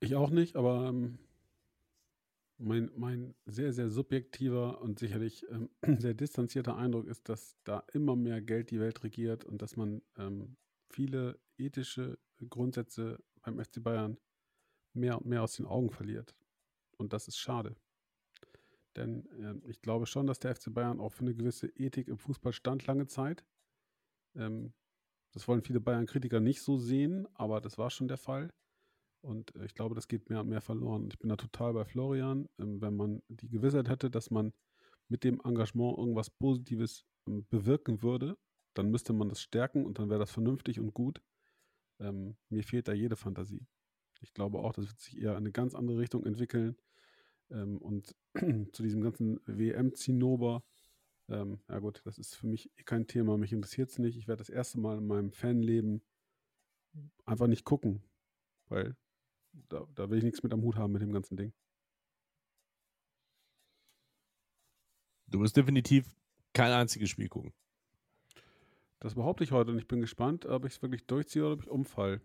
Ich 0.00 0.16
auch 0.16 0.30
nicht, 0.30 0.56
aber 0.56 0.88
ähm, 0.88 1.20
Mein, 2.58 2.90
mein 2.96 3.34
sehr, 3.44 3.72
sehr 3.72 3.90
subjektiver 3.90 4.80
und 4.80 4.98
sicherlich 4.98 5.44
ähm, 5.50 5.68
sehr 6.00 6.14
distanzierter 6.14 6.76
Eindruck 6.76 7.06
ist, 7.06 7.28
dass 7.28 7.56
da 7.64 7.84
immer 7.92 8.16
mehr 8.16 8.40
Geld 8.40 8.70
die 8.70 8.80
Welt 8.80 9.02
regiert 9.04 9.44
und 9.44 9.60
dass 9.60 9.76
man 9.76 10.02
ähm, 10.16 10.56
viele 10.88 11.38
ethische 11.58 12.18
Grundsätze 12.48 13.22
beim 13.42 13.62
FC 13.62 13.82
Bayern 13.82 14.18
mehr 14.94 15.18
und 15.18 15.26
mehr 15.26 15.42
aus 15.42 15.56
den 15.56 15.66
Augen 15.66 15.90
verliert. 15.90 16.34
Und 16.96 17.12
das 17.12 17.28
ist 17.28 17.36
schade. 17.36 17.76
Denn 18.96 19.26
äh, 19.38 19.68
ich 19.68 19.82
glaube 19.82 20.06
schon, 20.06 20.26
dass 20.26 20.38
der 20.38 20.54
FC 20.54 20.72
Bayern 20.72 21.00
auch 21.00 21.12
für 21.12 21.24
eine 21.24 21.34
gewisse 21.34 21.68
Ethik 21.68 22.08
im 22.08 22.18
Fußball 22.18 22.52
stand 22.52 22.86
lange 22.86 23.06
Zeit. 23.06 23.44
Ähm, 24.34 24.72
das 25.32 25.46
wollen 25.46 25.62
viele 25.62 25.80
Bayern-Kritiker 25.80 26.40
nicht 26.40 26.62
so 26.62 26.78
sehen, 26.78 27.28
aber 27.34 27.60
das 27.60 27.76
war 27.76 27.90
schon 27.90 28.08
der 28.08 28.16
Fall. 28.16 28.50
Und 29.26 29.56
äh, 29.56 29.64
ich 29.64 29.74
glaube, 29.74 29.94
das 29.94 30.06
geht 30.08 30.30
mehr 30.30 30.40
und 30.40 30.48
mehr 30.48 30.60
verloren. 30.60 31.08
Ich 31.10 31.18
bin 31.18 31.28
da 31.28 31.36
total 31.36 31.74
bei 31.74 31.84
Florian. 31.84 32.48
Ähm, 32.58 32.80
wenn 32.80 32.96
man 32.96 33.22
die 33.28 33.48
Gewissheit 33.48 33.88
hätte, 33.88 34.08
dass 34.08 34.30
man 34.30 34.52
mit 35.08 35.24
dem 35.24 35.40
Engagement 35.44 35.98
irgendwas 35.98 36.30
Positives 36.30 37.04
ähm, 37.26 37.44
bewirken 37.50 38.02
würde, 38.02 38.38
dann 38.74 38.90
müsste 38.90 39.12
man 39.12 39.28
das 39.28 39.42
stärken 39.42 39.84
und 39.84 39.98
dann 39.98 40.10
wäre 40.10 40.20
das 40.20 40.30
vernünftig 40.30 40.78
und 40.78 40.94
gut. 40.94 41.20
Ähm, 41.98 42.36
mir 42.50 42.62
fehlt 42.62 42.86
da 42.86 42.92
jede 42.92 43.16
Fantasie. 43.16 43.66
Ich 44.20 44.32
glaube 44.32 44.60
auch, 44.60 44.72
das 44.72 44.86
wird 44.86 45.00
sich 45.00 45.18
eher 45.18 45.32
in 45.32 45.38
eine 45.38 45.52
ganz 45.52 45.74
andere 45.74 45.98
Richtung 45.98 46.24
entwickeln. 46.24 46.76
Und 47.48 48.16
zu 48.72 48.82
diesem 48.82 49.02
ganzen 49.02 49.38
WM-Zinnober, 49.46 50.64
ja 51.28 51.78
gut, 51.78 52.00
das 52.04 52.18
ist 52.18 52.34
für 52.34 52.46
mich 52.46 52.72
kein 52.86 53.06
Thema. 53.06 53.36
Mich 53.36 53.52
interessiert 53.52 53.90
es 53.90 53.98
nicht. 53.98 54.16
Ich 54.16 54.26
werde 54.26 54.38
das 54.38 54.48
erste 54.48 54.80
Mal 54.80 54.98
in 54.98 55.06
meinem 55.06 55.30
Fanleben 55.30 56.02
einfach 57.24 57.46
nicht 57.46 57.64
gucken, 57.64 58.02
weil 58.68 58.96
da, 59.68 59.86
da 59.94 60.10
will 60.10 60.18
ich 60.18 60.24
nichts 60.24 60.42
mit 60.42 60.52
am 60.52 60.62
Hut 60.62 60.76
haben 60.76 60.92
mit 60.92 61.02
dem 61.02 61.12
ganzen 61.12 61.36
Ding. 61.36 61.52
Du 65.28 65.40
wirst 65.40 65.56
definitiv 65.56 66.08
kein 66.52 66.72
einziges 66.72 67.10
Spiel 67.10 67.28
gucken. 67.28 67.52
Das 69.00 69.14
behaupte 69.14 69.44
ich 69.44 69.52
heute 69.52 69.72
und 69.72 69.78
ich 69.78 69.88
bin 69.88 70.00
gespannt, 70.00 70.46
ob 70.46 70.64
ich 70.64 70.74
es 70.74 70.82
wirklich 70.82 71.06
durchziehe 71.06 71.44
oder 71.44 71.54
ob 71.54 71.62
ich 71.62 71.68
umfall. 71.68 72.20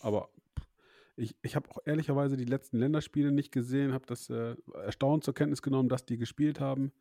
Aber 0.00 0.30
ich, 1.16 1.36
ich 1.42 1.56
habe 1.56 1.68
auch 1.70 1.78
ehrlicherweise 1.84 2.36
die 2.36 2.44
letzten 2.44 2.78
Länderspiele 2.78 3.32
nicht 3.32 3.52
gesehen, 3.52 3.92
habe 3.92 4.06
das 4.06 4.30
äh, 4.30 4.56
erstaunt 4.74 5.24
zur 5.24 5.34
Kenntnis 5.34 5.62
genommen, 5.62 5.88
dass 5.88 6.06
die 6.06 6.16
gespielt 6.16 6.60
haben. 6.60 6.92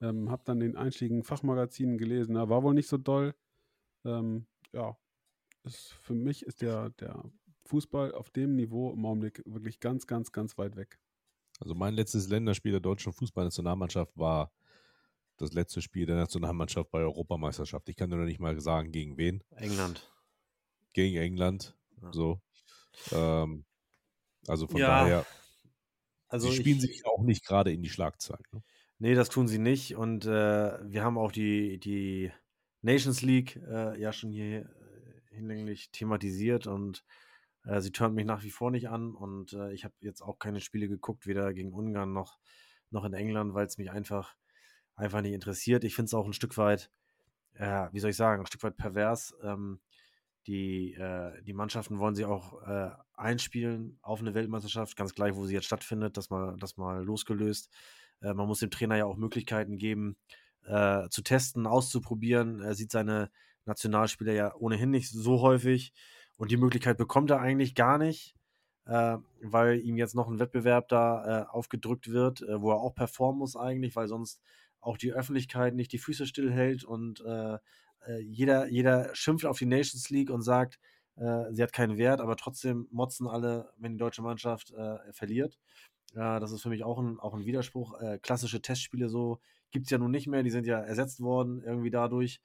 Ähm, 0.00 0.30
habe 0.30 0.42
dann 0.44 0.60
den 0.60 0.76
einschlägigen 0.76 1.22
Fachmagazinen 1.22 1.98
gelesen, 1.98 2.34
na, 2.34 2.48
war 2.48 2.62
wohl 2.62 2.74
nicht 2.74 2.88
so 2.88 2.98
doll. 2.98 3.34
Ähm, 4.04 4.46
ja, 4.72 4.96
ist, 5.62 5.92
für 5.94 6.14
mich 6.14 6.44
ist 6.44 6.62
der, 6.62 6.90
der 6.90 7.24
Fußball 7.66 8.12
auf 8.12 8.30
dem 8.30 8.56
Niveau 8.56 8.92
im 8.92 9.04
Augenblick 9.04 9.42
wirklich 9.46 9.80
ganz, 9.80 10.06
ganz, 10.06 10.32
ganz 10.32 10.58
weit 10.58 10.76
weg. 10.76 10.98
Also 11.60 11.74
mein 11.74 11.94
letztes 11.94 12.28
Länderspiel 12.28 12.72
der 12.72 12.80
deutschen 12.80 13.12
Fußballnationalmannschaft 13.12 14.16
war 14.16 14.52
das 15.36 15.52
letzte 15.52 15.82
Spiel 15.82 16.06
der 16.06 16.16
Nationalmannschaft 16.16 16.90
bei 16.90 17.00
Europameisterschaft. 17.00 17.88
Ich 17.88 17.96
kann 17.96 18.10
nur 18.10 18.18
noch 18.18 18.26
nicht 18.26 18.40
mal 18.40 18.58
sagen, 18.60 18.92
gegen 18.92 19.16
wen. 19.16 19.42
England. 19.56 20.10
Gegen 20.92 21.16
England. 21.16 21.76
Ja. 22.02 22.12
So. 22.12 22.40
Ähm, 23.12 23.64
also 24.46 24.66
von 24.66 24.78
ja, 24.78 24.86
daher, 24.86 25.26
also 26.28 26.50
sie 26.50 26.56
spielen 26.56 26.76
ich, 26.76 26.82
sich 26.82 27.06
auch 27.06 27.22
nicht 27.22 27.44
gerade 27.44 27.72
in 27.72 27.82
die 27.82 27.88
Schlagzeilen. 27.88 28.44
Ne? 28.52 28.62
Nee, 28.98 29.14
das 29.14 29.28
tun 29.28 29.48
sie 29.48 29.58
nicht. 29.58 29.96
Und 29.96 30.24
äh, 30.26 30.78
wir 30.88 31.02
haben 31.02 31.18
auch 31.18 31.32
die, 31.32 31.78
die 31.78 32.30
Nations 32.82 33.22
League 33.22 33.56
äh, 33.56 34.00
ja 34.00 34.12
schon 34.12 34.30
hier 34.30 34.60
äh, 34.60 34.66
hinlänglich 35.34 35.90
thematisiert 35.90 36.66
und 36.66 37.04
äh, 37.64 37.80
sie 37.80 37.92
turnt 37.92 38.14
mich 38.14 38.24
nach 38.24 38.42
wie 38.42 38.50
vor 38.50 38.70
nicht 38.70 38.88
an. 38.88 39.14
Und 39.14 39.52
äh, 39.52 39.72
ich 39.72 39.84
habe 39.84 39.94
jetzt 40.00 40.22
auch 40.22 40.38
keine 40.38 40.60
Spiele 40.60 40.88
geguckt, 40.88 41.26
weder 41.26 41.52
gegen 41.52 41.72
Ungarn 41.72 42.12
noch, 42.12 42.38
noch 42.90 43.04
in 43.04 43.14
England, 43.14 43.54
weil 43.54 43.66
es 43.66 43.78
mich 43.78 43.90
einfach, 43.90 44.36
einfach 44.94 45.20
nicht 45.20 45.34
interessiert. 45.34 45.84
Ich 45.84 45.94
finde 45.94 46.06
es 46.06 46.14
auch 46.14 46.26
ein 46.26 46.32
Stück 46.32 46.56
weit, 46.56 46.90
wie 47.56 48.00
soll 48.00 48.10
ich 48.10 48.16
sagen, 48.16 48.42
ein 48.42 48.46
Stück 48.46 48.64
weit 48.64 48.76
pervers. 48.76 49.32
Ähm, 49.40 49.78
die, 50.46 50.92
äh, 50.94 51.42
die 51.42 51.54
Mannschaften 51.54 51.98
wollen 51.98 52.14
sie 52.14 52.26
auch 52.26 52.62
äh, 52.62 52.90
einspielen 53.14 53.98
auf 54.02 54.20
eine 54.20 54.34
Weltmeisterschaft, 54.34 54.96
ganz 54.96 55.14
gleich, 55.14 55.34
wo 55.34 55.46
sie 55.46 55.54
jetzt 55.54 55.66
stattfindet, 55.66 56.16
das 56.16 56.28
mal, 56.28 56.56
das 56.58 56.76
mal 56.76 57.02
losgelöst. 57.02 57.70
Äh, 58.20 58.34
man 58.34 58.46
muss 58.46 58.58
dem 58.58 58.70
Trainer 58.70 58.96
ja 58.96 59.06
auch 59.06 59.16
Möglichkeiten 59.16 59.78
geben, 59.78 60.16
äh, 60.66 61.08
zu 61.08 61.22
testen, 61.22 61.66
auszuprobieren. 61.66 62.60
Er 62.60 62.74
sieht 62.74 62.90
seine 62.90 63.30
Nationalspieler 63.64 64.32
ja 64.32 64.54
ohnehin 64.54 64.90
nicht 64.90 65.10
so 65.10 65.40
häufig 65.40 65.94
und 66.36 66.50
die 66.50 66.56
Möglichkeit 66.56 66.96
bekommt 66.98 67.30
er 67.30 67.40
eigentlich 67.40 67.74
gar 67.74 67.98
nicht, 67.98 68.34
äh, 68.86 69.18
weil 69.42 69.80
ihm 69.80 69.96
jetzt 69.96 70.14
noch 70.14 70.28
ein 70.28 70.38
Wettbewerb 70.38 70.88
da 70.88 71.42
äh, 71.42 71.46
aufgedrückt 71.48 72.10
wird, 72.10 72.42
wo 72.42 72.70
er 72.70 72.78
auch 72.78 72.94
performen 72.94 73.38
muss 73.38 73.56
eigentlich, 73.56 73.96
weil 73.96 74.08
sonst 74.08 74.40
auch 74.80 74.98
die 74.98 75.12
Öffentlichkeit 75.12 75.74
nicht 75.74 75.92
die 75.92 75.98
Füße 75.98 76.26
stillhält 76.26 76.84
und 76.84 77.20
äh, 77.20 77.58
jeder, 78.20 78.68
jeder 78.68 79.14
schimpft 79.14 79.46
auf 79.46 79.58
die 79.58 79.66
Nations 79.66 80.10
League 80.10 80.30
und 80.30 80.42
sagt, 80.42 80.78
äh, 81.16 81.52
sie 81.52 81.62
hat 81.62 81.72
keinen 81.72 81.96
Wert, 81.96 82.20
aber 82.20 82.36
trotzdem 82.36 82.88
motzen 82.90 83.26
alle, 83.26 83.72
wenn 83.78 83.92
die 83.92 83.98
deutsche 83.98 84.22
Mannschaft 84.22 84.72
äh, 84.72 84.98
verliert. 85.12 85.58
das 86.14 86.52
ist 86.52 86.62
für 86.62 86.68
mich 86.68 86.84
auch 86.84 86.98
ein, 86.98 87.18
auch 87.18 87.34
ein 87.34 87.44
Widerspruch. 87.44 88.00
Äh, 88.00 88.18
klassische 88.18 88.62
Testspiele 88.62 89.08
so 89.08 89.40
gibt 89.72 89.86
es 89.86 89.90
ja 89.90 89.98
nun 89.98 90.12
nicht 90.12 90.28
mehr, 90.28 90.42
die 90.42 90.50
sind 90.50 90.66
ja 90.66 90.80
ersetzt 90.80 91.20
worden 91.20 91.60
irgendwie 91.64 91.90
dadurch. 91.90 92.40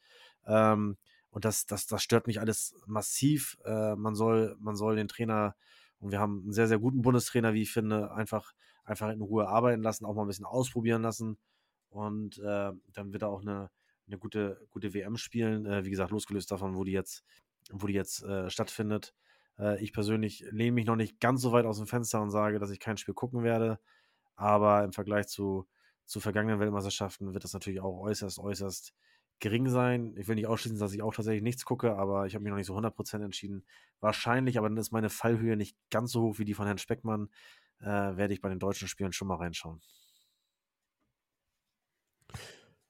Ähm, 0.47 0.97
und 1.31 1.45
das, 1.45 1.65
das, 1.65 1.85
das 1.87 2.03
stört 2.03 2.27
mich 2.27 2.39
alles 2.39 2.75
massiv. 2.85 3.57
Äh, 3.65 3.95
man, 3.95 4.15
soll, 4.15 4.55
man 4.59 4.75
soll 4.75 4.95
den 4.95 5.07
Trainer, 5.07 5.55
und 5.99 6.11
wir 6.11 6.19
haben 6.19 6.41
einen 6.43 6.53
sehr, 6.53 6.67
sehr 6.67 6.79
guten 6.79 7.01
Bundestrainer, 7.01 7.53
wie 7.53 7.61
ich 7.63 7.71
finde, 7.71 8.11
einfach, 8.11 8.53
einfach 8.83 9.09
in 9.09 9.21
Ruhe 9.21 9.47
arbeiten 9.47 9.81
lassen, 9.81 10.05
auch 10.05 10.15
mal 10.15 10.23
ein 10.23 10.27
bisschen 10.27 10.45
ausprobieren 10.45 11.01
lassen. 11.01 11.37
Und 11.89 12.37
äh, 12.39 12.71
dann 12.93 13.13
wird 13.13 13.23
er 13.23 13.29
auch 13.29 13.41
eine, 13.41 13.69
eine 14.07 14.17
gute, 14.17 14.65
gute 14.69 14.93
WM 14.93 15.17
spielen. 15.17 15.65
Äh, 15.65 15.85
wie 15.85 15.89
gesagt, 15.89 16.11
losgelöst 16.11 16.51
davon, 16.51 16.75
wo 16.75 16.83
die 16.83 16.91
jetzt, 16.91 17.23
wo 17.71 17.87
die 17.87 17.93
jetzt 17.93 18.23
äh, 18.23 18.49
stattfindet. 18.49 19.13
Äh, 19.57 19.83
ich 19.83 19.93
persönlich 19.93 20.45
lehne 20.51 20.71
mich 20.71 20.85
noch 20.85 20.95
nicht 20.95 21.19
ganz 21.19 21.41
so 21.41 21.51
weit 21.51 21.65
aus 21.65 21.77
dem 21.77 21.87
Fenster 21.87 22.21
und 22.21 22.31
sage, 22.31 22.59
dass 22.59 22.71
ich 22.71 22.79
kein 22.79 22.97
Spiel 22.97 23.13
gucken 23.13 23.43
werde. 23.43 23.79
Aber 24.35 24.83
im 24.83 24.93
Vergleich 24.93 25.27
zu, 25.27 25.67
zu 26.05 26.19
vergangenen 26.19 26.59
Weltmeisterschaften 26.59 27.33
wird 27.33 27.43
das 27.43 27.53
natürlich 27.53 27.81
auch 27.81 27.99
äußerst, 27.99 28.39
äußerst 28.39 28.93
gering 29.39 29.69
sein. 29.69 30.15
Ich 30.17 30.27
will 30.27 30.35
nicht 30.35 30.47
ausschließen, 30.47 30.79
dass 30.79 30.93
ich 30.93 31.01
auch 31.01 31.13
tatsächlich 31.13 31.43
nichts 31.43 31.65
gucke, 31.65 31.95
aber 31.95 32.25
ich 32.25 32.35
habe 32.35 32.43
mich 32.43 32.49
noch 32.51 32.57
nicht 32.57 32.67
so 32.67 32.75
100% 32.75 33.23
entschieden. 33.23 33.65
Wahrscheinlich, 33.99 34.57
aber 34.57 34.69
dann 34.69 34.77
ist 34.77 34.91
meine 34.91 35.09
Fallhöhe 35.09 35.55
nicht 35.55 35.77
ganz 35.89 36.11
so 36.11 36.21
hoch 36.21 36.39
wie 36.39 36.45
die 36.45 36.53
von 36.53 36.65
Herrn 36.65 36.77
Speckmann, 36.77 37.29
äh, 37.79 37.85
werde 37.85 38.33
ich 38.33 38.41
bei 38.41 38.49
den 38.49 38.59
deutschen 38.59 38.87
Spielen 38.87 39.13
schon 39.13 39.27
mal 39.27 39.35
reinschauen. 39.35 39.81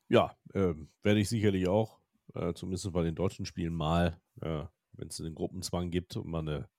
Ja, 0.08 0.36
äh, 0.54 0.74
werde 1.04 1.20
ich 1.20 1.30
sicherlich 1.30 1.68
auch, 1.68 2.00
äh, 2.34 2.54
zumindest 2.54 2.92
bei 2.92 3.04
den 3.04 3.16
deutschen 3.16 3.46
Spielen 3.46 3.74
mal, 3.74 4.20
äh, 4.42 4.66
wenn 4.94 5.08
es 5.08 5.18
den 5.18 5.36
Gruppenzwang 5.36 5.92
gibt 5.92 6.16
und 6.16 6.28
man 6.28 6.48
eine 6.48 6.70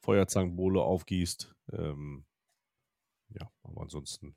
Feuerzangenbowle 0.00 0.82
aufgießt. 0.82 1.54
Ähm, 1.72 2.24
ja, 3.28 3.50
aber 3.62 3.82
ansonsten 3.82 4.36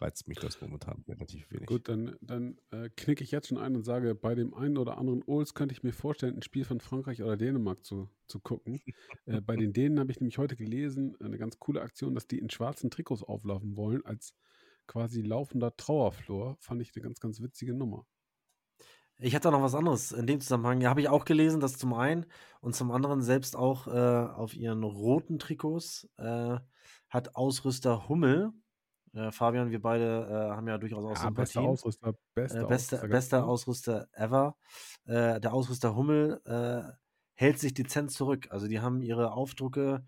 reizt 0.00 0.28
mich 0.28 0.38
das 0.38 0.60
momentan 0.60 1.04
relativ 1.08 1.50
wenig. 1.50 1.66
Gut, 1.66 1.88
dann, 1.88 2.16
dann 2.20 2.58
äh, 2.70 2.88
knicke 2.96 3.24
ich 3.24 3.30
jetzt 3.30 3.48
schon 3.48 3.58
ein 3.58 3.76
und 3.76 3.82
sage, 3.82 4.14
bei 4.14 4.34
dem 4.34 4.54
einen 4.54 4.78
oder 4.78 4.98
anderen 4.98 5.22
Ols 5.24 5.54
könnte 5.54 5.74
ich 5.74 5.82
mir 5.82 5.92
vorstellen, 5.92 6.36
ein 6.36 6.42
Spiel 6.42 6.64
von 6.64 6.80
Frankreich 6.80 7.22
oder 7.22 7.36
Dänemark 7.36 7.84
zu, 7.84 8.10
zu 8.26 8.40
gucken. 8.40 8.80
äh, 9.26 9.40
bei 9.40 9.56
den 9.56 9.72
Dänen 9.72 9.98
habe 9.98 10.10
ich 10.10 10.20
nämlich 10.20 10.38
heute 10.38 10.56
gelesen, 10.56 11.16
eine 11.20 11.38
ganz 11.38 11.58
coole 11.58 11.82
Aktion, 11.82 12.14
dass 12.14 12.26
die 12.26 12.38
in 12.38 12.50
schwarzen 12.50 12.90
Trikots 12.90 13.22
auflaufen 13.22 13.76
wollen, 13.76 14.04
als 14.04 14.34
quasi 14.86 15.22
laufender 15.22 15.76
Trauerflor. 15.76 16.56
Fand 16.60 16.82
ich 16.82 16.92
eine 16.94 17.02
ganz, 17.02 17.20
ganz 17.20 17.40
witzige 17.40 17.74
Nummer. 17.74 18.06
Ich 19.18 19.34
hatte 19.34 19.50
noch 19.50 19.62
was 19.62 19.74
anderes 19.74 20.12
in 20.12 20.26
dem 20.26 20.40
Zusammenhang. 20.40 20.80
Ja, 20.82 20.90
habe 20.90 21.00
ich 21.00 21.08
auch 21.08 21.24
gelesen, 21.24 21.60
dass 21.60 21.78
zum 21.78 21.94
einen 21.94 22.26
und 22.60 22.76
zum 22.76 22.90
anderen 22.90 23.22
selbst 23.22 23.56
auch 23.56 23.86
äh, 23.86 23.90
auf 23.90 24.54
ihren 24.54 24.82
roten 24.82 25.38
Trikots 25.38 26.06
äh, 26.18 26.58
hat 27.08 27.34
Ausrüster 27.34 28.10
Hummel. 28.10 28.52
Äh, 29.16 29.32
Fabian, 29.32 29.70
wir 29.70 29.80
beide 29.80 30.28
äh, 30.28 30.54
haben 30.54 30.68
ja 30.68 30.76
durchaus 30.76 31.04
auch 31.04 31.24
ja, 31.24 31.30
Bester 31.30 31.62
Ausrüster, 31.62 32.12
bester, 32.34 32.62
äh, 32.62 32.66
bester, 32.66 32.96
Ausrüster, 32.96 33.08
bester 33.08 33.46
Ausrüster 33.46 34.08
ever. 34.12 34.56
Äh, 35.06 35.40
der 35.40 35.54
Ausrüster 35.54 35.96
Hummel 35.96 36.42
hält 37.38 37.58
sich 37.58 37.74
dezent 37.74 38.12
zurück. 38.12 38.48
Also 38.50 38.68
die 38.68 38.80
haben 38.80 39.02
ihre 39.02 39.32
Aufdrucke 39.32 40.06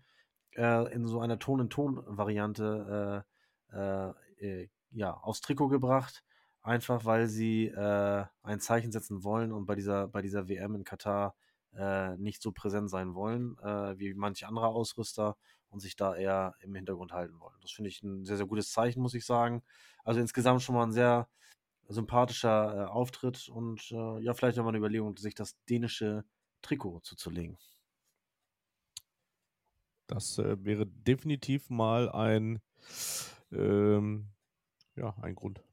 in 0.51 1.05
so 1.05 1.19
einer 1.19 1.37
Ton-in-Ton-Variante 1.37 3.23
äh, 3.71 4.67
ja, 4.91 5.13
aufs 5.13 5.41
Trikot 5.41 5.67
gebracht, 5.69 6.23
einfach 6.61 7.05
weil 7.05 7.27
sie 7.27 7.67
äh, 7.67 8.25
ein 8.41 8.59
Zeichen 8.59 8.91
setzen 8.91 9.23
wollen 9.23 9.51
und 9.51 9.65
bei 9.65 9.75
dieser, 9.75 10.07
bei 10.07 10.21
dieser 10.23 10.49
WM 10.49 10.75
in 10.75 10.83
Katar 10.83 11.35
äh, 11.73 12.17
nicht 12.17 12.41
so 12.41 12.51
präsent 12.51 12.89
sein 12.89 13.13
wollen 13.13 13.57
äh, 13.59 13.97
wie 13.99 14.13
manche 14.15 14.47
andere 14.47 14.67
Ausrüster 14.67 15.37
und 15.69 15.79
sich 15.79 15.95
da 15.95 16.15
eher 16.15 16.55
im 16.61 16.75
Hintergrund 16.75 17.11
halten 17.11 17.39
wollen. 17.39 17.57
Das 17.61 17.71
finde 17.71 17.89
ich 17.89 18.01
ein 18.03 18.25
sehr, 18.25 18.37
sehr 18.37 18.45
gutes 18.47 18.71
Zeichen, 18.71 19.01
muss 19.01 19.13
ich 19.13 19.25
sagen. 19.25 19.63
Also 20.03 20.19
insgesamt 20.19 20.61
schon 20.61 20.75
mal 20.75 20.83
ein 20.83 20.91
sehr 20.91 21.29
sympathischer 21.87 22.75
äh, 22.75 22.85
Auftritt 22.85 23.49
und 23.49 23.91
äh, 23.91 24.19
ja, 24.21 24.33
vielleicht 24.33 24.57
nochmal 24.57 24.71
eine 24.71 24.79
Überlegung, 24.79 25.17
sich 25.17 25.35
das 25.35 25.57
dänische 25.65 26.23
Trikot 26.61 27.01
zuzulegen. 27.01 27.57
Das 30.07 30.37
äh, 30.39 30.63
wäre 30.63 30.85
definitiv 30.85 31.69
mal 31.69 32.09
ein 32.09 32.61
ähm, 33.51 34.29
ja, 34.95 35.15
ein 35.21 35.35
Grund. 35.35 35.63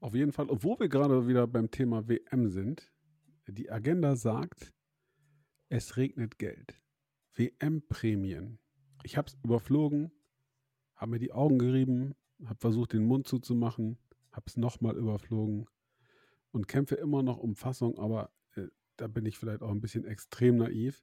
Auf 0.00 0.14
jeden 0.14 0.32
Fall, 0.32 0.48
obwohl 0.48 0.78
wir 0.80 0.88
gerade 0.88 1.26
wieder 1.26 1.46
beim 1.46 1.70
Thema 1.70 2.08
WM 2.08 2.48
sind, 2.48 2.92
die 3.46 3.70
Agenda 3.70 4.16
sagt, 4.16 4.72
es 5.68 5.96
regnet 5.96 6.38
Geld. 6.38 6.80
WM-Prämien. 7.40 8.58
Ich 9.02 9.16
habe 9.16 9.28
es 9.28 9.38
überflogen, 9.42 10.12
habe 10.94 11.12
mir 11.12 11.18
die 11.18 11.32
Augen 11.32 11.58
gerieben, 11.58 12.14
habe 12.44 12.60
versucht, 12.60 12.92
den 12.92 13.06
Mund 13.06 13.26
zuzumachen, 13.26 13.98
habe 14.30 14.44
es 14.46 14.58
nochmal 14.58 14.94
überflogen 14.96 15.66
und 16.52 16.68
kämpfe 16.68 16.96
immer 16.96 17.22
noch 17.22 17.38
um 17.38 17.56
Fassung, 17.56 17.98
aber 17.98 18.30
äh, 18.56 18.66
da 18.96 19.06
bin 19.06 19.24
ich 19.24 19.38
vielleicht 19.38 19.62
auch 19.62 19.70
ein 19.70 19.80
bisschen 19.80 20.04
extrem 20.04 20.56
naiv. 20.56 21.02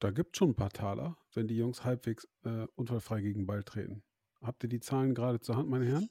Da 0.00 0.10
gibt 0.10 0.34
es 0.34 0.38
schon 0.38 0.50
ein 0.50 0.56
paar 0.56 0.70
Taler, 0.72 1.16
wenn 1.32 1.46
die 1.46 1.56
Jungs 1.56 1.84
halbwegs 1.84 2.26
äh, 2.42 2.66
unfallfrei 2.74 3.20
gegen 3.20 3.46
Ball 3.46 3.62
treten. 3.62 4.02
Habt 4.40 4.64
ihr 4.64 4.68
die 4.68 4.80
Zahlen 4.80 5.14
gerade 5.14 5.38
zur 5.38 5.56
Hand, 5.56 5.68
meine 5.68 5.86
Herren? 5.86 6.10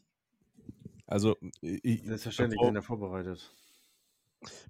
Also, 1.08 1.36
ich, 1.60 2.06
Selbstverständlich, 2.06 2.62
sind 2.62 2.76
ja 2.76 2.82
vorbereitet. 2.82 3.54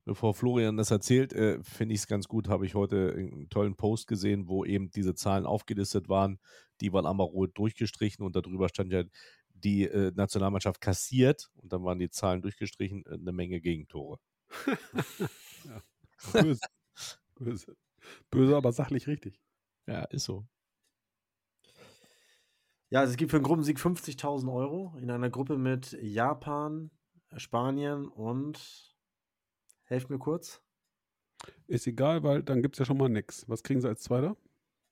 Bevor 0.04 0.34
Florian 0.34 0.78
das 0.78 0.92
erzählt, 0.92 1.34
äh, 1.34 1.64
finde 1.64 1.96
ich 1.96 2.02
es 2.02 2.08
ganz 2.08 2.28
gut, 2.28 2.50
habe 2.50 2.66
ich 2.66 2.76
heute 2.76 3.14
einen 3.16 3.50
tollen 3.50 3.76
Post 3.76 4.08
gesehen, 4.08 4.48
wo 4.48 4.66
eben 4.66 4.92
diese 4.92 5.16
Zahlen 5.16 5.46
aufgelistet 5.46 6.10
waren. 6.10 6.40
Die 6.82 6.92
waren 6.92 7.06
einmal 7.06 7.28
rot 7.28 7.52
durchgestrichen 7.58 8.26
und 8.26 8.36
darüber 8.36 8.68
stand 8.68 8.92
ja, 8.92 9.04
die 9.54 9.84
äh, 9.84 10.12
Nationalmannschaft 10.16 10.82
kassiert 10.82 11.50
und 11.56 11.72
dann 11.72 11.84
waren 11.84 12.00
die 12.00 12.10
Zahlen 12.10 12.42
durchgestrichen, 12.42 13.06
äh, 13.06 13.14
eine 13.14 13.32
Menge 13.32 13.62
Gegentore. 13.62 14.20
ja. 15.66 15.82
Böse. 16.34 16.62
Böse. 17.36 17.76
Böse, 18.30 18.56
aber 18.56 18.72
sachlich 18.72 19.08
richtig. 19.08 19.40
Ja, 19.88 20.04
ist 20.06 20.26
so. 20.26 20.46
Ja, 22.90 23.00
also 23.00 23.12
es 23.12 23.18
gibt 23.18 23.32
für 23.32 23.38
einen 23.38 23.46
Gruppensieg 23.46 23.78
50.000 23.78 24.54
Euro 24.54 24.98
in 25.00 25.10
einer 25.10 25.30
Gruppe 25.30 25.58
mit 25.58 25.94
Japan, 26.02 26.92
Spanien 27.38 28.08
und 28.10 28.91
helft 29.92 30.10
mir 30.10 30.20
kurz. 30.20 30.62
Ist 31.68 31.88
egal, 31.88 32.24
weil 32.24 32.44
dann 32.44 32.62
gibt 32.62 32.76
es 32.76 32.80
ja 32.80 32.86
schon 32.86 32.98
mal 32.98 33.10
nichts. 33.10 33.48
Was 33.48 33.64
kriegen 33.64 33.82
sie 33.82 33.88
als 33.88 34.02
Zweiter? 34.02 34.38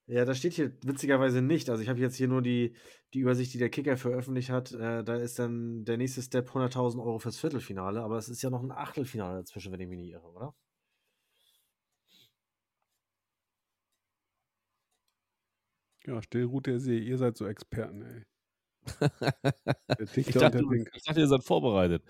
Ja, 0.08 0.26
das 0.26 0.40
steht 0.40 0.54
hier 0.54 0.74
witzigerweise 0.84 1.42
nicht. 1.42 1.70
Also 1.70 1.84
ich 1.84 1.90
habe 1.90 2.00
jetzt 2.00 2.16
hier 2.16 2.28
nur 2.28 2.42
die, 2.42 2.74
die 3.14 3.20
Übersicht, 3.20 3.54
die 3.54 3.60
der 3.60 3.70
Kicker 3.70 3.96
veröffentlicht 3.96 4.50
hat. 4.50 4.72
Äh, 4.74 5.04
da 5.04 5.16
ist 5.16 5.38
dann 5.40 5.86
der 5.86 5.98
nächste 5.98 6.22
Step 6.22 6.50
100.000 6.50 6.98
Euro 7.00 7.20
fürs 7.20 7.40
Viertelfinale, 7.40 8.02
aber 8.02 8.18
es 8.18 8.28
ist 8.30 8.42
ja 8.42 8.50
noch 8.50 8.64
ein 8.64 8.72
Achtelfinale 8.72 9.38
dazwischen, 9.38 9.72
wenn 9.72 9.80
ich 9.80 9.88
mich 9.88 10.00
nicht 10.00 10.12
irre, 10.12 10.28
oder? 10.32 10.56
Ja, 16.06 16.22
Stillroute 16.24 16.72
der 16.72 16.80
See, 16.80 16.98
ihr 16.98 17.18
seid 17.18 17.38
so 17.38 17.46
Experten, 17.46 18.02
ey. 18.02 18.24
ich, 20.16 20.34
dachte, 20.34 20.64
ich 20.94 21.04
dachte, 21.04 21.20
ihr 21.20 21.28
seid 21.28 21.44
vorbereitet. 21.44 22.04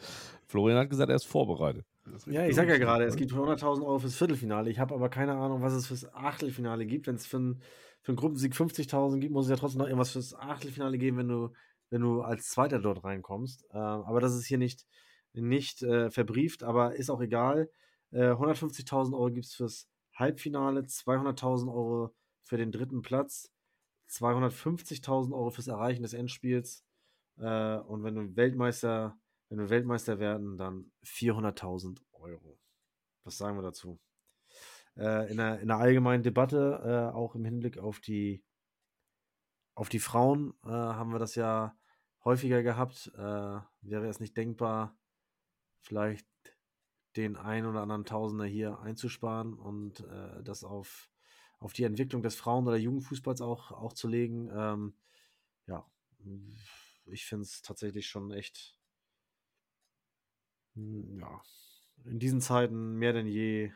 Florian 0.45 0.80
hat 0.80 0.90
gesagt, 0.90 1.10
er 1.10 1.16
ist 1.16 1.26
vorbereitet. 1.26 1.86
Ja, 2.27 2.45
ich 2.45 2.56
sage 2.56 2.72
ja 2.72 2.77
gerade, 2.77 3.06
es 3.06 3.15
gibt 3.15 3.31
100.000 3.31 3.81
Euro 3.86 3.99
fürs 3.99 4.15
Viertelfinale. 4.15 4.69
Ich 4.69 4.80
habe 4.80 4.94
aber 4.94 5.10
keine 5.10 5.34
Ahnung, 5.36 5.61
was 5.61 5.73
es 5.73 5.88
fürs 5.88 6.14
Achtelfinale 6.14 6.86
gibt. 6.86 7.07
Wenn 7.07 7.15
es 7.15 7.26
für, 7.26 7.38
ein, 7.38 7.61
für 8.02 8.11
einen 8.11 8.18
Gruppensieg 8.18 8.53
50.000 8.53 9.19
gibt, 9.19 9.34
muss 9.34 9.45
es 9.45 9.52
ja 9.52 9.56
trotzdem 9.56 9.80
noch 9.80 9.88
irgendwas 9.88 10.11
fürs 10.11 10.34
Achtelfinale 10.34 10.98
geben, 10.98 11.18
wenn 11.18 11.27
du, 11.27 11.53
wenn 11.90 12.02
du 12.02 12.22
als 12.22 12.49
Zweiter 12.49 12.80
dort 12.80 13.03
reinkommst. 13.03 13.65
Äh, 13.72 13.77
aber 13.77 14.19
das 14.19 14.36
ist 14.36 14.45
hier 14.45 14.57
nicht, 14.57 14.86
nicht 15.34 15.81
äh, 15.84 16.10
verbrieft, 16.10 16.64
aber 16.64 16.95
ist 16.95 17.10
auch 17.10 17.22
egal. 17.22 17.69
Äh, 18.11 18.31
150.000 18.31 19.14
Euro 19.14 19.31
gibt 19.31 19.45
es 19.45 19.53
fürs 19.53 19.88
Halbfinale, 20.15 20.81
200.000 20.81 21.68
Euro 21.68 22.14
für 22.44 22.57
den 22.57 22.72
dritten 22.72 23.02
Platz. 23.02 23.52
250.000 24.10 25.34
Euro 25.34 25.52
fürs 25.52 25.68
Erreichen 25.68 26.03
des 26.03 26.14
Endspiels. 26.14 26.84
Äh, 27.38 27.77
und 27.77 28.03
wenn 28.03 28.15
du 28.15 28.36
Weltmeister, 28.36 29.18
wenn 29.50 29.60
wir 29.60 29.70
Weltmeister 29.70 30.20
werden, 30.20 30.58
dann 30.58 30.92
400.000 31.04 32.02
Euro. 32.14 32.60
Was 33.24 33.38
sagen 33.38 33.58
wir 33.58 33.64
dazu? 33.64 34.00
Äh, 34.96 35.30
in, 35.32 35.38
der, 35.38 35.60
in 35.60 35.68
der 35.68 35.78
allgemeinen 35.78 36.24
Debatte, 36.24 36.82
äh, 36.84 37.16
auch 37.16 37.36
im 37.36 37.46
Hinblick 37.46 37.78
auf 37.78 38.00
die, 38.00 38.44
auf 39.76 39.90
die 39.90 40.00
Frauen, 40.00 40.54
äh, 40.64 40.70
haben 40.70 41.12
wir 41.12 41.20
das 41.20 41.36
ja 41.36 41.76
häufiger 42.24 42.64
gehabt. 42.64 43.12
Äh, 43.16 43.60
wäre 43.82 44.08
es 44.08 44.20
nicht 44.20 44.38
denkbar, 44.38 44.98
vielleicht 45.80 46.28
den 47.16 47.36
ein 47.36 47.66
oder 47.66 47.82
anderen 47.82 48.06
Tausender 48.06 48.46
hier 48.46 48.80
einzusparen 48.80 49.54
und 49.54 50.02
äh, 50.02 50.44
das 50.44 50.64
auf 50.64 51.10
auf 51.60 51.74
die 51.74 51.84
Entwicklung 51.84 52.22
des 52.22 52.36
Frauen- 52.36 52.68
oder 52.68 52.78
Jugendfußballs 52.78 53.42
auch, 53.42 53.72
auch 53.72 53.94
zu 53.94 54.08
legen. 54.08 54.50
Ähm, 54.54 54.94
ja, 55.68 55.86
ich 57.06 57.26
finde 57.26 57.44
es 57.44 57.62
tatsächlich 57.62 58.08
schon 58.08 58.32
echt, 58.32 58.78
ja, 61.19 61.41
in 62.06 62.19
diesen 62.19 62.41
Zeiten 62.41 62.95
mehr 62.95 63.14
denn 63.14 63.27
je 63.27 63.72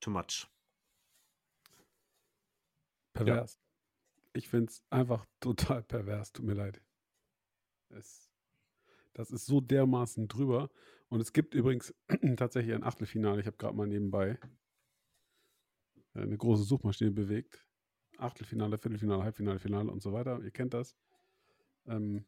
too 0.00 0.10
much. 0.10 0.48
Pervers. 3.12 3.54
Ja. 3.54 3.60
Ich 4.34 4.48
finde 4.48 4.70
es 4.70 4.82
einfach 4.90 5.26
total 5.40 5.82
pervers, 5.82 6.32
tut 6.32 6.46
mir 6.46 6.54
leid. 6.54 6.80
Es, 7.90 8.30
das 9.12 9.30
ist 9.30 9.46
so 9.46 9.60
dermaßen 9.60 10.28
drüber. 10.28 10.70
Und 11.08 11.20
es 11.20 11.32
gibt 11.32 11.54
übrigens 11.54 11.94
tatsächlich 12.36 12.74
ein 12.74 12.84
Achtelfinale, 12.84 13.40
ich 13.40 13.46
habe 13.46 13.58
gerade 13.58 13.76
mal 13.76 13.86
nebenbei 13.86 14.38
eine 16.14 16.36
große 16.36 16.64
Suchmaschine 16.64 17.10
bewegt. 17.10 17.66
Achtelfinale, 18.18 18.78
Viertelfinale, 18.78 19.22
Halbfinale, 19.22 19.58
Finale 19.58 19.90
und 19.90 20.02
so 20.02 20.12
weiter. 20.12 20.40
Ihr 20.42 20.50
kennt 20.50 20.74
das. 20.74 20.96
Ähm, 21.86 22.24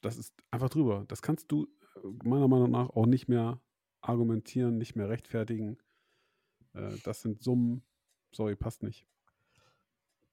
das 0.00 0.16
ist 0.16 0.34
einfach 0.50 0.68
drüber. 0.68 1.04
Das 1.08 1.22
kannst 1.22 1.50
du 1.50 1.64
äh, 1.64 1.85
meiner 2.02 2.48
Meinung 2.48 2.70
nach 2.70 2.90
auch 2.90 3.06
nicht 3.06 3.28
mehr 3.28 3.60
argumentieren, 4.00 4.78
nicht 4.78 4.96
mehr 4.96 5.08
rechtfertigen. 5.08 5.78
Äh, 6.74 6.96
das 7.04 7.22
sind 7.22 7.42
Summen. 7.42 7.82
Sorry, 8.32 8.56
passt 8.56 8.82
nicht. 8.82 9.06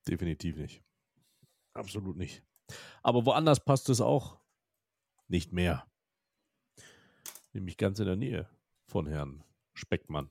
Definitiv 0.07 0.57
nicht. 0.57 0.83
Absolut 1.73 2.17
nicht. 2.17 2.43
Aber 3.01 3.25
woanders 3.25 3.63
passt 3.63 3.89
es 3.89 4.01
auch 4.01 4.39
nicht 5.27 5.53
mehr. 5.53 5.87
Nämlich 7.53 7.77
ganz 7.77 7.99
in 7.99 8.05
der 8.05 8.15
Nähe 8.15 8.49
von 8.87 9.07
Herrn 9.07 9.43
Speckmann. 9.73 10.29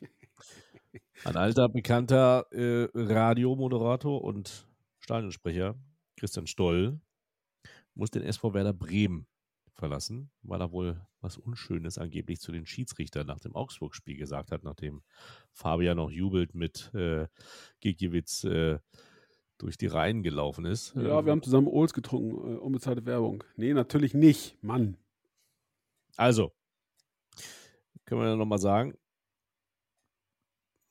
Ein 1.24 1.36
alter, 1.36 1.68
bekannter 1.68 2.46
äh, 2.52 2.88
Radiomoderator 2.94 4.22
und 4.22 4.68
Stadionsprecher, 5.00 5.76
Christian 6.16 6.46
Stoll, 6.46 7.00
muss 7.94 8.10
den 8.10 8.22
SV 8.22 8.54
Werder 8.54 8.72
Bremen 8.72 9.26
verlassen, 9.74 10.30
weil 10.42 10.60
er 10.60 10.72
wohl 10.72 11.00
was 11.20 11.36
Unschönes 11.36 11.98
angeblich 11.98 12.40
zu 12.40 12.52
den 12.52 12.66
Schiedsrichtern 12.66 13.26
nach 13.26 13.40
dem 13.40 13.54
Augsburg-Spiel 13.54 14.16
gesagt 14.16 14.50
hat, 14.50 14.62
nachdem 14.62 15.02
Fabian 15.52 15.96
noch 15.96 16.10
jubelt 16.10 16.54
mit 16.54 16.92
äh, 16.94 17.26
Gigiewicz 17.80 18.44
äh, 18.44 18.78
durch 19.58 19.76
die 19.76 19.86
Reihen 19.86 20.22
gelaufen 20.22 20.64
ist. 20.64 20.94
Ja, 20.94 21.24
wir 21.24 21.32
haben 21.32 21.42
zusammen 21.42 21.68
Ols 21.68 21.92
getrunken, 21.92 22.54
äh, 22.54 22.58
unbezahlte 22.58 23.04
Werbung. 23.06 23.44
Nee, 23.56 23.72
natürlich 23.72 24.14
nicht, 24.14 24.62
Mann. 24.62 24.96
Also, 26.16 26.52
können 28.04 28.20
wir 28.20 28.36
nochmal 28.36 28.58
sagen, 28.58 28.96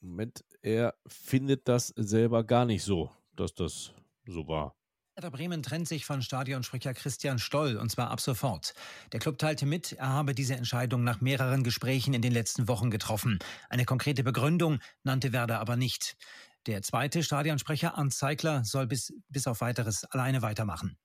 Moment, 0.02 0.44
er 0.62 0.96
findet 1.08 1.68
das 1.68 1.88
selber 1.96 2.44
gar 2.44 2.66
nicht 2.66 2.84
so, 2.84 3.10
dass 3.36 3.54
das 3.54 3.94
so 4.26 4.48
war. 4.48 4.76
Werder 5.16 5.30
Bremen 5.30 5.62
trennt 5.62 5.88
sich 5.88 6.06
von 6.06 6.24
Stadionsprecher 6.24 6.96
Christian 6.96 7.38
Stoll 7.38 7.78
und 7.78 7.92
zwar 7.92 8.10
ab 8.10 8.20
sofort. 8.20 8.74
Der 9.12 9.20
Club 9.20 9.38
teilte 9.38 9.68
mit, 9.68 9.92
er 9.92 10.10
habe 10.10 10.34
diese 10.34 10.56
Entscheidung 10.56 11.04
nach 11.04 11.22
mehreren 11.22 11.64
Gesprächen 11.64 12.16
in 12.16 12.24
den 12.24 12.32
letzten 12.32 12.68
Wochen 12.68 12.90
getroffen. 12.90 13.38
Eine 13.70 13.86
konkrete 13.86 14.24
Begründung 14.24 14.80
nannte 15.04 15.32
Werder 15.32 15.60
aber 15.60 15.76
nicht. 15.76 16.18
Der 16.66 16.82
zweite 16.82 17.22
Stadionsprecher, 17.22 17.96
Arndt 17.96 18.16
Zeigler, 18.16 18.64
soll 18.64 18.88
bis, 18.88 19.14
bis 19.30 19.46
auf 19.46 19.62
weiteres 19.62 20.04
alleine 20.06 20.42
weitermachen. 20.42 20.98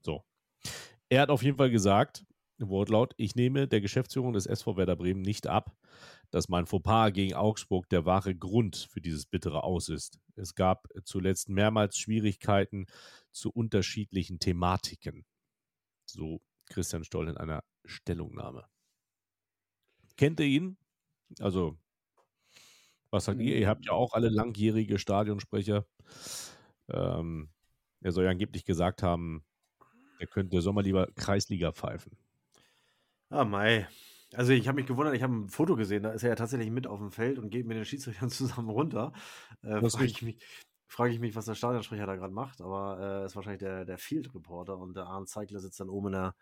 So. 0.00 0.22
Er 1.08 1.22
hat 1.22 1.30
auf 1.30 1.42
jeden 1.42 1.56
Fall 1.56 1.70
gesagt, 1.70 2.24
Wortlaut, 2.60 3.14
ich 3.16 3.34
nehme 3.34 3.66
der 3.66 3.80
Geschäftsführung 3.80 4.32
des 4.32 4.46
SV 4.46 4.76
Werder 4.76 4.94
Bremen 4.94 5.22
nicht 5.22 5.48
ab, 5.48 5.74
dass 6.30 6.48
mein 6.48 6.66
Fauxpas 6.66 7.12
gegen 7.12 7.34
Augsburg 7.34 7.88
der 7.88 8.04
wahre 8.04 8.34
Grund 8.34 8.88
für 8.90 9.00
dieses 9.00 9.26
bittere 9.26 9.64
Aus 9.64 9.88
ist. 9.88 10.18
Es 10.36 10.54
gab 10.54 10.88
zuletzt 11.04 11.48
mehrmals 11.48 11.98
Schwierigkeiten 11.98 12.86
zu 13.32 13.50
unterschiedlichen 13.50 14.38
Thematiken. 14.38 15.24
So 16.06 16.40
Christian 16.66 17.04
Stoll 17.04 17.28
in 17.28 17.36
einer 17.36 17.64
Stellungnahme. 17.84 18.66
Kennt 20.16 20.40
ihr 20.40 20.46
ihn? 20.46 20.76
Also, 21.38 21.78
was 23.10 23.24
sagt 23.24 23.40
ihr? 23.40 23.56
Ihr 23.56 23.68
habt 23.68 23.86
ja 23.86 23.92
auch 23.92 24.12
alle 24.12 24.28
langjährige 24.28 24.98
Stadionsprecher. 24.98 25.86
Ähm, 26.88 27.50
er 28.00 28.12
soll 28.12 28.24
ja 28.24 28.30
angeblich 28.30 28.64
gesagt 28.64 29.02
haben, 29.02 29.44
er 30.18 30.26
könnte 30.26 30.60
Sommer 30.60 30.82
lieber 30.82 31.10
Kreisliga 31.14 31.72
pfeifen. 31.72 32.16
Ah, 33.30 33.44
Mai. 33.44 33.88
Also 34.34 34.52
ich 34.52 34.68
habe 34.68 34.76
mich 34.76 34.86
gewundert, 34.86 35.14
ich 35.14 35.22
habe 35.22 35.34
ein 35.34 35.48
Foto 35.48 35.74
gesehen, 35.74 36.04
da 36.04 36.12
ist 36.12 36.22
er 36.22 36.30
ja 36.30 36.34
tatsächlich 36.36 36.70
mit 36.70 36.86
auf 36.86 37.00
dem 37.00 37.10
Feld 37.10 37.38
und 37.38 37.50
geht 37.50 37.66
mit 37.66 37.76
den 37.76 37.84
Schiedsrichtern 37.84 38.30
zusammen 38.30 38.70
runter. 38.70 39.12
Äh, 39.62 39.88
frage 39.88 40.04
ich, 40.06 40.22
mich, 40.22 40.44
frage 40.86 41.12
ich 41.12 41.20
mich, 41.20 41.34
was 41.34 41.46
der 41.46 41.54
Stadionsprecher 41.54 42.06
da 42.06 42.16
gerade 42.16 42.32
macht, 42.32 42.60
aber 42.60 43.22
äh, 43.22 43.26
ist 43.26 43.34
wahrscheinlich 43.34 43.60
der, 43.60 43.84
der 43.84 43.98
Field-Reporter 43.98 44.78
und 44.78 44.94
der 44.96 45.06
Arndt 45.06 45.28
Zeigler 45.28 45.58
sitzt 45.58 45.80
dann 45.80 45.88
oben 45.88 46.08
in 46.08 46.12
der, 46.12 46.34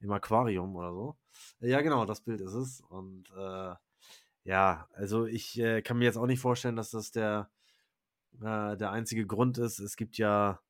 im 0.00 0.10
Aquarium 0.10 0.74
oder 0.74 0.92
so. 0.92 1.16
Ja, 1.60 1.80
genau, 1.80 2.04
das 2.04 2.20
Bild 2.20 2.40
ist 2.40 2.54
es. 2.54 2.80
Und 2.80 3.30
äh, 3.36 3.74
ja, 4.44 4.88
also 4.92 5.26
ich 5.26 5.58
äh, 5.58 5.82
kann 5.82 5.98
mir 5.98 6.04
jetzt 6.04 6.18
auch 6.18 6.26
nicht 6.26 6.40
vorstellen, 6.40 6.76
dass 6.76 6.90
das 6.90 7.10
der, 7.10 7.50
äh, 8.40 8.76
der 8.76 8.90
einzige 8.90 9.26
Grund 9.26 9.58
ist. 9.58 9.78
Es 9.78 9.96
gibt 9.96 10.18
ja, 10.18 10.60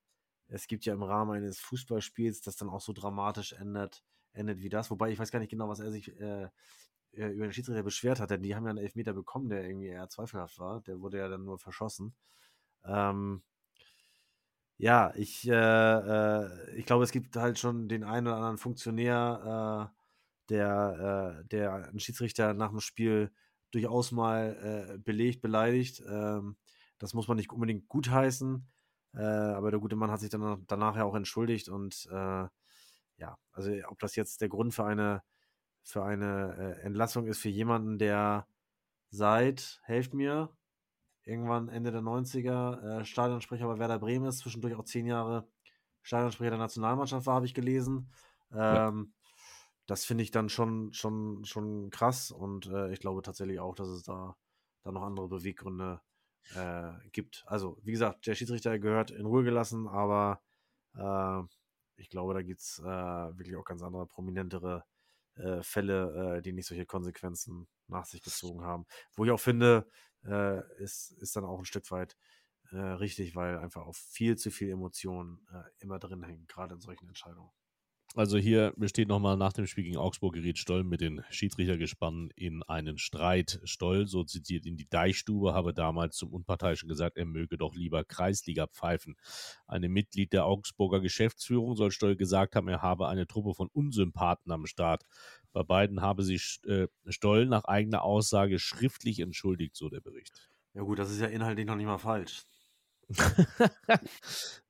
es 0.49 0.67
gibt 0.67 0.85
ja 0.85 0.95
im 0.95 1.03
Rahmen 1.03 1.33
eines 1.33 1.59
Fußballspiels, 1.61 2.41
das 2.43 2.57
dann 2.57 2.69
auch 2.69 2.81
so 2.81 2.93
dramatisch 2.93 3.53
endet, 3.53 4.03
endet 4.37 4.61
wie 4.61 4.69
das. 4.69 4.91
Wobei 4.91 5.11
ich 5.11 5.19
weiß 5.19 5.31
gar 5.31 5.41
nicht 5.41 5.51
genau, 5.51 5.69
was 5.69 5.81
er 5.81 5.91
sich 5.91 6.09
äh, 6.21 6.49
äh, 7.13 7.29
über 7.29 7.47
den 7.47 7.53
Schiedsrichter 7.53 7.83
beschwert 7.83 8.21
hat, 8.21 8.31
denn 8.31 8.43
die 8.43 8.55
haben 8.55 8.65
ja 8.65 8.71
einen 8.71 8.79
Elfmeter 8.79 9.13
bekommen, 9.15 9.49
der 9.49 9.65
irgendwie 9.67 9.89
eher 9.89 10.09
zweifelhaft 10.09 10.59
war. 10.59 10.83
Der 10.83 11.01
wurde 11.01 11.19
ja 11.19 11.29
dann 11.29 11.45
nur 11.45 11.59
verschossen. 11.59 12.15
Ähm, 12.85 13.43
ja, 14.79 15.13
ich, 15.17 15.49
äh, 15.49 15.53
äh, 15.55 16.77
ich 16.77 16.85
glaube, 16.87 17.05
es 17.05 17.13
gibt 17.13 17.37
halt 17.37 17.59
schon 17.59 17.89
den 17.89 18.05
einen 18.05 18.27
oder 18.27 18.37
anderen 18.37 18.59
Funktionär, 18.59 19.91
äh, 19.91 19.97
der, 20.51 21.41
äh, 21.43 21.49
der 21.49 21.89
einen 21.89 22.01
Schiedsrichter 22.01 22.55
nach 22.55 22.71
dem 22.71 22.81
Spiel 22.81 23.33
durchaus 23.71 24.13
mal 24.13 24.95
äh, 24.95 24.99
belegt, 24.99 25.41
beleidigt. 25.41 26.03
Ähm, 26.09 26.57
das 26.99 27.15
muss 27.15 27.29
man 27.29 27.37
nicht 27.39 27.51
unbedingt 27.51 27.89
gutheißen, 27.89 28.67
aber 29.13 29.71
der 29.71 29.81
gute 29.81 29.97
Mann 29.97 30.11
hat 30.11 30.21
sich 30.21 30.29
dann 30.31 30.65
danach 30.67 30.97
ja 30.97 31.05
auch 31.05 31.15
entschuldigt 31.15 31.69
und 31.71 32.07
ja, 33.19 33.37
also 33.53 33.71
ob 33.89 33.99
das 33.99 34.17
jetzt 34.17 34.41
der 34.41 34.49
Grund 34.49 34.75
für 34.75 34.85
eine 34.85 35.23
für 35.83 36.03
eine 36.03 36.81
Entlassung 36.83 37.27
ist 37.27 37.39
für 37.39 37.49
jemanden, 37.49 37.97
der 37.97 38.49
seit, 39.11 39.81
helft 39.85 40.15
mir, 40.15 40.51
irgendwann 41.23 41.69
Ende 41.69 41.93
der 41.93 42.01
90er 42.01 43.01
äh, 43.01 43.05
Stadionsprecher 43.05 43.67
bei 43.67 43.79
Werder 43.79 43.99
Bremen 43.99 44.27
ist, 44.27 44.39
zwischendurch 44.39 44.75
auch 44.75 44.85
zehn 44.85 45.07
Jahre 45.07 45.49
Stadionsprecher 46.03 46.51
der 46.51 46.59
Nationalmannschaft 46.59 47.27
war, 47.27 47.35
habe 47.35 47.47
ich 47.47 47.55
gelesen. 47.55 48.11
Ähm, 48.53 48.59
ja. 48.59 48.93
Das 49.87 50.05
finde 50.05 50.23
ich 50.25 50.31
dann 50.31 50.49
schon, 50.49 50.93
schon, 50.93 51.45
schon 51.45 51.91
krass 51.91 52.31
und 52.31 52.67
äh, 52.67 52.93
ich 52.93 53.01
glaube 53.01 53.23
tatsächlich 53.23 53.61
auch, 53.61 53.75
dass 53.75 53.89
es 53.89 54.05
da, 54.05 54.37
da 54.83 54.93
noch 54.93 55.03
andere 55.03 55.29
Beweggründe 55.29 56.01
äh, 56.55 56.93
gibt. 57.11 57.45
Also, 57.47 57.79
wie 57.83 57.93
gesagt, 57.93 58.27
der 58.27 58.35
Schiedsrichter 58.35 58.79
gehört 58.79 59.11
in 59.11 59.27
Ruhe 59.27 59.43
gelassen, 59.43 59.89
aber 59.89 60.41
äh, 60.95 61.43
ich 61.97 62.09
glaube, 62.11 62.35
da 62.35 62.43
gibt 62.43 62.61
es 62.61 62.79
äh, 62.79 62.85
wirklich 62.85 63.57
auch 63.57 63.65
ganz 63.65 63.83
andere, 63.83 64.07
prominentere 64.07 64.85
äh, 65.37 65.63
Fälle, 65.63 66.41
die 66.43 66.53
nicht 66.53 66.67
solche 66.67 66.87
Konsequenzen 66.87 67.69
nach 67.89 68.07
sich 68.07 68.23
gezogen 68.23 68.63
haben. 68.63 68.87
Wo 69.15 69.25
ich 69.25 69.31
auch 69.31 69.41
finde, 69.41 69.89
äh, 70.25 70.61
ist, 70.83 71.13
ist 71.13 71.37
dann 71.37 71.45
auch 71.45 71.59
ein 71.59 71.65
Stück 71.65 71.91
weit 71.91 72.17
äh, 72.73 72.77
richtig, 72.77 73.37
weil 73.37 73.59
einfach 73.59 73.87
auch 73.87 73.95
viel 73.95 74.37
zu 74.37 74.51
viel 74.51 74.71
Emotionen 74.71 75.47
äh, 75.53 75.63
immer 75.79 75.99
drin 75.99 76.23
hängen, 76.23 76.47
gerade 76.47 76.75
in 76.75 76.81
solchen 76.81 77.07
Entscheidungen. 77.09 77.51
Also 78.15 78.39
hier 78.39 78.73
besteht 78.77 79.09
nochmal 79.09 79.37
nach 79.37 79.53
dem 79.53 79.67
Spiel 79.67 79.85
gegen 79.85 79.99
Augsburg 79.99 80.35
geriet 80.35 80.59
Stoll 80.59 80.85
mit 80.85 81.03
den 81.03 81.23
Schiedsrichtergespannen 81.29 82.31
in 82.35 82.63
einen 82.63 82.97
Streit. 82.97 83.61
Stoll, 83.65 84.07
so 84.07 84.25
zitiert 84.25 84.65
in 84.65 84.77
die 84.77 84.89
Deichstube, 84.89 85.53
habe 85.53 85.75
damals 85.75 86.17
zum 86.17 86.33
Unparteiischen 86.33 86.89
gesagt, 86.89 87.19
er 87.19 87.27
möge 87.27 87.59
doch 87.59 87.75
lieber 87.75 88.05
Kreisliga 88.05 88.69
pfeifen. 88.69 89.17
Eine 89.67 89.91
Mitglied 89.91 90.33
der 90.33 90.47
Augsburger 90.47 91.01
Geschäftsführung 91.01 91.77
soll 91.77 91.91
Stoll 91.91 92.17
gesagt 92.17 92.57
haben, 92.57 92.69
er 92.69 92.81
habe 92.81 93.09
eine 93.09 93.27
Truppe 93.27 93.55
von 93.55 93.69
Unsympathen 93.69 94.51
am 94.51 94.65
Start. 94.65 95.05
Bei 95.53 95.63
beiden 95.63 96.01
habe 96.01 96.23
sich 96.23 96.61
äh, 96.67 96.89
Stoll 97.09 97.45
nach 97.47 97.65
eigener 97.65 98.03
Aussage 98.03 98.59
schriftlich 98.59 99.21
entschuldigt, 99.21 99.77
so 99.77 99.91
der 99.91 100.01
Bericht. 100.01 100.51
Ja 100.73 100.83
gut, 100.83 100.99
das 100.99 101.11
ist 101.11 101.21
ja 101.21 101.27
inhaltlich 101.27 101.67
noch 101.67 101.77
nicht 101.77 101.87
mal 101.87 101.99
falsch. 101.99 102.45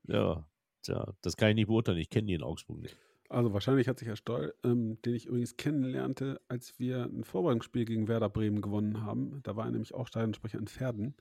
ja, 0.08 0.44
tja, 0.82 1.14
das 1.22 1.36
kann 1.36 1.50
ich 1.50 1.54
nicht 1.54 1.66
beurteilen. 1.68 1.98
Ich 1.98 2.10
kenne 2.10 2.26
die 2.26 2.34
in 2.34 2.42
Augsburg 2.42 2.80
nicht. 2.80 2.96
Also 3.28 3.53
wahrscheinlich 3.53 3.89
hat 3.89 3.98
sich 3.98 4.09
Herr 4.09 4.16
Stoll, 4.16 4.55
ähm, 4.62 5.01
den 5.03 5.15
ich 5.15 5.27
übrigens 5.27 5.57
kennenlernte, 5.57 6.40
als 6.48 6.78
wir 6.78 7.05
ein 7.05 7.24
Vorbereitungsspiel 7.24 7.85
gegen 7.85 8.09
Werder 8.09 8.28
Bremen 8.28 8.61
gewonnen 8.61 9.03
haben. 9.03 9.40
Da 9.43 9.57
war 9.57 9.66
er 9.66 9.73
nämlich 9.73 9.94
auch 9.94 10.07
Stadionsprecher 10.07 10.59
in 10.59 10.69
Pferden. 10.69 11.16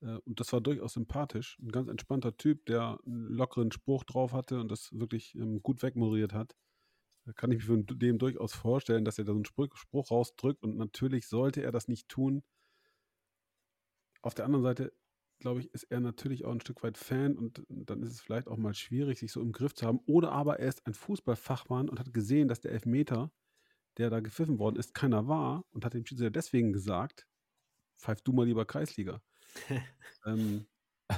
Äh, 0.00 0.18
und 0.24 0.40
das 0.40 0.52
war 0.52 0.60
durchaus 0.60 0.94
sympathisch. 0.94 1.58
Ein 1.60 1.72
ganz 1.72 1.88
entspannter 1.88 2.36
Typ, 2.36 2.64
der 2.66 2.98
einen 3.04 3.28
lockeren 3.28 3.72
Spruch 3.72 4.04
drauf 4.04 4.32
hatte 4.32 4.60
und 4.60 4.70
das 4.70 4.90
wirklich 4.92 5.34
ähm, 5.34 5.62
gut 5.62 5.82
wegmoderiert 5.82 6.32
hat. 6.32 6.56
Da 7.24 7.32
kann 7.32 7.50
ich 7.52 7.58
mir 7.58 7.84
von 7.84 7.86
dem 7.86 8.18
durchaus 8.18 8.52
vorstellen, 8.54 9.04
dass 9.04 9.18
er 9.18 9.24
da 9.24 9.32
so 9.32 9.36
einen 9.36 9.46
Spruch, 9.46 9.76
Spruch 9.76 10.10
rausdrückt 10.10 10.62
und 10.62 10.76
natürlich 10.76 11.26
sollte 11.26 11.62
er 11.62 11.72
das 11.72 11.88
nicht 11.88 12.08
tun. 12.08 12.42
Auf 14.22 14.34
der 14.34 14.44
anderen 14.44 14.62
Seite 14.62 14.92
glaube 15.38 15.60
ich, 15.60 15.72
ist 15.74 15.84
er 15.84 16.00
natürlich 16.00 16.44
auch 16.44 16.52
ein 16.52 16.60
Stück 16.60 16.82
weit 16.82 16.96
Fan 16.98 17.36
und 17.36 17.62
dann 17.68 18.02
ist 18.02 18.12
es 18.12 18.20
vielleicht 18.20 18.48
auch 18.48 18.56
mal 18.56 18.74
schwierig, 18.74 19.18
sich 19.18 19.32
so 19.32 19.40
im 19.40 19.52
Griff 19.52 19.74
zu 19.74 19.86
haben. 19.86 20.00
Oder 20.06 20.32
aber 20.32 20.60
er 20.60 20.68
ist 20.68 20.86
ein 20.86 20.94
Fußballfachmann 20.94 21.88
und 21.88 21.98
hat 22.00 22.12
gesehen, 22.14 22.48
dass 22.48 22.60
der 22.60 22.72
Elfmeter, 22.72 23.32
der 23.98 24.10
da 24.10 24.20
gepfiffen 24.20 24.58
worden 24.58 24.76
ist, 24.76 24.94
keiner 24.94 25.28
war 25.28 25.64
und 25.70 25.84
hat 25.84 25.94
dem 25.94 26.06
Schiedsrichter 26.06 26.30
deswegen 26.32 26.72
gesagt, 26.72 27.26
pfeif 27.98 28.20
du 28.22 28.32
mal 28.32 28.46
lieber 28.46 28.64
Kreisliga. 28.66 29.22
ähm, 30.26 30.66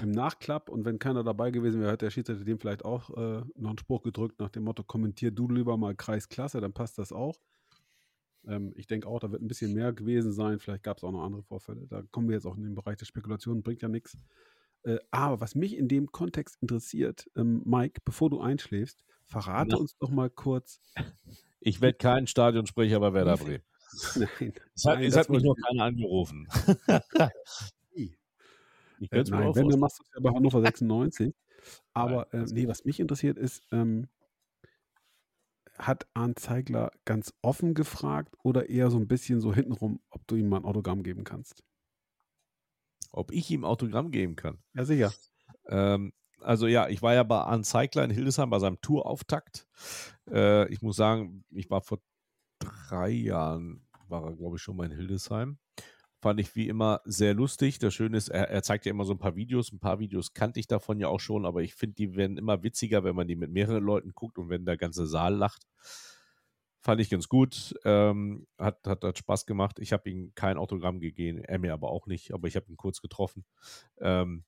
Im 0.02 0.10
Nachklapp 0.10 0.68
und 0.68 0.84
wenn 0.84 0.98
keiner 0.98 1.24
dabei 1.24 1.50
gewesen 1.50 1.80
wäre, 1.80 1.92
hat 1.92 2.02
der 2.02 2.10
Schiedsrichter 2.10 2.44
dem 2.44 2.58
vielleicht 2.60 2.84
auch 2.84 3.10
äh, 3.10 3.44
noch 3.56 3.70
einen 3.70 3.78
Spruch 3.78 4.02
gedrückt 4.02 4.40
nach 4.40 4.50
dem 4.50 4.64
Motto, 4.64 4.82
kommentier 4.84 5.30
du 5.30 5.48
lieber 5.48 5.76
mal 5.76 5.94
Kreisklasse, 5.94 6.60
dann 6.60 6.72
passt 6.74 6.98
das 6.98 7.12
auch. 7.12 7.40
Ähm, 8.46 8.72
ich 8.76 8.86
denke 8.86 9.08
auch, 9.08 9.20
da 9.20 9.30
wird 9.30 9.42
ein 9.42 9.48
bisschen 9.48 9.72
mehr 9.72 9.92
gewesen 9.92 10.32
sein. 10.32 10.58
Vielleicht 10.58 10.82
gab 10.82 10.98
es 10.98 11.04
auch 11.04 11.12
noch 11.12 11.24
andere 11.24 11.42
Vorfälle. 11.42 11.86
Da 11.88 12.02
kommen 12.10 12.28
wir 12.28 12.34
jetzt 12.34 12.46
auch 12.46 12.56
in 12.56 12.62
den 12.62 12.74
Bereich 12.74 12.96
der 12.96 13.06
Spekulationen, 13.06 13.62
bringt 13.62 13.82
ja 13.82 13.88
nichts. 13.88 14.16
Äh, 14.82 14.98
aber 15.10 15.40
was 15.40 15.54
mich 15.54 15.76
in 15.76 15.88
dem 15.88 16.12
Kontext 16.12 16.58
interessiert, 16.60 17.28
ähm, 17.36 17.62
Mike, 17.64 18.00
bevor 18.04 18.30
du 18.30 18.40
einschläfst, 18.40 19.04
verrate 19.24 19.70
Na. 19.72 19.76
uns 19.78 19.96
doch 19.98 20.10
mal 20.10 20.30
kurz. 20.30 20.80
Ich 21.60 21.80
werde 21.80 21.98
kein 21.98 22.26
Stadionsprecher 22.26 23.00
bei 23.00 23.12
Werder 23.12 23.36
Bremen. 23.36 23.62
Nein. 24.14 24.52
Es 24.74 24.84
hat, 24.84 24.98
nein, 24.98 25.04
es 25.04 25.16
hat 25.16 25.30
mich 25.30 25.42
noch 25.42 25.56
keiner 25.56 25.84
angerufen. 25.84 26.48
ich 27.92 28.12
äh, 29.12 29.24
nein, 29.28 29.54
wenn, 29.54 29.68
dann 29.68 29.80
machst 29.80 29.98
du 29.98 30.02
es 30.04 30.10
ja 30.14 30.20
bei 30.20 30.30
Hannover 30.30 30.60
96. 30.60 31.34
Aber 31.92 32.32
äh, 32.32 32.44
nee, 32.50 32.68
was 32.68 32.84
mich 32.84 33.00
interessiert 33.00 33.38
ist, 33.38 33.62
ähm, 33.72 34.08
hat 35.78 36.06
Arndt 36.14 36.38
Zeigler 36.38 36.90
ganz 37.04 37.32
offen 37.42 37.74
gefragt 37.74 38.34
oder 38.42 38.68
eher 38.68 38.90
so 38.90 38.98
ein 38.98 39.08
bisschen 39.08 39.40
so 39.40 39.54
hintenrum, 39.54 40.00
ob 40.10 40.26
du 40.26 40.36
ihm 40.36 40.48
mal 40.48 40.58
ein 40.58 40.64
Autogramm 40.64 41.02
geben 41.02 41.24
kannst? 41.24 41.62
Ob 43.12 43.32
ich 43.32 43.50
ihm 43.50 43.64
Autogramm 43.64 44.10
geben 44.10 44.36
kann? 44.36 44.58
Ja, 44.74 44.84
sicher. 44.84 45.12
Ähm, 45.68 46.12
also 46.40 46.66
ja, 46.66 46.88
ich 46.88 47.02
war 47.02 47.14
ja 47.14 47.22
bei 47.22 47.38
Arndt 47.38 47.66
Zeigler 47.66 48.04
in 48.04 48.10
Hildesheim 48.10 48.50
bei 48.50 48.58
seinem 48.58 48.80
Tourauftakt. 48.80 49.66
Äh, 50.30 50.68
ich 50.72 50.82
muss 50.82 50.96
sagen, 50.96 51.44
ich 51.50 51.70
war 51.70 51.80
vor 51.80 52.00
drei 52.58 53.10
Jahren, 53.10 53.86
war 54.08 54.24
er 54.24 54.36
glaube 54.36 54.56
ich 54.56 54.62
schon 54.62 54.76
mal 54.76 54.90
in 54.90 54.96
Hildesheim. 54.96 55.58
Fand 56.20 56.40
ich 56.40 56.56
wie 56.56 56.68
immer 56.68 57.00
sehr 57.04 57.34
lustig. 57.34 57.78
Das 57.78 57.92
Schöne 57.94 58.16
ist, 58.16 58.28
er, 58.28 58.48
er, 58.48 58.62
zeigt 58.62 58.86
ja 58.86 58.90
immer 58.90 59.04
so 59.04 59.12
ein 59.12 59.18
paar 59.18 59.36
Videos. 59.36 59.70
Ein 59.70 59.80
paar 59.80 59.98
Videos 59.98 60.32
kannte 60.32 60.60
ich 60.60 60.66
davon 60.66 60.98
ja 60.98 61.08
auch 61.08 61.20
schon, 61.20 61.44
aber 61.44 61.62
ich 61.62 61.74
finde, 61.74 61.94
die 61.94 62.16
werden 62.16 62.38
immer 62.38 62.62
witziger, 62.62 63.04
wenn 63.04 63.14
man 63.14 63.28
die 63.28 63.36
mit 63.36 63.50
mehreren 63.50 63.84
Leuten 63.84 64.12
guckt 64.14 64.38
und 64.38 64.48
wenn 64.48 64.64
der 64.64 64.78
ganze 64.78 65.06
Saal 65.06 65.34
lacht. 65.34 65.66
Fand 66.80 67.00
ich 67.00 67.10
ganz 67.10 67.28
gut. 67.28 67.74
Ähm, 67.84 68.46
hat, 68.58 68.86
hat, 68.86 69.04
hat 69.04 69.18
Spaß 69.18 69.44
gemacht. 69.44 69.78
Ich 69.78 69.92
habe 69.92 70.08
ihm 70.08 70.32
kein 70.34 70.56
Autogramm 70.56 71.00
gegeben, 71.00 71.38
er 71.38 71.58
mir 71.58 71.74
aber 71.74 71.90
auch 71.90 72.06
nicht, 72.06 72.32
aber 72.32 72.48
ich 72.48 72.56
habe 72.56 72.66
ihn 72.70 72.76
kurz 72.76 73.02
getroffen. 73.02 73.44
Ähm, 73.98 74.44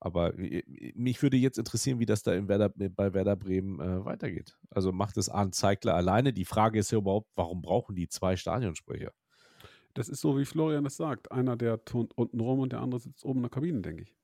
aber 0.00 0.32
mich 0.36 1.22
würde 1.22 1.36
jetzt 1.36 1.58
interessieren, 1.58 1.98
wie 1.98 2.06
das 2.06 2.22
da 2.22 2.46
Werder, 2.46 2.68
bei 2.68 3.12
Werder 3.14 3.34
Bremen 3.34 3.80
äh, 3.80 4.04
weitergeht. 4.04 4.56
Also 4.70 4.92
macht 4.92 5.16
es 5.16 5.28
Arndt 5.28 5.56
Zeigler 5.56 5.94
alleine? 5.94 6.32
Die 6.32 6.44
Frage 6.44 6.78
ist 6.78 6.92
ja 6.92 6.98
überhaupt, 6.98 7.30
warum 7.34 7.62
brauchen 7.62 7.96
die 7.96 8.08
zwei 8.08 8.36
Stadionsprecher? 8.36 9.12
Das 9.94 10.08
ist 10.08 10.20
so, 10.20 10.38
wie 10.38 10.44
Florian 10.44 10.86
es 10.86 10.96
sagt. 10.96 11.32
Einer, 11.32 11.56
der 11.56 11.84
turnt 11.84 12.16
unten 12.16 12.40
rum 12.40 12.60
und 12.60 12.72
der 12.72 12.80
andere 12.80 13.00
sitzt 13.00 13.24
oben 13.24 13.38
in 13.38 13.44
der 13.44 13.50
Kabine, 13.50 13.80
denke 13.80 14.02
ich. 14.02 14.14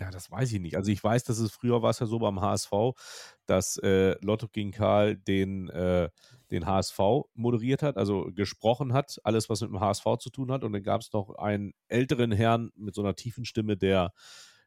Ja, 0.00 0.10
das 0.10 0.30
weiß 0.30 0.52
ich 0.52 0.60
nicht. 0.60 0.76
Also 0.76 0.90
ich 0.90 1.02
weiß, 1.02 1.24
dass 1.24 1.38
es 1.38 1.52
früher 1.52 1.82
war 1.82 1.90
es 1.90 2.00
ja 2.00 2.06
so 2.06 2.18
beim 2.18 2.40
HSV, 2.40 2.72
dass 3.46 3.76
äh, 3.78 4.16
Lotto 4.24 4.48
gegen 4.48 4.72
Karl 4.72 5.16
den, 5.16 5.68
äh, 5.68 6.10
den 6.50 6.66
HSV 6.66 6.98
moderiert 7.34 7.82
hat, 7.82 7.96
also 7.96 8.30
gesprochen 8.34 8.92
hat, 8.92 9.20
alles, 9.22 9.48
was 9.48 9.60
mit 9.60 9.70
dem 9.70 9.80
HSV 9.80 10.04
zu 10.18 10.30
tun 10.30 10.50
hat. 10.50 10.64
Und 10.64 10.72
dann 10.72 10.82
gab 10.82 11.00
es 11.00 11.12
noch 11.12 11.36
einen 11.36 11.74
älteren 11.86 12.32
Herrn 12.32 12.70
mit 12.74 12.94
so 12.94 13.02
einer 13.02 13.14
tiefen 13.14 13.44
Stimme, 13.44 13.76
der 13.76 14.12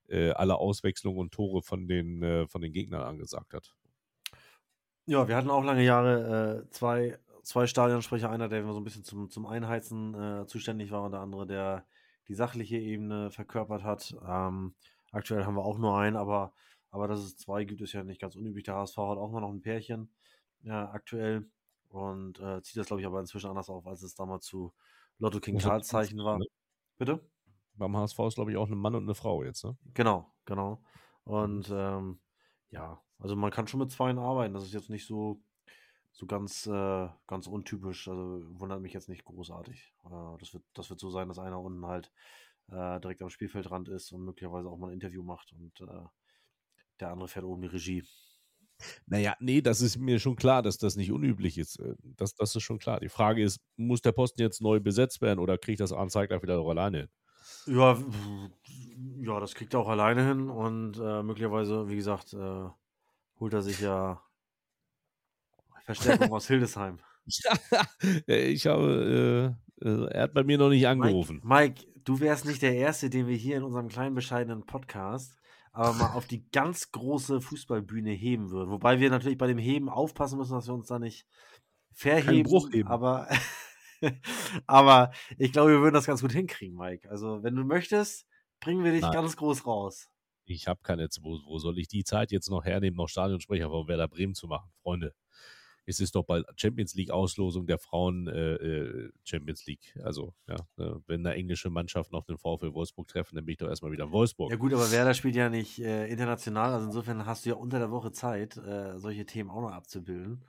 äh, 0.07 0.31
alle 0.31 0.55
Auswechslungen 0.55 1.19
und 1.19 1.33
Tore 1.33 1.61
von 1.61 1.87
den, 1.87 2.23
äh, 2.23 2.47
von 2.47 2.61
den 2.61 2.71
Gegnern 2.71 3.01
angesagt 3.01 3.53
hat. 3.53 3.75
Ja, 5.05 5.27
wir 5.27 5.35
hatten 5.35 5.49
auch 5.49 5.63
lange 5.63 5.83
Jahre 5.83 6.65
äh, 6.65 6.69
zwei 6.69 7.17
zwei 7.47 7.67
Stadionsprecher, 7.67 8.29
einer, 8.29 8.49
der 8.49 8.65
so 8.71 8.79
ein 8.79 8.83
bisschen 8.83 9.03
zum, 9.03 9.29
zum 9.29 9.45
Einheizen 9.45 10.13
äh, 10.13 10.47
zuständig 10.47 10.91
war 10.91 11.03
und 11.03 11.11
der 11.11 11.21
andere, 11.21 11.47
der 11.47 11.85
die 12.27 12.33
sachliche 12.33 12.77
Ebene 12.77 13.31
verkörpert 13.31 13.83
hat. 13.83 14.15
Ähm, 14.27 14.75
aktuell 15.11 15.45
haben 15.45 15.55
wir 15.55 15.63
auch 15.63 15.77
nur 15.77 15.97
einen, 15.97 16.17
aber, 16.17 16.53
aber 16.91 17.07
dass 17.07 17.19
es 17.21 17.37
zwei 17.37 17.63
gibt, 17.63 17.81
ist 17.81 17.93
ja 17.93 18.03
nicht 18.03 18.19
ganz 18.19 18.35
unüblich. 18.35 18.65
Der 18.65 18.75
HSV 18.75 18.97
hat 18.97 19.17
auch 19.17 19.31
mal 19.31 19.39
noch 19.39 19.51
ein 19.51 19.61
Pärchen 19.61 20.13
ja, 20.61 20.89
aktuell 20.91 21.49
und 21.87 22.39
äh, 22.39 22.61
zieht 22.61 22.77
das, 22.77 22.87
glaube 22.87 23.01
ich, 23.01 23.07
aber 23.07 23.21
inzwischen 23.21 23.49
anders 23.49 23.69
auf, 23.69 23.87
als 23.87 24.03
es 24.03 24.15
damals 24.15 24.45
zu 24.45 24.73
Lotto 25.19 25.39
King 25.39 25.57
Karls 25.57 25.87
Zeichen 25.87 26.19
war. 26.19 26.37
Ne? 26.37 26.45
Bitte? 26.97 27.21
beim 27.77 27.95
HSV 27.95 28.19
ist, 28.19 28.35
glaube 28.35 28.51
ich, 28.51 28.57
auch 28.57 28.67
ein 28.67 28.77
Mann 28.77 28.95
und 28.95 29.03
eine 29.03 29.15
Frau 29.15 29.43
jetzt, 29.43 29.63
ne? 29.63 29.77
Genau, 29.93 30.33
genau. 30.45 30.81
Und 31.23 31.69
ähm, 31.71 32.19
ja, 32.69 33.01
also 33.19 33.35
man 33.35 33.51
kann 33.51 33.67
schon 33.67 33.79
mit 33.79 33.91
Zweien 33.91 34.17
arbeiten. 34.17 34.53
Das 34.53 34.63
ist 34.63 34.73
jetzt 34.73 34.89
nicht 34.89 35.05
so, 35.05 35.41
so 36.17 36.25
ganz, 36.25 36.65
äh, 36.65 37.07
ganz 37.27 37.47
untypisch. 37.47 38.07
Also 38.07 38.41
wundert 38.59 38.81
mich 38.81 38.93
jetzt 38.93 39.07
nicht 39.07 39.23
großartig. 39.23 39.93
Äh, 40.03 40.37
das, 40.39 40.53
wird, 40.53 40.63
das 40.73 40.89
wird 40.89 40.99
so 40.99 41.11
sein, 41.11 41.27
dass 41.27 41.37
einer 41.37 41.61
unten 41.61 41.85
halt 41.85 42.11
äh, 42.69 42.99
direkt 42.99 43.21
am 43.21 43.29
Spielfeldrand 43.29 43.87
ist 43.87 44.11
und 44.11 44.25
möglicherweise 44.25 44.67
auch 44.67 44.77
mal 44.77 44.87
ein 44.87 44.93
Interview 44.93 45.21
macht 45.23 45.53
und 45.53 45.79
äh, 45.81 46.05
der 46.99 47.11
andere 47.11 47.27
fährt 47.27 47.45
oben 47.45 47.61
die 47.61 47.67
Regie. 47.67 48.03
Naja, 49.05 49.35
nee, 49.39 49.61
das 49.61 49.81
ist 49.81 49.97
mir 49.97 50.19
schon 50.19 50.35
klar, 50.35 50.63
dass 50.63 50.79
das 50.79 50.95
nicht 50.95 51.11
unüblich 51.11 51.59
ist. 51.59 51.79
Äh, 51.79 51.95
das, 52.01 52.33
das 52.33 52.55
ist 52.55 52.63
schon 52.63 52.79
klar. 52.79 52.99
Die 52.99 53.09
Frage 53.09 53.43
ist, 53.43 53.59
muss 53.75 54.01
der 54.01 54.11
Posten 54.11 54.41
jetzt 54.41 54.59
neu 54.59 54.79
besetzt 54.79 55.21
werden 55.21 55.39
oder 55.39 55.59
kriegt 55.59 55.79
das 55.79 55.93
Anzeigler 55.93 56.41
wieder 56.41 56.59
auch 56.59 56.69
alleine 56.69 56.97
hin? 56.97 57.09
Ja, 57.67 57.97
ja, 59.19 59.39
das 59.39 59.53
kriegt 59.53 59.73
er 59.75 59.81
auch 59.81 59.89
alleine 59.89 60.25
hin 60.27 60.49
und 60.49 60.97
äh, 60.97 61.21
möglicherweise, 61.21 61.87
wie 61.89 61.95
gesagt, 61.95 62.33
holt 62.33 63.53
er 63.53 63.61
sich 63.61 63.79
ja 63.79 64.21
Verstärkung 65.87 66.31
aus 66.31 66.47
Hildesheim. 66.47 66.99
ich 68.27 68.67
habe, 68.67 69.55
äh, 69.81 69.87
äh, 69.87 70.05
er 70.11 70.23
hat 70.23 70.33
bei 70.33 70.43
mir 70.43 70.57
noch 70.57 70.69
nicht 70.69 70.87
angerufen. 70.87 71.41
Mike, 71.43 71.81
Mike, 71.85 72.01
du 72.03 72.19
wärst 72.19 72.45
nicht 72.45 72.61
der 72.61 72.75
Erste, 72.75 73.09
den 73.09 73.27
wir 73.27 73.35
hier 73.35 73.57
in 73.57 73.63
unserem 73.63 73.87
kleinen 73.87 74.15
bescheidenen 74.15 74.65
Podcast 74.65 75.37
aber 75.77 75.93
mal 75.93 76.13
auf 76.13 76.25
die 76.25 76.49
ganz 76.49 76.91
große 76.91 77.39
Fußballbühne 77.39 78.09
heben 78.09 78.49
würden. 78.49 78.71
Wobei 78.71 78.99
wir 78.99 79.11
natürlich 79.11 79.37
bei 79.37 79.45
dem 79.45 79.59
Heben 79.59 79.89
aufpassen 79.89 80.39
müssen, 80.39 80.53
dass 80.53 80.65
wir 80.65 80.73
uns 80.73 80.87
da 80.87 80.97
nicht 80.97 81.27
verheben. 81.93 82.49
Bruch 82.49 82.71
heben. 82.71 82.89
Aber, 82.89 83.29
aber 84.65 85.11
ich 85.37 85.51
glaube, 85.51 85.73
wir 85.73 85.81
würden 85.81 85.93
das 85.93 86.07
ganz 86.07 86.21
gut 86.21 86.31
hinkriegen, 86.31 86.75
Mike. 86.75 87.07
Also, 87.11 87.43
wenn 87.43 87.55
du 87.55 87.63
möchtest, 87.63 88.25
bringen 88.59 88.83
wir 88.83 88.91
dich 88.91 89.03
Nein. 89.03 89.13
ganz 89.13 89.37
groß 89.37 89.67
raus. 89.67 90.09
Ich 90.45 90.67
habe 90.67 90.79
keine, 90.81 91.07
wo, 91.21 91.37
wo 91.45 91.59
soll 91.59 91.77
ich 91.77 91.87
die 91.87 92.03
Zeit 92.03 92.31
jetzt 92.31 92.49
noch 92.49 92.65
hernehmen, 92.65 92.97
noch 92.97 93.07
Stadionsprecher 93.09 93.69
von 93.69 93.87
Werder 93.87 94.07
Bremen 94.07 94.33
zu 94.33 94.47
machen, 94.47 94.71
Freunde? 94.81 95.13
Es 95.87 96.01
ist 96.01 96.15
doch 96.15 96.23
bald 96.23 96.45
Champions 96.57 96.93
League 96.95 97.11
Auslosung 97.11 97.65
der 97.65 97.79
Frauen 97.79 98.27
äh, 98.27 98.55
äh 98.55 99.11
Champions 99.23 99.65
League. 99.65 99.97
Also, 100.03 100.33
ja, 100.47 100.55
äh, 100.77 100.99
wenn 101.07 101.25
eine 101.25 101.35
englische 101.35 101.69
Mannschaft 101.69 102.11
noch 102.11 102.25
den 102.25 102.37
VfL 102.37 102.73
Wolfsburg 102.73 103.07
treffen, 103.07 103.35
dann 103.35 103.45
bin 103.45 103.53
ich 103.53 103.57
doch 103.57 103.69
erstmal 103.69 103.91
wieder 103.91 104.03
in 104.03 104.11
Wolfsburg. 104.11 104.51
Ja, 104.51 104.57
gut, 104.57 104.73
aber 104.73 104.91
Werder 104.91 105.13
spielt 105.13 105.35
ja 105.35 105.49
nicht 105.49 105.79
äh, 105.79 106.07
international. 106.07 106.73
Also, 106.73 106.87
insofern 106.87 107.25
hast 107.25 107.45
du 107.45 107.49
ja 107.49 107.55
unter 107.55 107.79
der 107.79 107.89
Woche 107.89 108.11
Zeit, 108.11 108.57
äh, 108.57 108.99
solche 108.99 109.25
Themen 109.25 109.49
auch 109.49 109.61
noch 109.61 109.71
abzubilden. 109.71 110.43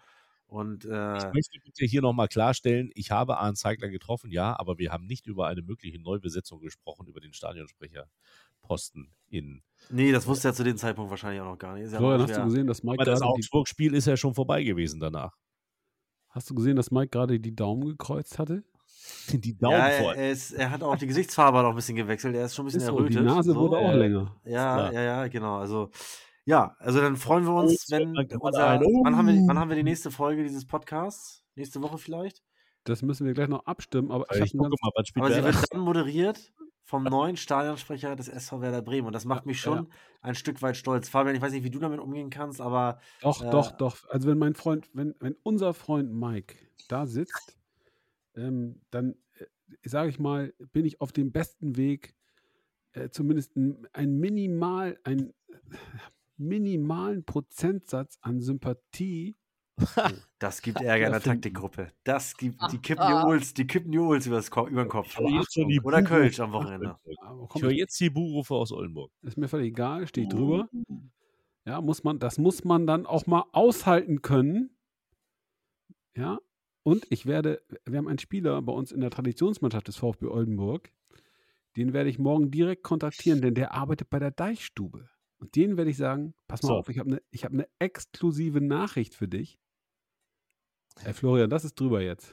Und, 0.48 0.86
äh, 0.86 1.18
ich 1.18 1.32
möchte 1.34 1.60
bitte 1.62 1.84
hier 1.84 2.00
nochmal 2.00 2.26
klarstellen, 2.26 2.90
ich 2.94 3.10
habe 3.10 3.36
Arne 3.36 3.54
Zeigler 3.54 3.90
getroffen, 3.90 4.30
ja, 4.30 4.58
aber 4.58 4.78
wir 4.78 4.90
haben 4.90 5.04
nicht 5.04 5.26
über 5.26 5.46
eine 5.46 5.60
mögliche 5.60 6.00
Neubesetzung 6.00 6.60
gesprochen, 6.60 7.06
über 7.06 7.20
den 7.20 7.34
Stadionsprecherposten 8.68 9.08
in. 9.30 9.62
Nee, 9.90 10.12
das 10.12 10.26
wusste 10.26 10.48
er 10.48 10.54
zu 10.54 10.64
dem 10.64 10.76
Zeitpunkt 10.76 11.10
wahrscheinlich 11.10 11.40
auch 11.40 11.46
noch 11.46 11.58
gar 11.58 11.74
nicht. 11.74 11.90
Ja 11.90 11.98
Florian, 11.98 12.22
hast 12.22 12.36
du 12.36 12.44
gesehen, 12.44 12.66
dass 12.66 12.82
Mike 12.82 13.00
aber 13.00 13.10
das 13.10 13.22
Augsburg-Spiel 13.22 13.94
ist 13.94 14.06
ja 14.06 14.16
schon 14.16 14.34
vorbei 14.34 14.62
gewesen 14.62 15.00
danach. 15.00 15.36
Hast 16.28 16.50
du 16.50 16.54
gesehen, 16.54 16.76
dass 16.76 16.90
Mike 16.90 17.08
gerade 17.08 17.40
die 17.40 17.54
Daumen 17.54 17.86
gekreuzt 17.86 18.38
hatte? 18.38 18.64
Die 19.32 19.56
Daumen 19.56 19.76
ja, 19.76 19.86
er, 19.86 20.16
er, 20.16 20.30
ist, 20.32 20.52
er, 20.52 20.70
hat 20.70 20.82
auch 20.82 20.96
die 20.96 21.06
Gesichtsfarbe 21.06 21.62
noch 21.62 21.70
ein 21.70 21.76
bisschen 21.76 21.96
gewechselt. 21.96 22.34
Er 22.34 22.46
ist 22.46 22.54
schon 22.54 22.64
ein 22.64 22.66
bisschen 22.66 22.80
ist 22.80 22.88
errötet. 22.88 23.14
So, 23.14 23.20
die 23.20 23.24
Nase 23.24 23.52
so, 23.52 23.60
wurde 23.60 23.76
auch 23.78 23.92
äh, 23.92 23.96
länger. 23.96 24.36
Ja, 24.44 24.90
ja, 24.90 25.02
ja, 25.02 25.28
genau. 25.28 25.58
Also 25.58 25.90
ja, 26.44 26.74
also 26.78 27.00
dann 27.00 27.16
freuen 27.16 27.44
wir 27.44 27.54
uns, 27.54 27.86
wenn 27.90 28.16
unser, 28.16 28.80
wann, 28.80 29.16
haben 29.16 29.28
wir, 29.28 29.46
wann 29.46 29.58
haben 29.58 29.68
wir 29.68 29.76
die 29.76 29.82
nächste 29.82 30.10
Folge 30.10 30.42
dieses 30.42 30.66
Podcasts? 30.66 31.44
Nächste 31.54 31.80
Woche 31.82 31.98
vielleicht? 31.98 32.42
Das 32.84 33.02
müssen 33.02 33.26
wir 33.26 33.34
gleich 33.34 33.48
noch 33.48 33.66
abstimmen, 33.66 34.10
aber 34.10 34.24
ich, 34.34 34.40
ich 34.40 34.52
gucke 34.52 34.74
mal, 34.80 34.90
was 34.94 35.08
spielt 35.08 35.24
Aber 35.24 35.34
sie 35.34 35.44
wird 35.44 35.72
dann 35.72 35.80
moderiert 35.80 36.52
vom 36.88 37.04
neuen 37.04 37.36
Stadionsprecher 37.36 38.16
des 38.16 38.28
SV 38.28 38.62
Werder 38.62 38.80
Bremen 38.80 39.08
und 39.08 39.12
das 39.12 39.26
macht 39.26 39.44
mich 39.44 39.60
schon 39.60 39.76
ja. 39.76 39.86
ein 40.22 40.34
Stück 40.34 40.62
weit 40.62 40.74
stolz. 40.74 41.10
Fabian, 41.10 41.36
ich 41.36 41.42
weiß 41.42 41.52
nicht, 41.52 41.62
wie 41.62 41.70
du 41.70 41.78
damit 41.78 42.00
umgehen 42.00 42.30
kannst, 42.30 42.62
aber 42.62 42.98
Doch, 43.20 43.42
äh, 43.42 43.50
doch, 43.50 43.72
doch. 43.72 44.08
Also 44.08 44.26
wenn 44.26 44.38
mein 44.38 44.54
Freund, 44.54 44.88
wenn, 44.94 45.14
wenn 45.20 45.36
unser 45.42 45.74
Freund 45.74 46.10
Mike 46.10 46.54
da 46.88 47.06
sitzt, 47.06 47.58
ähm, 48.36 48.80
dann 48.90 49.16
äh, 49.38 49.44
sage 49.86 50.08
ich 50.08 50.18
mal, 50.18 50.54
bin 50.72 50.86
ich 50.86 51.02
auf 51.02 51.12
dem 51.12 51.30
besten 51.30 51.76
Weg, 51.76 52.14
äh, 52.92 53.10
zumindest 53.10 53.54
ein, 53.54 53.86
ein 53.92 54.16
minimal, 54.16 54.98
ein 55.04 55.34
minimalen 56.38 57.22
Prozentsatz 57.22 58.16
an 58.22 58.40
Sympathie. 58.40 59.36
Oh, 59.96 60.02
das 60.38 60.62
gibt 60.62 60.80
Ärger 60.80 61.06
in 61.06 61.12
der 61.12 61.22
Taktikgruppe. 61.22 61.92
Das 62.04 62.36
gibt, 62.36 62.60
die 62.72 62.78
kippen 62.78 63.06
die 63.06 63.26
Uls, 63.26 63.54
die 63.54 63.66
kippen 63.66 63.92
die 63.92 63.98
Uls 63.98 64.26
über 64.26 64.40
den 64.40 64.88
Kopf. 64.88 65.18
Oder 65.18 66.02
Kölsch 66.02 66.40
am 66.40 66.52
Wochenende. 66.52 66.96
Ich 67.54 67.62
höre 67.62 67.72
jetzt 67.72 67.98
die 68.00 68.10
Buhrufe 68.10 68.54
aus 68.54 68.72
Oldenburg. 68.72 69.12
Ist 69.22 69.36
mir 69.36 69.48
völlig 69.48 69.68
egal, 69.68 70.06
stehe 70.06 70.26
ich 70.26 70.32
drüber. 70.32 70.68
Ja, 71.64 71.80
muss 71.80 72.02
man, 72.02 72.18
das 72.18 72.38
muss 72.38 72.64
man 72.64 72.86
dann 72.86 73.06
auch 73.06 73.26
mal 73.26 73.44
aushalten 73.52 74.22
können. 74.22 74.70
Ja, 76.16 76.38
und 76.82 77.06
ich 77.10 77.26
werde, 77.26 77.62
wir 77.84 77.98
haben 77.98 78.08
einen 78.08 78.18
Spieler 78.18 78.60
bei 78.62 78.72
uns 78.72 78.92
in 78.92 79.00
der 79.00 79.10
Traditionsmannschaft 79.10 79.88
des 79.88 79.96
VfB 79.96 80.26
Oldenburg. 80.26 80.90
Den 81.76 81.92
werde 81.92 82.08
ich 82.08 82.18
morgen 82.18 82.50
direkt 82.50 82.82
kontaktieren, 82.82 83.42
denn 83.42 83.54
der 83.54 83.74
arbeitet 83.74 84.08
bei 84.08 84.18
der 84.18 84.30
Deichstube. 84.30 85.10
Und 85.38 85.54
denen 85.54 85.76
werde 85.76 85.90
ich 85.90 85.96
sagen, 85.96 86.34
pass 86.48 86.62
mal 86.62 86.68
so. 86.68 86.74
auf, 86.76 86.88
ich 86.88 86.98
habe 86.98 87.10
eine 87.10 87.20
hab 87.36 87.52
ne 87.52 87.68
exklusive 87.78 88.60
Nachricht 88.60 89.14
für 89.14 89.28
dich. 89.28 89.58
Herr 91.04 91.14
Florian, 91.14 91.50
das 91.50 91.64
ist 91.64 91.78
drüber 91.78 92.00
jetzt. 92.00 92.32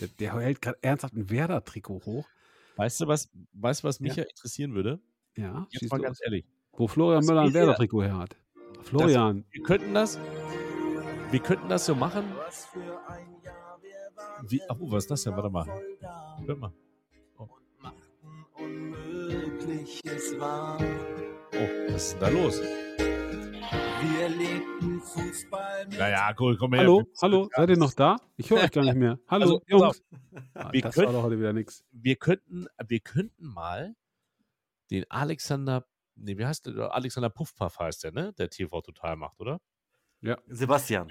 Der, 0.00 0.08
der 0.08 0.38
hält 0.40 0.60
gerade 0.60 0.78
ernsthaft 0.82 1.14
ein 1.14 1.30
Werder-Trikot 1.30 2.04
hoch. 2.04 2.28
Weißt 2.76 3.00
du, 3.00 3.06
was, 3.06 3.30
weißt, 3.52 3.84
was 3.84 4.00
mich 4.00 4.16
ja. 4.16 4.24
ja 4.24 4.28
interessieren 4.28 4.74
würde? 4.74 5.00
Ja, 5.36 5.66
jetzt 5.70 5.90
mal 5.90 6.00
ganz 6.00 6.20
ehrlich. 6.22 6.46
Wo 6.72 6.88
Florian 6.88 7.24
Müller 7.24 7.42
ein 7.42 7.54
Werder-Trikot 7.54 8.02
her 8.02 8.18
hat. 8.18 8.36
Florian. 8.82 9.44
Das, 9.44 9.52
wir 9.52 9.62
könnten 9.62 9.94
das, 9.94 10.18
wir 11.30 11.40
könnten 11.40 11.68
das 11.68 11.86
so 11.86 11.94
machen. 11.94 12.24
Wie, 14.48 14.60
ach, 14.68 14.76
oh, 14.78 14.90
was 14.90 15.04
ist 15.04 15.10
das 15.10 15.22
denn? 15.24 15.36
Warte 15.36 15.50
mal. 15.50 15.66
Hör 16.46 16.56
mal. 16.56 16.72
Oh. 17.38 17.48
Oh, 21.52 21.68
was 21.92 22.02
ist 22.02 22.12
denn 22.12 22.20
da 22.20 22.28
los? 22.28 22.60
Wir 24.02 24.30
lebten 24.30 25.00
Fußball 25.00 25.86
mit. 25.86 25.98
Naja, 25.98 26.34
cool, 26.38 26.56
komm 26.56 26.72
her. 26.72 26.80
Hallo, 26.80 27.04
hallo, 27.20 27.50
seid 27.54 27.68
ihr 27.68 27.76
noch 27.76 27.92
da? 27.92 28.16
Ich 28.38 28.48
höre 28.48 28.62
euch 28.62 28.70
gar 28.70 28.82
nicht 28.82 28.94
mehr. 28.94 29.18
Hallo, 29.28 29.44
also, 29.44 29.62
Jungs. 29.66 30.02
Ah, 30.54 30.72
wir 30.72 30.80
das 30.80 30.94
könnten, 30.94 31.12
war 31.12 31.20
doch 31.20 31.22
heute 31.24 31.38
wieder 31.38 31.52
nichts. 31.52 31.84
Wir 31.90 32.16
könnten, 32.16 32.66
wir 32.86 33.00
könnten 33.00 33.46
mal 33.46 33.94
den 34.90 35.04
Alexander, 35.10 35.86
nee, 36.14 36.38
wie 36.38 36.46
heißt 36.46 36.66
der? 36.66 36.94
Alexander 36.94 37.28
Puffpaff 37.28 37.78
heißt 37.78 38.04
der, 38.04 38.12
ne? 38.12 38.32
Der 38.38 38.48
TV 38.48 38.80
Total 38.80 39.16
macht, 39.16 39.38
oder? 39.38 39.60
Ja. 40.22 40.38
Sebastian. 40.46 41.06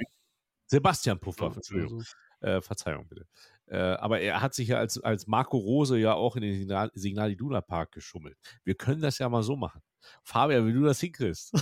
Sebastian 0.65 1.19
Puffpaff, 1.19 1.57
Entschuldigung. 1.57 2.03
Äh, 2.41 2.61
Verzeihung 2.61 3.07
bitte. 3.07 3.27
Äh, 3.67 3.77
aber 3.77 4.19
er 4.21 4.41
hat 4.41 4.55
sich 4.55 4.69
ja 4.69 4.77
als, 4.77 4.99
als 4.99 5.27
Marco 5.27 5.57
Rose 5.57 5.97
ja 5.99 6.13
auch 6.13 6.35
in 6.35 6.41
den 6.41 6.57
Signal, 6.57 6.89
Signal 6.95 7.31
Iduna 7.31 7.61
Park 7.61 7.91
geschummelt. 7.91 8.37
Wir 8.63 8.73
können 8.73 9.01
das 9.01 9.19
ja 9.19 9.29
mal 9.29 9.43
so 9.43 9.55
machen. 9.55 9.81
Fabian, 10.23 10.65
wie 10.65 10.73
du 10.73 10.81
das 10.81 10.99
hinkriegst, 10.99 11.53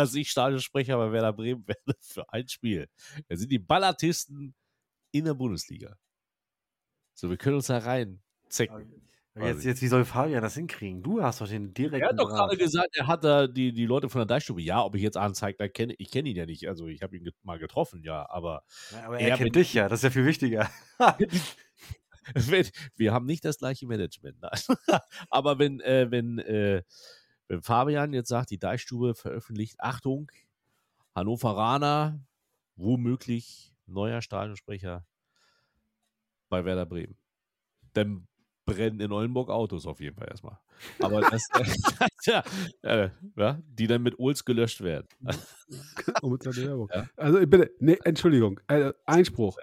dass 0.00 0.14
ich 0.14 0.30
Stadionsprecher 0.30 0.96
bei 0.96 1.12
Werder 1.12 1.32
Bremen 1.32 1.66
werde 1.68 1.94
für 2.00 2.32
ein 2.32 2.48
Spiel. 2.48 2.88
Da 3.28 3.36
sind 3.36 3.50
die 3.50 3.58
Ballatisten 3.58 4.54
in 5.12 5.24
der 5.24 5.34
Bundesliga. 5.34 5.96
So, 7.14 7.28
wir 7.28 7.36
können 7.36 7.56
uns 7.56 7.66
da 7.66 7.78
rein 7.78 8.22
zecken. 8.48 9.06
Jetzt, 9.36 9.64
jetzt, 9.64 9.80
wie 9.80 9.86
soll 9.86 10.04
Fabian 10.04 10.42
das 10.42 10.54
hinkriegen? 10.54 11.02
Du 11.02 11.22
hast 11.22 11.40
doch 11.40 11.48
den 11.48 11.72
direkten. 11.72 12.02
Er 12.02 12.08
hat 12.08 12.18
doch 12.18 12.28
gerade 12.28 12.56
gesagt, 12.56 12.96
er 12.96 13.06
hat 13.06 13.22
da 13.22 13.46
die, 13.46 13.72
die 13.72 13.86
Leute 13.86 14.08
von 14.08 14.18
der 14.18 14.26
Deichstube. 14.26 14.60
Ja, 14.60 14.82
ob 14.82 14.96
ich 14.96 15.02
jetzt 15.02 15.16
anzeigt, 15.16 15.62
kenne 15.72 15.94
ich 15.96 16.10
kenne 16.10 16.28
ihn 16.28 16.36
ja 16.36 16.46
nicht. 16.46 16.68
Also 16.68 16.88
ich 16.88 17.02
habe 17.02 17.16
ihn 17.16 17.30
mal 17.42 17.58
getroffen, 17.58 18.02
ja, 18.02 18.28
aber. 18.28 18.64
Ja, 18.90 19.06
aber 19.06 19.20
er, 19.20 19.28
er 19.28 19.36
kennt 19.36 19.54
dich 19.54 19.72
ja, 19.72 19.88
das 19.88 20.00
ist 20.00 20.04
ja 20.04 20.10
viel 20.10 20.26
wichtiger. 20.26 20.68
wir 22.96 23.12
haben 23.12 23.26
nicht 23.26 23.44
das 23.44 23.58
gleiche 23.58 23.86
Management. 23.86 24.36
Aber 25.30 25.58
wenn, 25.58 25.80
äh, 25.80 26.10
wenn, 26.10 26.38
äh, 26.38 26.82
wenn 27.50 27.62
Fabian 27.62 28.12
jetzt 28.12 28.28
sagt, 28.28 28.52
die 28.52 28.60
Deichstube 28.60 29.16
veröffentlicht, 29.16 29.80
Achtung, 29.80 30.30
Hannoveraner, 31.16 32.24
womöglich 32.76 33.74
neuer 33.86 34.22
Stadionsprecher 34.22 35.04
bei 36.48 36.64
Werder 36.64 36.86
Bremen. 36.86 37.16
Dann 37.92 38.28
brennen 38.66 39.00
in 39.00 39.10
Oldenburg 39.10 39.50
Autos 39.50 39.84
auf 39.84 39.98
jeden 39.98 40.14
Fall 40.14 40.28
erstmal. 40.28 40.60
Aber 41.00 41.22
das, 41.22 41.48
ja, 42.24 42.44
ja, 42.84 43.60
die 43.66 43.88
dann 43.88 44.04
mit 44.04 44.20
Ols 44.20 44.44
gelöscht 44.44 44.80
werden. 44.82 45.08
ja. 46.94 47.08
Also 47.16 47.44
bitte, 47.48 47.72
nee, 47.80 47.98
Entschuldigung, 48.04 48.60
also 48.68 48.92
Einspruch. 49.06 49.58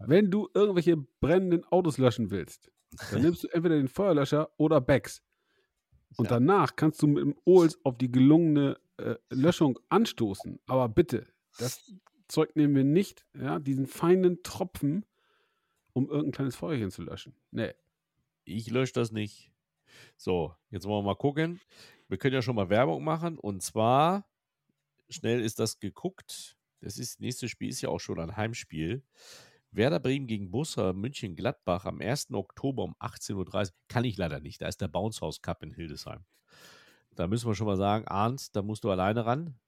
Wenn 0.00 0.30
du 0.30 0.50
irgendwelche 0.52 0.98
brennenden 1.20 1.64
Autos 1.64 1.96
löschen 1.96 2.30
willst, 2.30 2.70
dann 3.10 3.22
nimmst 3.22 3.44
du 3.44 3.48
entweder 3.48 3.76
den 3.76 3.88
Feuerlöscher 3.88 4.50
oder 4.58 4.82
Becks. 4.82 5.22
Und 6.16 6.26
ja. 6.26 6.30
danach 6.30 6.76
kannst 6.76 7.02
du 7.02 7.06
mit 7.06 7.22
dem 7.22 7.36
Ols 7.44 7.78
auf 7.84 7.98
die 7.98 8.10
gelungene 8.10 8.78
äh, 8.98 9.16
Löschung 9.30 9.78
anstoßen. 9.88 10.60
Aber 10.66 10.88
bitte, 10.88 11.26
das 11.58 11.92
Zeug 12.28 12.56
nehmen 12.56 12.74
wir 12.74 12.84
nicht, 12.84 13.26
ja, 13.34 13.58
diesen 13.58 13.86
feinen 13.86 14.42
Tropfen, 14.42 15.04
um 15.92 16.08
irgendein 16.08 16.32
kleines 16.32 16.56
Feuerchen 16.56 16.90
zu 16.90 17.02
löschen. 17.02 17.34
Nee, 17.50 17.74
ich 18.44 18.70
lösche 18.70 18.92
das 18.92 19.12
nicht. 19.12 19.50
So, 20.16 20.54
jetzt 20.70 20.86
wollen 20.86 21.04
wir 21.04 21.10
mal 21.10 21.16
gucken. 21.16 21.60
Wir 22.08 22.18
können 22.18 22.34
ja 22.34 22.42
schon 22.42 22.56
mal 22.56 22.68
Werbung 22.68 23.04
machen. 23.04 23.38
Und 23.38 23.62
zwar, 23.62 24.28
schnell 25.08 25.40
ist 25.40 25.58
das 25.58 25.78
geguckt. 25.78 26.56
Das 26.80 26.98
ist, 26.98 27.20
nächste 27.20 27.48
Spiel 27.48 27.68
ist 27.70 27.80
ja 27.80 27.88
auch 27.88 28.00
schon 28.00 28.18
ein 28.20 28.36
Heimspiel. 28.36 29.02
Werder 29.74 29.98
Bremen 30.00 30.26
gegen 30.26 30.50
Busser 30.50 30.92
München 30.92 31.34
Gladbach 31.36 31.84
am 31.84 32.00
1. 32.00 32.32
Oktober 32.32 32.84
um 32.84 32.94
18.30 33.00 33.34
Uhr. 33.34 33.72
Kann 33.88 34.04
ich 34.04 34.16
leider 34.16 34.40
nicht. 34.40 34.60
Da 34.62 34.68
ist 34.68 34.80
der 34.80 34.88
Bounce 34.88 35.20
House 35.20 35.42
Cup 35.42 35.62
in 35.62 35.72
Hildesheim. 35.72 36.24
Da 37.14 37.26
müssen 37.26 37.48
wir 37.48 37.54
schon 37.54 37.66
mal 37.66 37.76
sagen, 37.76 38.06
Arndt, 38.08 38.54
da 38.54 38.62
musst 38.62 38.84
du 38.84 38.90
alleine 38.90 39.26
ran. 39.26 39.58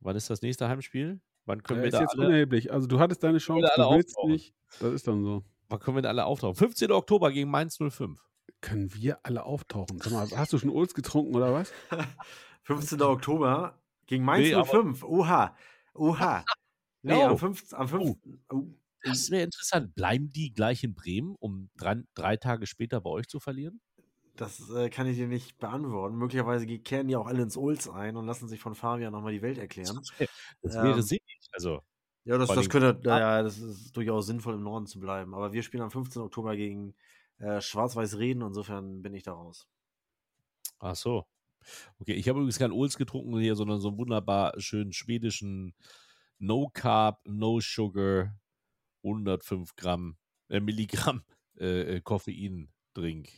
Wann 0.00 0.16
ist 0.16 0.28
das 0.30 0.42
nächste 0.42 0.68
Heimspiel? 0.68 1.20
Wann 1.44 1.62
können 1.62 1.80
Ja, 1.80 1.82
wir 1.84 1.88
ist 1.88 1.94
da 1.94 2.00
jetzt 2.02 2.14
alle, 2.18 2.26
unerheblich. 2.26 2.72
Also 2.72 2.86
du 2.86 2.98
hattest 3.00 3.22
deine 3.22 3.38
Chance, 3.38 3.68
du 3.76 3.82
willst 3.90 4.16
auftauchen. 4.16 4.32
nicht. 4.32 4.54
Das 4.80 4.92
ist 4.92 5.06
dann 5.08 5.22
so. 5.24 5.44
wann 5.68 5.78
können 5.80 5.96
wir 5.96 6.02
da 6.02 6.08
alle 6.10 6.24
auftauchen? 6.24 6.54
15. 6.56 6.90
Oktober 6.92 7.30
gegen 7.32 7.50
Mainz 7.50 7.78
05. 7.78 8.20
Können 8.60 8.92
wir 8.94 9.18
alle 9.24 9.44
auftauchen? 9.44 9.98
Sag 9.98 10.12
mal, 10.12 10.28
hast 10.36 10.52
du 10.52 10.58
schon 10.58 10.70
Olds 10.70 10.94
getrunken 10.94 11.34
oder 11.34 11.52
was? 11.52 11.72
15. 12.64 13.00
Oktober 13.02 13.78
gegen 14.06 14.24
Mainz 14.24 14.48
Nee, 14.48 14.54
aber- 14.54 14.66
05. 14.66 15.04
Oha. 15.04 15.56
Oha. 15.94 16.44
Nee, 17.04 17.18
Ja. 17.18 17.30
am 17.30 17.36
5. 17.38 17.72
Am 17.74 17.88
5. 17.88 18.16
Oh. 18.52 18.64
Das 19.04 19.30
wäre 19.30 19.44
interessant. 19.44 19.94
Bleiben 19.94 20.30
die 20.30 20.52
gleich 20.52 20.82
in 20.84 20.94
Bremen, 20.94 21.34
um 21.38 21.70
drei, 21.76 22.02
drei 22.14 22.36
Tage 22.36 22.66
später 22.66 23.00
bei 23.00 23.10
euch 23.10 23.28
zu 23.28 23.40
verlieren? 23.40 23.80
Das 24.36 24.70
äh, 24.70 24.88
kann 24.88 25.06
ich 25.06 25.16
dir 25.16 25.28
nicht 25.28 25.58
beantworten. 25.58 26.16
Möglicherweise 26.16 26.66
kehren 26.66 27.08
die 27.08 27.16
auch 27.16 27.26
alle 27.26 27.42
ins 27.42 27.56
Olds 27.56 27.88
ein 27.88 28.16
und 28.16 28.26
lassen 28.26 28.48
sich 28.48 28.60
von 28.60 28.74
Fabian 28.74 29.12
nochmal 29.12 29.32
die 29.32 29.42
Welt 29.42 29.58
erklären. 29.58 30.08
Das 30.62 30.76
Ähm, 30.76 30.80
wäre 30.80 31.02
sinnig. 31.02 31.22
Also, 31.52 31.82
Ja, 32.24 32.38
das, 32.38 32.52
das 32.52 32.68
könnte, 32.68 33.00
ja, 33.08 33.18
ja, 33.18 33.42
das 33.42 33.58
ist 33.58 33.96
durchaus 33.96 34.26
sinnvoll, 34.26 34.54
im 34.54 34.62
Norden 34.62 34.86
zu 34.86 35.00
bleiben. 35.00 35.34
Aber 35.34 35.52
wir 35.52 35.62
spielen 35.62 35.82
am 35.82 35.90
15. 35.90 36.22
Oktober 36.22 36.54
gegen 36.56 36.94
äh, 37.38 37.60
Schwarz-Weiß 37.60 38.18
Reden, 38.18 38.42
insofern 38.42 39.02
bin 39.02 39.14
ich 39.14 39.24
da 39.24 39.32
raus. 39.32 39.66
ach 40.78 40.96
so. 40.96 41.26
Okay, 42.00 42.14
ich 42.14 42.28
habe 42.28 42.40
übrigens 42.40 42.58
keinen 42.58 42.72
Ols 42.72 42.98
getrunken 42.98 43.38
hier, 43.40 43.56
sondern 43.56 43.80
so 43.80 43.88
einen 43.88 43.98
wunderbar 43.98 44.58
schönen 44.60 44.92
schwedischen 44.92 45.74
No 46.38 46.70
Carb, 46.72 47.20
No 47.26 47.60
Sugar, 47.60 48.36
105 49.04 49.76
Gramm, 49.76 50.16
äh, 50.48 50.60
Milligramm 50.60 51.22
äh, 51.58 51.96
äh, 51.96 52.00
Koffein-Drink 52.00 53.30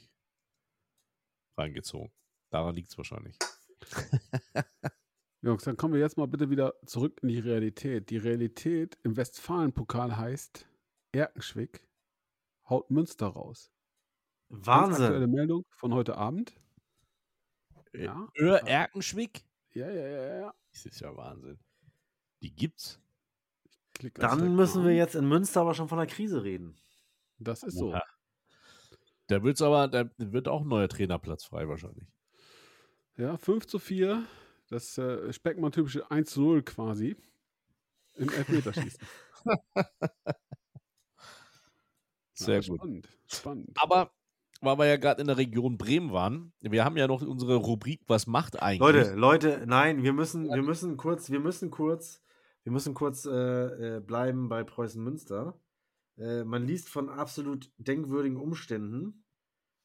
reingezogen. 1.57 2.13
Daran 2.51 2.75
liegt 2.75 2.91
es 2.91 2.99
wahrscheinlich. 2.99 3.39
Jungs, 5.43 5.65
dann 5.65 5.77
kommen 5.77 5.95
wir 5.95 6.01
jetzt 6.01 6.17
mal 6.17 6.27
bitte 6.27 6.49
wieder 6.49 6.75
zurück 6.87 7.21
in 7.23 7.29
die 7.29 7.39
Realität. 7.39 8.11
Die 8.11 8.17
Realität 8.17 8.97
im 9.03 9.17
Westfalen-Pokal 9.17 10.17
heißt 10.17 10.67
Erkenschwick 11.13 11.87
haut 12.69 12.91
Münster 12.91 13.27
raus. 13.27 13.71
Ganz 14.49 14.69
aktuelle 14.69 15.13
Wahnsinn. 15.13 15.31
Meldung 15.31 15.65
von 15.71 15.95
heute 15.95 16.17
Abend. 16.17 16.55
Ja, 17.93 18.29
Öhr 18.37 18.67
Erkenschwick? 18.67 19.45
ja, 19.73 19.89
ja, 19.91 20.07
ja, 20.07 20.35
ja. 20.41 20.55
Das 20.73 20.87
ist 20.87 21.01
ja 21.01 21.17
Wahnsinn. 21.17 21.59
Die 22.43 22.55
gibt's. 22.55 23.01
Klick 24.11 24.21
Dann 24.21 24.55
müssen 24.55 24.85
wir 24.85 24.95
jetzt 24.95 25.15
in 25.15 25.29
Münster 25.29 25.63
aber 25.63 25.75
schon 25.75 25.89
von 25.89 25.99
der 25.99 26.07
Krise 26.07 26.45
reden. 26.45 26.77
Das 27.39 27.63
ist 27.63 27.77
so. 27.79 27.91
Oha. 27.91 28.03
Da 29.29 29.43
wird's 29.43 29.63
aber, 29.63 29.89
da 29.89 30.11
wird 30.19 30.49
auch 30.49 30.63
ein 30.63 30.69
neuer 30.69 30.89
Trainerplatz 30.89 31.45
frei 31.45 31.69
wahrscheinlich. 31.69 32.07
Ja, 33.17 33.37
5 33.37 33.67
zu 33.67 33.79
4. 33.79 34.25
Das 34.69 34.99
äh, 34.99 35.33
Speckmann-typische 35.33 36.11
1 36.11 36.31
zu 36.31 36.43
0 36.43 36.63
quasi. 36.63 37.17
Im 38.15 38.29
Elfmeterschießen. 38.29 39.01
Sehr 42.35 42.61
Ja, 42.61 42.69
gut. 42.69 42.81
Spannend. 42.81 43.09
Spannend. 43.27 43.71
Aber 43.77 44.11
weil 44.61 44.79
wir 44.79 44.87
ja 44.87 44.97
gerade 44.97 45.21
in 45.21 45.27
der 45.27 45.37
Region 45.37 45.77
Bremen 45.77 46.13
waren, 46.13 46.53
wir 46.61 46.85
haben 46.85 46.97
ja 46.97 47.07
noch 47.07 47.23
unsere 47.23 47.57
Rubrik, 47.57 48.01
was 48.07 48.27
macht 48.27 48.63
eigentlich? 48.63 48.81
Leute, 48.81 49.15
Leute, 49.15 49.63
nein, 49.67 50.03
wir 50.03 50.13
müssen, 50.13 50.49
wir 50.49 50.63
müssen 50.63 50.97
kurz, 50.97 51.31
wir 51.31 51.41
müssen 51.41 51.71
kurz, 51.71 52.23
wir 52.65 52.73
müssen 52.73 52.95
kurz 52.95 53.27
äh, 53.27 53.31
äh, 53.97 54.01
bleiben 54.01 54.49
bei 54.49 54.65
Preußen 54.65 55.03
Münster. 55.03 55.59
Äh, 56.17 56.45
man 56.45 56.65
liest 56.65 56.89
von 56.89 57.11
absolut 57.11 57.71
denkwürdigen 57.77 58.39
Umständen, 58.39 59.25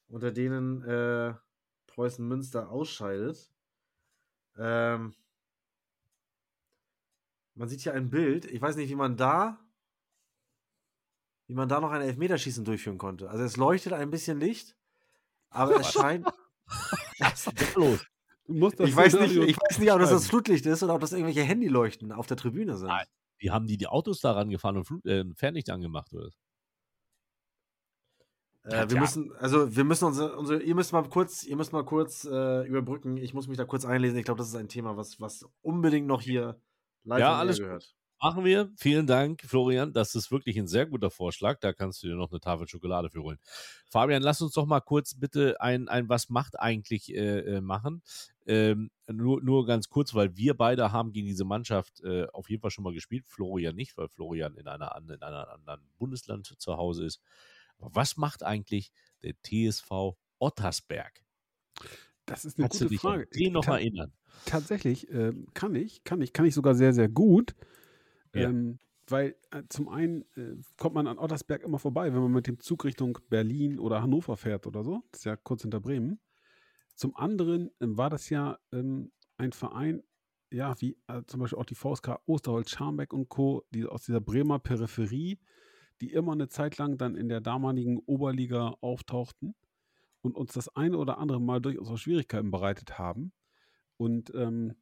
unter 0.07 0.31
denen 0.31 0.81
äh, 0.83 1.33
Preußen 1.87 2.25
Münster 2.25 2.71
ausscheidet. 2.71 3.51
Ähm, 4.57 5.13
man 7.53 7.67
sieht 7.67 7.81
hier 7.81 7.93
ein 7.93 8.09
Bild. 8.09 8.45
Ich 8.45 8.61
weiß 8.61 8.77
nicht, 8.77 8.89
wie 8.89 8.95
man 8.95 9.17
da, 9.17 9.59
wie 11.47 11.55
man 11.55 11.67
da 11.67 11.81
noch 11.81 11.91
ein 11.91 12.01
Elfmeterschießen 12.01 12.63
durchführen 12.63 12.97
konnte. 12.97 13.29
Also 13.29 13.43
es 13.43 13.57
leuchtet 13.57 13.91
ein 13.91 14.09
bisschen 14.09 14.39
Licht, 14.39 14.77
aber 15.49 15.81
es 15.81 15.91
scheint. 15.91 16.25
Was 17.19 17.47
ist 17.47 17.59
denn 17.59 17.73
los? 17.75 18.05
Du 18.49 18.55
musst 18.55 18.79
das 18.79 18.89
Ich 18.89 18.95
weiß, 18.95 19.13
nicht, 19.13 19.35
ich 19.35 19.57
weiß 19.57 19.77
nicht, 19.77 19.91
ob 19.91 19.99
das 19.99 20.09
das. 20.09 20.27
Flutlicht 20.27 20.65
ist 20.65 20.81
oder 20.81 20.95
ob 20.95 21.01
das 21.01 21.11
irgendwelche 21.11 21.47
Handyleuchten 21.47 22.11
auf 22.11 22.25
der 22.25 22.35
Tribüne 22.35 22.77
sind. 22.77 22.87
Nein. 22.87 23.05
Wie 23.37 23.51
haben 23.51 23.67
die 23.67 23.77
die 23.77 23.85
Autos 23.85 24.21
daran 24.21 24.49
gefahren 24.49 24.75
und 24.77 24.85
Flut, 24.85 25.05
äh, 25.05 25.23
Fernlicht 25.35 25.69
angemacht? 25.69 26.11
Oder? 26.13 26.29
Äh, 28.63 28.89
wir 28.89 28.95
Ja. 28.95 29.01
müssen, 29.01 29.31
also 29.37 29.75
wir 29.75 29.83
müssen 29.83 30.05
unsere, 30.05 30.35
unsere, 30.35 30.63
ihr 30.63 30.73
müsst 30.73 30.93
mal 30.93 31.03
kurz, 31.07 31.43
ihr 31.43 31.55
müsst 31.55 31.73
mal 31.73 31.85
kurz 31.85 32.25
äh, 32.25 32.67
überbrücken. 32.67 33.17
Ich 33.17 33.35
muss 33.35 33.47
mich 33.47 33.57
da 33.57 33.65
kurz 33.65 33.85
einlesen. 33.85 34.17
Ich 34.17 34.25
glaube, 34.25 34.39
das 34.39 34.47
ist 34.47 34.55
ein 34.55 34.67
Thema, 34.67 34.97
was, 34.97 35.21
was 35.21 35.45
unbedingt 35.61 36.07
noch 36.07 36.21
hier 36.21 36.59
live 37.03 37.19
Ja, 37.19 37.37
alles 37.37 37.59
gehört. 37.59 37.95
Machen 38.21 38.43
wir. 38.43 38.69
Vielen 38.75 39.07
Dank, 39.07 39.43
Florian. 39.45 39.93
Das 39.93 40.13
ist 40.13 40.29
wirklich 40.29 40.57
ein 40.59 40.67
sehr 40.67 40.85
guter 40.85 41.09
Vorschlag. 41.09 41.59
Da 41.61 41.71
kannst 41.71 42.03
du 42.03 42.07
dir 42.07 42.15
noch 42.15 42.31
eine 42.31 42.41
Tafel 42.41 42.67
Schokolade 42.67 43.09
für 43.09 43.23
holen. 43.23 43.39
Fabian, 43.89 44.21
lass 44.21 44.41
uns 44.41 44.51
doch 44.53 44.65
mal 44.65 44.81
kurz 44.81 45.13
bitte 45.15 45.61
ein, 45.61 45.87
ein 45.87 46.09
Was 46.09 46.27
macht 46.29 46.59
eigentlich 46.59 47.13
äh, 47.15 47.39
äh, 47.39 47.61
machen. 47.61 48.01
Ähm, 48.45 48.91
nur, 49.07 49.41
nur 49.41 49.65
ganz 49.65 49.87
kurz, 49.89 50.13
weil 50.15 50.35
wir 50.35 50.53
beide 50.55 50.91
haben 50.91 51.13
gegen 51.13 51.27
diese 51.27 51.45
Mannschaft 51.45 52.01
äh, 52.03 52.27
auf 52.33 52.49
jeden 52.49 52.61
Fall 52.61 52.71
schon 52.71 52.83
mal 52.83 52.93
gespielt. 52.93 53.25
Florian 53.25 53.75
nicht, 53.75 53.95
weil 53.97 54.09
Florian 54.09 54.57
in, 54.57 54.67
einer, 54.67 54.93
in 54.97 55.21
einem 55.21 55.45
anderen 55.49 55.81
Bundesland 55.97 56.45
zu 56.59 56.75
Hause 56.75 57.05
ist. 57.05 57.21
Aber 57.77 57.95
was 57.95 58.17
macht 58.17 58.43
eigentlich 58.43 58.91
der 59.23 59.33
TSV 59.43 60.17
Ottersberg? 60.39 61.23
Das 62.25 62.43
ist 62.43 62.57
eine 62.59 62.67
Kannst 62.67 62.81
du 62.81 62.85
gute 62.85 62.93
dich 62.95 63.01
Frage. 63.01 63.23
an 63.23 63.29
den 63.39 63.53
noch 63.53 63.63
Kann- 63.65 63.75
erinnern? 63.75 64.11
Tatsächlich 64.45 65.09
ähm, 65.11 65.47
kann 65.53 65.73
ich, 65.75 66.03
kann 66.03 66.21
ich, 66.21 66.33
kann 66.33 66.45
ich 66.45 66.53
sogar 66.53 66.75
sehr, 66.75 66.93
sehr 66.93 67.09
gut. 67.09 67.55
Ja. 68.33 68.49
Ähm, 68.49 68.79
weil 69.07 69.35
äh, 69.51 69.63
zum 69.69 69.89
einen 69.89 70.21
äh, 70.35 70.55
kommt 70.77 70.95
man 70.95 71.07
an 71.07 71.17
Ottersberg 71.17 71.63
immer 71.63 71.79
vorbei, 71.79 72.13
wenn 72.13 72.21
man 72.21 72.31
mit 72.31 72.47
dem 72.47 72.59
Zug 72.59 72.85
Richtung 72.85 73.17
Berlin 73.29 73.79
oder 73.79 74.01
Hannover 74.01 74.37
fährt 74.37 74.67
oder 74.67 74.83
so. 74.83 75.03
Das 75.11 75.21
ist 75.21 75.25
ja 75.25 75.35
kurz 75.35 75.63
hinter 75.63 75.79
Bremen. 75.79 76.19
Zum 76.95 77.15
anderen 77.15 77.71
ähm, 77.79 77.97
war 77.97 78.09
das 78.09 78.29
ja 78.29 78.59
ähm, 78.71 79.11
ein 79.37 79.51
Verein, 79.51 80.03
ja, 80.51 80.79
wie 80.81 80.97
äh, 81.07 81.23
zum 81.25 81.39
Beispiel 81.39 81.57
auch 81.57 81.65
die 81.65 81.75
VSK 81.75 82.19
Osterholz, 82.25 82.71
Scharmbeck 82.71 83.13
und 83.13 83.29
Co., 83.29 83.63
die 83.71 83.85
aus 83.85 84.03
dieser 84.03 84.21
Bremer 84.21 84.59
Peripherie, 84.59 85.39
die 86.01 86.11
immer 86.11 86.33
eine 86.33 86.49
Zeit 86.49 86.77
lang 86.77 86.97
dann 86.97 87.15
in 87.15 87.29
der 87.29 87.41
damaligen 87.41 87.99
Oberliga 87.99 88.75
auftauchten 88.81 89.55
und 90.21 90.35
uns 90.35 90.53
das 90.53 90.75
eine 90.75 90.97
oder 90.97 91.17
andere 91.17 91.41
Mal 91.41 91.61
durchaus 91.61 91.89
auch 91.89 91.97
Schwierigkeiten 91.97 92.51
bereitet 92.51 92.97
haben. 92.99 93.31
Und 93.97 94.33
ähm, 94.35 94.75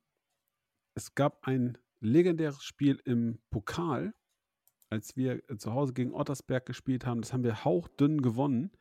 es 0.96 1.16
gab 1.16 1.46
ein 1.48 1.78
legendäres 2.00 2.64
Spiel 2.64 3.00
im 3.06 3.40
Pokal, 3.50 4.14
als 4.90 5.16
wir 5.16 5.42
äh, 5.50 5.58
zu 5.58 5.74
Hause 5.74 5.94
gegen 5.94 6.14
Ottersberg 6.14 6.66
gespielt 6.66 7.06
haben. 7.06 7.22
Das 7.22 7.34
haben 7.34 7.44
wir 7.44 7.66
hauchdünn 7.66 8.22
gewonnen. 8.22 8.72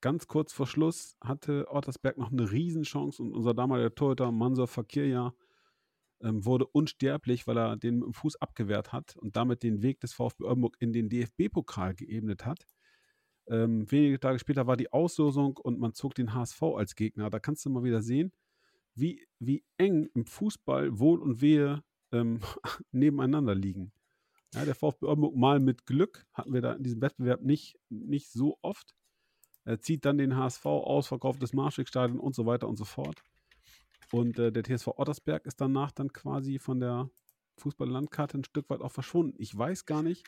Ganz 0.00 0.26
kurz 0.28 0.52
vor 0.52 0.66
Schluss 0.66 1.16
hatte 1.20 1.66
Ottersberg 1.70 2.16
noch 2.16 2.32
eine 2.32 2.50
Riesenchance 2.50 3.22
und 3.22 3.32
unser 3.32 3.52
damaliger 3.52 3.94
Torhüter 3.94 4.32
Mansur 4.32 4.66
Fakirja 4.66 5.34
ähm, 6.22 6.44
wurde 6.44 6.66
unsterblich, 6.66 7.46
weil 7.46 7.58
er 7.58 7.76
den 7.76 7.96
mit 7.96 8.06
dem 8.06 8.14
Fuß 8.14 8.36
abgewehrt 8.36 8.92
hat 8.92 9.16
und 9.16 9.36
damit 9.36 9.62
den 9.62 9.82
Weg 9.82 10.00
des 10.00 10.14
VfB 10.14 10.44
Oldenburg 10.44 10.76
in 10.80 10.92
den 10.92 11.08
DFB-Pokal 11.10 11.94
geebnet 11.94 12.46
hat. 12.46 12.66
Ähm, 13.46 13.90
wenige 13.90 14.20
Tage 14.20 14.38
später 14.38 14.66
war 14.66 14.76
die 14.76 14.92
Auslosung 14.92 15.56
und 15.58 15.78
man 15.78 15.92
zog 15.92 16.14
den 16.14 16.34
HSV 16.34 16.62
als 16.62 16.94
Gegner. 16.94 17.28
Da 17.28 17.38
kannst 17.38 17.64
du 17.64 17.70
mal 17.70 17.82
wieder 17.82 18.00
sehen, 18.00 18.32
wie, 18.94 19.26
wie 19.38 19.64
eng 19.76 20.08
im 20.14 20.24
Fußball 20.24 20.98
Wohl 20.98 21.20
und 21.20 21.40
Wehe 21.40 21.82
ähm, 22.12 22.40
nebeneinander 22.92 23.54
liegen. 23.54 23.92
Ja, 24.54 24.64
der 24.64 24.74
VfB 24.74 25.06
Oldenburg 25.06 25.36
mal 25.36 25.60
mit 25.60 25.86
Glück 25.86 26.26
hatten 26.32 26.52
wir 26.52 26.60
da 26.60 26.72
in 26.72 26.82
diesem 26.82 27.00
Wettbewerb 27.00 27.42
nicht, 27.42 27.78
nicht 27.88 28.30
so 28.30 28.58
oft. 28.62 28.94
Er 29.64 29.80
zieht 29.80 30.04
dann 30.04 30.18
den 30.18 30.36
HSV 30.36 30.66
aus, 30.66 31.06
verkauft 31.06 31.42
das 31.42 31.52
Marschwegstadion 31.52 32.18
und 32.18 32.34
so 32.34 32.46
weiter 32.46 32.66
und 32.68 32.76
so 32.76 32.84
fort. 32.84 33.22
Und 34.10 34.38
äh, 34.38 34.50
der 34.50 34.64
TSV 34.64 34.88
Ottersberg 34.96 35.46
ist 35.46 35.60
danach 35.60 35.92
dann 35.92 36.12
quasi 36.12 36.58
von 36.58 36.80
der 36.80 37.10
Fußball-Landkarte 37.58 38.38
ein 38.38 38.44
Stück 38.44 38.68
weit 38.70 38.80
auch 38.80 38.90
verschwunden. 38.90 39.36
Ich 39.38 39.56
weiß 39.56 39.86
gar 39.86 40.02
nicht, 40.02 40.26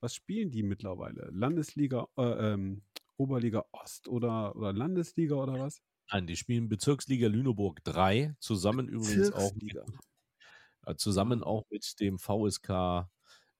was 0.00 0.14
spielen 0.14 0.50
die 0.50 0.62
mittlerweile? 0.62 1.30
Landesliga, 1.32 2.06
äh, 2.18 2.52
ähm, 2.52 2.82
Oberliga 3.16 3.64
Ost 3.72 4.08
oder, 4.08 4.54
oder 4.56 4.72
Landesliga 4.72 5.36
oder 5.36 5.58
was? 5.58 5.80
Nein, 6.10 6.26
die 6.26 6.36
spielen 6.36 6.68
Bezirksliga 6.68 7.28
Lüneburg 7.28 7.82
3, 7.84 8.34
zusammen 8.38 8.88
übrigens 8.88 9.32
auch 9.32 9.54
mit, 9.54 9.78
zusammen 10.96 11.42
auch 11.42 11.64
mit 11.70 11.98
dem 12.00 12.18
VSK 12.18 13.08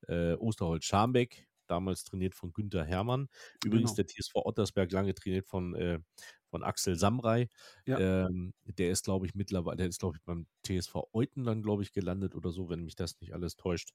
äh, 0.09 0.35
Osterholz-Scharmbeck, 0.35 1.49
damals 1.67 2.05
trainiert 2.05 2.35
von 2.35 2.53
Günther 2.53 2.85
Hermann. 2.85 3.29
Übrigens 3.65 3.95
Genau. 3.95 3.97
der 3.97 4.07
TSV 4.07 4.35
Ottersberg 4.37 4.93
lange 4.93 5.15
trainiert 5.15 5.47
von, 5.47 5.75
äh, 5.75 5.99
von 6.51 6.63
Axel 6.63 6.97
Samrei. 6.97 7.49
Ja. 7.87 7.99
Ähm, 7.99 8.53
der 8.65 8.91
ist, 8.91 9.05
glaube 9.05 9.27
ich, 9.27 9.35
mittlerweile, 9.35 9.77
der 9.79 9.87
ist, 9.87 9.99
glaube 10.01 10.17
ich, 10.17 10.23
beim 10.25 10.47
TSV 10.67 11.09
Euten 11.13 11.45
dann, 11.45 11.63
glaube 11.63 11.83
ich, 11.83 11.93
gelandet 11.93 12.35
oder 12.35 12.51
so, 12.51 12.69
wenn 12.69 12.85
mich 12.85 12.97
das 12.97 13.21
nicht 13.21 13.33
alles 13.33 13.57
täuscht. 13.57 13.93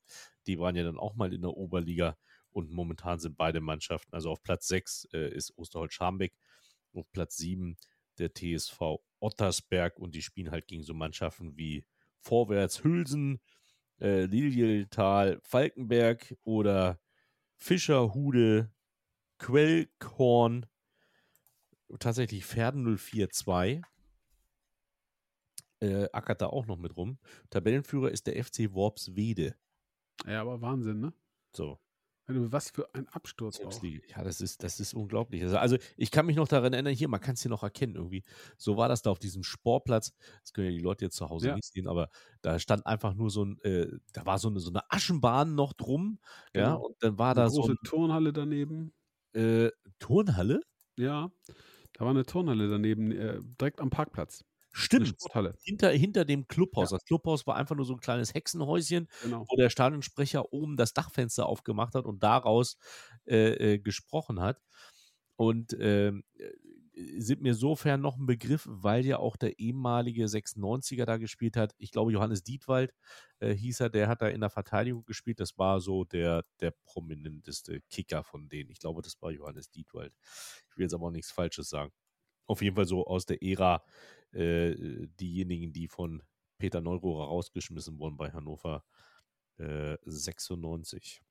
Die 0.48 0.60
waren 0.60 0.76
ja 0.76 0.84
dann 0.84 0.98
auch 0.98 1.16
mal 1.16 1.34
in 1.34 1.42
der 1.42 1.52
Oberliga 1.56 2.18
und 2.52 2.72
momentan 2.72 3.20
sind 3.20 3.38
beide 3.38 3.62
Mannschaften, 3.62 4.14
also 4.14 4.32
auf 4.32 4.42
Platz 4.42 4.68
6 4.68 5.06
äh, 5.14 5.30
ist 5.30 5.56
Osterholz-Scharmbeck, 5.58 6.34
auf 6.94 7.06
Platz 7.12 7.38
7 7.38 7.78
der 8.18 8.34
TSV 8.34 8.98
Ottersberg 9.20 9.98
und 10.00 10.16
die 10.16 10.22
spielen 10.22 10.52
halt 10.52 10.68
gegen 10.68 10.84
so 10.84 10.94
Mannschaften 10.94 11.56
wie 11.58 11.86
Vorwärts 12.22 12.84
Hülsen, 12.84 13.40
äh, 14.00 14.26
Lilienthal, 14.26 15.40
Falkenberg 15.44 16.36
oder 16.44 17.00
Fischerhude, 17.58 18.72
Quellkorn, 19.38 20.66
tatsächlich 22.00 22.46
Pferden 22.46 22.84
042. 22.98 23.82
Äh, 25.82 26.10
ackert 26.12 26.42
da 26.42 26.48
auch 26.48 26.66
noch 26.66 26.78
mit 26.78 26.98
rum. 26.98 27.20
Tabellenführer 27.50 28.12
ist 28.12 28.28
der 28.28 28.44
FC 28.44 28.74
Worpswede. 28.74 29.56
Ja, 30.26 30.42
aber 30.42 30.62
Wahnsinn, 30.62 31.00
ne? 31.00 31.14
So. 31.56 31.80
Was 32.32 32.70
für 32.70 32.94
ein 32.94 33.08
Absturz 33.08 33.60
auch. 33.60 33.84
Ja, 33.84 34.24
das 34.24 34.40
ist, 34.40 34.64
das 34.64 34.80
ist 34.80 34.94
unglaublich. 34.94 35.42
Also, 35.42 35.58
also, 35.58 35.78
ich 35.98 36.12
kann 36.12 36.28
mich 36.28 36.36
noch 36.36 36.48
daran 36.48 36.74
erinnern, 36.74 36.94
hier, 36.94 37.08
man 37.08 37.20
kann 37.20 37.34
es 37.34 37.42
hier 37.42 37.50
noch 37.50 37.64
erkennen 37.64 37.96
irgendwie. 37.96 38.24
So 38.58 38.78
war 38.78 38.88
das 38.88 39.02
da 39.02 39.10
auf 39.10 39.18
diesem 39.18 39.44
Sportplatz. 39.44 40.14
Das 40.42 40.54
können 40.54 40.68
ja 40.68 40.74
die 40.74 40.84
Leute 40.84 41.06
jetzt 41.06 41.16
zu 41.16 41.30
Hause 41.30 41.48
ja. 41.48 41.56
nicht 41.56 41.66
sehen, 41.74 41.88
aber 41.88 42.10
da 42.42 42.60
stand 42.60 42.86
einfach 42.86 43.16
nur 43.16 43.32
so 43.32 43.46
ein, 43.46 43.60
äh, 43.62 43.88
da 44.14 44.26
war 44.26 44.38
so 44.38 44.50
eine, 44.50 44.60
so 44.60 44.70
eine 44.70 44.84
Aschenbahn 44.92 45.56
noch 45.56 45.74
drum. 45.74 46.20
Genau. 46.54 46.66
Ja, 46.66 46.74
und 46.76 46.96
dann 47.00 47.18
war 47.18 47.32
eine 47.32 47.36
da 47.36 47.48
große 47.48 47.56
so. 47.56 47.68
Eine 47.68 47.78
Turnhalle 47.84 48.34
daneben. 48.34 48.94
Äh, 49.34 49.72
Turnhalle? 49.98 50.62
Ja, 50.98 51.32
da 51.94 52.06
war 52.06 52.12
eine 52.12 52.26
Turnhalle 52.26 52.70
daneben, 52.70 53.12
äh, 53.12 53.40
direkt 53.60 53.82
am 53.82 53.90
Parkplatz. 53.90 54.46
Stimmt. 54.80 55.16
Hinter, 55.64 55.90
hinter 55.92 56.26
dem 56.26 56.48
Clubhaus. 56.48 56.92
Ja. 56.92 56.98
Das 56.98 57.06
Clubhaus 57.06 57.46
war 57.46 57.56
einfach 57.56 57.76
nur 57.76 57.86
so 57.86 57.94
ein 57.94 58.00
kleines 58.00 58.34
Hexenhäuschen, 58.34 59.08
genau. 59.24 59.46
wo 59.50 59.56
der 59.56 59.70
Stadionsprecher 59.70 60.54
oben 60.54 60.78
das 60.78 60.94
Dachfenster 60.94 61.46
aufgemacht 61.46 61.96
hat 61.96 62.06
und 62.06 62.24
daraus 62.24 62.78
äh, 63.26 63.74
äh, 63.74 63.80
gesprochen 63.80 64.40
hat. 64.40 64.62
Und 65.36 65.76
ähm, 65.80 66.24
äh, 66.38 66.50
sind 67.18 67.42
mir 67.42 67.54
sofern 67.54 68.02
noch 68.02 68.18
ein 68.18 68.26
Begriff, 68.26 68.66
weil 68.70 69.06
ja 69.06 69.20
auch 69.20 69.38
der 69.38 69.60
ehemalige 69.60 70.26
96er 70.26 71.06
da 71.06 71.18
gespielt 71.18 71.56
hat. 71.56 71.74
Ich 71.78 71.92
glaube, 71.92 72.12
Johannes 72.12 72.44
Dietwald 72.44 72.94
äh, 73.40 73.54
hieß 73.54 73.82
er, 73.82 73.90
der 73.90 74.08
hat 74.08 74.22
da 74.22 74.28
in 74.28 74.42
der 74.42 74.50
Verteidigung 74.50 75.06
gespielt. 75.06 75.40
Das 75.40 75.58
war 75.58 75.80
so 75.80 76.04
der, 76.04 76.44
der 76.60 76.72
prominenteste 76.86 77.82
Kicker 77.90 78.24
von 78.24 78.50
denen. 78.50 78.70
Ich 78.70 78.80
glaube, 78.80 79.02
das 79.02 79.22
war 79.22 79.32
Johannes 79.32 79.70
Dietwald. 79.72 80.14
Ich 80.70 80.78
will 80.78 80.84
jetzt 80.84 80.94
aber 80.94 81.08
auch 81.08 81.12
nichts 81.12 81.32
Falsches 81.32 81.70
sagen. 81.70 81.92
Auf 82.50 82.64
jeden 82.64 82.76
Fall 82.76 82.88
so 82.88 83.06
aus 83.06 83.28
der 83.28 83.44
Ära 83.44 83.84
äh, 84.32 84.74
diejenigen, 85.20 85.72
die 85.72 85.88
von 85.88 86.24
Peter 86.58 86.82
Neurohrer 86.82 87.28
rausgeschmissen 87.28 88.00
wurden 88.00 88.18
bei 88.18 88.32
Hannover 88.32 88.84
äh, 89.60 89.98
96. 90.04 91.22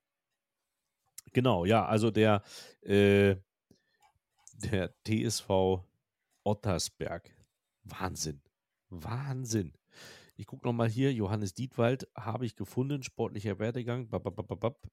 Genau, 1.33 1.65
ja, 1.65 1.85
also 1.85 2.13
der, 2.13 2.43
äh, 2.83 3.35
der 4.55 4.95
TSV 5.05 5.83
Ottersberg. 6.45 7.37
Wahnsinn. 7.83 8.41
Wahnsinn. 8.89 9.73
Ich 10.37 10.47
gucke 10.47 10.69
nochmal 10.69 10.89
hier, 10.89 11.13
Johannes 11.13 11.53
Dietwald 11.53 12.07
habe 12.17 12.47
ich 12.47 12.55
gefunden, 12.55 13.03
sportlicher 13.03 13.59
Werdegang. 13.59 14.09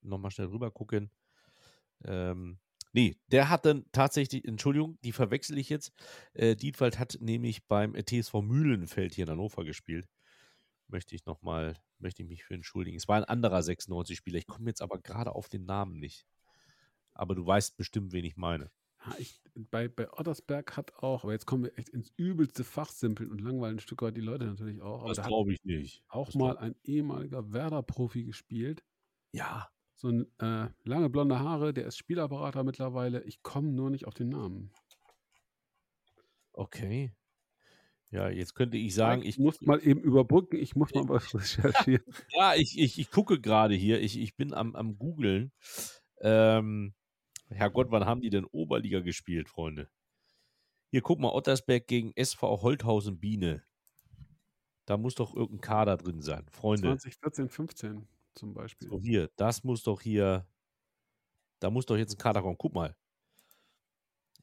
Nochmal 0.02 0.32
schnell 0.32 0.48
rüber 0.48 0.72
gucken. 0.72 1.12
Ähm, 2.04 2.58
Nee, 2.96 3.18
der 3.28 3.50
hat 3.50 3.66
dann 3.66 3.84
tatsächlich, 3.92 4.46
Entschuldigung, 4.46 4.98
die 5.04 5.12
verwechsel 5.12 5.58
ich 5.58 5.68
jetzt. 5.68 5.92
Äh, 6.32 6.56
Dietwald 6.56 6.98
hat 6.98 7.18
nämlich 7.20 7.68
beim 7.68 7.94
TSV 7.94 8.36
Mühlenfeld 8.36 9.14
hier 9.14 9.26
in 9.26 9.32
Hannover 9.32 9.66
gespielt. 9.66 10.08
Möchte 10.88 11.14
ich 11.14 11.26
nochmal, 11.26 11.76
möchte 12.00 12.24
ich 12.24 12.30
mich 12.30 12.46
für 12.46 12.54
entschuldigen. 12.54 12.96
Es 12.96 13.10
war 13.10 13.18
ein 13.18 13.26
anderer 13.26 13.60
96-Spieler. 13.60 14.38
Ich 14.38 14.48
komme 14.48 14.70
jetzt 14.70 14.82
aber 14.82 14.98
gerade 14.98 15.36
auf 15.36 15.50
den 15.50 15.66
Namen 15.66 16.00
nicht. 16.00 16.26
Aber 17.14 17.36
du 17.36 17.46
weißt 17.46 17.76
bestimmt, 17.76 18.14
wen 18.14 18.24
ich 18.24 18.38
meine. 18.38 18.72
Ich, 19.18 19.42
bei, 19.56 19.90
bei 19.90 20.10
Ottersberg 20.14 20.78
hat 20.78 20.96
auch, 20.96 21.26
aber 21.26 21.34
jetzt 21.34 21.46
kommen 21.46 21.66
wir 21.66 21.78
echt 21.78 21.90
ins 21.90 22.14
übelste 22.16 22.64
Fachsimpeln 22.64 23.30
und 23.30 23.42
langweilen 23.42 23.76
ein 23.76 23.82
Stück 23.82 24.04
weit 24.04 24.16
die 24.16 24.22
Leute 24.22 24.46
natürlich 24.46 24.82
auch. 24.82 25.02
Aber 25.02 25.14
das 25.14 25.28
glaube 25.28 25.52
ich 25.52 25.62
nicht. 25.66 26.02
Auch 26.08 26.28
das 26.28 26.36
mal 26.36 26.58
ein 26.58 26.78
ehemaliger 26.86 27.52
Werder-Profi 27.52 28.24
gespielt. 28.24 28.86
Ja 29.34 29.70
so 29.96 30.10
ein 30.10 30.28
äh, 30.40 30.68
lange 30.84 31.10
blonde 31.10 31.40
Haare, 31.40 31.74
der 31.74 31.86
ist 31.86 31.98
Spielerberater 31.98 32.64
mittlerweile. 32.64 33.24
Ich 33.24 33.42
komme 33.42 33.70
nur 33.70 33.90
nicht 33.90 34.06
auf 34.06 34.14
den 34.14 34.30
Namen. 34.30 34.72
Okay. 36.52 37.14
Ja, 38.12 38.30
jetzt 38.30 38.56
könnte 38.56 38.78
ich 38.78 38.94
sagen, 38.94 39.22
ich, 39.22 39.30
ich 39.30 39.40
muss 39.40 39.60
mal 39.62 39.80
eben 39.82 40.02
überbrücken, 40.02 40.58
ich 40.58 40.76
muss 40.76 40.94
mal 40.94 41.08
was 41.10 41.34
recherchieren. 41.36 42.06
ja, 42.30 42.56
ich, 42.56 42.78
ich, 42.78 43.00
ich 43.00 43.10
gucke 43.10 43.40
gerade 43.40 43.74
hier, 43.74 44.00
ich, 44.02 44.20
ich 44.20 44.36
bin 44.36 44.54
am, 44.54 44.76
am 44.76 44.98
Googeln. 44.98 45.52
Ähm, 46.22 46.94
Herrgott, 47.50 47.92
wann 47.92 48.06
haben 48.06 48.22
die 48.22 48.30
denn 48.30 48.46
Oberliga 48.46 49.00
gespielt, 49.00 49.50
Freunde? 49.50 49.90
Hier, 50.92 51.02
guck 51.02 51.20
mal, 51.20 51.34
Ottersberg 51.34 51.88
gegen 51.88 52.14
SV 52.16 52.62
Holthausen 52.62 53.20
Biene. 53.20 53.64
Da 54.86 54.98
muss 54.98 55.16
doch 55.16 55.36
irgendein 55.36 55.62
Kader 55.62 55.98
drin 55.98 56.22
sein, 56.22 56.46
Freunde. 56.52 56.98
2014, 56.98 57.50
15 57.50 58.08
zum 58.36 58.54
Beispiel. 58.54 58.90
So, 58.90 59.00
hier, 59.02 59.30
das 59.36 59.64
muss 59.64 59.84
doch 59.84 60.02
hier, 60.02 60.48
da 61.60 61.70
muss 61.70 61.86
doch 61.86 61.98
jetzt 61.98 62.14
ein 62.14 62.18
Kader 62.18 62.42
kommen. 62.42 62.58
Guck 62.58 62.74
mal. 62.74 62.96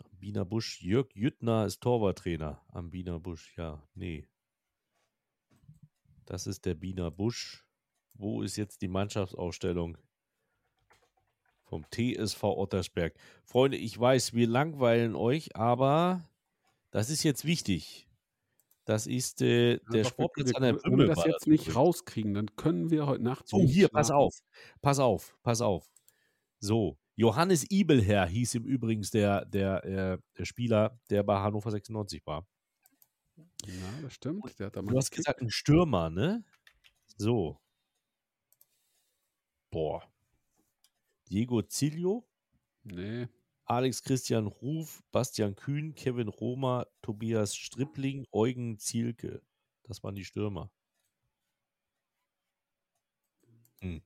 Ambina 0.04 0.44
Busch, 0.44 0.80
Jörg 0.82 1.08
Jüttner 1.14 1.66
ist 1.66 1.80
Torwarttrainer. 1.80 2.60
Ambina 2.68 3.18
Busch, 3.18 3.56
ja, 3.56 3.82
nee. 3.94 4.26
Das 6.26 6.46
ist 6.46 6.64
der 6.64 6.74
Biener 6.74 7.10
Busch. 7.10 7.66
Wo 8.14 8.42
ist 8.42 8.56
jetzt 8.56 8.82
die 8.82 8.88
Mannschaftsausstellung 8.88 9.98
vom 11.64 11.84
TSV 11.90 12.42
Ottersberg? 12.44 13.14
Freunde, 13.44 13.78
ich 13.78 13.98
weiß, 13.98 14.34
wir 14.34 14.46
langweilen 14.46 15.16
euch, 15.16 15.56
aber 15.56 16.22
das 16.90 17.10
ist 17.10 17.22
jetzt 17.22 17.44
wichtig. 17.44 18.06
Das 18.84 19.06
ist 19.06 19.42
äh, 19.42 19.78
der 19.92 20.04
Sportplatz 20.04 20.54
an 20.54 20.62
der 20.62 20.74
Wenn 20.82 20.98
wir 20.98 21.06
das 21.06 21.24
jetzt 21.24 21.46
nicht 21.46 21.74
rauskriegen, 21.74 22.34
dann 22.34 22.56
können 22.56 22.90
wir 22.90 23.06
heute 23.06 23.22
Nacht. 23.22 23.48
So, 23.48 23.60
hier, 23.60 23.88
pass 23.88 24.10
auf. 24.10 24.34
Pass 24.80 24.98
auf, 24.98 25.36
pass 25.42 25.60
auf. 25.60 25.88
So, 26.58 26.98
Johannes 27.14 27.70
Ibelherr 27.70 28.26
hieß 28.26 28.56
im 28.56 28.64
Übrigen 28.64 29.02
der, 29.12 29.44
der, 29.44 29.84
äh, 29.84 30.18
der 30.36 30.44
Spieler, 30.44 30.98
der 31.10 31.22
bei 31.22 31.38
Hannover 31.38 31.70
96 31.70 32.26
war. 32.26 32.46
Ja, 33.66 34.00
das 34.02 34.14
stimmt. 34.14 34.44
du 34.58 34.96
hast 34.96 35.10
gesagt, 35.10 35.40
ein 35.40 35.50
Stürmer, 35.50 36.10
ne? 36.10 36.44
So. 37.16 37.60
Boah. 39.70 40.02
Diego 41.30 41.62
Zilio? 41.62 42.26
Nee. 42.84 43.28
Alex 43.64 44.02
Christian 44.02 44.46
Ruf, 44.46 45.02
Bastian 45.12 45.54
Kühn, 45.54 45.94
Kevin 45.94 46.28
Roma, 46.28 46.86
Tobias 47.00 47.54
Strippling, 47.56 48.26
Eugen 48.32 48.78
Zielke. 48.78 49.42
Das 49.84 50.02
waren 50.02 50.14
die 50.14 50.24
Stürmer. 50.24 50.70
Hm. 53.80 54.02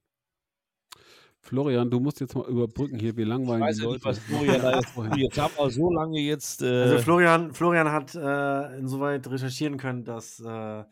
Florian, 1.40 1.88
du 1.90 2.00
musst 2.00 2.20
jetzt 2.20 2.34
mal 2.34 2.46
überbrücken 2.48 2.98
hier, 2.98 3.16
wie 3.16 3.22
langweilig 3.22 3.78
ich 3.78 3.84
weiß 3.84 3.84
ja 3.84 3.92
nicht, 3.92 4.04
was 4.04 4.18
Florian 4.18 4.62
da 4.62 4.78
ist. 4.78 5.16
Jetzt 5.16 5.38
haben 5.38 5.54
wir 5.56 5.70
so 5.70 5.92
lange 5.92 6.18
jetzt. 6.18 6.62
Äh 6.62 6.82
also 6.82 6.98
Florian, 6.98 7.52
Florian 7.52 7.92
hat 7.92 8.14
äh, 8.14 8.78
insoweit 8.78 9.28
recherchieren 9.28 9.76
können, 9.76 10.04
dass 10.04 10.40
äh, 10.40 10.80
äh 10.80 10.84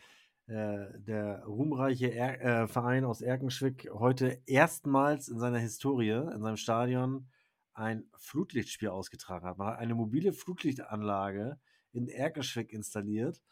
der 0.47 1.45
ruhmreiche 1.47 2.07
er 2.07 2.62
äh, 2.62 2.69
Verein 2.69 3.05
aus 3.05 3.20
Erkenschwick 3.20 3.91
heute 3.93 4.39
erstmals 4.47 5.28
in 5.28 5.41
seiner 5.41 5.59
Historie, 5.59 6.11
in 6.11 6.41
seinem 6.41 6.57
Stadion, 6.57 7.27
ein 7.74 8.05
Flutlichtspiel 8.16 8.88
ausgetragen 8.88 9.46
hat. 9.46 9.59
Man 9.59 9.68
hat 9.68 9.78
eine 9.78 9.94
mobile 9.94 10.32
Flutlichtanlage 10.32 11.59
in 11.92 12.09
Erkenschwick 12.09 12.72
installiert, 12.72 13.42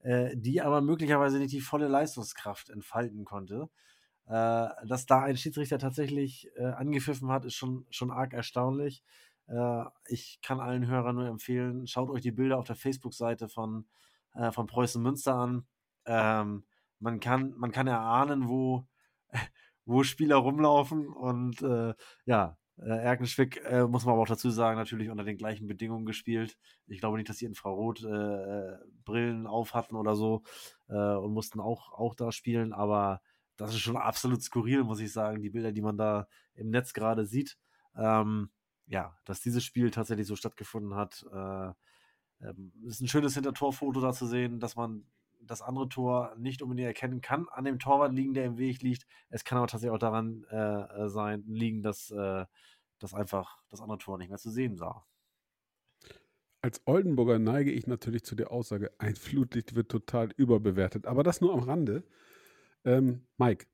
äh, 0.00 0.36
die 0.36 0.60
aber 0.60 0.80
möglicherweise 0.80 1.38
nicht 1.38 1.52
die 1.52 1.60
volle 1.60 1.88
Leistungskraft 1.88 2.70
entfalten 2.70 3.24
konnte. 3.24 3.68
Äh, 4.26 4.68
dass 4.86 5.06
da 5.06 5.22
ein 5.22 5.36
Schiedsrichter 5.36 5.78
tatsächlich 5.78 6.50
äh, 6.56 6.64
angepfiffen 6.66 7.30
hat, 7.30 7.44
ist 7.44 7.54
schon, 7.54 7.86
schon 7.90 8.10
arg 8.10 8.34
erstaunlich. 8.34 9.02
Äh, 9.46 9.84
ich 10.06 10.40
kann 10.42 10.60
allen 10.60 10.86
Hörern 10.86 11.16
nur 11.16 11.26
empfehlen, 11.26 11.86
schaut 11.86 12.10
euch 12.10 12.22
die 12.22 12.32
Bilder 12.32 12.58
auf 12.58 12.66
der 12.66 12.76
Facebook-Seite 12.76 13.48
von, 13.48 13.86
äh, 14.34 14.52
von 14.52 14.66
Preußen 14.66 15.02
Münster 15.02 15.34
an. 15.34 15.66
Ähm, 16.04 16.64
man, 17.00 17.20
kann, 17.20 17.54
man 17.56 17.72
kann 17.72 17.86
erahnen, 17.86 18.48
wo, 18.48 18.86
wo 19.86 20.02
Spieler 20.02 20.36
rumlaufen 20.36 21.08
und 21.08 21.62
äh, 21.62 21.94
ja, 22.26 22.58
äh, 22.80 22.88
Erkenschwick, 22.88 23.62
äh, 23.64 23.86
muss 23.86 24.04
man 24.04 24.14
aber 24.14 24.22
auch 24.22 24.28
dazu 24.28 24.50
sagen, 24.50 24.76
natürlich 24.76 25.10
unter 25.10 25.24
den 25.24 25.36
gleichen 25.36 25.66
Bedingungen 25.66 26.06
gespielt. 26.06 26.56
Ich 26.86 27.00
glaube 27.00 27.16
nicht, 27.16 27.28
dass 27.28 27.38
sie 27.38 27.46
Infrarot-Brillen 27.46 29.44
äh, 29.44 29.48
auf 29.48 29.74
hatten 29.74 29.96
oder 29.96 30.14
so 30.14 30.42
äh, 30.88 30.94
und 30.94 31.32
mussten 31.32 31.60
auch, 31.60 31.92
auch 31.92 32.14
da 32.14 32.32
spielen, 32.32 32.72
aber 32.72 33.20
das 33.56 33.70
ist 33.74 33.80
schon 33.80 33.96
absolut 33.96 34.42
skurril, 34.42 34.84
muss 34.84 35.00
ich 35.00 35.12
sagen, 35.12 35.42
die 35.42 35.50
Bilder, 35.50 35.72
die 35.72 35.82
man 35.82 35.98
da 35.98 36.28
im 36.54 36.70
Netz 36.70 36.92
gerade 36.92 37.26
sieht. 37.26 37.58
Ähm, 37.96 38.50
ja, 38.86 39.16
dass 39.24 39.40
dieses 39.40 39.64
Spiel 39.64 39.90
tatsächlich 39.90 40.26
so 40.26 40.36
stattgefunden 40.36 40.94
hat, 40.94 41.26
äh, 41.32 41.72
ähm, 42.40 42.72
ist 42.86 43.00
ein 43.00 43.08
schönes 43.08 43.34
Hintertorfoto 43.34 44.00
da 44.00 44.12
zu 44.12 44.26
sehen, 44.26 44.60
dass 44.60 44.76
man 44.76 45.04
das 45.40 45.62
andere 45.62 45.88
Tor 45.88 46.34
nicht 46.36 46.62
unbedingt 46.62 46.86
erkennen 46.86 47.20
kann, 47.20 47.46
an 47.50 47.64
dem 47.64 47.78
Torwart 47.78 48.12
liegen, 48.12 48.34
der 48.34 48.44
im 48.44 48.58
Weg 48.58 48.82
liegt. 48.82 49.06
Es 49.30 49.44
kann 49.44 49.58
aber 49.58 49.66
tatsächlich 49.66 49.94
auch 49.94 49.98
daran 49.98 50.44
äh, 50.50 50.56
äh 50.56 51.08
sein, 51.08 51.44
liegen, 51.46 51.82
dass, 51.82 52.10
äh, 52.10 52.44
dass 52.98 53.14
einfach 53.14 53.62
das 53.68 53.80
andere 53.80 53.98
Tor 53.98 54.18
nicht 54.18 54.28
mehr 54.28 54.38
zu 54.38 54.50
sehen 54.50 54.76
sah. 54.76 55.04
Als 56.60 56.82
Oldenburger 56.86 57.38
neige 57.38 57.70
ich 57.70 57.86
natürlich 57.86 58.24
zu 58.24 58.34
der 58.34 58.50
Aussage, 58.50 58.90
ein 58.98 59.14
Flutlicht 59.14 59.74
wird 59.76 59.90
total 59.90 60.30
überbewertet. 60.36 61.06
Aber 61.06 61.22
das 61.22 61.40
nur 61.40 61.52
am 61.52 61.60
Rande. 61.60 62.04
Ähm, 62.84 63.26
Mike, 63.36 63.66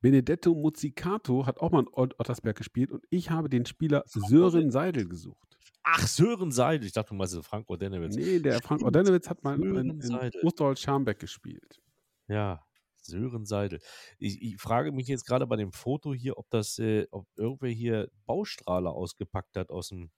Benedetto 0.00 0.54
Muzzicato 0.54 1.46
hat 1.46 1.58
auch 1.60 1.70
mal 1.70 1.80
in 1.80 1.88
Ottersberg 1.92 2.56
gespielt 2.56 2.90
und 2.90 3.04
ich 3.10 3.30
habe 3.30 3.48
den 3.48 3.66
Spieler 3.66 4.02
Sören 4.06 4.70
Seidel 4.70 5.08
gesucht. 5.08 5.58
Ach, 5.84 6.06
Sören 6.06 6.52
Seidel. 6.52 6.86
Ich 6.86 6.92
dachte, 6.92 7.10
du 7.10 7.14
meinst 7.14 7.36
Frank 7.44 7.68
Ordenewitz. 7.68 8.14
Nee, 8.14 8.38
der 8.38 8.60
Frank 8.62 8.82
Ordenewitz 8.82 9.28
hat 9.28 9.42
mal 9.42 9.60
in, 9.60 10.00
in 10.00 10.30
Osterholz-Scharmbeck 10.42 11.18
gespielt. 11.18 11.80
Ja, 12.28 12.64
Sören 12.96 13.46
Seidel. 13.46 13.80
Ich, 14.18 14.40
ich, 14.40 14.60
frage 14.60 14.92
mich 14.92 15.08
jetzt 15.08 15.26
gerade 15.26 15.46
bei 15.46 15.56
dem 15.56 15.72
Foto 15.72 16.14
hier, 16.14 16.38
ob 16.38 16.48
das, 16.50 16.78
äh, 16.78 17.06
ob 17.10 17.26
irgendwer 17.36 17.70
hier 17.70 18.10
Baustrahler 18.26 18.92
ausgepackt 18.92 19.56
hat 19.56 19.70
aus 19.70 19.88
dem. 19.88 20.10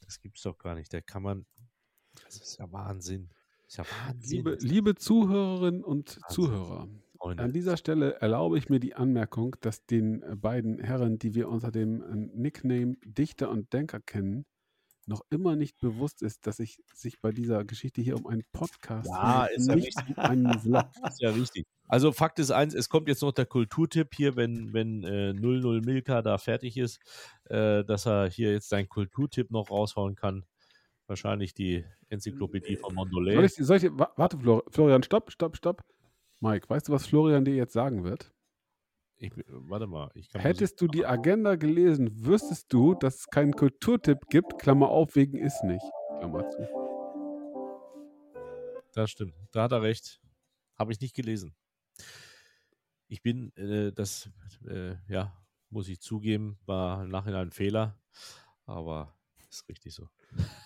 Das 0.00 0.20
gibt's 0.20 0.42
doch 0.42 0.58
gar 0.58 0.74
nicht. 0.74 0.92
Der 0.92 1.02
kann 1.02 1.22
man. 1.22 1.46
Das 2.24 2.36
ist 2.36 2.58
ja 2.58 2.70
Wahnsinn. 2.72 3.30
Ist 3.68 3.76
ja 3.76 3.84
Wahnsinn. 3.84 4.36
Liebe, 4.36 4.58
liebe 4.60 4.94
Zuhörerinnen 4.96 5.84
und 5.84 6.16
Wahnsinn. 6.16 6.34
Zuhörer, 6.34 6.88
Freunde. 7.20 7.42
An 7.42 7.52
dieser 7.52 7.76
Stelle 7.76 8.14
erlaube 8.20 8.56
ich 8.56 8.68
mir 8.68 8.80
die 8.80 8.94
Anmerkung, 8.94 9.56
dass 9.60 9.84
den 9.84 10.22
äh, 10.22 10.36
beiden 10.36 10.78
Herren, 10.78 11.18
die 11.18 11.34
wir 11.34 11.48
unter 11.48 11.70
dem 11.70 12.02
äh, 12.02 12.14
Nickname 12.34 12.96
Dichter 13.04 13.50
und 13.50 13.72
Denker 13.72 14.00
kennen, 14.00 14.46
noch 15.06 15.22
immer 15.30 15.56
nicht 15.56 15.78
bewusst 15.78 16.22
ist, 16.22 16.46
dass 16.46 16.60
ich 16.60 16.78
sich 16.94 17.20
bei 17.20 17.32
dieser 17.32 17.64
Geschichte 17.64 18.00
hier 18.00 18.16
um 18.16 18.26
einen 18.26 18.44
Podcast 18.52 19.08
ja, 19.08 19.46
ist 19.46 19.68
ja 19.68 19.74
nicht 19.74 19.96
um 20.06 20.18
einen 20.18 20.58
Vlog. 20.60 20.86
Ist 21.06 21.20
ja 21.20 21.30
richtig. 21.30 21.66
Also 21.88 22.12
Fakt 22.12 22.38
ist 22.38 22.52
eins, 22.52 22.74
es 22.74 22.88
kommt 22.88 23.08
jetzt 23.08 23.22
noch 23.22 23.32
der 23.32 23.46
Kulturtipp 23.46 24.14
hier, 24.14 24.36
wenn, 24.36 24.72
wenn 24.72 25.02
äh, 25.02 25.32
00 25.32 25.80
Milka 25.80 26.22
da 26.22 26.38
fertig 26.38 26.76
ist, 26.76 27.00
äh, 27.46 27.84
dass 27.84 28.06
er 28.06 28.30
hier 28.30 28.52
jetzt 28.52 28.68
seinen 28.68 28.88
Kulturtipp 28.88 29.50
noch 29.50 29.70
raushauen 29.70 30.14
kann. 30.14 30.44
Wahrscheinlich 31.08 31.54
die 31.54 31.84
Enzyklopädie 32.08 32.76
von 32.76 32.94
Mondolet. 32.94 33.34
Soll 33.34 33.44
ich, 33.44 33.54
soll 33.54 33.76
ich, 33.78 33.90
warte, 34.16 34.38
Florian, 34.70 35.02
stopp, 35.02 35.32
stopp, 35.32 35.56
stopp. 35.56 35.82
Mike, 36.40 36.70
weißt 36.70 36.88
du, 36.88 36.92
was 36.92 37.06
Florian 37.06 37.44
dir 37.44 37.54
jetzt 37.54 37.74
sagen 37.74 38.02
wird? 38.02 38.32
Ich, 39.18 39.30
warte 39.46 39.86
mal. 39.86 40.10
Hättest 40.32 40.80
du 40.80 40.88
die 40.88 41.04
Agenda 41.04 41.56
gelesen, 41.56 42.24
wüsstest 42.24 42.72
du, 42.72 42.94
dass 42.94 43.16
es 43.16 43.26
keinen 43.26 43.52
Kulturtipp 43.52 44.26
gibt, 44.30 44.58
Klammer 44.58 44.88
auf, 44.88 45.14
wegen 45.16 45.36
ist 45.36 45.62
nicht, 45.64 45.84
Klammer 46.18 46.48
zu. 46.48 46.66
Das 48.94 49.10
stimmt. 49.10 49.34
Da 49.52 49.64
hat 49.64 49.72
er 49.72 49.82
recht. 49.82 50.22
Habe 50.78 50.92
ich 50.92 51.00
nicht 51.00 51.14
gelesen. 51.14 51.54
Ich 53.08 53.22
bin, 53.22 53.54
äh, 53.56 53.92
das, 53.92 54.30
äh, 54.66 54.94
ja, 55.08 55.36
muss 55.68 55.88
ich 55.88 56.00
zugeben, 56.00 56.58
war 56.64 57.04
nachher 57.04 57.36
ein 57.36 57.50
Fehler, 57.50 58.00
aber 58.64 59.14
ist 59.50 59.68
richtig 59.68 59.92
so. 59.92 60.08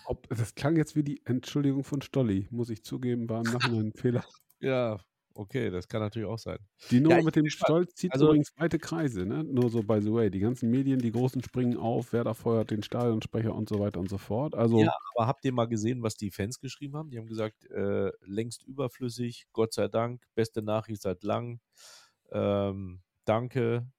Ob, 0.05 0.29
das 0.29 0.55
klang 0.55 0.77
jetzt 0.77 0.95
wie 0.95 1.03
die 1.03 1.21
Entschuldigung 1.25 1.83
von 1.83 2.01
Stolli, 2.01 2.47
muss 2.51 2.69
ich 2.69 2.83
zugeben, 2.83 3.27
war 3.27 3.39
im 3.45 3.51
Nachhinein 3.53 3.87
ein 3.87 3.93
Fehler. 3.93 4.23
Ja, 4.61 5.01
Okay, 5.37 5.69
das 5.69 5.89
kann 5.89 5.99
natürlich 5.99 6.29
auch 6.29 6.39
sein. 6.39 6.59
Die 6.91 7.01
Nummer 7.01 7.17
ja, 7.17 7.23
mit 7.23 7.35
dem 7.35 7.49
Stolz 7.49 7.93
zieht 7.95 8.13
also, 8.13 8.27
übrigens 8.27 8.53
weite 8.55 8.79
Kreise, 8.79 9.25
ne? 9.25 9.43
Nur 9.43 9.69
so 9.69 9.83
by 9.83 9.99
the 10.01 10.13
way. 10.13 10.31
Die 10.31 10.39
ganzen 10.39 10.71
Medien, 10.71 10.99
die 10.99 11.11
Großen 11.11 11.43
springen 11.43 11.75
auf, 11.75 12.13
wer 12.13 12.23
da 12.23 12.33
feuert 12.33 12.71
den 12.71 12.83
Stadionsprecher 12.83 13.53
und 13.53 13.67
so 13.67 13.77
weiter 13.79 13.99
und 13.99 14.09
so 14.09 14.17
fort. 14.17 14.55
Also, 14.55 14.79
ja, 14.79 14.95
aber 15.13 15.27
habt 15.27 15.43
ihr 15.43 15.51
mal 15.51 15.65
gesehen, 15.65 16.01
was 16.01 16.15
die 16.15 16.31
Fans 16.31 16.61
geschrieben 16.61 16.95
haben? 16.95 17.09
Die 17.09 17.17
haben 17.17 17.27
gesagt, 17.27 17.69
äh, 17.69 18.11
längst 18.21 18.63
überflüssig, 18.63 19.47
Gott 19.51 19.73
sei 19.73 19.89
Dank, 19.89 20.23
beste 20.35 20.61
Nachricht 20.61 21.01
seit 21.01 21.23
lang. 21.23 21.59
Ähm, 22.31 23.01
danke. 23.25 23.91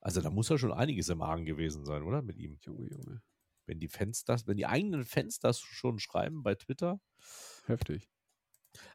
Also 0.00 0.20
da 0.20 0.30
muss 0.30 0.48
ja 0.50 0.56
schon 0.56 0.72
einiges 0.72 1.08
im 1.08 1.20
Argen 1.20 1.46
gewesen 1.46 1.84
sein, 1.84 2.04
oder? 2.04 2.22
Mit 2.22 2.38
ihm. 2.38 2.58
Junge, 2.62 2.88
Junge. 2.88 3.22
Wenn 3.64 3.80
die 3.80 3.88
Fans 3.88 4.22
das, 4.22 4.46
wenn 4.46 4.56
die 4.56 4.66
eigenen 4.66 5.04
Fans 5.04 5.40
das 5.40 5.58
schon 5.58 5.98
schreiben 5.98 6.44
bei 6.44 6.54
Twitter. 6.54 7.00
Heftig. 7.66 8.08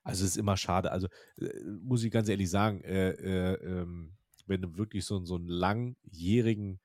Also 0.03 0.23
es 0.25 0.31
ist 0.31 0.37
immer 0.37 0.57
schade. 0.57 0.91
Also 0.91 1.07
äh, 1.39 1.49
muss 1.81 2.03
ich 2.03 2.11
ganz 2.11 2.29
ehrlich 2.29 2.49
sagen, 2.49 2.81
äh, 2.83 3.11
äh, 3.11 3.53
ähm, 3.63 4.13
wenn 4.47 4.61
du 4.61 4.77
wirklich 4.77 5.05
so, 5.05 5.23
so 5.25 5.35
einen 5.35 5.47
langjährigen 5.47 6.79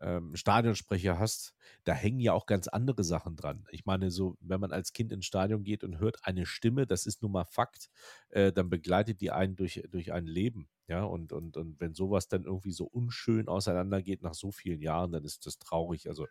ähm, 0.00 0.36
Stadionsprecher 0.36 1.18
hast, 1.18 1.54
da 1.84 1.92
hängen 1.94 2.20
ja 2.20 2.32
auch 2.32 2.46
ganz 2.46 2.68
andere 2.68 3.04
Sachen 3.04 3.36
dran. 3.36 3.64
Ich 3.70 3.86
meine, 3.86 4.10
so, 4.10 4.36
wenn 4.40 4.60
man 4.60 4.72
als 4.72 4.92
Kind 4.92 5.12
ins 5.12 5.26
Stadion 5.26 5.64
geht 5.64 5.84
und 5.84 5.98
hört 5.98 6.18
eine 6.22 6.46
Stimme, 6.46 6.86
das 6.86 7.06
ist 7.06 7.22
nun 7.22 7.32
mal 7.32 7.44
Fakt, 7.44 7.90
äh, 8.30 8.52
dann 8.52 8.68
begleitet 8.68 9.20
die 9.20 9.30
einen 9.30 9.56
durch, 9.56 9.82
durch 9.90 10.12
ein 10.12 10.26
Leben. 10.26 10.68
Ja, 10.88 11.02
und, 11.02 11.32
und, 11.32 11.56
und 11.56 11.80
wenn 11.80 11.94
sowas 11.94 12.28
dann 12.28 12.44
irgendwie 12.44 12.70
so 12.70 12.84
unschön 12.84 13.48
auseinandergeht 13.48 14.22
nach 14.22 14.34
so 14.34 14.52
vielen 14.52 14.80
Jahren, 14.80 15.10
dann 15.10 15.24
ist 15.24 15.44
das 15.44 15.58
traurig. 15.58 16.08
Also, 16.08 16.26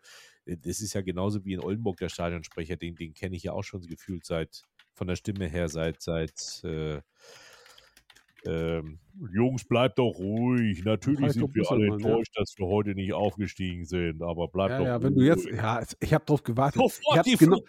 äh, 0.46 0.56
das 0.56 0.80
ist 0.80 0.94
ja 0.94 1.02
genauso 1.02 1.44
wie 1.44 1.52
in 1.52 1.60
Oldenburg 1.60 1.98
der 1.98 2.08
Stadionsprecher, 2.08 2.76
den, 2.76 2.94
den 2.94 3.12
kenne 3.14 3.36
ich 3.36 3.42
ja 3.42 3.52
auch 3.52 3.64
schon 3.64 3.82
gefühlt 3.82 4.24
seit, 4.24 4.62
von 4.96 5.06
der 5.06 5.16
Stimme 5.16 5.46
her 5.46 5.68
seit, 5.68 6.02
seit 6.02 6.62
äh, 6.64 7.00
ähm, 8.46 8.98
Jungs, 9.32 9.64
bleibt 9.64 9.98
doch 9.98 10.14
ruhig. 10.18 10.84
Natürlich 10.84 11.32
sind 11.32 11.54
wir 11.54 11.70
alle 11.70 11.86
enttäuscht, 11.86 12.32
ja. 12.34 12.42
dass 12.42 12.54
wir 12.58 12.66
heute 12.66 12.94
nicht 12.94 13.12
aufgestiegen 13.12 13.84
sind, 13.84 14.22
aber 14.22 14.48
bleibt 14.48 14.72
ja, 14.72 14.78
doch 14.78 14.86
ja, 14.86 14.96
ruhig. 14.96 15.04
wenn 15.04 15.14
du 15.14 15.22
jetzt, 15.22 15.46
ja, 15.46 15.82
ich 16.00 16.14
habe 16.14 16.24
drauf 16.24 16.42
gewartet. 16.42 16.80
Sofort 16.80 17.26
die 17.26 17.36
genau, 17.36 17.60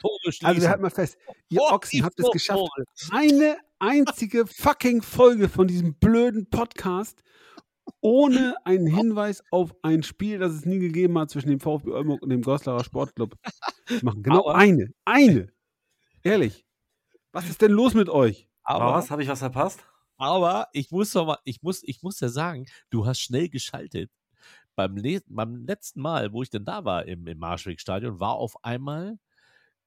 also 0.44 0.62
wir 0.62 0.70
halten 0.70 0.82
mal 0.82 0.90
fest, 0.90 1.18
ihr 1.50 1.60
Sofort 1.60 1.74
Ochsen 1.74 2.04
habt 2.04 2.20
es 2.20 2.32
geschafft, 2.32 2.70
eine 3.12 3.58
einzige 3.80 4.46
fucking 4.48 5.02
Folge 5.02 5.50
von 5.50 5.68
diesem 5.68 5.96
blöden 5.96 6.50
Podcast 6.50 7.24
ohne 8.02 8.56
einen 8.66 8.88
Hinweis 8.88 9.44
auf 9.52 9.74
ein 9.82 10.04
Spiel, 10.04 10.40
das 10.40 10.54
es 10.54 10.66
nie 10.66 10.80
gegeben 10.80 11.18
hat 11.18 11.30
zwischen 11.30 11.50
dem 11.50 11.60
VfB 11.60 11.92
Oldenburg 11.92 12.22
und 12.22 12.30
dem 12.30 12.42
Goslarer 12.42 12.84
Sportclub 12.84 13.36
machen. 14.02 14.24
Genau 14.24 14.50
aber, 14.50 14.56
eine, 14.56 14.90
eine. 15.06 15.50
Ehrlich. 16.24 16.67
Was 17.38 17.48
ist 17.48 17.62
denn 17.62 17.72
los 17.72 17.94
mit 17.94 18.10
euch? 18.10 18.50
Aber 18.64 18.96
was? 18.96 19.12
Habe 19.12 19.22
ich 19.22 19.30
was 19.30 19.38
verpasst? 19.38 19.86
Aber 20.18 20.70
ich 20.74 20.90
muss 20.90 21.12
doch 21.12 21.28
mal, 21.28 21.38
ich 21.44 21.62
muss, 21.62 21.84
ich 21.84 22.02
muss 22.02 22.20
ja 22.20 22.30
sagen, 22.30 22.66
du 22.90 23.06
hast 23.06 23.20
schnell 23.20 23.48
geschaltet. 23.48 24.10
Beim, 24.76 24.98
Le 24.98 25.22
beim 25.28 25.64
letzten 25.68 26.02
Mal, 26.02 26.34
wo 26.34 26.42
ich 26.42 26.50
denn 26.50 26.66
da 26.66 26.84
war 26.84 27.06
im, 27.06 27.28
im 27.28 27.38
Marschwegstadion, 27.38 28.20
war 28.20 28.34
auf 28.34 28.66
einmal 28.66 29.20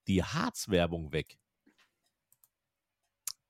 die 0.07 0.23
Harzwerbung 0.23 1.13
weg. 1.13 1.41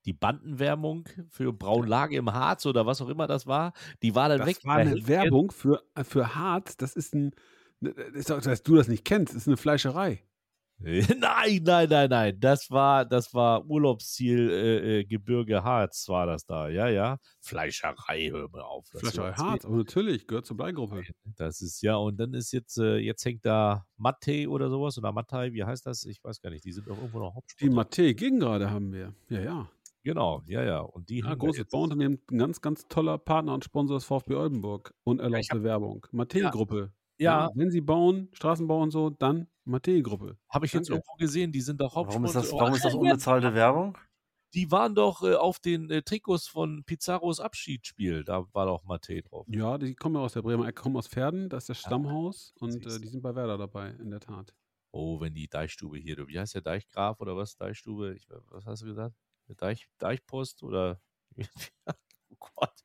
Die 0.07 0.15
Bandenwerbung 0.15 1.07
für 1.29 1.53
Braunlage 1.53 2.17
im 2.17 2.33
Harz 2.33 2.65
oder 2.65 2.87
was 2.87 3.03
auch 3.03 3.09
immer 3.11 3.27
das 3.27 3.47
war, 3.47 3.75
die 4.03 4.15
war 4.15 4.31
dann 4.31 4.39
das 4.39 4.49
weg. 4.49 4.57
Das 4.57 4.65
war 4.65 4.77
eine 4.77 5.09
Werbung 5.09 5.51
für, 5.51 5.83
für 6.05 6.35
Harz. 6.35 6.79
Das 6.79 6.97
ist 6.97 7.15
ein, 7.15 7.33
ne, 7.81 7.93
dass 7.93 8.63
du 8.63 8.77
das 8.77 8.89
nicht 8.89 9.05
kennst, 9.05 9.35
das 9.35 9.43
ist 9.43 9.49
eine 9.49 9.59
Fleischerei. 9.59 10.25
Nein, 11.19 11.61
nein, 11.63 11.89
nein, 11.91 12.09
nein. 12.09 12.41
Das 12.41 12.71
war, 12.71 13.05
das 13.05 13.35
war 13.35 13.67
Urlaubsziel 13.67 14.51
äh, 14.51 15.01
äh, 15.01 15.05
Gebirge 15.05 15.63
Harz, 15.63 16.09
war 16.09 16.25
das 16.25 16.47
da. 16.47 16.69
Ja, 16.69 16.89
ja. 16.89 17.19
Fleischerei, 17.43 18.31
hör 18.31 18.49
mal 18.49 18.63
auf. 18.63 18.87
Fleischerei 18.89 19.33
Harz, 19.33 19.67
aber 19.67 19.77
natürlich, 19.77 20.27
gehört 20.27 20.47
zur 20.47 20.57
Bleigruppe. 20.57 21.03
Das 21.37 21.61
ist 21.61 21.83
ja, 21.83 21.97
und 21.97 22.17
dann 22.19 22.33
ist 22.33 22.53
jetzt, 22.53 22.79
äh, 22.79 22.97
jetzt 22.97 23.25
hängt 23.27 23.45
da 23.45 23.85
Matte 23.99 24.49
oder 24.49 24.71
sowas 24.71 24.97
oder 24.97 25.13
Mattei, 25.13 25.53
wie 25.53 25.65
heißt 25.65 25.85
das? 25.85 26.07
Ich 26.07 26.25
weiß 26.25 26.41
gar 26.41 26.49
nicht. 26.49 26.65
Die 26.65 26.73
sind 26.73 26.87
doch 26.87 26.97
irgendwo 26.97 27.19
noch 27.19 27.35
Hauptsponsor. 27.35 27.69
Die 27.69 27.75
Matte 27.75 28.15
Gegengrade 28.15 28.71
haben 28.71 28.93
wir. 28.93 29.13
Ja, 29.29 29.41
ja. 29.41 29.71
Genau, 30.03 30.43
ja, 30.47 30.63
ja. 30.63 30.81
Und 30.81 31.11
die 31.11 31.19
ja, 31.19 31.35
großes 31.35 31.67
Bauunternehmen, 31.67 32.21
ein 32.31 32.39
ganz, 32.39 32.63
ganz 32.63 32.89
toller 32.89 33.19
Partner 33.19 33.53
und 33.53 33.65
Sponsor 33.65 33.99
des 33.99 34.05
VfB 34.05 34.35
Oldenburg. 34.35 34.95
Unerlaubte 35.05 35.63
Werbung. 35.63 36.07
Matte-Gruppe. 36.11 36.79
Ja. 36.79 37.00
Ja. 37.21 37.51
Wenn 37.55 37.71
sie 37.71 37.81
bauen, 37.81 38.29
Straßenbau 38.33 38.81
und 38.81 38.91
so, 38.91 39.11
dann 39.11 39.49
Matei-Gruppe. 39.65 40.37
Habe 40.49 40.67
ich 40.67 40.73
Danke. 40.73 40.83
jetzt 40.83 40.91
irgendwo 40.91 41.15
gesehen, 41.17 41.53
die 41.53 41.61
sind 41.61 41.81
doch 41.81 41.95
Hauptsponsor. 41.95 42.35
Warum 42.35 42.45
ist 42.45 42.53
das, 42.53 42.61
warum 42.61 42.75
ist 42.75 42.85
das 42.85 42.95
unbezahlte 42.95 43.55
Werbung? 43.55 43.97
Die 44.55 44.71
waren 44.73 44.95
doch 44.97 45.23
äh, 45.23 45.35
auf 45.35 45.61
den 45.61 45.91
äh, 45.91 46.03
Trikots 46.03 46.49
von 46.49 46.83
Pizarros 46.85 47.39
Abschiedsspiel. 47.39 48.25
Da 48.25 48.47
war 48.53 48.67
doch 48.67 48.85
Mate 48.85 49.23
drauf. 49.23 49.47
Ja, 49.49 49.79
die 49.79 49.95
kommen 49.95 50.17
ja 50.17 50.23
aus 50.23 50.33
der 50.33 50.43
Bremer 50.43 50.67
Ecke, 50.67 50.83
kommen 50.83 50.97
aus 50.97 51.07
Pferden, 51.07 51.49
das 51.49 51.65
ist 51.65 51.69
das 51.69 51.79
Stammhaus 51.79 52.53
ja, 52.57 52.67
und 52.67 52.87
äh, 52.87 52.99
die 52.99 53.07
sind 53.07 53.23
bei 53.23 53.35
Werder 53.35 53.59
dabei, 53.59 53.91
in 53.91 54.11
der 54.11 54.21
Tat. 54.21 54.53
Oh, 54.93 55.21
wenn 55.21 55.35
die 55.35 55.47
Deichstube 55.47 55.99
hier, 55.99 56.27
wie 56.27 56.39
heißt 56.39 56.57
der 56.57 56.63
Deichgraf 56.63 57.21
oder 57.21 57.37
was? 57.37 57.57
Deichstube, 57.57 58.15
ich, 58.17 58.27
was 58.49 58.67
hast 58.67 58.83
du 58.83 58.87
gesagt? 58.87 59.15
Deich, 59.57 59.89
Deichpost 59.99 60.65
oder 60.65 61.01
oh 61.87 62.37
Gott. 62.39 62.85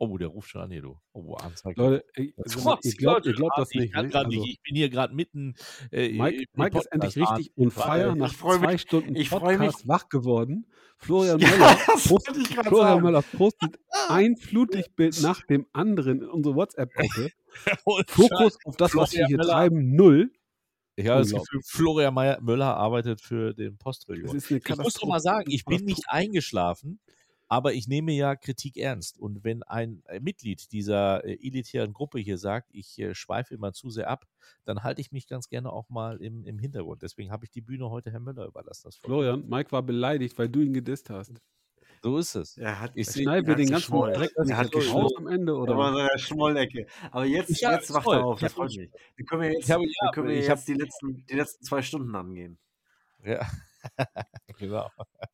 Oh, 0.00 0.16
der 0.16 0.28
ruft 0.28 0.50
schon 0.50 0.60
an 0.60 0.70
hier, 0.70 0.82
du. 0.82 0.96
Oh, 1.12 1.34
Anzeige. 1.34 1.80
Leute, 1.80 2.04
ich, 2.14 2.32
also, 2.38 2.78
ihr, 2.84 2.92
glaubt, 2.94 3.26
ihr 3.26 3.32
glaubt 3.32 3.58
das 3.58 3.70
nicht. 3.70 3.92
Ne? 3.92 4.10
Also, 4.14 4.30
ich 4.30 4.60
bin 4.62 4.76
hier 4.76 4.90
gerade 4.90 5.12
mitten. 5.12 5.56
Äh, 5.90 6.12
Mike, 6.12 6.44
Mike 6.54 6.78
ist 6.78 6.86
endlich 6.86 7.16
richtig 7.16 7.52
on 7.56 7.72
fire 7.72 8.14
nach 8.14 8.32
zwei 8.32 8.58
mich, 8.58 8.82
Stunden 8.82 9.16
ich 9.16 9.30
Podcast 9.30 9.78
mich. 9.78 9.88
wach 9.88 10.08
geworden. 10.08 10.66
Florian 10.98 11.38
Möller, 11.38 11.76
postet, 12.08 12.36
Florian 12.66 13.02
Möller 13.02 13.22
postet 13.22 13.78
ein 14.08 14.36
Flutlichtbild 14.36 15.20
nach 15.22 15.44
dem 15.46 15.66
anderen 15.72 16.22
in 16.22 16.28
unsere 16.28 16.56
WhatsApp-Gruppe. 16.56 17.30
Fokus 18.08 18.58
auf 18.64 18.76
das, 18.76 18.96
was 18.96 19.12
wir 19.12 19.26
hier 19.26 19.36
Möller. 19.36 19.52
treiben, 19.52 19.94
null. 19.94 20.32
Ich 20.96 21.06
habe 21.06 21.20
das 21.20 21.30
Gefühl, 21.30 21.60
Florian 21.64 22.14
Müller 22.42 22.76
arbeitet 22.76 23.20
für 23.20 23.54
den 23.54 23.78
eine 23.84 24.18
Ich 24.18 24.76
muss 24.78 24.94
doch 24.94 25.06
mal 25.06 25.20
sagen, 25.20 25.48
ich 25.50 25.64
bin 25.64 25.84
nicht 25.84 26.02
eingeschlafen, 26.08 26.98
aber 27.48 27.72
ich 27.72 27.88
nehme 27.88 28.12
ja 28.12 28.36
Kritik 28.36 28.76
ernst. 28.76 29.18
Und 29.18 29.42
wenn 29.44 29.62
ein 29.62 30.02
äh, 30.06 30.20
Mitglied 30.20 30.70
dieser 30.72 31.24
äh, 31.24 31.34
elitären 31.44 31.92
Gruppe 31.92 32.18
hier 32.18 32.38
sagt, 32.38 32.68
ich 32.72 32.98
äh, 32.98 33.14
schweife 33.14 33.54
immer 33.54 33.72
zu 33.72 33.90
sehr 33.90 34.08
ab, 34.10 34.26
dann 34.64 34.82
halte 34.82 35.00
ich 35.00 35.12
mich 35.12 35.26
ganz 35.26 35.48
gerne 35.48 35.72
auch 35.72 35.88
mal 35.88 36.20
im, 36.22 36.44
im 36.44 36.58
Hintergrund. 36.58 37.02
Deswegen 37.02 37.30
habe 37.30 37.44
ich 37.44 37.50
die 37.50 37.60
Bühne 37.62 37.88
heute 37.90 38.10
Herrn 38.12 38.24
Müller 38.24 38.46
überlassen. 38.46 38.90
Florian, 39.02 39.48
Mike 39.48 39.72
war 39.72 39.82
beleidigt, 39.82 40.38
weil 40.38 40.48
du 40.48 40.60
ihn 40.60 40.72
gedisst 40.74 41.10
hast. 41.10 41.32
So 42.00 42.16
ist 42.18 42.36
es. 42.36 42.56
Er 42.56 42.78
hat, 42.80 42.92
Ich 42.94 43.08
Ich 43.08 43.22
schneide 43.22 43.48
mir 43.48 43.56
den 43.56 43.70
ganzen 43.70 43.86
geschmollen. 43.86 44.14
Dreck 44.14 44.30
Er 44.36 44.56
hat 44.56 44.66
raus 44.66 44.70
geschmollen. 44.72 45.16
am 45.16 45.26
Ende, 45.26 45.56
Oder 45.56 45.76
oder? 45.76 45.88
in 45.88 45.94
seiner 45.96 46.18
Schmollecke. 46.18 46.86
Aber 47.10 47.24
jetzt, 47.24 47.60
Ja, 47.60 47.72
jetzt 47.72 47.92
wacht 47.92 48.04
voll. 48.04 48.16
er 48.18 48.24
auf, 48.24 48.38
das 48.38 48.52
Ich 48.52 48.56
freut 48.56 48.68
mich. 48.76 48.90
Dann 49.16 49.26
können 49.26 49.42
wir 49.42 49.52
jetzt, 49.52 49.64
Ich 49.64 49.70
habe- 49.72 49.84
ja, 49.84 50.10
können 50.12 50.28
wir 50.28 50.34
ich 50.36 50.46
jetzt 50.46 50.50
hab- 50.60 50.64
die, 50.66 50.74
letzten, 50.74 51.26
die 51.26 51.34
letzten 51.34 51.64
zwei 51.64 51.82
Stunden 51.82 52.14
angehen. 52.14 52.56
Ja. 53.24 53.44
genau. 54.58 54.90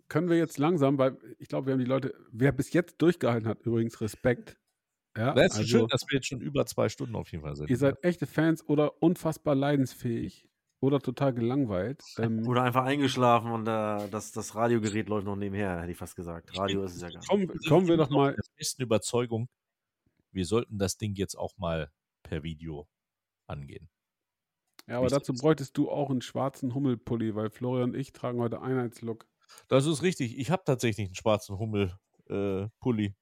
Können 0.09 0.29
wir 0.29 0.37
jetzt 0.37 0.59
langsam, 0.59 0.99
weil 0.99 1.17
ich 1.39 1.49
glaube, 1.49 1.67
wir 1.67 1.73
haben 1.73 1.81
die 1.81 1.85
Leute, 1.85 2.15
wer 2.31 2.53
bis 2.53 2.73
jetzt 2.73 3.01
durchgehalten 3.01 3.49
hat, 3.49 3.61
übrigens 3.61 4.01
Respekt. 4.01 4.57
Ja, 5.17 5.33
Das 5.33 5.53
ist 5.53 5.59
also, 5.59 5.69
schön, 5.69 5.89
dass 5.89 6.03
wir 6.09 6.17
jetzt 6.17 6.27
schon 6.27 6.41
über 6.41 6.67
zwei 6.67 6.89
Stunden 6.89 7.15
auf 7.15 7.31
jeden 7.31 7.45
Fall 7.45 7.55
sind. 7.55 7.71
ihr 7.71 7.77
seid 7.77 8.03
echte 8.03 8.27
Fans 8.27 8.67
oder 8.69 9.03
unfassbar 9.03 9.55
leidensfähig 9.55 10.49
oder 10.81 11.01
total 11.01 11.33
gelangweilt. 11.33 12.03
Ähm, 12.19 12.47
Oder 12.47 12.63
einfach 12.63 12.85
eingeschlafen 12.85 13.51
und 13.51 13.63
äh, 13.63 14.09
das, 14.11 14.33
das 14.33 14.55
Radiogerät 14.55 15.09
läuft 15.09 15.25
noch 15.25 15.37
nebenher, 15.37 15.81
hätte 15.81 15.93
ich 15.93 15.97
fast 15.97 16.15
gesagt. 16.15 16.57
Radio 16.59 16.85
ist 16.85 16.97
es 16.97 17.01
ja 17.01 17.09
gar 17.09 17.19
nicht. 17.19 17.29
kommen, 17.29 17.49
kommen 17.69 17.89
wir 17.89 17.97
doch 17.97 18.11
mal 18.11 18.35
der 18.35 18.45
festen 18.57 18.83
Überzeugung, 18.83 19.49
wir 20.33 20.45
sollten 20.45 20.79
das 20.79 20.97
Ding 20.97 21.15
jetzt 21.15 21.37
auch 21.37 21.57
mal 21.57 21.91
per 22.23 22.43
Video 22.43 22.87
angehen. 23.47 23.89
Ja, 24.87 24.99
aber 24.99 25.09
dazu 25.09 25.33
bräuchtest 25.33 25.77
du 25.79 25.91
auch 25.91 26.11
einen 26.11 26.21
schwarzen 26.21 26.75
Hummelpulli, 26.75 27.35
weil 27.35 27.51
Florian 27.51 27.91
und 27.91 27.97
ich 27.97 28.13
tragen 28.13 28.39
heute 28.41 28.61
Einheitslook. 28.61 29.27
Das 29.69 29.87
ist 29.87 30.03
richtig. 30.03 30.39
Ich 30.39 30.51
habe 30.51 30.63
tatsächlich 30.65 31.07
einen 31.07 31.15
schwarzen 31.15 31.59
Hummel-Pulli. 31.59 33.05
Äh, 33.07 33.15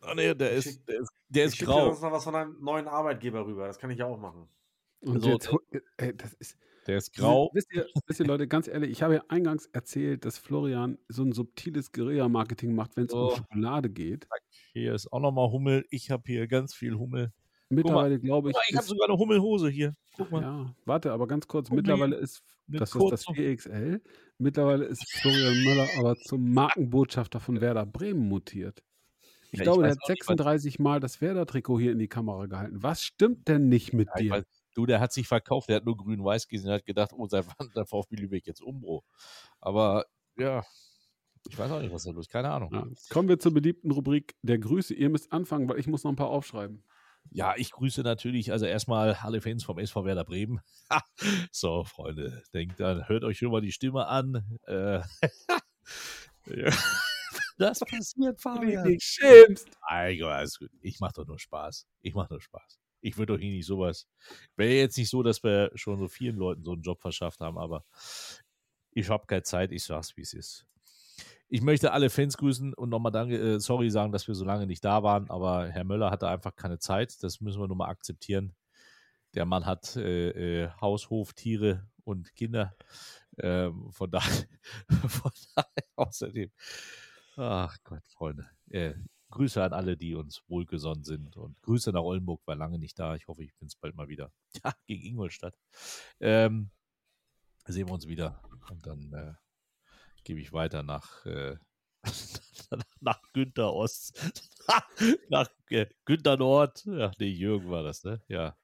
ah, 0.00 0.14
nee, 0.14 0.34
der 0.34 0.52
Ich 0.52 0.66
ist, 0.66 0.72
schick- 0.78 0.86
der 0.86 1.00
ist, 1.00 1.12
der 1.28 1.46
Ich 1.46 1.60
ist 1.60 1.64
grau. 1.66 1.86
sonst 1.86 2.02
noch 2.02 2.12
was 2.12 2.24
von 2.24 2.34
einem 2.34 2.56
neuen 2.60 2.88
Arbeitgeber 2.88 3.46
rüber. 3.46 3.66
Das 3.66 3.78
kann 3.78 3.90
ich 3.90 3.98
ja 3.98 4.06
auch 4.06 4.18
machen. 4.18 4.48
Und 5.00 5.16
Also, 5.16 5.30
jetzt, 5.30 5.50
ey, 5.98 6.16
das 6.16 6.32
ist, 6.34 6.56
Der 6.86 6.96
ist 6.98 7.14
grau. 7.14 7.50
Wisst 7.54 7.72
ihr, 7.72 7.86
wisst 8.06 8.20
ihr, 8.20 8.26
Leute, 8.26 8.46
ganz 8.48 8.68
ehrlich, 8.68 8.90
ich 8.90 9.02
habe 9.02 9.14
ja 9.14 9.24
eingangs 9.28 9.66
erzählt, 9.66 10.24
dass 10.24 10.38
Florian 10.38 10.98
so 11.08 11.22
ein 11.22 11.32
subtiles 11.32 11.92
Guerilla-Marketing 11.92 12.74
macht, 12.74 12.96
wenn 12.96 13.04
es 13.06 13.12
Oh. 13.14 13.28
um 13.30 13.36
Schokolade 13.36 13.88
geht. 13.90 14.26
Hier 14.72 14.94
ist 14.94 15.10
auch 15.12 15.20
nochmal 15.20 15.50
Hummel. 15.50 15.86
Ich 15.90 16.10
habe 16.10 16.22
hier 16.26 16.46
ganz 16.48 16.74
viel 16.74 16.94
Hummel. 16.98 17.32
Mittlerweile 17.68 18.20
glaube 18.20 18.50
ich, 18.50 18.54
mal, 18.54 18.62
ich 18.68 18.76
habe 18.76 18.86
sogar 18.86 19.08
eine 19.08 19.18
Hummelhose 19.18 19.68
hier. 19.68 19.94
Guck 20.16 20.30
mal. 20.30 20.42
ja, 20.42 20.74
warte, 20.84 21.12
aber 21.12 21.26
ganz 21.26 21.46
kurz, 21.48 21.70
mal 21.70 21.76
mittlerweile 21.76 22.16
ist, 22.16 22.42
das 22.68 22.94
ist 22.94 23.10
das 23.10 23.26
4XL, 23.26 24.00
mittlerweile 24.38 24.84
ist 24.84 25.04
Florian 25.20 25.62
Müller 25.64 25.88
aber 25.98 26.14
zum 26.16 26.52
Markenbotschafter 26.52 27.40
von 27.40 27.60
Werder 27.60 27.86
Bremen 27.86 28.28
mutiert. 28.28 28.82
Ich 29.50 29.58
Ja, 29.58 29.62
ich 29.62 29.62
glaube, 29.62 29.82
der 29.82 29.90
weiß 29.90 29.96
hat 29.96 30.02
auch 30.04 30.08
nicht, 30.10 30.20
was- 30.20 30.26
36 30.26 30.78
Mal 30.78 31.00
das 31.00 31.20
Werder-Trikot 31.20 31.78
hier 31.80 31.92
in 31.92 31.98
die 31.98 32.08
Kamera 32.08 32.46
gehalten. 32.46 32.82
Was 32.82 33.02
stimmt 33.02 33.48
denn 33.48 33.68
nicht 33.68 33.92
mit 33.92 34.08
Ja, 34.08 34.14
ich 34.16 34.22
dir? 34.22 34.30
weiß, 34.32 34.44
du, 34.74 34.86
der 34.86 35.00
hat 35.00 35.12
sich 35.12 35.26
verkauft. 35.28 35.68
Der 35.68 35.76
hat 35.76 35.84
nur 35.84 35.96
grün-weiß 35.96 36.48
gesehen. 36.48 36.66
Der 36.66 36.76
hat 36.76 36.86
gedacht, 36.86 37.12
oh, 37.14 37.26
seit 37.28 37.46
wann 37.58 37.70
der 37.74 37.86
VfB 37.86 38.16
Lübeck 38.16 38.46
jetzt 38.46 38.60
Umbro. 38.62 39.04
Aber 39.60 40.06
ja, 40.36 40.64
ich 41.48 41.56
weiß 41.58 41.70
auch 41.70 41.80
nicht, 41.80 41.92
was 41.92 42.02
da 42.04 42.10
los 42.10 42.26
ist. 42.26 42.32
Keine 42.32 42.50
Ahnung. 42.50 42.70
Ja. 42.72 42.86
Kommen 43.10 43.28
wir 43.28 43.38
zur 43.38 43.52
beliebten 43.54 43.90
Rubrik 43.92 44.34
der 44.42 44.58
Grüße. 44.58 44.92
Ihr 44.94 45.08
müsst 45.10 45.32
anfangen, 45.32 45.68
weil 45.68 45.78
ich 45.78 45.86
muss 45.86 46.02
noch 46.04 46.10
ein 46.12 46.16
paar 46.16 46.30
aufschreiben. 46.30 46.82
Ja, 47.30 47.54
ich 47.56 47.72
grüße 47.72 48.02
natürlich, 48.02 48.52
also 48.52 48.66
erstmal 48.66 49.14
alle 49.14 49.40
Fans 49.40 49.64
vom 49.64 49.78
SV 49.78 50.04
Werder 50.04 50.24
Bremen. 50.24 50.60
so, 51.50 51.84
Freunde, 51.84 52.42
denkt 52.52 52.78
dann, 52.78 53.08
hört 53.08 53.24
euch 53.24 53.38
schon 53.38 53.50
mal 53.50 53.60
die 53.60 53.72
Stimme 53.72 54.06
an. 54.06 54.58
Äh, 54.66 55.00
ja. 56.46 56.72
Das 57.58 57.80
passiert, 57.80 58.40
Fabian. 58.40 58.96
schämst. 59.00 59.68
Alles 59.82 60.58
gut. 60.58 60.70
Ich 60.80 61.00
mache 61.00 61.14
doch 61.14 61.26
nur 61.26 61.38
Spaß. 61.38 61.86
Ich 62.02 62.14
mache 62.14 62.32
nur 62.32 62.40
Spaß. 62.40 62.78
Ich 63.00 63.16
würde 63.16 63.34
doch 63.34 63.40
hier 63.40 63.50
nicht 63.50 63.66
sowas. 63.66 64.08
Wäre 64.56 64.72
jetzt 64.74 64.96
nicht 64.96 65.10
so, 65.10 65.22
dass 65.22 65.42
wir 65.42 65.70
schon 65.74 65.98
so 65.98 66.08
vielen 66.08 66.36
Leuten 66.36 66.64
so 66.64 66.72
einen 66.72 66.82
Job 66.82 67.00
verschafft 67.00 67.40
haben, 67.40 67.58
aber 67.58 67.84
ich 68.92 69.08
habe 69.08 69.26
keine 69.26 69.42
Zeit. 69.42 69.72
Ich 69.72 69.84
sag's, 69.84 70.16
wie 70.16 70.22
es 70.22 70.32
ist. 70.32 70.66
Ich 71.48 71.62
möchte 71.62 71.92
alle 71.92 72.10
Fans 72.10 72.36
grüßen 72.36 72.74
und 72.74 72.88
nochmal 72.88 73.12
danke, 73.12 73.36
äh, 73.36 73.60
sorry 73.60 73.90
sagen, 73.90 74.12
dass 74.12 74.26
wir 74.26 74.34
so 74.34 74.44
lange 74.44 74.66
nicht 74.66 74.84
da 74.84 75.02
waren, 75.02 75.30
aber 75.30 75.68
Herr 75.68 75.84
Möller 75.84 76.10
hatte 76.10 76.28
einfach 76.28 76.56
keine 76.56 76.78
Zeit. 76.78 77.22
Das 77.22 77.40
müssen 77.40 77.60
wir 77.60 77.68
nur 77.68 77.76
mal 77.76 77.88
akzeptieren. 77.88 78.54
Der 79.34 79.44
Mann 79.44 79.66
hat 79.66 79.96
äh, 79.96 80.64
äh, 80.64 80.70
Haus, 80.80 81.10
Hof, 81.10 81.32
Tiere 81.34 81.86
und 82.04 82.34
Kinder. 82.34 82.74
Ähm, 83.38 83.90
von 83.92 84.10
daher, 84.10 84.46
von 85.08 85.32
daher 85.54 85.84
außerdem. 85.96 86.50
Ach 87.36 87.76
Gott, 87.84 88.06
Freunde. 88.06 88.48
Äh, 88.70 88.94
Grüße 89.30 89.62
an 89.62 89.72
alle, 89.72 89.96
die 89.96 90.14
uns 90.14 90.42
wohlgesonnen 90.46 91.02
sind. 91.02 91.36
Und 91.36 91.60
Grüße 91.62 91.90
nach 91.90 92.02
Oldenburg, 92.02 92.40
war 92.46 92.54
lange 92.54 92.78
nicht 92.78 92.98
da. 92.98 93.16
Ich 93.16 93.26
hoffe, 93.26 93.42
ich 93.42 93.54
bin 93.56 93.66
es 93.66 93.74
bald 93.74 93.96
mal 93.96 94.08
wieder. 94.08 94.32
Ja, 94.64 94.72
gegen 94.86 95.04
Ingolstadt. 95.04 95.58
Ähm, 96.20 96.70
sehen 97.66 97.88
wir 97.88 97.94
uns 97.94 98.06
wieder. 98.06 98.40
Und 98.70 98.86
dann 98.86 99.12
äh, 99.12 99.34
gebe 100.24 100.40
ich 100.40 100.52
weiter 100.52 100.82
nach, 100.82 101.24
äh, 101.26 101.56
nach 103.00 103.20
Günther 103.32 103.72
Ost. 103.72 104.32
nach 105.28 105.48
äh, 105.70 105.86
Günther 106.04 106.36
Nord. 106.36 106.84
Ja, 106.86 107.12
nee, 107.18 107.28
Jürgen 107.28 107.70
war 107.70 107.82
das, 107.82 108.04
ne? 108.04 108.22
Ja. 108.28 108.56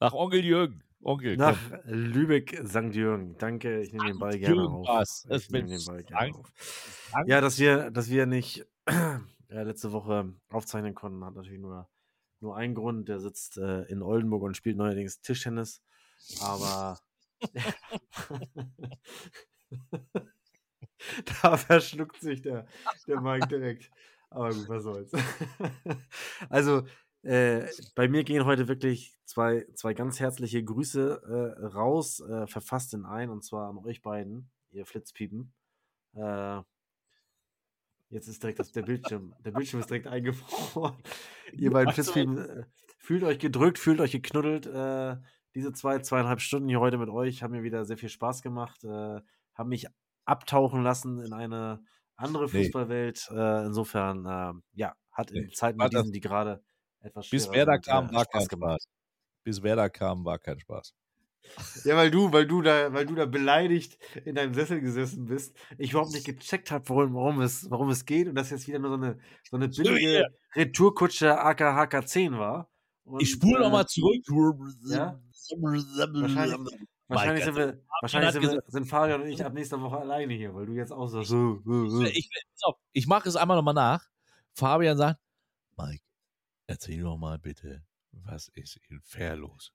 Nach 0.00 0.12
Onkel 0.12 0.44
Jürgen. 0.44 0.82
Onkel, 1.02 1.36
Nach 1.36 1.58
komm. 1.70 1.80
Lübeck, 1.84 2.60
St. 2.66 2.94
Jürgen. 2.94 3.36
Danke, 3.38 3.82
ich 3.82 3.92
nehme 3.92 4.06
den 4.06 4.18
Ball 4.18 4.38
gerne 4.38 4.56
Jürgen 4.56 4.74
auf. 4.74 4.88
Das 4.88 5.26
Ich 5.30 5.50
nehme 5.50 5.68
den 5.68 5.84
Ball 5.84 6.02
gerne 6.02 6.34
auf. 6.34 6.52
Ja, 7.26 7.40
dass 7.40 7.58
wir, 7.58 7.90
dass 7.90 8.10
wir 8.10 8.26
nicht 8.26 8.66
ja, 8.88 9.62
letzte 9.62 9.92
Woche 9.92 10.32
aufzeichnen 10.50 10.94
konnten, 10.94 11.24
hat 11.24 11.34
natürlich 11.34 11.60
nur, 11.60 11.88
nur 12.40 12.56
einen 12.56 12.74
Grund. 12.74 13.08
Der 13.08 13.20
sitzt 13.20 13.58
äh, 13.58 13.82
in 13.82 14.02
Oldenburg 14.02 14.42
und 14.42 14.56
spielt 14.56 14.76
neuerdings 14.76 15.20
Tischtennis. 15.20 15.82
Aber 16.40 16.98
da 21.42 21.56
verschluckt 21.56 22.20
sich 22.20 22.42
der, 22.42 22.66
der 23.06 23.20
Mike 23.20 23.48
direkt. 23.48 23.90
Aber 24.30 24.50
gut, 24.50 24.68
was 24.68 24.82
soll's. 24.82 25.12
also, 26.50 26.82
äh, 27.22 27.66
bei 27.94 28.08
mir 28.08 28.24
gehen 28.24 28.44
heute 28.44 28.68
wirklich 28.68 29.16
zwei, 29.24 29.66
zwei 29.74 29.94
ganz 29.94 30.20
herzliche 30.20 30.62
Grüße 30.62 31.56
äh, 31.60 31.66
raus, 31.66 32.20
äh, 32.20 32.46
verfasst 32.46 32.94
in 32.94 33.04
ein, 33.04 33.30
und 33.30 33.42
zwar 33.42 33.68
an 33.68 33.78
euch 33.78 34.02
beiden, 34.02 34.50
ihr 34.70 34.86
Flitzpiepen. 34.86 35.52
Äh, 36.14 36.60
jetzt 38.10 38.28
ist 38.28 38.42
direkt 38.42 38.58
das, 38.58 38.72
der 38.72 38.82
Bildschirm, 38.82 39.34
der 39.44 39.52
Bildschirm 39.52 39.80
ist 39.80 39.90
direkt 39.90 40.06
eingefroren. 40.06 40.96
ihr 41.52 41.70
beiden 41.70 41.92
Flitzpiepen, 41.92 42.38
äh, 42.38 42.64
fühlt 42.98 43.24
euch 43.24 43.38
gedrückt, 43.38 43.78
fühlt 43.78 44.00
euch 44.00 44.12
geknuddelt. 44.12 44.66
Äh, 44.66 45.16
diese 45.54 45.72
zwei, 45.72 45.98
zweieinhalb 46.00 46.40
Stunden 46.40 46.68
hier 46.68 46.80
heute 46.80 46.98
mit 46.98 47.08
euch 47.08 47.42
haben 47.42 47.52
mir 47.52 47.62
wieder 47.62 47.84
sehr 47.84 47.96
viel 47.96 48.10
Spaß 48.10 48.42
gemacht, 48.42 48.84
haben 48.84 49.68
mich 49.68 49.88
abtauchen 50.28 50.82
lassen 50.82 51.20
in 51.24 51.32
eine 51.32 51.82
andere 52.16 52.44
Nee. 52.44 52.64
Fußballwelt. 52.64 53.28
Äh, 53.30 53.66
insofern, 53.66 54.26
äh, 54.26 54.52
ja, 54.78 54.94
hat 55.12 55.30
in 55.30 55.44
Nee, 55.44 55.50
Zeiten 55.52 55.78
wie 55.80 55.88
diesen, 55.88 56.12
die 56.12 56.20
gerade 56.20 56.62
etwas 57.00 57.30
Bis 57.30 57.44
schwerer 57.44 57.56
Werder 57.56 57.72
sind, 57.74 57.86
kam, 57.86 58.08
äh, 58.08 58.12
war 58.14 58.24
Spaß 58.24 58.48
kein 58.48 58.58
gemacht. 58.60 58.82
Spaß. 58.82 58.92
Bis 59.44 59.62
Werder 59.62 59.90
kam, 59.90 60.24
war 60.24 60.38
kein 60.38 60.58
Spaß. 60.60 60.94
Ja, 61.84 61.96
weil 61.96 62.10
du, 62.10 62.30
weil 62.32 62.46
du 62.46 62.60
da, 62.60 62.92
weil 62.92 63.06
du 63.06 63.14
da 63.14 63.24
beleidigt 63.24 63.98
in 64.24 64.34
deinem 64.34 64.52
Sessel 64.52 64.80
gesessen 64.80 65.26
bist, 65.26 65.56
ich 65.78 65.92
überhaupt 65.92 66.12
nicht 66.12 66.26
gecheckt 66.26 66.70
habe, 66.70 66.86
worum, 66.88 67.14
worum, 67.14 67.40
es, 67.40 67.70
worum 67.70 67.88
es 67.88 68.04
geht 68.04 68.28
und 68.28 68.34
das 68.34 68.50
jetzt 68.50 68.66
wieder 68.68 68.78
nur 68.78 68.90
so 68.90 68.96
eine, 68.96 69.18
so 69.48 69.56
eine 69.56 69.68
billige 69.68 70.26
Retourkutsche 70.54 71.38
AKHK 71.40 72.06
10 72.06 72.38
war. 72.38 72.68
Und, 73.04 73.22
Ich 73.22 73.30
spule 73.30 73.60
äh, 73.60 73.62
nochmal 73.62 73.86
zurück. 73.86 74.24
ja? 74.90 75.18
Wahrscheinlich, 76.12 76.56
wahrscheinlich, 77.08 77.44
sind, 77.44 77.56
wir, 77.56 77.80
wahrscheinlich 78.00 78.32
sind, 78.32 78.42
wir, 78.42 78.48
gesagt- 78.50 78.70
sind 78.72 78.84
Fabian 78.86 79.22
und 79.22 79.28
ich 79.28 79.44
ab 79.44 79.52
nächster 79.54 79.80
Woche 79.80 79.98
alleine 79.98 80.34
hier, 80.34 80.54
weil 80.54 80.66
du 80.66 80.72
jetzt 80.72 80.92
auch 80.92 81.06
sagst, 81.06 81.28
so, 81.30 81.60
so, 81.64 81.88
so. 81.88 82.02
Ich, 82.04 82.28
auf, 82.62 82.76
ich 82.92 83.06
mache 83.06 83.28
es 83.28 83.36
einmal 83.36 83.56
nochmal 83.56 83.74
nach. 83.74 84.04
Fabian 84.54 84.96
sagt, 84.96 85.20
Mike, 85.76 86.02
erzähl 86.66 87.02
doch 87.02 87.16
mal 87.16 87.38
bitte, 87.38 87.82
was 88.12 88.48
ist 88.54 88.78
in 88.88 89.00
Fair 89.02 89.36
los? 89.36 89.72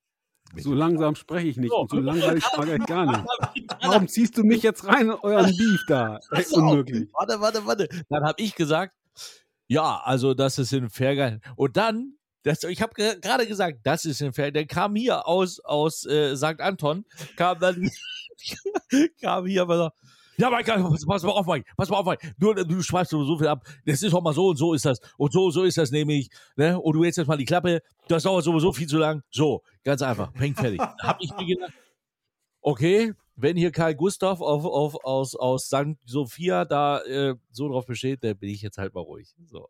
Bitte. 0.52 0.64
So 0.64 0.74
langsam 0.74 1.16
spreche 1.16 1.48
ich 1.48 1.58
nicht 1.58 1.72
So. 1.72 1.78
und 1.80 1.90
so 1.90 1.98
langweilig 2.00 2.44
frage 2.44 2.76
ich 2.76 2.86
gar 2.86 3.06
nicht. 3.06 3.24
Warum 3.82 4.08
ziehst 4.08 4.38
du 4.38 4.44
mich 4.44 4.62
jetzt 4.62 4.86
rein 4.86 5.06
in 5.08 5.12
euren 5.12 5.46
Beef 5.58 5.84
da? 5.88 6.16
Ey, 6.32 6.44
Pass 6.44 6.54
auf, 6.54 6.58
unmöglich. 6.60 7.10
Warte, 7.14 7.40
warte, 7.40 7.66
warte. 7.66 7.88
Dann 8.10 8.24
habe 8.26 8.42
ich 8.42 8.54
gesagt, 8.54 8.94
ja, 9.68 10.02
also 10.04 10.34
das 10.34 10.60
ist 10.60 10.74
in 10.74 10.90
Fair. 10.90 11.40
Und 11.56 11.78
dann, 11.78 12.18
das, 12.44 12.64
ich 12.64 12.82
habe 12.82 12.94
ge 12.94 13.20
gerade 13.20 13.48
gesagt, 13.48 13.80
das 13.84 14.06
ist 14.06 14.22
in 14.22 14.34
Fair. 14.34 14.52
Der 14.52 14.66
kam 14.66 14.96
hier 14.96 15.28
aus, 15.28 15.60
aus 15.60 16.06
äh, 16.06 16.36
St. 16.36 16.60
Anton, 16.60 17.06
kam 17.36 17.60
dann, 17.60 17.90
kam 19.22 19.46
hier, 19.46 19.64
aber 19.64 19.78
so, 19.78 19.90
ja, 20.38 20.50
Mike, 20.50 20.72
pass, 20.72 21.06
pass 21.06 21.24
mal 21.24 21.30
auf, 21.32 21.46
Mike, 21.46 21.70
pass 21.78 21.90
mal 21.90 21.98
auf, 21.98 22.06
Mike. 22.06 22.34
Du, 22.40 22.54
du 22.54 22.82
schreibst 22.82 23.12
so 23.12 23.38
viel 23.38 23.48
ab. 23.48 23.64
Das 23.86 24.02
ist 24.02 24.12
doch 24.12 24.22
mal 24.22 24.34
so 24.34 24.48
und 24.50 24.58
so 24.58 24.74
ist 24.74 24.86
das. 24.86 25.00
Und 25.18 25.32
so, 25.32 25.52
so 25.52 25.64
ist 25.64 25.78
das 25.78 25.92
nämlich. 25.92 26.30
Ne? 26.56 26.80
Und 26.80 26.94
du 26.94 27.04
hältst 27.04 27.20
jetzt 27.20 27.28
mal 27.28 27.38
die 27.38 27.46
Klappe. 27.46 27.82
Das 28.08 28.24
dauert 28.24 28.44
sowieso 28.44 28.74
viel 28.74 28.88
zu 28.88 28.98
lang. 28.98 29.22
So, 29.30 29.62
ganz 29.84 30.02
einfach. 30.02 30.34
Peng 30.34 30.56
fertig. 30.56 30.80
Hab 31.02 31.18
ich 31.22 31.32
mir 31.38 31.46
gedacht, 31.46 31.74
Okay, 32.66 33.14
wenn 33.36 33.58
hier 33.58 33.72
Karl 33.72 33.94
Gustav 33.94 34.40
auf, 34.40 34.64
auf, 34.64 35.04
aus, 35.04 35.36
aus 35.36 35.66
St. 35.66 35.98
Sophia 36.06 36.64
da 36.64 37.02
äh, 37.02 37.36
so 37.52 37.68
drauf 37.68 37.86
besteht, 37.86 38.24
dann 38.24 38.38
bin 38.38 38.50
ich 38.50 38.62
jetzt 38.62 38.78
halt 38.78 38.94
mal 38.94 39.02
ruhig. 39.02 39.36
So. 39.48 39.68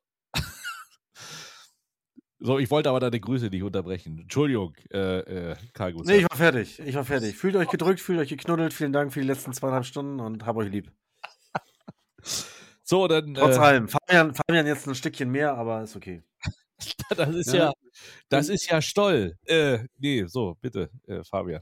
So, 2.46 2.60
ich 2.60 2.70
wollte 2.70 2.90
aber 2.90 3.00
deine 3.00 3.20
Grüße 3.20 3.48
nicht 3.48 3.64
unterbrechen. 3.64 4.20
Entschuldigung, 4.20 4.76
äh, 4.92 5.20
äh, 5.52 5.56
Karl 5.74 5.94
Gustav. 5.94 6.14
Nee, 6.14 6.22
ich 6.22 6.30
war 6.30 6.38
fertig. 6.38 6.80
Ich 6.80 6.96
war 6.96 7.06
fertig. 7.06 7.36
Fühlt 7.36 7.56
euch 7.56 7.70
gedrückt, 7.70 8.02
fühlt 8.02 8.20
euch 8.20 8.30
geknuddelt. 8.30 8.74
Vielen 8.74 8.94
Dank 8.94 9.14
für 9.14 9.22
die 9.22 9.28
letzten 9.28 9.54
zweieinhalb 9.54 9.86
Stunden 9.86 10.20
und 10.20 10.46
hab 10.46 10.58
euch 10.58 10.70
lieb. 10.70 10.92
So, 12.86 13.08
dann. 13.08 13.34
Trotz 13.34 13.56
äh, 13.56 13.60
allem. 13.60 13.88
Fabian, 13.88 14.36
Fabian 14.36 14.68
jetzt 14.68 14.86
ein 14.88 14.94
Stückchen 14.94 15.30
mehr, 15.30 15.56
aber 15.56 15.84
ist 15.84 15.96
okay. 15.96 16.22
das 17.16 17.34
ist 17.34 17.54
Ja. 17.54 17.68
ja, 17.68 17.74
das 18.28 18.50
ist 18.50 18.70
ja 18.70 18.82
Stoll. 18.82 19.38
Äh, 19.46 19.80
nee, 19.98 20.26
so, 20.28 20.58
bitte, 20.60 20.90
äh, 21.08 21.24
Fabian. 21.24 21.62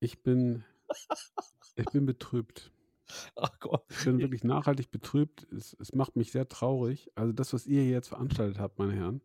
Ich 0.00 0.20
bin, 0.20 0.64
ich 1.76 1.84
bin 1.92 2.06
betrübt. 2.06 2.72
Ach 3.36 3.58
Gott. 3.60 3.84
Ich 3.90 4.04
bin 4.04 4.18
wirklich 4.20 4.44
nachhaltig 4.44 4.90
betrübt. 4.90 5.46
Es, 5.52 5.76
es 5.80 5.92
macht 5.92 6.16
mich 6.16 6.32
sehr 6.32 6.48
traurig. 6.48 7.10
Also 7.14 7.32
das, 7.32 7.52
was 7.52 7.66
ihr 7.66 7.82
hier 7.82 7.92
jetzt 7.92 8.08
veranstaltet 8.08 8.58
habt, 8.58 8.78
meine 8.78 8.94
Herren, 8.94 9.22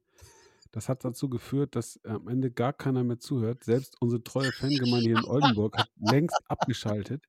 das 0.71 0.89
hat 0.89 1.05
dazu 1.05 1.29
geführt, 1.29 1.75
dass 1.75 2.03
am 2.03 2.27
Ende 2.27 2.51
gar 2.51 2.73
keiner 2.73 3.03
mehr 3.03 3.19
zuhört. 3.19 3.63
Selbst 3.63 3.95
unsere 4.01 4.23
treue 4.23 4.51
Fangemeinde 4.51 5.09
hier 5.09 5.17
in 5.17 5.25
Oldenburg 5.25 5.77
hat 5.77 5.89
längst 5.95 6.37
abgeschaltet. 6.47 7.23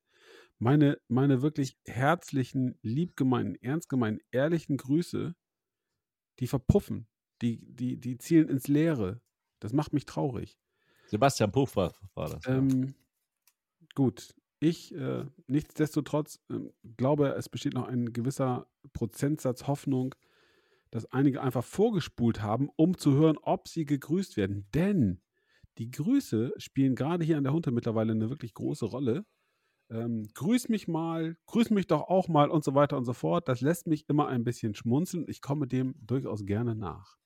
Meine, 0.59 0.99
meine 1.07 1.41
wirklich 1.41 1.79
herzlichen, 1.87 2.79
liebgemeinten, 2.83 3.63
ernst 3.63 3.89
gemeinten, 3.89 4.25
ehrlichen 4.33 4.77
Grüße, 4.77 5.37
die 6.41 6.47
verpuffen. 6.47 7.07
Die, 7.41 7.73
die, 7.73 8.01
die 8.01 8.19
zielen 8.19 8.49
ins 8.49 8.67
Leere. 8.67 9.21
Das 9.61 9.73
macht 9.73 9.93
mich 9.93 10.05
traurig. 10.05 10.59
Sebastian 11.07 11.53
Puff 11.53 11.77
war, 11.77 11.95
war 12.15 12.29
das. 12.29 12.45
Ähm, 12.47 12.95
gut, 13.95 14.35
ich 14.61 14.95
äh, 14.95 15.25
nichtsdestotrotz 15.47 16.41
ähm, 16.51 16.73
glaube, 16.97 17.35
es 17.35 17.49
besteht 17.49 17.75
noch 17.75 17.87
ein 17.87 18.13
gewisser 18.13 18.67
Prozentsatz 18.93 19.67
Hoffnung, 19.67 20.15
dass 20.91 21.07
einige 21.13 21.43
einfach 21.43 21.65
vorgespult 21.65 22.43
haben, 22.43 22.69
um 22.77 22.97
zu 22.97 23.15
hören, 23.15 23.39
ob 23.43 23.69
sie 23.69 23.85
gegrüßt 23.85 24.37
werden. 24.37 24.67
Denn 24.75 25.21
die 25.79 25.91
Grüße 25.91 26.55
spielen 26.57 26.97
gerade 26.97 27.25
hier 27.25 27.37
an 27.37 27.45
der 27.45 27.53
Hunte 27.53 27.71
mittlerweile 27.71 28.13
eine 28.13 28.31
wirklich 28.31 28.55
große 28.55 28.87
Rolle. 28.87 29.27
Ähm, 29.91 30.27
grüß 30.35 30.69
mich 30.69 30.89
mal, 30.89 31.37
grüß 31.47 31.71
mich 31.71 31.87
doch 31.87 32.09
auch 32.09 32.29
mal 32.29 32.51
und 32.51 32.65
so 32.65 32.75
weiter 32.75 32.97
und 32.97 33.05
so 33.05 33.13
fort. 33.13 33.49
Das 33.49 33.61
lässt 33.61 33.87
mich 33.87 34.09
immer 34.09 34.29
ein 34.29 34.45
bisschen 34.45 34.75
schmunzeln. 34.75 35.25
Ich 35.29 35.41
komme 35.41 35.67
dem 35.67 35.95
durchaus 36.01 36.45
gerne 36.45 36.75
nach. 36.75 37.17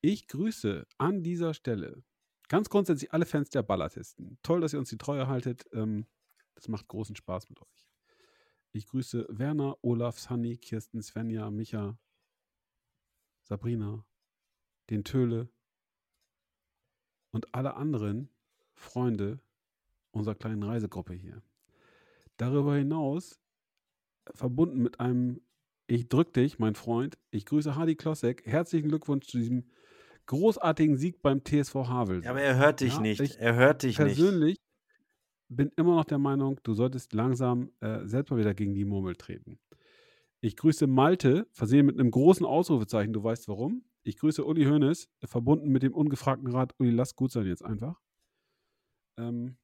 Ich 0.00 0.26
grüße 0.26 0.86
an 0.98 1.22
dieser 1.22 1.54
Stelle 1.54 2.02
ganz 2.48 2.68
grundsätzlich 2.70 3.12
alle 3.12 3.26
Fans 3.26 3.50
der 3.50 3.62
Ballartisten. 3.62 4.38
Toll, 4.42 4.60
dass 4.60 4.72
ihr 4.72 4.78
uns 4.78 4.88
die 4.88 4.98
Treue 4.98 5.28
haltet. 5.28 5.66
Ähm, 5.72 6.06
das 6.58 6.66
macht 6.66 6.88
großen 6.88 7.14
Spaß 7.14 7.48
mit 7.50 7.62
euch. 7.62 7.88
Ich 8.72 8.88
grüße 8.88 9.26
Werner, 9.30 9.78
Olaf, 9.82 10.18
Sunny, 10.18 10.56
Kirsten, 10.56 11.00
Svenja, 11.00 11.50
Micha, 11.52 11.96
Sabrina, 13.44 14.04
den 14.90 15.04
Töle 15.04 15.48
und 17.30 17.54
alle 17.54 17.74
anderen 17.74 18.28
Freunde 18.74 19.38
unserer 20.10 20.34
kleinen 20.34 20.64
Reisegruppe 20.64 21.14
hier. 21.14 21.42
Darüber 22.38 22.74
hinaus, 22.74 23.40
verbunden 24.34 24.82
mit 24.82 24.98
einem 24.98 25.40
Ich 25.86 26.08
drück 26.08 26.32
dich, 26.34 26.58
mein 26.58 26.74
Freund, 26.74 27.18
ich 27.30 27.46
grüße 27.46 27.76
Hardy 27.76 27.94
Klossek. 27.94 28.44
Herzlichen 28.46 28.88
Glückwunsch 28.88 29.28
zu 29.28 29.38
diesem 29.38 29.70
großartigen 30.26 30.96
Sieg 30.96 31.22
beim 31.22 31.44
TSV 31.44 31.74
Havel. 31.86 32.24
Ja, 32.24 32.30
aber 32.30 32.42
er 32.42 32.56
hört 32.56 32.80
dich 32.80 32.94
Ja, 32.94 33.00
nicht. 33.00 33.20
ich 33.20 33.38
Er 33.38 33.54
hört 33.54 33.84
dich 33.84 33.98
nicht. 33.98 34.16
persönlich 34.16 34.58
bin 35.48 35.70
immer 35.76 35.96
noch 35.96 36.04
der 36.04 36.18
Meinung, 36.18 36.60
du 36.62 36.74
solltest 36.74 37.12
langsam 37.12 37.70
äh, 37.80 38.06
selbst 38.06 38.30
mal 38.30 38.38
wieder 38.38 38.54
gegen 38.54 38.74
die 38.74 38.84
Murmel 38.84 39.16
treten. 39.16 39.58
Ich 40.40 40.56
grüße 40.56 40.86
Malte, 40.86 41.48
versehen 41.52 41.86
mit 41.86 41.98
einem 41.98 42.10
großen 42.10 42.46
Ausrufezeichen, 42.46 43.12
du 43.12 43.22
weißt 43.22 43.48
warum. 43.48 43.84
Ich 44.04 44.16
grüße 44.18 44.44
Uli 44.44 44.64
Hoeneß, 44.64 45.10
verbunden 45.24 45.68
mit 45.68 45.82
dem 45.82 45.94
ungefragten 45.94 46.48
Rat, 46.48 46.74
Uli, 46.78 46.90
lass 46.90 47.16
gut 47.16 47.32
sein 47.32 47.46
jetzt 47.46 47.64
einfach. 47.64 48.00
Ähm, 49.18 49.56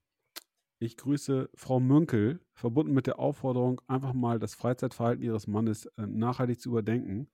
ich 0.80 0.96
grüße 0.96 1.48
Frau 1.54 1.80
Münkel, 1.80 2.40
verbunden 2.54 2.92
mit 2.92 3.06
der 3.06 3.18
Aufforderung, 3.18 3.80
einfach 3.86 4.12
mal 4.12 4.38
das 4.38 4.54
Freizeitverhalten 4.54 5.24
ihres 5.24 5.46
Mannes 5.46 5.86
äh, 5.96 6.06
nachhaltig 6.06 6.60
zu 6.60 6.70
überdenken. 6.70 7.30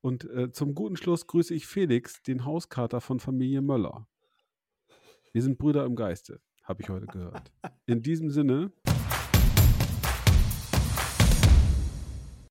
Und 0.00 0.24
äh, 0.30 0.52
zum 0.52 0.74
guten 0.74 0.96
Schluss 0.96 1.26
grüße 1.26 1.54
ich 1.54 1.66
Felix, 1.66 2.22
den 2.22 2.44
Hauskater 2.44 3.00
von 3.00 3.20
Familie 3.20 3.62
Möller. 3.62 4.06
Wir 5.32 5.42
sind 5.42 5.58
Brüder 5.58 5.84
im 5.84 5.96
Geiste, 5.96 6.40
habe 6.64 6.82
ich 6.82 6.88
heute 6.88 7.06
gehört. 7.06 7.52
In 7.86 8.02
diesem 8.02 8.30
Sinne, 8.30 8.72